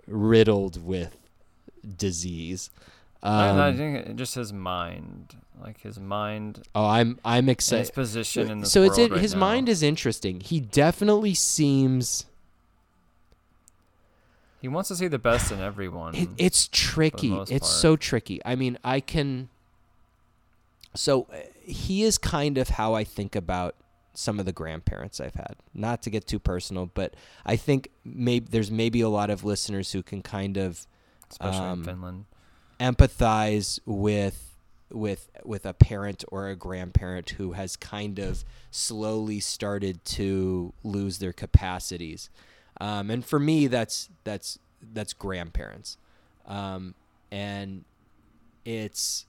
riddled 0.07 0.83
with 0.83 1.17
disease. 1.97 2.69
I- 3.21 3.47
I 3.49 3.67
Um, 3.69 3.77
think 3.77 4.15
just 4.15 4.35
his 4.35 4.53
mind, 4.53 5.35
like 5.61 5.81
his 5.81 5.99
mind, 5.99 6.63
oh, 6.75 6.85
I'm 6.85 7.19
I'm 7.25 7.39
and 7.39 7.47
his 7.47 7.53
excited. 7.53 7.93
position 7.93 8.49
in 8.49 8.59
this 8.61 8.71
So 8.71 8.83
it's 8.83 8.97
it, 8.97 9.11
right 9.11 9.19
his 9.21 9.33
now. 9.33 9.39
mind 9.41 9.69
is 9.69 9.83
interesting. 9.83 10.39
He 10.39 10.59
definitely 10.59 11.33
seems. 11.33 12.25
He 14.61 14.67
wants 14.67 14.87
to 14.89 14.95
see 14.95 15.07
the 15.07 15.19
best 15.19 15.51
in 15.51 15.59
everyone. 15.59 16.15
It, 16.15 16.29
it's 16.37 16.67
tricky. 16.71 17.33
It's 17.33 17.49
part. 17.49 17.63
so 17.63 17.95
tricky. 17.95 18.41
I 18.43 18.55
mean, 18.55 18.77
I 18.83 18.99
can. 18.99 19.49
So 20.95 21.27
uh, 21.31 21.37
he 21.63 22.03
is 22.03 22.17
kind 22.17 22.57
of 22.57 22.69
how 22.69 22.93
I 22.95 23.03
think 23.03 23.35
about 23.35 23.75
some 24.13 24.39
of 24.39 24.45
the 24.47 24.51
grandparents 24.51 25.19
I've 25.19 25.35
had. 25.35 25.55
Not 25.75 26.01
to 26.03 26.09
get 26.09 26.25
too 26.25 26.39
personal, 26.39 26.87
but 26.87 27.13
I 27.45 27.55
think 27.55 27.89
maybe 28.03 28.47
there's 28.49 28.71
maybe 28.71 29.01
a 29.01 29.09
lot 29.09 29.29
of 29.29 29.43
listeners 29.43 29.91
who 29.91 30.01
can 30.01 30.23
kind 30.23 30.57
of 30.57 30.87
especially 31.29 31.59
um, 31.59 31.79
in 31.79 31.85
Finland. 31.85 32.25
empathize 32.79 33.79
with 33.85 34.56
with 34.91 35.29
with 35.43 35.65
a 35.65 35.73
parent 35.73 36.23
or 36.29 36.47
a 36.47 36.55
grandparent 36.55 37.31
who 37.31 37.53
has 37.53 37.75
kind 37.75 38.19
of 38.19 38.43
slowly 38.71 39.39
started 39.39 40.03
to 40.05 40.73
lose 40.83 41.17
their 41.19 41.33
capacities 41.33 42.29
um, 42.79 43.09
and 43.09 43.25
for 43.25 43.39
me 43.39 43.67
that's 43.67 44.09
that's 44.23 44.59
that's 44.93 45.13
grandparents 45.13 45.97
um, 46.45 46.93
and 47.31 47.83
it's 48.65 49.25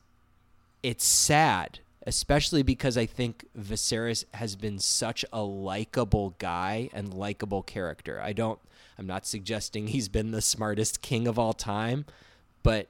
it's 0.83 1.05
sad 1.05 1.81
especially 2.09 2.63
because 2.63 2.97
I 2.97 3.05
think 3.05 3.45
Viserys 3.57 4.25
has 4.33 4.57
been 4.57 4.79
such 4.79 5.27
a 5.31 5.43
likable 5.43 6.35
guy 6.39 6.89
and 6.95 7.13
likable 7.13 7.63
character. 7.63 8.19
I 8.23 8.33
don't 8.33 8.59
I'm 8.99 9.07
not 9.07 9.27
suggesting 9.27 9.89
he's 9.89 10.09
been 10.09 10.31
the 10.31 10.41
smartest 10.41 11.03
king 11.03 11.29
of 11.29 11.39
all 11.39 11.53
time, 11.53 12.07
but 12.63 12.89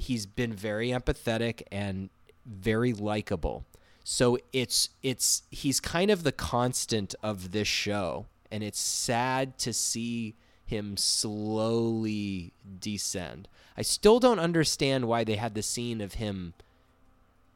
he's 0.00 0.26
been 0.26 0.52
very 0.52 0.88
empathetic 0.88 1.62
and 1.70 2.10
very 2.44 2.92
likable. 2.92 3.64
So 4.02 4.38
it's 4.52 4.88
it's 5.02 5.42
he's 5.50 5.78
kind 5.78 6.10
of 6.10 6.22
the 6.22 6.32
constant 6.32 7.14
of 7.22 7.52
this 7.52 7.68
show 7.68 8.26
and 8.50 8.64
it's 8.64 8.80
sad 8.80 9.58
to 9.58 9.72
see 9.72 10.34
him 10.64 10.96
slowly 10.96 12.52
descend. 12.80 13.48
I 13.76 13.82
still 13.82 14.20
don't 14.20 14.38
understand 14.38 15.06
why 15.06 15.24
they 15.24 15.36
had 15.36 15.54
the 15.54 15.62
scene 15.62 16.00
of 16.00 16.14
him 16.14 16.54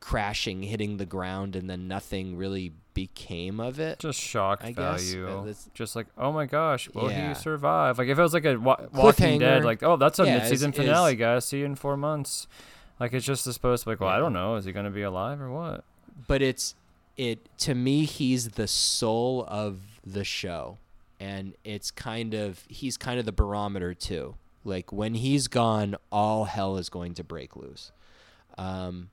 crashing, 0.05 0.63
hitting 0.63 0.99
the 0.99 1.07
ground, 1.07 1.57
and 1.57 1.69
then 1.71 1.89
nothing 1.89 2.37
really 2.37 2.73
became 2.93 3.59
of 3.59 3.81
it. 3.81 3.99
Just 4.01 4.21
shock 4.21 4.61
I 4.63 4.73
value. 4.75 5.25
that's- 5.27 5.71
just 5.73 5.97
like, 5.97 6.07
oh 6.19 6.31
my 6.31 6.45
gosh, 6.45 6.91
will 6.91 7.11
Yeah. 7.11 7.29
he 7.31 7.35
survive? 7.35 7.99
Like 7.99 8.09
if 8.09 8.19
it 8.19 8.23
was 8.23 8.35
like 8.35 8.45
a 8.45 8.57
wa- 8.57 8.81
Walking 8.93 9.39
Dead, 9.41 9.65
like 9.65 9.83
oh 9.83 9.97
that's 9.97 10.19
a 10.19 10.27
Yeah, 10.27 10.39
mid-season 10.39 10.73
finale, 10.73 11.17
guys. 11.17 11.47
See 11.47 11.61
you 11.61 11.65
in 11.65 11.75
four 11.75 11.97
months. 11.97 12.47
Like 13.01 13.15
it's 13.15 13.25
just 13.25 13.45
supposed 13.45 13.85
to 13.85 13.87
be 13.87 13.93
like, 13.93 14.01
well, 14.01 14.11
I 14.11 14.19
don't 14.19 14.35
know, 14.35 14.57
is 14.57 14.67
he 14.67 14.73
gonna 14.73 14.91
be 14.91 15.03
alive 15.03 15.41
or 15.41 15.51
what? 15.51 15.85
but 16.29 16.41
it's 16.43 16.77
it 17.17 17.49
to 17.59 17.75
me 17.75 18.05
he's 18.05 18.51
the 18.51 18.69
soul 18.69 19.45
of 19.49 19.81
the 20.07 20.23
show 20.23 20.79
and 21.19 21.55
it's 21.65 21.91
kind 21.91 22.35
of 22.35 22.63
he's 22.69 22.97
kind 22.97 23.19
of 23.19 23.25
the 23.25 23.33
barometer 23.33 23.95
too 23.95 24.37
like 24.65 24.93
when 24.93 25.15
he's 25.15 25.49
gone 25.49 25.97
all 26.13 26.45
hell 26.45 26.77
is 26.77 26.89
going 26.89 27.13
to 27.15 27.25
break 27.25 27.57
loose 27.57 27.91
um 28.59 29.11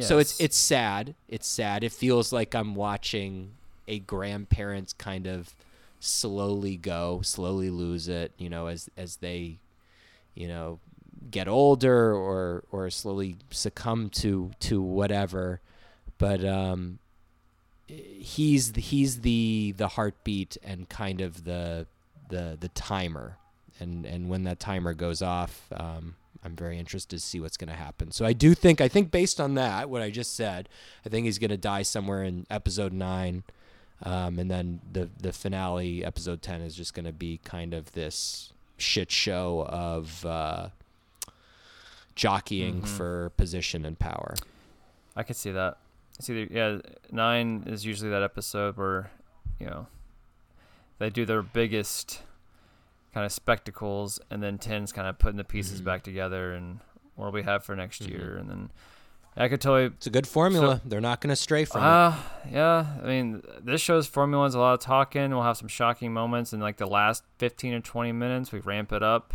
so 0.00 0.18
it's 0.18 0.40
it's 0.40 0.56
sad. 0.56 1.14
It's 1.28 1.46
sad. 1.46 1.84
It 1.84 1.92
feels 1.92 2.32
like 2.32 2.54
i'm 2.54 2.74
watching 2.74 3.52
a 3.86 3.98
grandparent's 4.00 4.92
kind 4.92 5.26
of 5.26 5.54
slowly 6.00 6.76
go 6.76 7.20
slowly 7.22 7.70
lose 7.70 8.08
it 8.08 8.30
you 8.36 8.50
know 8.50 8.66
as 8.66 8.90
as 8.96 9.16
they 9.16 9.58
you 10.34 10.46
know 10.46 10.78
get 11.30 11.48
older 11.48 12.14
or 12.14 12.64
or 12.70 12.90
slowly 12.90 13.36
succumb 13.50 14.10
to 14.10 14.50
to 14.60 14.80
whatever. 14.82 15.60
But 16.18 16.44
um 16.44 16.98
he's 17.86 18.72
the, 18.72 18.80
he's 18.80 19.20
the 19.20 19.74
the 19.76 19.88
heartbeat 19.88 20.56
and 20.62 20.88
kind 20.88 21.20
of 21.20 21.44
the 21.44 21.86
the 22.28 22.56
the 22.58 22.68
timer. 22.68 23.36
And 23.80 24.06
and 24.06 24.28
when 24.28 24.44
that 24.44 24.60
timer 24.60 24.94
goes 24.94 25.22
off 25.22 25.66
um 25.72 26.16
I'm 26.44 26.54
very 26.56 26.78
interested 26.78 27.16
to 27.16 27.20
see 27.24 27.40
what's 27.40 27.56
going 27.56 27.70
to 27.70 27.76
happen. 27.76 28.10
So 28.10 28.24
I 28.26 28.32
do 28.34 28.54
think 28.54 28.80
I 28.80 28.88
think 28.88 29.10
based 29.10 29.40
on 29.40 29.54
that 29.54 29.88
what 29.88 30.02
I 30.02 30.10
just 30.10 30.36
said, 30.36 30.68
I 31.04 31.08
think 31.08 31.24
he's 31.24 31.38
going 31.38 31.50
to 31.50 31.56
die 31.56 31.82
somewhere 31.82 32.22
in 32.22 32.46
episode 32.50 32.92
9 32.92 33.42
um 34.02 34.38
and 34.40 34.50
then 34.50 34.80
the 34.92 35.08
the 35.20 35.32
finale 35.32 36.04
episode 36.04 36.42
10 36.42 36.60
is 36.62 36.74
just 36.74 36.94
going 36.94 37.06
to 37.06 37.12
be 37.12 37.38
kind 37.44 37.72
of 37.72 37.92
this 37.92 38.52
shit 38.76 39.10
show 39.10 39.64
of 39.70 40.26
uh 40.26 40.68
jockeying 42.14 42.82
Mhm. 42.82 42.88
for 42.88 43.30
position 43.36 43.84
and 43.84 43.98
power. 43.98 44.34
I 45.16 45.22
could 45.22 45.36
see 45.36 45.50
that. 45.52 45.78
It's 46.18 46.28
either 46.30 46.46
yeah, 46.52 46.78
nine 47.10 47.64
is 47.66 47.84
usually 47.84 48.10
that 48.10 48.22
episode 48.22 48.76
where, 48.76 49.10
you 49.58 49.66
know, 49.66 49.86
they 50.98 51.10
do 51.10 51.24
their 51.24 51.42
biggest 51.42 52.20
kind 53.14 53.24
of 53.24 53.32
spectacles, 53.32 54.18
and 54.30 54.42
then 54.42 54.58
ten's 54.58 54.92
kind 54.92 55.06
of 55.08 55.18
putting 55.18 55.36
the 55.38 55.44
pieces 55.44 55.80
Mhm. 55.80 55.84
back 55.84 56.02
together 56.02 56.52
and 56.52 56.80
what 57.14 57.32
we 57.32 57.44
have 57.44 57.64
for 57.64 57.74
next 57.76 58.02
Mhm. 58.02 58.10
year, 58.10 58.36
and 58.36 58.50
then 58.50 58.70
I 59.36 59.48
could 59.48 59.60
totally. 59.60 59.86
It's 59.86 60.06
a 60.06 60.10
good 60.10 60.26
formula. 60.28 60.80
They're 60.84 61.00
not 61.00 61.20
going 61.20 61.30
to 61.30 61.36
stray 61.36 61.64
from 61.64 61.80
it. 61.82 61.86
Ah, 61.86 62.24
yeah. 62.50 62.86
I 63.02 63.06
mean, 63.06 63.42
this 63.60 63.80
show's 63.80 64.06
formula 64.06 64.46
is 64.46 64.54
a 64.54 64.60
lot 64.60 64.74
of 64.74 64.80
talking. 64.80 65.30
We'll 65.30 65.42
have 65.42 65.56
some 65.56 65.66
shocking 65.68 66.12
moments 66.12 66.52
in 66.52 66.60
like 66.60 66.76
the 66.76 66.86
last 66.86 67.24
fifteen 67.38 67.72
or 67.74 67.80
twenty 67.80 68.12
minutes. 68.12 68.52
We 68.52 68.60
ramp 68.60 68.92
it 68.92 69.02
up. 69.02 69.34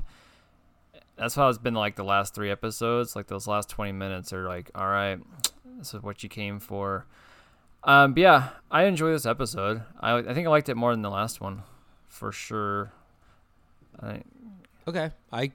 That's 1.17 1.35
how 1.35 1.49
it's 1.49 1.57
been 1.57 1.73
like 1.73 1.95
the 1.97 2.05
last 2.05 2.33
three 2.33 2.49
episodes. 2.49 3.13
Like 3.15 3.27
those 3.27 3.45
last 3.45 3.69
twenty 3.69 3.91
minutes 3.91 4.31
are 4.31 4.47
like, 4.47 4.71
all 4.73 4.87
right, 4.87 5.19
this 5.77 5.93
is 5.93 6.01
what 6.01 6.23
you 6.23 6.29
came 6.29 6.59
for. 6.59 7.05
Um, 7.83 8.13
but 8.13 8.21
yeah, 8.21 8.49
I 8.71 8.83
enjoy 8.83 9.11
this 9.11 9.25
episode. 9.25 9.83
I 9.99 10.17
I 10.17 10.33
think 10.33 10.47
I 10.47 10.49
liked 10.49 10.69
it 10.69 10.75
more 10.75 10.91
than 10.93 11.01
the 11.01 11.09
last 11.09 11.41
one, 11.41 11.63
for 12.07 12.31
sure. 12.31 12.91
I, 14.01 14.21
Okay, 14.87 15.11
I 15.31 15.51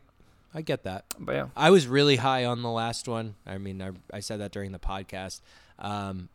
I 0.54 0.62
get 0.62 0.84
that. 0.84 1.04
but 1.18 1.32
yeah, 1.34 1.46
I 1.56 1.70
was 1.70 1.86
really 1.88 2.16
high 2.16 2.44
on 2.44 2.62
the 2.62 2.70
last 2.70 3.08
one. 3.08 3.34
I 3.46 3.58
mean, 3.58 3.82
I, 3.82 3.90
I 4.12 4.20
said 4.20 4.38
that 4.40 4.52
during 4.52 4.70
the 4.72 4.78
podcast. 4.78 5.40
Um, 5.78 6.28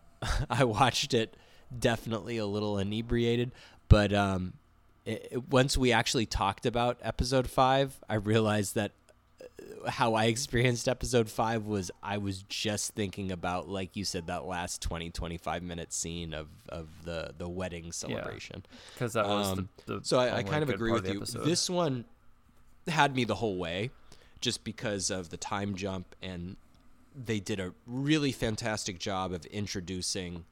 I 0.50 0.64
watched 0.64 1.14
it 1.14 1.36
definitely 1.78 2.36
a 2.38 2.46
little 2.46 2.78
inebriated, 2.78 3.52
but 3.88 4.12
um, 4.12 4.54
it, 5.04 5.28
it- 5.30 5.48
once 5.50 5.76
we 5.78 5.92
actually 5.92 6.26
talked 6.26 6.66
about 6.66 6.98
episode 7.02 7.48
five, 7.48 8.00
I 8.08 8.14
realized 8.16 8.74
that 8.74 8.90
how 9.88 10.14
I 10.14 10.26
experienced 10.26 10.88
episode 10.88 11.28
five 11.28 11.66
was 11.66 11.90
I 12.02 12.18
was 12.18 12.42
just 12.48 12.94
thinking 12.94 13.32
about, 13.32 13.68
like 13.68 13.96
you 13.96 14.04
said, 14.04 14.26
that 14.26 14.44
last 14.44 14.82
20, 14.82 15.10
25 15.10 15.62
minute 15.62 15.92
scene 15.92 16.34
of, 16.34 16.48
of 16.68 16.88
the, 17.04 17.34
the 17.36 17.48
wedding 17.48 17.92
celebration. 17.92 18.64
because 18.94 19.14
that 19.14 19.26
was 19.26 19.48
Um, 19.48 19.68
the, 19.86 19.94
the 19.96 20.04
So 20.04 20.18
I, 20.18 20.38
I 20.38 20.42
kind 20.42 20.62
of 20.62 20.70
agree 20.70 20.92
with 20.92 21.06
you. 21.08 21.16
episode. 21.16 21.44
This 21.44 21.70
one 21.70 22.04
had 22.86 23.14
me 23.14 23.24
the 23.24 23.36
whole 23.36 23.56
way, 23.56 23.90
just 24.40 24.64
because 24.64 25.10
of 25.10 25.30
the 25.30 25.36
time 25.36 25.74
jump, 25.74 26.14
and 26.22 26.56
they 27.14 27.40
did 27.40 27.60
a 27.60 27.72
really 27.86 28.32
fantastic 28.32 28.98
job 28.98 29.32
of 29.32 29.44
introducing 29.46 30.44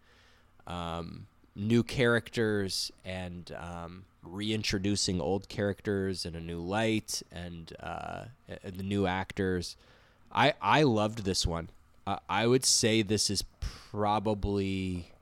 um, 0.67 1.27
new 1.55 1.83
characters 1.83 2.93
and 3.05 3.53
um, 3.59 4.05
reintroducing 4.23 5.21
old 5.21 5.49
characters 5.49 6.25
in 6.27 6.35
a 6.35 6.41
new 6.41 6.61
light, 6.61 7.23
and 7.33 7.73
uh, 7.81 8.25
the 8.65 8.83
new 8.83 9.07
actors. 9.07 9.77
I 10.33 10.55
I 10.61 10.83
loved 10.83 11.25
this 11.25 11.47
one. 11.47 11.71
Uh, 12.07 12.19
I 12.29 12.47
would 12.47 12.65
say 12.65 13.03
this 13.03 13.31
is 13.31 13.45
probably. 13.61 15.13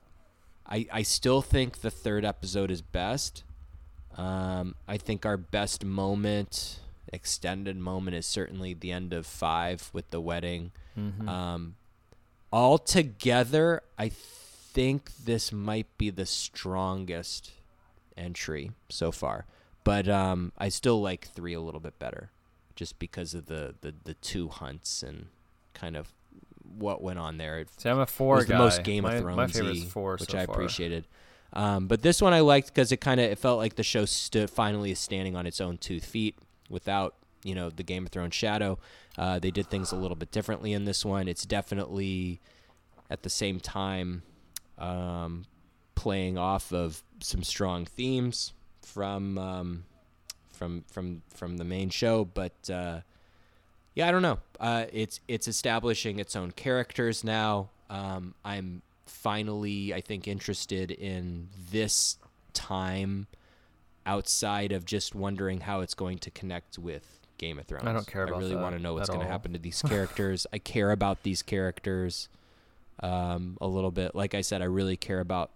I, 0.68 0.86
I 0.92 1.02
still 1.02 1.42
think 1.42 1.80
the 1.80 1.90
third 1.92 2.24
episode 2.24 2.70
is 2.72 2.82
best. 2.82 3.44
Um, 4.16 4.74
I 4.88 4.96
think 4.96 5.24
our 5.24 5.36
best 5.36 5.84
moment, 5.84 6.80
extended 7.12 7.76
moment, 7.76 8.16
is 8.16 8.26
certainly 8.26 8.74
the 8.74 8.90
end 8.90 9.12
of 9.12 9.26
five 9.26 9.90
with 9.92 10.10
the 10.10 10.20
wedding. 10.20 10.72
Mhm. 10.98 11.28
Um, 11.28 11.76
altogether, 12.52 13.82
I 13.98 14.08
think 14.08 15.10
this 15.24 15.52
might 15.52 15.86
be 15.98 16.10
the 16.10 16.26
strongest 16.26 17.52
entry 18.16 18.72
so 18.88 19.12
far. 19.12 19.46
But 19.84 20.08
um, 20.08 20.52
I 20.58 20.68
still 20.68 21.00
like 21.00 21.28
three 21.28 21.54
a 21.54 21.60
little 21.60 21.80
bit 21.80 21.98
better, 21.98 22.30
just 22.74 22.98
because 22.98 23.34
of 23.34 23.46
the, 23.46 23.74
the, 23.82 23.94
the 24.04 24.14
two 24.14 24.48
hunts 24.48 25.02
and 25.02 25.26
kind 25.74 25.96
of 25.96 26.12
what 26.76 27.02
went 27.02 27.18
on 27.18 27.38
there. 27.38 27.60
It 27.60 27.68
See, 27.78 27.88
I'm 27.88 28.00
a 28.00 28.06
four 28.06 28.36
was 28.36 28.46
guy. 28.46 28.56
the 28.56 28.64
most 28.64 28.82
Game 28.82 29.04
my, 29.04 29.14
of 29.14 29.20
Thrones, 29.22 29.36
My 29.36 29.46
favorite's 29.46 29.84
four, 29.84 30.16
which 30.18 30.30
so 30.30 30.38
I 30.38 30.42
appreciated. 30.42 31.06
Um, 31.52 31.86
but 31.86 32.02
this 32.02 32.20
one 32.20 32.32
I 32.32 32.40
liked 32.40 32.68
because 32.68 32.92
it 32.92 33.00
kind 33.00 33.20
of 33.20 33.30
it 33.30 33.38
felt 33.38 33.58
like 33.58 33.76
the 33.76 33.82
show 33.82 34.04
stood 34.04 34.50
finally 34.50 34.90
is 34.90 34.98
standing 34.98 35.36
on 35.36 35.46
its 35.46 35.60
own 35.60 35.78
two 35.78 36.00
feet 36.00 36.36
without 36.68 37.14
you 37.44 37.54
know 37.54 37.70
the 37.70 37.82
Game 37.82 38.04
of 38.04 38.12
Thrones 38.12 38.34
shadow. 38.34 38.78
Uh, 39.16 39.38
they 39.38 39.50
did 39.50 39.68
things 39.68 39.92
a 39.92 39.96
little 39.96 40.16
bit 40.16 40.30
differently 40.30 40.72
in 40.72 40.84
this 40.84 41.04
one. 41.04 41.28
It's 41.28 41.46
definitely 41.46 42.40
at 43.08 43.22
the 43.22 43.30
same 43.30 43.60
time 43.60 44.22
um, 44.78 45.44
playing 45.96 46.38
off 46.38 46.72
of 46.72 47.02
some 47.20 47.42
strong 47.42 47.84
themes 47.84 48.52
from 48.82 49.36
um, 49.36 49.84
from 50.52 50.84
from 50.88 51.22
from 51.34 51.56
the 51.56 51.64
main 51.64 51.90
show, 51.90 52.24
but. 52.24 52.70
Uh, 52.70 53.00
yeah, 53.96 54.06
I 54.06 54.10
don't 54.10 54.20
know. 54.20 54.38
Uh, 54.60 54.84
it's 54.92 55.20
it's 55.26 55.48
establishing 55.48 56.18
its 56.18 56.36
own 56.36 56.50
characters 56.50 57.24
now. 57.24 57.70
Um, 57.88 58.34
I'm 58.44 58.82
finally, 59.06 59.94
I 59.94 60.02
think, 60.02 60.28
interested 60.28 60.90
in 60.90 61.48
this 61.72 62.18
time 62.52 63.26
outside 64.04 64.72
of 64.72 64.84
just 64.84 65.14
wondering 65.14 65.60
how 65.60 65.80
it's 65.80 65.94
going 65.94 66.18
to 66.18 66.30
connect 66.30 66.78
with 66.78 67.20
Game 67.38 67.58
of 67.58 67.64
Thrones. 67.66 67.86
I 67.86 67.92
don't 67.94 68.06
care 68.06 68.26
I 68.26 68.30
really 68.38 68.54
want 68.54 68.76
to 68.76 68.82
know 68.82 68.94
what's 68.94 69.08
going 69.08 69.20
to 69.20 69.26
happen 69.26 69.54
to 69.54 69.58
these 69.58 69.82
characters. 69.88 70.46
I 70.52 70.58
care 70.58 70.92
about 70.92 71.22
these 71.22 71.42
characters 71.42 72.28
um, 73.00 73.56
a 73.62 73.66
little 73.66 73.90
bit. 73.90 74.14
Like 74.14 74.34
I 74.34 74.42
said, 74.42 74.60
I 74.60 74.66
really 74.66 74.96
care 74.98 75.20
about 75.20 75.50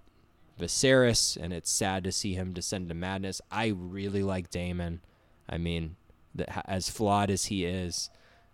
Viserys, 0.61 1.37
and 1.41 1.53
it's 1.53 1.70
sad 1.70 2.05
to 2.05 2.12
see 2.12 2.35
him 2.35 2.53
descend 2.53 2.89
to 2.89 2.95
madness. 2.95 3.41
I 3.51 3.69
really 3.77 4.23
like 4.23 4.51
Daemon. 4.51 5.01
I 5.49 5.59
mean, 5.59 5.97
the, 6.35 6.70
as 6.70 6.89
flawed 6.91 7.31
as 7.31 7.47
he 7.47 7.65
is, 7.65 8.11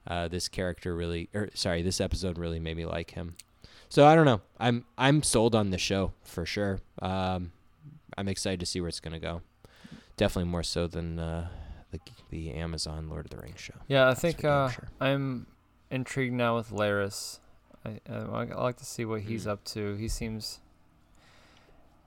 uh, 0.07 0.29
this 0.29 0.49
character 0.49 0.95
really, 0.95 1.29
or 1.35 1.51
sorry, 1.55 1.83
this 1.83 2.01
episode 2.01 2.39
really 2.39 2.61
made 2.61 2.77
me 2.77 2.87
like 2.87 3.11
him. 3.11 3.35
So 3.89 4.07
I 4.07 4.15
don't 4.15 4.25
know. 4.25 4.41
I'm 4.59 4.85
I'm 4.99 5.23
sold 5.23 5.55
on 5.55 5.71
the 5.71 5.79
show 5.79 6.13
for 6.23 6.45
sure. 6.47 6.81
Um, 7.03 7.53
I'm 8.17 8.29
excited 8.29 8.61
to 8.61 8.67
see 8.67 8.81
where 8.81 8.89
it's 8.89 9.01
gonna 9.01 9.21
go. 9.21 9.43
Definitely 10.17 10.51
more 10.51 10.63
so 10.63 10.87
than 10.87 11.19
uh, 11.19 11.49
the 11.91 12.01
the 12.31 12.53
Amazon 12.53 13.09
Lord 13.09 13.27
of 13.27 13.31
the 13.31 13.37
Rings 13.39 13.61
show. 13.61 13.75
Yeah, 13.89 14.05
I 14.05 14.09
That's 14.09 14.21
think 14.21 14.45
uh, 14.45 14.71
sure. 14.71 14.89
I'm 15.01 15.47
intrigued 15.91 16.35
now 16.35 16.57
with 16.57 16.71
Larys. 16.71 17.39
I, 17.85 18.01
I 18.11 18.17
I 18.17 18.63
like 18.63 18.77
to 18.79 18.85
see 18.85 19.05
what 19.05 19.21
he's 19.23 19.45
Mm. 19.47 19.51
up 19.51 19.65
to. 19.67 19.95
He 19.97 20.09
seems 20.09 20.61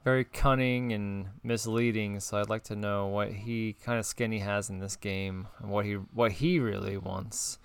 very 0.04 0.24
cunning 0.24 0.94
and 0.94 1.28
misleading, 1.44 2.20
so 2.20 2.40
I'd 2.40 2.50
like 2.50 2.64
to 2.66 2.76
know 2.76 3.08
what 3.08 3.32
he 3.32 3.76
kind 3.84 4.00
of 4.00 4.06
skin 4.06 4.32
he 4.32 4.40
has 4.40 4.70
in 4.70 4.80
this 4.80 4.96
game 4.96 5.48
and 5.60 5.70
what 5.70 5.86
he 5.86 5.94
what 5.94 6.34
he 6.34 6.60
really 6.60 6.98
wants. 6.98 7.60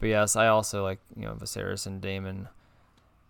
But 0.00 0.08
yes, 0.10 0.36
I 0.36 0.46
also 0.46 0.82
like 0.82 1.00
you 1.16 1.22
know 1.26 1.34
Viserys 1.34 1.86
and 1.86 2.00
Daemon. 2.00 2.48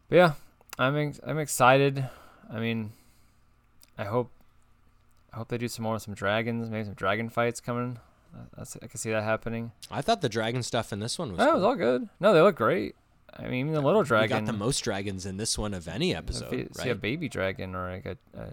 But 0.09 0.16
yeah, 0.16 0.32
I'm 0.78 0.96
ex- 0.96 1.20
I'm 1.26 1.38
excited. 1.38 2.09
I 2.50 2.60
mean, 2.60 2.92
I 3.96 4.05
hope 4.05 4.30
I 5.32 5.36
hope 5.36 5.48
they 5.48 5.59
do 5.59 5.68
some 5.68 5.82
more 5.82 5.94
with 5.94 6.02
some 6.02 6.14
dragons, 6.14 6.70
maybe 6.70 6.84
some 6.84 6.94
dragon 6.94 7.28
fights 7.28 7.60
coming. 7.60 7.98
That's, 8.56 8.76
I 8.82 8.86
can 8.86 8.98
see 8.98 9.10
that 9.10 9.24
happening. 9.24 9.72
I 9.90 10.02
thought 10.02 10.20
the 10.20 10.28
dragon 10.28 10.62
stuff 10.62 10.92
in 10.92 11.00
this 11.00 11.18
one 11.18 11.32
was. 11.32 11.40
Oh, 11.40 11.42
it 11.42 11.46
cool. 11.46 11.55
was 11.55 11.64
all 11.64 11.74
good. 11.76 12.09
No, 12.20 12.34
they 12.34 12.42
look 12.42 12.56
great. 12.56 12.94
I 13.39 13.43
mean, 13.43 13.60
even 13.60 13.73
the 13.73 13.81
little 13.81 14.02
dragon. 14.02 14.44
got 14.44 14.47
the 14.47 14.59
most 14.59 14.81
dragons 14.81 15.24
in 15.24 15.36
this 15.36 15.56
one 15.56 15.74
of 15.74 15.86
any 15.86 16.15
episode, 16.15 16.52
you 16.52 16.69
see 16.73 16.89
a 16.89 16.94
baby 16.94 17.28
dragon 17.28 17.74
or 17.74 17.90
like 17.90 18.06
a, 18.06 18.16
a 18.36 18.48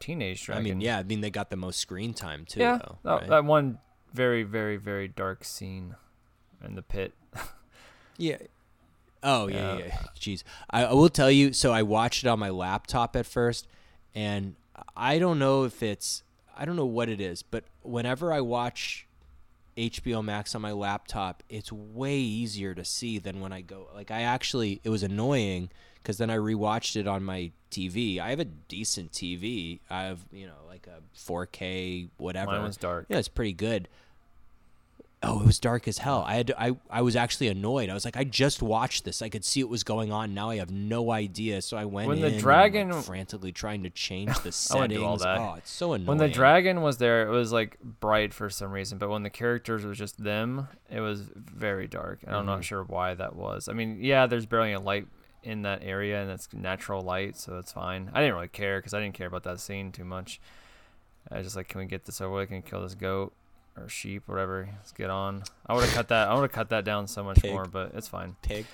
teenage 0.00 0.44
dragon. 0.44 0.60
I 0.60 0.68
mean, 0.68 0.80
yeah, 0.80 0.98
I 0.98 1.02
mean 1.04 1.20
they 1.20 1.30
got 1.30 1.50
the 1.50 1.56
most 1.56 1.78
screen 1.78 2.12
time 2.12 2.44
too. 2.44 2.60
yeah. 2.60 2.78
though, 2.78 2.98
that, 3.04 3.10
right? 3.12 3.28
that 3.28 3.44
one 3.44 3.78
very, 4.12 4.42
very, 4.42 4.76
very 4.76 5.08
dark 5.08 5.44
scene 5.44 5.94
in 6.64 6.74
the 6.74 6.82
pit. 6.82 7.14
Yeah. 8.18 8.38
Oh 9.22 9.46
yeah, 9.46 9.76
Yeah. 9.76 9.84
yeah. 9.84 9.98
Jeez, 10.18 10.42
I, 10.70 10.84
I 10.84 10.92
will 10.92 11.08
tell 11.08 11.30
you. 11.30 11.52
So 11.52 11.72
I 11.72 11.82
watched 11.82 12.24
it 12.24 12.28
on 12.28 12.38
my 12.38 12.50
laptop 12.50 13.14
at 13.14 13.26
first, 13.26 13.68
and 14.14 14.56
I 14.96 15.18
don't 15.18 15.38
know 15.38 15.64
if 15.64 15.82
it's 15.82 16.22
I 16.56 16.64
don't 16.64 16.76
know 16.76 16.86
what 16.86 17.08
it 17.08 17.20
is, 17.20 17.42
but 17.42 17.64
whenever 17.82 18.32
I 18.32 18.40
watch 18.40 19.05
HBO 19.76 20.24
Max 20.24 20.54
on 20.54 20.62
my 20.62 20.72
laptop, 20.72 21.42
it's 21.48 21.70
way 21.70 22.16
easier 22.16 22.74
to 22.74 22.84
see 22.84 23.18
than 23.18 23.40
when 23.40 23.52
I 23.52 23.60
go. 23.60 23.88
Like 23.94 24.10
I 24.10 24.22
actually, 24.22 24.80
it 24.84 24.88
was 24.88 25.02
annoying 25.02 25.70
because 25.96 26.18
then 26.18 26.30
I 26.30 26.36
rewatched 26.36 26.96
it 26.96 27.06
on 27.06 27.24
my 27.24 27.50
TV. 27.70 28.18
I 28.18 28.30
have 28.30 28.40
a 28.40 28.44
decent 28.44 29.12
TV. 29.12 29.80
I 29.90 30.04
have 30.04 30.24
you 30.32 30.46
know 30.46 30.54
like 30.66 30.86
a 30.86 31.00
4K 31.16 32.10
whatever. 32.16 32.52
Mine 32.52 32.62
was 32.62 32.76
dark. 32.76 33.06
Yeah, 33.08 33.18
it's 33.18 33.28
pretty 33.28 33.52
good. 33.52 33.88
Oh, 35.22 35.40
it 35.40 35.46
was 35.46 35.58
dark 35.58 35.88
as 35.88 35.98
hell. 35.98 36.22
I 36.26 36.34
had 36.34 36.48
to, 36.48 36.60
I 36.62 36.76
I 36.90 37.00
was 37.00 37.16
actually 37.16 37.48
annoyed. 37.48 37.88
I 37.88 37.94
was 37.94 38.04
like, 38.04 38.18
I 38.18 38.24
just 38.24 38.60
watched 38.62 39.04
this. 39.04 39.22
I 39.22 39.30
could 39.30 39.44
see 39.46 39.64
what 39.64 39.70
was 39.70 39.82
going 39.82 40.12
on. 40.12 40.34
Now 40.34 40.50
I 40.50 40.56
have 40.56 40.70
no 40.70 41.10
idea. 41.10 41.62
So 41.62 41.76
I 41.78 41.86
went 41.86 42.06
When 42.08 42.20
the 42.20 42.26
and, 42.26 42.34
like, 42.36 42.42
dragon- 42.42 42.92
frantically 43.02 43.50
trying 43.50 43.82
to 43.84 43.90
change 43.90 44.38
the 44.42 44.52
settings. 44.52 45.02
all 45.02 45.16
that. 45.16 45.38
Oh, 45.40 45.54
it's 45.56 45.70
so 45.70 45.94
annoying. 45.94 46.06
When 46.06 46.18
the 46.18 46.28
dragon 46.28 46.82
was 46.82 46.98
there, 46.98 47.26
it 47.26 47.30
was 47.30 47.50
like 47.50 47.78
bright 47.80 48.34
for 48.34 48.50
some 48.50 48.70
reason, 48.70 48.98
but 48.98 49.08
when 49.08 49.22
the 49.22 49.30
characters 49.30 49.84
was 49.86 49.96
just 49.96 50.22
them, 50.22 50.68
it 50.90 51.00
was 51.00 51.22
very 51.34 51.88
dark. 51.88 52.20
And 52.22 52.36
I'm 52.36 52.42
Mhm. 52.44 52.46
not 52.46 52.64
sure 52.64 52.84
why 52.84 53.14
that 53.14 53.34
was. 53.34 53.68
I 53.68 53.72
mean, 53.72 53.98
yeah, 54.02 54.26
there's 54.26 54.46
barely 54.46 54.74
a 54.74 54.80
light 54.80 55.06
in 55.42 55.62
that 55.62 55.82
area, 55.82 56.20
and 56.20 56.30
it's 56.30 56.48
natural 56.52 57.00
light, 57.02 57.36
so 57.38 57.54
that's 57.54 57.72
fine. 57.72 58.10
I 58.12 58.20
didn't 58.20 58.34
really 58.34 58.48
care 58.48 58.78
because 58.80 58.92
I 58.92 59.00
didn't 59.00 59.14
care 59.14 59.28
about 59.28 59.44
that 59.44 59.60
scene 59.60 59.92
too 59.92 60.04
much. 60.04 60.40
I 61.30 61.38
was 61.38 61.46
just 61.46 61.56
like, 61.56 61.68
can 61.68 61.80
we 61.80 61.86
get 61.86 62.04
this 62.04 62.20
over 62.20 62.34
with? 62.34 62.48
Can 62.48 62.58
we 62.58 62.62
kill 62.62 62.82
this 62.82 62.94
goat 62.94 63.32
or 63.76 63.88
sheep, 63.88 64.24
whatever? 64.26 64.68
Let's 64.76 64.92
get 64.92 65.10
on. 65.10 65.42
I 65.66 65.74
would 65.74 65.84
have 65.84 65.94
cut 65.94 66.08
that. 66.08 66.28
I 66.28 66.34
would 66.34 66.42
have 66.42 66.52
cut 66.52 66.70
that 66.70 66.84
down 66.84 67.06
so 67.06 67.22
much 67.22 67.40
Pig. 67.40 67.52
more, 67.52 67.64
but 67.64 67.92
it's 67.94 68.08
fine. 68.08 68.36
pig. 68.42 68.66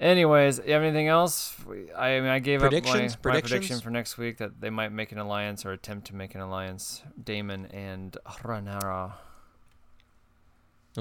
Anyways, 0.00 0.60
you 0.64 0.72
have 0.74 0.82
anything 0.82 1.08
else? 1.08 1.56
I 1.96 2.20
mean, 2.20 2.28
I 2.28 2.38
gave 2.38 2.62
up 2.62 2.72
my, 2.72 2.80
my 2.80 3.40
prediction 3.40 3.80
for 3.80 3.90
next 3.90 4.16
week 4.16 4.38
that 4.38 4.60
they 4.60 4.70
might 4.70 4.92
make 4.92 5.10
an 5.10 5.18
alliance 5.18 5.66
or 5.66 5.72
attempt 5.72 6.06
to 6.08 6.14
make 6.14 6.36
an 6.36 6.40
alliance. 6.40 7.02
Daemon 7.22 7.66
and 7.66 8.16
Rhaenyra. 8.44 9.14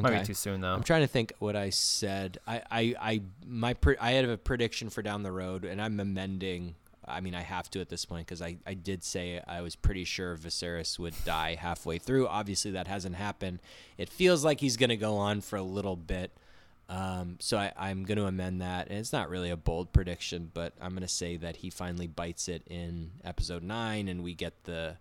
Might 0.01 0.19
be 0.19 0.25
too 0.25 0.33
soon 0.33 0.61
though. 0.61 0.73
I'm 0.73 0.83
trying 0.83 1.01
to 1.01 1.07
think 1.07 1.33
what 1.39 1.55
I 1.55 1.69
said. 1.69 2.37
I 2.45 2.61
I 2.69 2.95
I 2.99 3.21
my 3.45 3.73
pre- 3.73 3.97
I 3.97 4.11
had 4.11 4.25
a 4.25 4.37
prediction 4.37 4.89
for 4.89 5.01
down 5.01 5.23
the 5.23 5.31
road, 5.31 5.65
and 5.65 5.81
I'm 5.81 5.99
amending. 5.99 6.75
I 7.07 7.21
mean, 7.21 7.35
I 7.35 7.41
have 7.41 7.69
to 7.71 7.81
at 7.81 7.89
this 7.89 8.05
point 8.05 8.27
because 8.27 8.41
I, 8.41 8.57
I 8.65 8.73
did 8.73 9.03
say 9.03 9.41
I 9.47 9.61
was 9.61 9.75
pretty 9.75 10.03
sure 10.03 10.35
Viserys 10.35 10.99
would 10.99 11.13
die 11.25 11.55
halfway 11.55 11.97
through. 11.97 12.27
Obviously, 12.27 12.71
that 12.71 12.87
hasn't 12.87 13.15
happened. 13.15 13.59
It 13.97 14.09
feels 14.09 14.43
like 14.43 14.59
he's 14.59 14.77
going 14.77 14.89
to 14.89 14.97
go 14.97 15.17
on 15.17 15.41
for 15.41 15.55
a 15.55 15.63
little 15.63 15.95
bit. 15.95 16.31
Um, 16.89 17.35
so 17.39 17.57
I, 17.57 17.73
I'm 17.77 18.03
going 18.03 18.17
to 18.17 18.25
amend 18.25 18.61
that. 18.61 18.87
And 18.89 18.97
it's 18.97 19.13
not 19.13 19.29
really 19.29 19.49
a 19.49 19.57
bold 19.57 19.91
prediction, 19.91 20.51
but 20.53 20.73
I'm 20.81 20.91
going 20.91 21.01
to 21.01 21.07
say 21.07 21.37
that 21.37 21.57
he 21.57 21.69
finally 21.69 22.07
bites 22.07 22.47
it 22.47 22.63
in 22.67 23.11
episode 23.23 23.63
nine, 23.63 24.07
and 24.07 24.23
we 24.23 24.33
get 24.33 24.63
the 24.63 24.95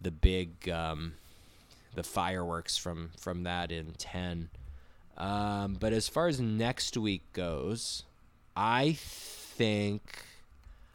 the 0.00 0.10
big 0.10 0.68
um, 0.68 1.14
the 1.94 2.02
fireworks 2.02 2.76
from 2.76 3.10
from 3.18 3.44
that 3.44 3.70
in 3.70 3.92
ten. 3.98 4.50
Um, 5.16 5.76
but 5.78 5.92
as 5.92 6.08
far 6.08 6.26
as 6.26 6.40
next 6.40 6.96
week 6.96 7.22
goes, 7.32 8.02
I 8.56 8.96
think 8.98 10.24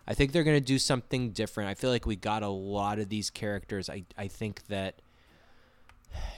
I 0.09 0.15
think 0.15 0.31
they're 0.31 0.43
gonna 0.43 0.59
do 0.59 0.79
something 0.79 1.31
different. 1.31 1.69
I 1.69 1.75
feel 1.75 1.91
like 1.91 2.05
we 2.05 2.15
got 2.15 2.43
a 2.43 2.49
lot 2.49 2.99
of 2.99 3.07
these 3.07 3.29
characters. 3.29 3.89
I 3.89 4.03
I 4.17 4.27
think 4.27 4.65
that 4.67 4.95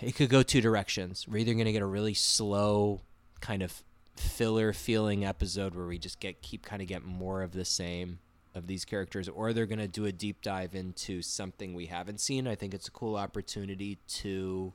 it 0.02 0.16
could 0.16 0.30
go 0.30 0.44
two 0.44 0.62
directions. 0.62 1.28
We're 1.28 1.38
either 1.38 1.54
gonna 1.54 1.72
get 1.72 1.82
a 1.82 1.88
really 1.88 2.14
slow 2.14 3.02
kind 3.40 3.64
of 3.64 3.82
filler 4.16 4.74
feeling 4.74 5.26
episode 5.26 5.74
where 5.74 5.88
we 5.88 5.98
just 5.98 6.20
get 6.20 6.42
keep 6.42 6.66
kind 6.66 6.82
of 6.82 6.88
get 6.88 7.04
more 7.04 7.42
of 7.42 7.54
the 7.54 7.66
same 7.66 8.20
of 8.54 8.68
these 8.68 8.86
characters 8.86 9.30
or 9.30 9.54
they're 9.54 9.66
going 9.66 9.80
to 9.80 9.88
do 9.88 10.06
a 10.06 10.12
deep 10.12 10.42
dive 10.42 10.76
into 10.76 11.22
something 11.22 11.74
we 11.74 11.86
haven't 11.86 12.20
seen. 12.20 12.48
I 12.48 12.56
think 12.56 12.74
it's 12.74 12.88
a 12.88 12.92
cool 12.92 13.16
opportunity 13.16 13.98
to 14.08 14.74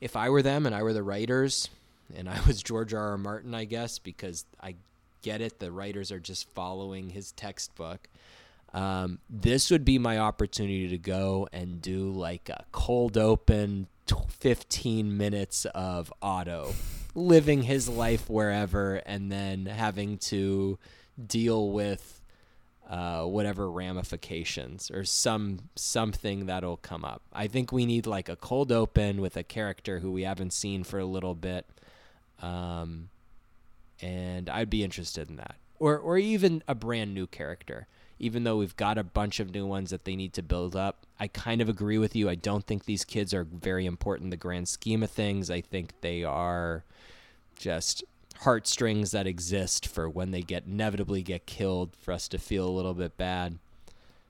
if 0.00 0.16
I 0.16 0.30
were 0.30 0.42
them 0.42 0.66
and 0.66 0.74
I 0.74 0.82
were 0.82 0.92
the 0.92 1.02
writers 1.02 1.68
and 2.14 2.28
I 2.28 2.40
was 2.46 2.62
George 2.62 2.94
R. 2.94 3.10
R. 3.10 3.18
Martin, 3.18 3.54
I 3.54 3.64
guess, 3.64 3.98
because 3.98 4.44
I 4.60 4.76
get 5.22 5.40
it, 5.40 5.58
the 5.58 5.72
writers 5.72 6.12
are 6.12 6.20
just 6.20 6.48
following 6.50 7.10
his 7.10 7.32
textbook. 7.32 8.08
Um, 8.74 9.18
this 9.28 9.70
would 9.70 9.84
be 9.84 9.98
my 9.98 10.18
opportunity 10.18 10.88
to 10.88 10.98
go 10.98 11.48
and 11.52 11.80
do 11.82 12.10
like 12.10 12.48
a 12.48 12.64
cold 12.72 13.18
open 13.18 13.86
t- 14.06 14.16
15 14.28 15.16
minutes 15.16 15.66
of 15.66 16.12
Otto 16.22 16.72
living 17.14 17.62
his 17.62 17.88
life 17.88 18.30
wherever 18.30 18.96
and 19.06 19.30
then 19.30 19.66
having 19.66 20.16
to 20.18 20.78
deal 21.26 21.70
with 21.70 22.20
uh, 22.88 23.24
whatever 23.24 23.70
ramifications 23.70 24.90
or 24.90 25.04
some 25.04 25.58
something 25.76 26.46
that'll 26.46 26.76
come 26.76 27.04
up. 27.04 27.22
I 27.32 27.46
think 27.46 27.72
we 27.72 27.86
need 27.86 28.06
like 28.06 28.28
a 28.28 28.36
cold 28.36 28.72
open 28.72 29.20
with 29.20 29.36
a 29.36 29.42
character 29.42 30.00
who 30.00 30.10
we 30.10 30.22
haven't 30.22 30.52
seen 30.52 30.84
for 30.84 30.98
a 30.98 31.04
little 31.04 31.34
bit, 31.34 31.66
um, 32.40 33.08
and 34.02 34.50
I'd 34.50 34.70
be 34.70 34.84
interested 34.84 35.30
in 35.30 35.36
that, 35.36 35.56
or 35.78 35.98
or 35.98 36.18
even 36.18 36.62
a 36.68 36.74
brand 36.74 37.14
new 37.14 37.26
character. 37.26 37.86
Even 38.18 38.44
though 38.44 38.56
we've 38.58 38.76
got 38.76 38.98
a 38.98 39.02
bunch 39.02 39.40
of 39.40 39.52
new 39.52 39.66
ones 39.66 39.90
that 39.90 40.04
they 40.04 40.14
need 40.14 40.32
to 40.34 40.42
build 40.44 40.76
up, 40.76 41.06
I 41.18 41.26
kind 41.26 41.60
of 41.60 41.68
agree 41.68 41.98
with 41.98 42.14
you. 42.14 42.28
I 42.28 42.36
don't 42.36 42.64
think 42.64 42.84
these 42.84 43.04
kids 43.04 43.34
are 43.34 43.42
very 43.42 43.84
important 43.84 44.26
in 44.26 44.30
the 44.30 44.36
grand 44.36 44.68
scheme 44.68 45.02
of 45.02 45.10
things. 45.10 45.50
I 45.50 45.60
think 45.60 45.92
they 46.02 46.22
are 46.22 46.84
just 47.56 48.04
heartstrings 48.42 49.12
that 49.12 49.26
exist 49.26 49.86
for 49.86 50.08
when 50.08 50.30
they 50.30 50.42
get 50.42 50.64
inevitably 50.66 51.22
get 51.22 51.46
killed 51.46 51.96
for 51.96 52.12
us 52.12 52.28
to 52.28 52.38
feel 52.38 52.68
a 52.68 52.70
little 52.70 52.94
bit 52.94 53.16
bad. 53.16 53.58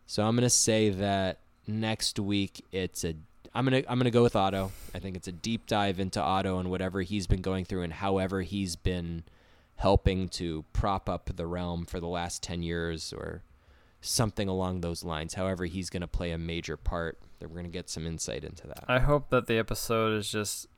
So 0.07 0.23
I'm 0.23 0.37
gonna 0.37 0.51
say 0.51 0.91
that 0.91 1.39
next 1.67 2.19
week 2.19 2.65
it's 2.73 3.05
a 3.05 3.15
I'm 3.55 3.65
gonna 3.65 3.83
I'm 3.89 3.99
gonna 3.99 4.11
go 4.11 4.23
with 4.23 4.37
Otto. 4.37 4.73
I 4.95 4.99
think 4.99 5.17
it's 5.17 5.29
a 5.29 5.33
deep 5.33 5.67
dive 5.67 6.01
into 6.01 6.21
Otto 6.21 6.59
and 6.59 6.71
whatever 6.71 7.03
he's 7.03 7.27
been 7.27 7.43
going 7.43 7.65
through 7.65 7.83
and 7.83 7.93
however 7.93 8.43
he's 8.43 8.77
been 8.77 9.25
helping 9.83 10.29
to 10.29 10.65
prop 10.73 11.09
up 11.09 11.29
the 11.35 11.47
realm 11.47 11.85
for 11.85 11.99
the 11.99 12.07
last 12.07 12.43
ten 12.43 12.63
years 12.63 13.13
or 13.13 13.43
something 14.01 14.49
along 14.49 14.81
those 14.81 15.05
lines. 15.05 15.35
However, 15.35 15.65
he's 15.65 15.91
gonna 15.91 16.09
play 16.09 16.31
a 16.31 16.39
major 16.39 16.77
part. 16.77 17.19
That 17.39 17.51
we're 17.51 17.57
gonna 17.57 17.69
get 17.69 17.91
some 17.91 18.07
insight 18.07 18.45
into 18.45 18.69
that. 18.69 18.85
I 18.87 19.01
hope 19.01 19.31
that 19.31 19.49
the 19.49 19.59
episode 19.59 20.17
is 20.17 20.31
just 20.31 20.69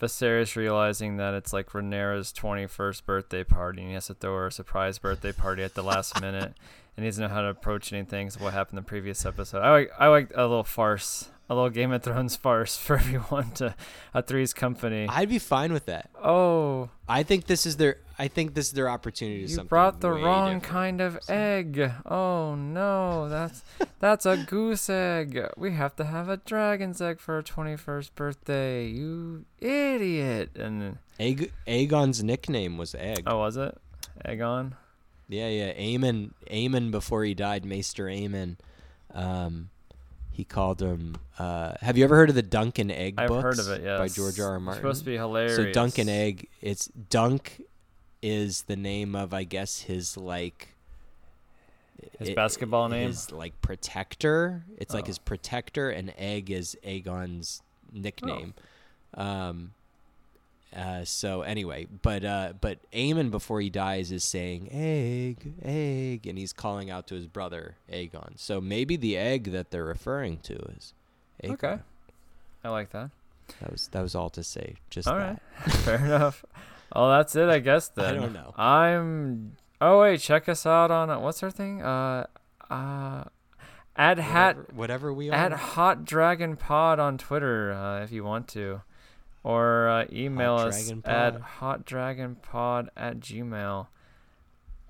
Viserys 0.00 0.56
realizing 0.56 1.18
that 1.18 1.34
it's 1.34 1.52
like 1.52 1.68
Rhaenyra's 1.70 2.32
21st 2.32 3.04
birthday 3.04 3.44
party 3.44 3.82
and 3.82 3.88
he 3.88 3.94
has 3.94 4.06
to 4.06 4.14
throw 4.14 4.34
her 4.36 4.46
a 4.46 4.52
surprise 4.52 4.98
birthday 4.98 5.32
party 5.32 5.62
at 5.62 5.74
the 5.74 5.82
last 5.82 6.18
minute 6.20 6.54
he 7.02 7.08
doesn't 7.08 7.22
know 7.22 7.28
how 7.34 7.42
to 7.42 7.48
approach 7.48 7.92
anything. 7.92 8.30
So 8.30 8.40
what 8.42 8.52
happened 8.52 8.78
in 8.78 8.84
the 8.84 8.88
previous 8.88 9.24
episode? 9.26 9.60
I 9.60 9.70
like 9.70 9.90
I 9.98 10.06
like 10.08 10.30
a 10.34 10.42
little 10.42 10.64
farce, 10.64 11.28
a 11.48 11.54
little 11.54 11.70
Game 11.70 11.92
of 11.92 12.02
Thrones 12.02 12.36
farce 12.36 12.76
for 12.84 12.96
everyone 12.96 13.50
to 13.52 13.74
a 14.14 14.22
Three's 14.22 14.52
Company. 14.52 15.06
I'd 15.08 15.28
be 15.28 15.38
fine 15.38 15.72
with 15.72 15.86
that. 15.86 16.10
oh, 16.22 16.90
I 17.08 17.22
think 17.22 17.46
this 17.46 17.66
is 17.66 17.76
their. 17.76 17.98
I 18.18 18.28
think 18.28 18.52
this 18.52 18.66
is 18.66 18.72
their 18.72 18.90
opportunity. 18.90 19.40
you 19.40 19.48
something 19.48 19.68
brought 19.68 20.02
the 20.02 20.10
wrong 20.10 20.58
different. 20.58 20.62
kind 20.64 21.00
of 21.00 21.18
egg. 21.30 21.90
Oh 22.04 22.54
no, 22.54 23.28
that's 23.30 23.64
that's 23.98 24.26
a 24.26 24.36
goose 24.36 24.90
egg. 24.90 25.40
We 25.56 25.72
have 25.72 25.96
to 25.96 26.04
have 26.04 26.28
a 26.28 26.36
dragon's 26.36 27.00
egg 27.00 27.18
for 27.18 27.36
our 27.36 27.42
21st 27.42 28.14
birthday. 28.14 28.86
You 28.88 29.46
idiot. 29.58 30.50
And 30.54 30.98
Aeg- 31.18 31.50
Aegon's 31.66 32.22
nickname 32.22 32.76
was 32.76 32.94
Egg. 32.94 33.22
oh, 33.26 33.38
was 33.38 33.56
it? 33.56 33.76
Aegon? 34.26 34.72
Yeah, 35.30 35.48
yeah. 35.48 35.72
Aemon, 35.74 36.32
Aemon 36.50 36.90
before 36.90 37.22
he 37.24 37.34
died, 37.34 37.64
Maester 37.64 38.06
Aemon. 38.06 38.56
Um, 39.14 39.70
he 40.32 40.44
called 40.44 40.82
him. 40.82 41.16
Uh, 41.38 41.74
have 41.80 41.96
you 41.96 42.04
ever 42.04 42.16
heard 42.16 42.30
of 42.30 42.34
the 42.34 42.42
Duncan 42.42 42.90
Egg 42.90 43.16
book? 43.16 43.22
I've 43.22 43.28
books 43.28 43.42
heard 43.42 43.58
of 43.60 43.68
it, 43.68 43.84
yes. 43.84 43.98
by 43.98 44.08
George 44.08 44.40
R. 44.40 44.48
R. 44.50 44.56
It's 44.56 44.64
Martin? 44.64 44.82
supposed 44.82 44.98
to 45.00 45.04
be 45.06 45.16
hilarious. 45.16 45.56
So 45.56 45.70
Duncan 45.72 46.08
Egg, 46.08 46.48
it's 46.60 46.86
Dunk, 46.88 47.62
is 48.22 48.62
the 48.62 48.76
name 48.76 49.14
of 49.14 49.32
I 49.32 49.44
guess 49.44 49.82
his 49.82 50.16
like. 50.16 50.74
His 52.18 52.30
i- 52.30 52.34
basketball 52.34 52.88
name? 52.88 53.08
His 53.08 53.30
like 53.30 53.60
protector. 53.62 54.64
It's 54.78 54.92
like 54.94 55.04
Oh. 55.04 55.08
his 55.08 55.18
protector, 55.18 55.90
and 55.90 56.12
Egg 56.18 56.50
is 56.50 56.76
Aegon's 56.82 57.62
nickname. 57.92 58.54
Oh. 59.16 59.22
Um. 59.22 59.72
Uh, 60.74 61.04
so 61.04 61.42
anyway, 61.42 61.86
but 62.02 62.24
uh, 62.24 62.52
but 62.60 62.78
Aemon 62.92 63.30
before 63.30 63.60
he 63.60 63.70
dies 63.70 64.12
is 64.12 64.22
saying 64.22 64.68
egg, 64.70 65.54
egg, 65.64 66.26
and 66.26 66.38
he's 66.38 66.52
calling 66.52 66.90
out 66.90 67.06
to 67.08 67.14
his 67.16 67.26
brother 67.26 67.74
Aegon. 67.92 68.34
So 68.38 68.60
maybe 68.60 68.96
the 68.96 69.16
egg 69.16 69.50
that 69.50 69.70
they're 69.70 69.84
referring 69.84 70.38
to 70.44 70.54
is 70.76 70.94
Aegon. 71.42 71.52
Okay. 71.54 71.78
I 72.62 72.68
like 72.68 72.90
that. 72.90 73.10
That 73.60 73.72
was 73.72 73.88
that 73.88 74.02
was 74.02 74.14
all 74.14 74.30
to 74.30 74.44
say. 74.44 74.76
Just 74.90 75.08
All 75.08 75.16
that. 75.16 75.40
right. 75.66 75.72
Fair 75.78 76.04
enough. 76.04 76.44
Oh, 76.92 77.10
that's 77.10 77.34
it, 77.34 77.48
I 77.48 77.58
guess. 77.58 77.88
Then 77.94 78.04
I 78.04 78.20
don't 78.20 78.32
know. 78.32 78.54
I'm 78.56 79.56
Oh 79.80 80.02
wait, 80.02 80.20
check 80.20 80.48
us 80.48 80.66
out 80.66 80.90
on 80.90 81.10
uh, 81.10 81.18
what's 81.18 81.42
our 81.42 81.50
thing? 81.50 81.82
Uh, 81.82 82.26
uh, 82.70 83.24
at 83.96 84.18
hat 84.18 84.56
whatever, 84.56 84.72
whatever 84.74 85.12
we 85.12 85.30
are. 85.30 85.34
at 85.34 85.52
Hot 85.52 86.04
Dragon 86.04 86.56
Pod 86.56 87.00
on 87.00 87.18
Twitter 87.18 87.72
uh, 87.72 88.04
if 88.04 88.12
you 88.12 88.22
want 88.22 88.46
to, 88.48 88.82
or 89.42 89.88
uh, 89.88 90.04
email 90.12 90.58
Hot 90.58 90.68
us 90.68 90.92
at 91.04 91.40
hotdragonpod 91.60 92.88
at 92.96 93.20
gmail. 93.20 93.86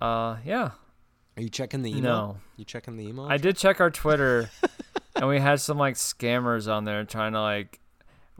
Uh, 0.01 0.36
yeah. 0.44 0.70
Are 1.36 1.43
you 1.43 1.48
checking 1.48 1.82
the 1.82 1.90
email? 1.90 2.02
No, 2.02 2.36
You 2.56 2.64
checking 2.64 2.97
the 2.97 3.06
email? 3.06 3.27
I 3.27 3.36
did 3.36 3.56
check 3.56 3.81
our 3.81 3.90
Twitter, 3.90 4.51
and 5.16 5.28
we 5.28 5.39
had 5.40 5.60
some 5.60 5.78
like 5.78 5.94
scammers 5.94 6.70
on 6.70 6.85
there 6.85 7.05
trying 7.05 7.32
to 7.32 7.40
like, 7.40 7.81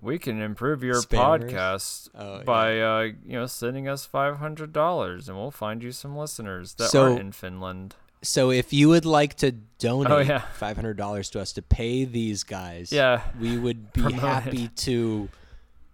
we 0.01 0.19
can 0.19 0.41
improve 0.41 0.83
your 0.83 0.97
Spammers? 1.03 1.51
podcast 1.51 2.09
Oh, 2.15 2.43
by 2.45 2.75
yeah. 2.77 2.95
uh, 2.95 3.01
you 3.25 3.39
know 3.39 3.47
sending 3.47 3.87
us 3.89 4.05
five 4.05 4.37
hundred 4.39 4.73
dollars, 4.73 5.29
and 5.29 5.39
we'll 5.39 5.51
find 5.51 5.83
you 5.83 5.93
some 5.93 6.17
listeners 6.17 6.75
that 6.75 6.91
So- 6.91 7.05
aren't 7.05 7.21
in 7.21 7.33
Finland. 7.33 7.95
So 8.23 8.51
if 8.51 8.71
you 8.71 8.91
would 8.91 9.07
like 9.07 9.35
to 9.37 9.51
donate 9.79 10.11
Oh, 10.13 10.19
yeah. 10.19 10.41
five 10.41 10.77
hundred 10.77 10.99
dollars 10.99 11.31
to 11.31 11.41
us 11.41 11.55
to 11.55 11.63
pay 11.63 12.05
these 12.05 12.45
guys, 12.45 12.93
Yeah, 12.93 13.23
we 13.41 13.57
would 13.57 13.95
be 13.95 14.03
Promote 14.03 14.19
it. 14.19 14.27
happy 14.27 14.69
to 14.69 15.31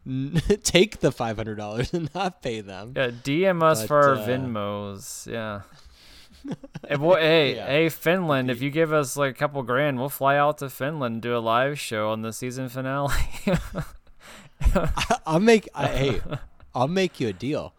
take 0.62 1.01
the 1.01 1.11
five 1.11 1.37
hundred 1.37 1.57
dollars 1.57 1.93
and 1.93 2.09
not 2.15 2.41
pay 2.43 2.61
them. 2.61 2.93
yeah. 2.97 3.09
DM 3.11 3.62
us 3.62 3.81
But, 3.83 3.89
for 3.89 4.01
our 4.03 4.15
uh, 4.15 4.27
Venmos. 4.27 5.27
Yeah. 5.31 5.62
Hey, 6.89 6.95
boy, 6.95 7.16
hey, 7.20 7.57
Yeah. 7.57 7.66
hey, 7.66 7.89
Finland! 7.89 8.51
If 8.53 8.62
you 8.62 8.70
give 8.70 8.93
us 8.93 9.16
like 9.16 9.33
a 9.33 9.35
couple 9.35 9.61
grand, 9.65 9.99
we'll 9.99 10.09
fly 10.09 10.37
out 10.37 10.59
to 10.59 10.70
Finland 10.70 11.15
and 11.15 11.23
do 11.23 11.37
a 11.37 11.41
live 11.43 11.77
show 11.81 12.11
on 12.11 12.23
the 12.23 12.33
season 12.33 12.69
finale. 12.69 13.12
I'll 15.27 15.41
make. 15.41 15.69
I, 15.74 15.87
hey, 15.89 16.20
I'll 16.74 16.89
make 16.89 17.19
you 17.20 17.28
a 17.28 17.33
deal. 17.33 17.74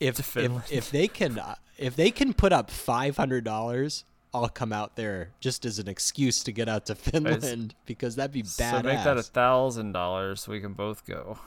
if, 0.00 0.36
if 0.36 0.72
if 0.72 0.90
they 0.90 1.06
can 1.06 1.38
uh, 1.38 1.54
if 1.78 1.94
they 1.94 2.10
can 2.10 2.32
put 2.34 2.52
up 2.52 2.70
five 2.70 3.16
hundred 3.16 3.44
dollars, 3.44 4.04
I'll 4.34 4.48
come 4.48 4.72
out 4.72 4.96
there 4.96 5.30
just 5.40 5.64
as 5.64 5.78
an 5.78 5.88
excuse 5.88 6.42
to 6.44 6.52
get 6.52 6.68
out 6.68 6.86
to 6.86 6.94
Finland 6.96 7.74
because 7.86 8.16
that'd 8.16 8.32
be 8.32 8.42
badass. 8.42 8.70
so 8.70 8.82
make 8.82 9.04
that 9.04 9.16
a 9.16 9.22
thousand 9.22 9.92
dollars 9.92 10.42
so 10.42 10.52
we 10.52 10.60
can 10.60 10.72
both 10.72 11.06
go. 11.06 11.38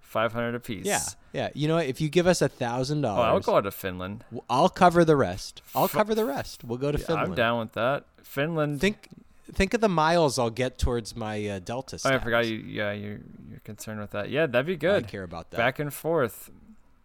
Five 0.00 0.32
hundred 0.32 0.56
apiece. 0.56 0.84
yeah, 0.86 1.00
yeah. 1.32 1.48
You 1.54 1.68
know, 1.68 1.76
what? 1.76 1.86
if 1.86 2.00
you 2.00 2.08
give 2.08 2.26
us 2.26 2.42
a 2.42 2.48
thousand 2.48 3.04
Oh, 3.04 3.14
I'll 3.14 3.38
go 3.40 3.56
out 3.56 3.60
to 3.62 3.70
Finland. 3.70 4.24
I'll 4.50 4.68
cover 4.68 5.04
the 5.04 5.14
rest. 5.16 5.62
I'll 5.74 5.88
cover 5.88 6.14
the 6.16 6.24
rest. 6.24 6.64
We'll 6.64 6.78
go 6.78 6.90
to 6.92 6.98
Yeah, 6.98 7.04
Finland. 7.06 7.28
I'm 7.28 7.34
down 7.36 7.58
with 7.60 7.72
that. 7.74 8.04
Finland. 8.22 8.80
Think 8.80 9.08
think 9.52 9.72
of 9.72 9.80
the 9.80 9.88
miles 9.88 10.36
I'll 10.38 10.50
get 10.50 10.78
towards 10.78 11.14
my 11.16 11.46
uh, 11.46 11.58
Delta. 11.60 11.98
Oh, 12.04 12.10
I 12.10 12.18
forgot 12.18 12.46
you. 12.46 12.56
Yeah, 12.56 12.90
you're 12.92 13.20
you're 13.48 13.60
concerned 13.64 14.00
with 14.00 14.10
that. 14.10 14.30
Yeah, 14.30 14.46
that'd 14.46 14.66
be 14.66 14.76
good. 14.76 15.04
I 15.04 15.06
care 15.08 15.22
about 15.22 15.50
that. 15.52 15.56
Back 15.58 15.78
and 15.78 15.94
forth. 15.94 16.50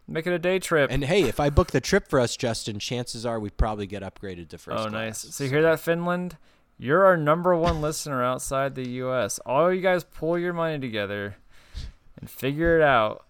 Make 0.08 0.28
it 0.28 0.34
a 0.34 0.40
day 0.40 0.60
trip. 0.60 0.92
and 0.92 1.04
hey, 1.04 1.24
if 1.24 1.40
I 1.40 1.50
book 1.50 1.72
the 1.72 1.82
trip 1.82 2.08
for 2.08 2.20
us, 2.20 2.38
Justin, 2.38 2.78
chances 2.80 3.26
are 3.26 3.40
we 3.40 3.50
probably 3.50 3.88
get 3.88 4.04
upgraded 4.04 4.50
to 4.50 4.58
first 4.58 4.78
oh, 4.78 4.90
class. 4.90 5.24
nice. 5.26 5.36
So 5.36 5.44
you 5.46 5.50
hear 5.50 5.64
that, 5.64 5.80
Finland? 5.80 6.38
You're 6.78 7.06
our 7.06 7.18
number 7.18 7.56
one 7.56 7.82
listener 7.82 8.24
outside 8.24 8.76
the 8.76 8.88
U.S. 8.90 9.40
All 9.46 9.74
you 9.74 9.82
guys 9.82 10.04
pull 10.04 10.38
your 10.38 10.54
money 10.54 10.78
together 10.78 11.38
and 12.20 12.30
figure 12.30 12.78
it 12.78 12.84
out, 12.84 13.26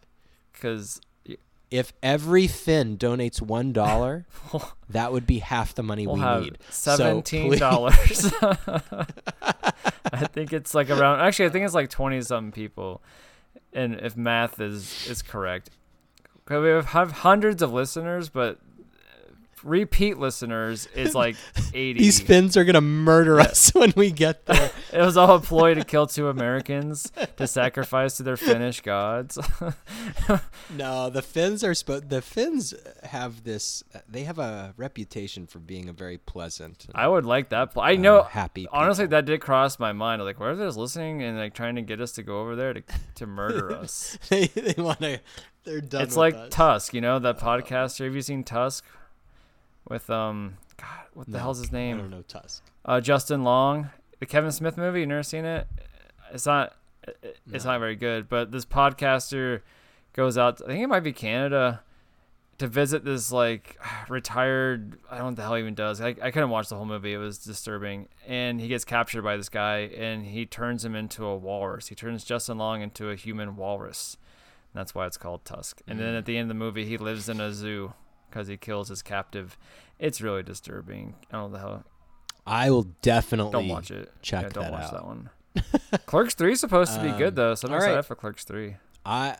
because 0.52 1.00
If 1.72 1.94
every 2.02 2.48
Finn 2.48 2.98
donates 2.98 3.42
one 3.42 3.72
dollar, 3.72 4.26
that 4.90 5.12
would 5.12 5.28
be 5.28 5.40
half 5.40 5.76
the 5.76 5.84
money 5.84 6.08
we'll 6.08 6.16
we 6.16 6.46
need. 6.46 6.58
seventeen 6.70 7.58
dollars. 7.58 8.34
I 8.42 10.28
think 10.32 10.52
it's 10.52 10.74
like 10.74 10.90
around. 10.90 11.22
Actually, 11.22 11.46
I 11.46 11.50
think 11.50 11.66
it's 11.66 11.74
like 11.74 11.90
twenty 11.90 12.22
something 12.22 12.52
people, 12.52 13.02
and 13.74 13.96
if 14.02 14.18
math 14.18 14.60
is 14.60 15.08
is 15.08 15.22
correct, 15.22 15.70
we 16.50 16.70
have, 16.70 16.86
hundreds 17.12 17.62
of 17.62 17.74
listeners, 17.74 18.30
but 18.30 18.60
repeat 19.66 20.18
listeners 20.18 20.88
is 20.96 21.14
like 21.14 21.36
eighty. 21.74 22.00
These 22.00 22.22
Finns 22.22 22.56
are 22.56 22.64
gonna 22.64 22.80
murder 22.82 23.40
us 23.40 23.70
when 23.74 23.92
we 23.96 24.12
get 24.12 24.46
there. 24.46 24.72
It 24.94 25.02
was 25.02 25.18
all 25.18 25.36
a 25.36 25.40
ploy 25.42 25.74
to 25.74 25.84
kill 25.84 26.08
two 26.08 26.30
Americans 26.30 27.12
to 27.36 27.48
sacrifice 27.48 28.16
to 28.16 28.24
their 28.24 28.38
Finnish 28.38 28.80
gods. 28.80 29.38
no, 30.74 31.10
the 31.10 31.22
Finns 31.22 31.66
are 31.66 31.74
supposed. 31.74 32.10
The 32.10 32.22
Finns 32.22 32.74
have 33.04 33.44
this. 33.44 33.84
They 34.08 34.24
have 34.24 34.40
a 34.40 34.74
reputation 34.78 35.48
for 35.48 35.60
being 35.60 35.90
a 35.90 35.94
very 35.94 36.18
pleasant. 36.18 36.86
I 36.96 37.10
would 37.10 37.26
like 37.26 37.50
that. 37.50 37.74
Pl- 37.74 37.82
I 37.82 37.96
uh, 37.96 37.98
know. 37.98 38.24
happy. 38.24 38.68
Honestly, 38.72 39.04
people. 39.04 39.18
that 39.18 39.26
did 39.26 39.42
cross 39.42 39.80
my 39.80 39.92
mind. 39.92 40.24
Like, 40.24 40.40
where 40.40 40.52
are 40.52 40.56
they're 40.56 40.72
listening 40.72 41.22
and 41.24 41.38
like 41.38 41.54
trying 41.54 41.76
to 41.76 41.82
get 41.82 42.00
us 42.00 42.14
to 42.14 42.24
go 42.24 42.40
over 42.40 42.56
there 42.56 42.74
to 42.74 42.84
to 43.16 43.28
murder 43.28 43.74
us? 43.76 44.18
they 44.30 44.48
they 44.48 44.82
want 44.82 45.00
to. 45.00 45.20
They're 45.66 45.82
done. 45.82 46.04
it's 46.04 46.16
like 46.16 46.36
us. 46.36 46.50
Tusk, 46.52 46.94
you 46.94 47.02
know 47.02 47.20
that 47.20 47.40
podcaster. 47.40 48.06
Have 48.06 48.16
you 48.16 48.22
seen 48.22 48.44
Tusk? 48.44 48.86
With 49.90 50.10
um, 50.10 50.58
God, 50.78 50.88
what 51.14 51.28
the 51.28 51.34
No, 51.34 51.40
hell's 51.40 51.60
his 51.60 51.72
name? 51.72 51.98
I 51.98 52.02
don't 52.02 52.10
know 52.10 52.24
Tusk. 52.28 52.64
Uh, 52.84 53.00
Justin 53.02 53.44
Long, 53.44 53.90
the 54.20 54.26
Kevin 54.26 54.52
Smith 54.52 54.78
movie. 54.78 55.02
You 55.02 55.06
never 55.08 55.24
seen 55.24 55.46
it? 55.46 55.68
It's 56.34 56.46
not. 56.46 56.74
it- 57.04 57.38
It's 57.52 57.66
No. 57.66 57.74
not 57.74 57.80
very 57.80 57.96
good. 57.96 58.28
But 58.30 58.52
this 58.52 58.66
podcaster 58.66 59.62
goes 60.14 60.38
out. 60.38 60.62
I 60.64 60.68
think 60.68 60.84
it 60.84 60.88
might 60.88 61.02
be 61.02 61.14
Canada 61.14 61.82
to 62.58 62.68
visit 62.68 63.04
this 63.06 63.32
like 63.32 63.78
retired. 64.10 64.98
I 65.12 65.18
don't 65.18 65.20
know 65.20 65.26
what 65.28 65.36
the 65.36 65.42
hell 65.44 65.56
he 65.56 65.62
even 65.62 65.76
does. 65.76 66.02
I, 66.02 66.16
I 66.22 66.32
couldn't 66.32 66.50
watch 66.50 66.70
the 66.70 66.76
whole 66.78 66.86
movie. 66.86 67.14
It 67.14 67.18
was 67.18 67.38
disturbing. 67.38 68.08
And 68.28 68.60
he 68.60 68.68
gets 68.68 68.86
captured 68.86 69.22
by 69.22 69.38
this 69.38 69.50
guy, 69.50 69.80
and 69.96 70.26
he 70.26 70.46
turns 70.48 70.84
him 70.84 70.96
into 70.96 71.26
a 71.26 71.38
walrus. 71.38 71.88
He 71.90 71.96
turns 71.96 72.24
Justin 72.24 72.58
Long 72.58 72.82
into 72.82 73.10
a 73.12 73.16
human 73.16 73.56
walrus. 73.56 74.18
And 74.74 74.80
that's 74.80 74.96
why 74.96 75.06
it's 75.06 75.18
called 75.18 75.46
Tusk. 75.46 75.82
And 75.88 76.00
then 76.00 76.16
Mm. 76.16 76.18
at 76.18 76.26
the 76.26 76.38
end 76.38 76.46
of 76.46 76.58
the 76.58 76.60
movie, 76.60 76.86
he 76.86 76.98
lives 76.98 77.30
in 77.30 77.40
a 77.40 77.54
zoo 77.54 77.94
because 78.36 78.50
he 78.50 78.58
kills 78.58 78.90
his 78.90 79.02
captive. 79.02 79.58
It's 79.98 80.20
really 80.20 80.44
disturbing. 80.44 81.16
I 81.32 81.38
don't 81.38 81.52
know 81.54 81.58
the 81.58 81.60
hell. 81.60 81.84
I 82.46 82.70
will 82.70 82.88
definitely 83.02 83.54
Don't 83.54 83.70
watch 83.70 83.92
it. 83.92 84.12
check 84.22 84.44
yeah, 84.44 84.50
don't 84.50 84.64
that 84.66 84.72
watch 84.74 84.84
out. 84.84 84.92
that 84.92 85.06
one. 85.06 85.30
Clerks 86.06 86.36
three 86.36 86.52
is 86.52 86.60
supposed 86.60 86.94
to 86.96 87.02
be 87.02 87.10
Um, 87.10 87.18
good 87.18 87.36
though, 87.38 87.56
so 87.56 87.70
I'm 87.70 87.76
excited 87.76 87.96
right. 87.96 88.06
for 88.06 88.16
Clerks 88.16 88.44
three. 88.44 88.76
I 89.06 89.38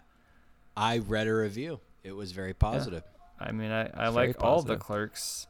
I 0.78 1.00
read 1.00 1.28
a 1.28 1.34
review. 1.34 1.82
It 2.06 2.14
was 2.14 2.32
very 2.32 2.54
positive. 2.54 3.04
I 3.38 3.52
mean, 3.52 3.70
I, 3.70 3.90
I 3.94 4.10
Very 4.12 4.28
like 4.28 4.44
all 4.44 4.62
the. 4.62 4.78
Clerks. 4.78 5.48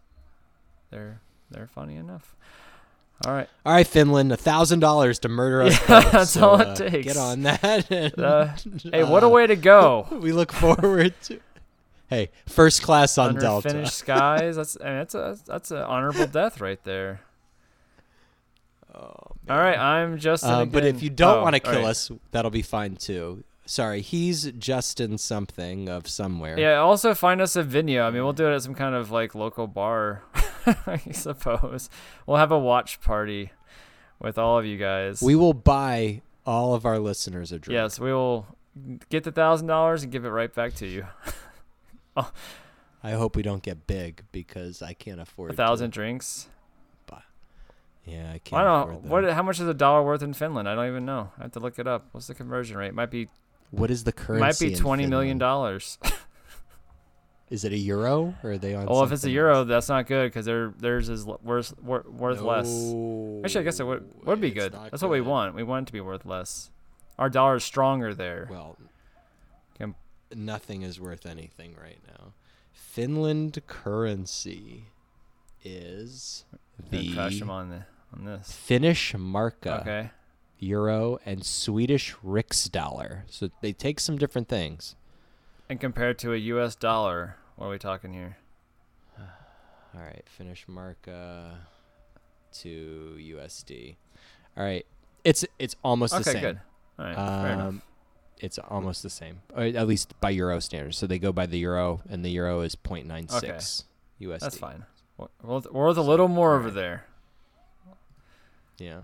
They're 0.89 1.21
they're 1.51 1.67
funny 1.67 1.97
enough. 1.97 2.35
All 3.25 3.31
right, 3.31 3.47
All 3.65 3.71
right, 3.73 3.87
Finland, 3.87 4.31
a 4.33 4.37
thousand 4.37 4.79
dollars 4.81 5.19
to 5.19 5.29
murder 5.29 5.61
us. 5.61 5.79
Yeah, 5.89 6.01
both, 6.01 6.11
that's 6.11 6.31
so, 6.31 6.49
all 6.49 6.61
it 6.61 6.67
uh, 6.67 6.75
takes. 6.75 7.07
Get 7.07 7.17
on 7.17 7.43
that. 7.43 7.89
and, 7.89 8.19
uh, 8.19 8.47
hey, 8.91 9.03
what 9.03 9.23
a 9.23 9.27
uh, 9.27 9.29
way 9.29 9.47
to 9.47 9.55
go! 9.55 10.07
We 10.21 10.33
look 10.33 10.51
forward 10.51 11.13
to. 11.23 11.39
Hey, 12.07 12.29
first 12.47 12.81
class 12.83 13.17
on 13.17 13.29
Under 13.29 13.41
Delta. 13.41 13.69
finished 13.69 13.93
skies. 13.97 14.55
That's 14.57 14.77
I 14.81 14.85
mean, 14.85 14.95
that's 14.97 15.15
a 15.15 15.37
that's 15.45 15.71
an 15.71 15.77
honorable 15.79 16.27
death 16.27 16.61
right 16.61 16.81
there. 16.83 17.21
Oh, 18.93 18.99
All 19.49 19.57
right, 19.57 19.77
I'm 19.77 20.17
Justin. 20.17 20.49
Uh, 20.51 20.65
but 20.65 20.85
if 20.85 21.03
you 21.03 21.09
don't 21.09 21.39
Oh, 21.39 21.41
want 21.43 21.55
to 21.55 21.59
kill 21.59 21.73
right. 21.81 21.85
us, 21.85 22.09
that'll 22.31 22.51
be 22.51 22.61
fine 22.61 22.95
too. 22.95 23.43
Sorry, 23.65 24.01
he's 24.01 24.51
Justin 24.53 25.17
something 25.17 25.89
of 25.89 26.07
somewhere. 26.07 26.57
Yeah, 26.57 26.75
also 26.75 27.13
find 27.15 27.41
us 27.41 27.55
a 27.55 27.63
Vimeo. 27.63 28.03
I 28.05 28.11
mean, 28.11 28.23
we'll 28.23 28.31
do 28.33 28.47
it 28.47 28.55
at 28.55 28.61
some 28.61 28.75
kind 28.75 28.93
of 28.95 29.09
like 29.11 29.33
local 29.35 29.67
bar, 29.67 30.21
I 30.85 31.01
suppose. 31.11 31.89
We'll 32.27 32.37
have 32.37 32.51
a 32.51 32.59
watch 32.59 33.01
party 33.01 33.51
with 34.19 34.37
all 34.37 34.57
of 34.59 34.65
you 34.65 34.77
guys. 34.77 35.21
We 35.21 35.35
will 35.35 35.53
buy 35.55 36.21
all 36.45 36.73
of 36.75 36.85
our 36.85 36.99
listeners 36.99 37.51
a 37.51 37.57
drink. 37.59 37.73
yes, 37.75 37.99
we 37.99 38.13
will 38.13 38.45
get 39.09 39.23
the 39.23 39.31
thousand 39.31 39.65
dollars 39.67 40.03
and 40.03 40.11
give 40.11 40.23
it 40.25 40.29
right 40.29 40.53
back 40.53 40.75
to 40.75 40.85
you. 40.87 41.05
I 42.15 43.11
hope 43.11 43.35
we 43.35 43.43
don't 43.43 43.61
get 43.63 43.85
big 43.87 44.23
because 44.31 44.81
I 44.81 44.93
can't 44.93 45.19
afford 45.19 45.51
A 45.51 45.53
thousand 45.53 45.91
To, 45.91 45.95
drinks. 45.95 46.47
yeah, 48.05 48.31
I 48.33 48.37
can't. 48.39 48.61
I 48.61 48.63
don't 48.63 48.87
know 48.91 48.97
afford 48.99 49.23
what. 49.25 49.33
How 49.33 49.43
much 49.43 49.59
is 49.59 49.67
a 49.67 49.73
dollar 49.73 50.03
worth 50.03 50.21
in 50.21 50.33
Finland? 50.33 50.67
I 50.69 50.75
don't 50.75 50.87
even 50.87 51.05
know. 51.05 51.31
I 51.39 51.43
have 51.43 51.51
to 51.53 51.59
look 51.59 51.79
it 51.79 51.87
up. 51.87 52.07
What's 52.11 52.27
the 52.27 52.35
conversion 52.35 52.77
rate? 52.77 52.93
Might 52.93 53.11
be 53.11 53.27
What 53.71 53.89
is 53.91 54.03
the 54.03 54.11
currency? 54.11 54.41
might 54.65 54.71
be 54.71 54.75
twenty 54.75 55.05
million 55.07 55.37
dollars. 55.37 55.97
Is 57.47 57.63
it 57.63 57.71
a 57.73 57.77
euro 57.77 58.33
or 58.43 58.51
are 58.53 58.57
they 58.57 58.73
on? 58.73 58.87
well, 58.87 59.03
if 59.03 59.11
it's 59.11 59.23
a 59.23 59.29
euro, 59.29 59.59
else? 59.59 59.67
that's 59.67 59.87
not 59.89 60.07
good 60.07 60.29
because 60.31 60.45
their 60.47 60.69
theirs 60.79 61.09
is 61.09 61.25
worth 61.27 61.73
wor- 61.79 62.03
worth 62.07 62.41
less. 62.41 62.67
Actually, 63.45 63.61
I 63.61 63.63
guess 63.63 63.79
it 63.79 63.85
would 63.85 64.03
would 64.25 64.41
be 64.41 64.49
No, 64.49 64.55
good. 64.55 64.73
That's 64.73 65.03
what 65.03 65.11
we 65.11 65.21
want. 65.21 65.53
We 65.53 65.61
want 65.61 65.83
it 65.83 65.87
to 65.87 65.93
be 65.93 66.01
worth 66.01 66.25
less. 66.25 66.71
Our 67.19 67.29
dollar 67.29 67.57
is 67.57 67.63
stronger 67.63 68.15
there. 68.15 68.47
Well, 68.49 68.77
nothing 70.33 70.81
is 70.81 70.99
worth 70.99 71.25
anything 71.25 71.75
right 71.81 71.99
now. 72.07 72.33
Finland 72.71 73.61
currency 73.67 74.85
is 75.63 76.45
the 76.89 77.13
them 77.13 77.49
on 77.49 77.69
the 77.69 77.85
on 78.13 78.25
this. 78.25 78.51
Finnish 78.51 79.13
marka, 79.13 79.81
Okay. 79.81 80.09
euro, 80.59 81.19
and 81.25 81.45
Swedish 81.45 82.15
riksdollar. 82.23 83.23
So 83.27 83.49
they 83.61 83.73
take 83.73 83.99
some 83.99 84.17
different 84.17 84.47
things. 84.47 84.95
And 85.69 85.79
compared 85.79 86.19
to 86.19 86.33
a 86.33 86.37
U.S. 86.37 86.75
dollar, 86.75 87.37
what 87.55 87.67
are 87.67 87.71
we 87.71 87.79
talking 87.79 88.13
here? 88.13 88.37
All 89.19 90.01
right, 90.01 90.23
Finnish 90.27 90.65
marka 90.67 91.55
to 92.61 93.17
USD. 93.19 93.95
All 94.57 94.63
right, 94.63 94.85
it's 95.23 95.45
it's 95.59 95.75
almost 95.83 96.15
the 96.15 96.23
same. 96.23 96.37
okay, 96.37 96.45
good. 96.45 96.59
All 96.99 97.05
right, 97.05 97.15
fair 97.15 97.53
um, 97.53 97.59
enough. 97.59 97.75
It's 98.39 98.57
almost 98.57 99.01
the 99.01 99.09
same, 99.09 99.41
at 99.55 99.87
least 99.87 100.19
by 100.19 100.29
euro 100.31 100.59
standards. 100.59 100.97
So 100.97 101.07
they 101.07 101.19
go 101.19 101.31
by 101.31 101.45
the 101.45 101.57
euro, 101.57 102.01
and 102.09 102.23
the 102.23 102.29
euro 102.29 102.61
is 102.61 102.75
0.96. 102.75 103.83
USD. 104.21 104.39
That's 104.39 104.57
fine. 104.57 104.85
We're, 105.17 105.61
we're 105.71 105.87
a 105.87 105.91
little 105.93 106.27
more 106.27 106.55
over 106.55 106.69
there. 106.69 107.05
Yeah. 108.77 109.01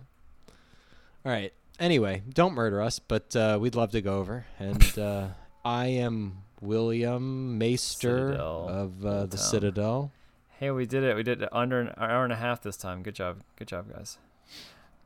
All 1.25 1.31
right. 1.31 1.53
Anyway, 1.79 2.23
don't 2.31 2.53
murder 2.53 2.81
us, 2.81 2.99
but 2.99 3.35
uh, 3.35 3.57
we'd 3.59 3.75
love 3.75 3.91
to 3.91 4.01
go 4.01 4.19
over. 4.19 4.45
And 4.59 4.99
uh, 4.99 5.27
I 5.63 5.87
am 5.87 6.43
William 6.59 7.57
Maester 7.57 8.29
Citadel, 8.29 8.67
of 8.69 9.05
uh, 9.05 9.25
the. 9.25 9.37
Citadel. 9.37 10.11
Hey, 10.59 10.71
we 10.71 10.85
did 10.85 11.03
it. 11.03 11.15
We 11.15 11.23
did 11.23 11.41
it 11.41 11.49
under 11.51 11.79
an 11.79 11.93
hour 11.97 12.23
and 12.23 12.33
a 12.33 12.35
half 12.35 12.61
this 12.61 12.77
time. 12.77 13.01
Good 13.01 13.15
job. 13.15 13.41
Good 13.55 13.67
job, 13.67 13.91
guys. 13.91 14.17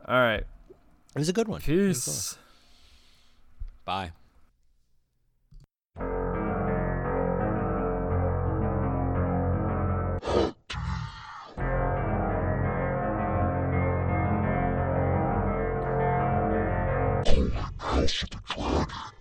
All 0.05 0.19
right. 0.19 0.43
It 1.15 1.19
was 1.19 1.29
a 1.29 1.33
good 1.33 1.47
one. 1.47 1.61
It 1.65 1.69
was 1.69 2.07
a 2.07 2.09
good 2.09 2.11
one. 2.11 2.33
Peace. 2.35 2.37
Bye. 3.85 4.11
House 17.77 18.23
of 18.23 18.29
the 18.31 18.39
Dragon. 18.47 19.14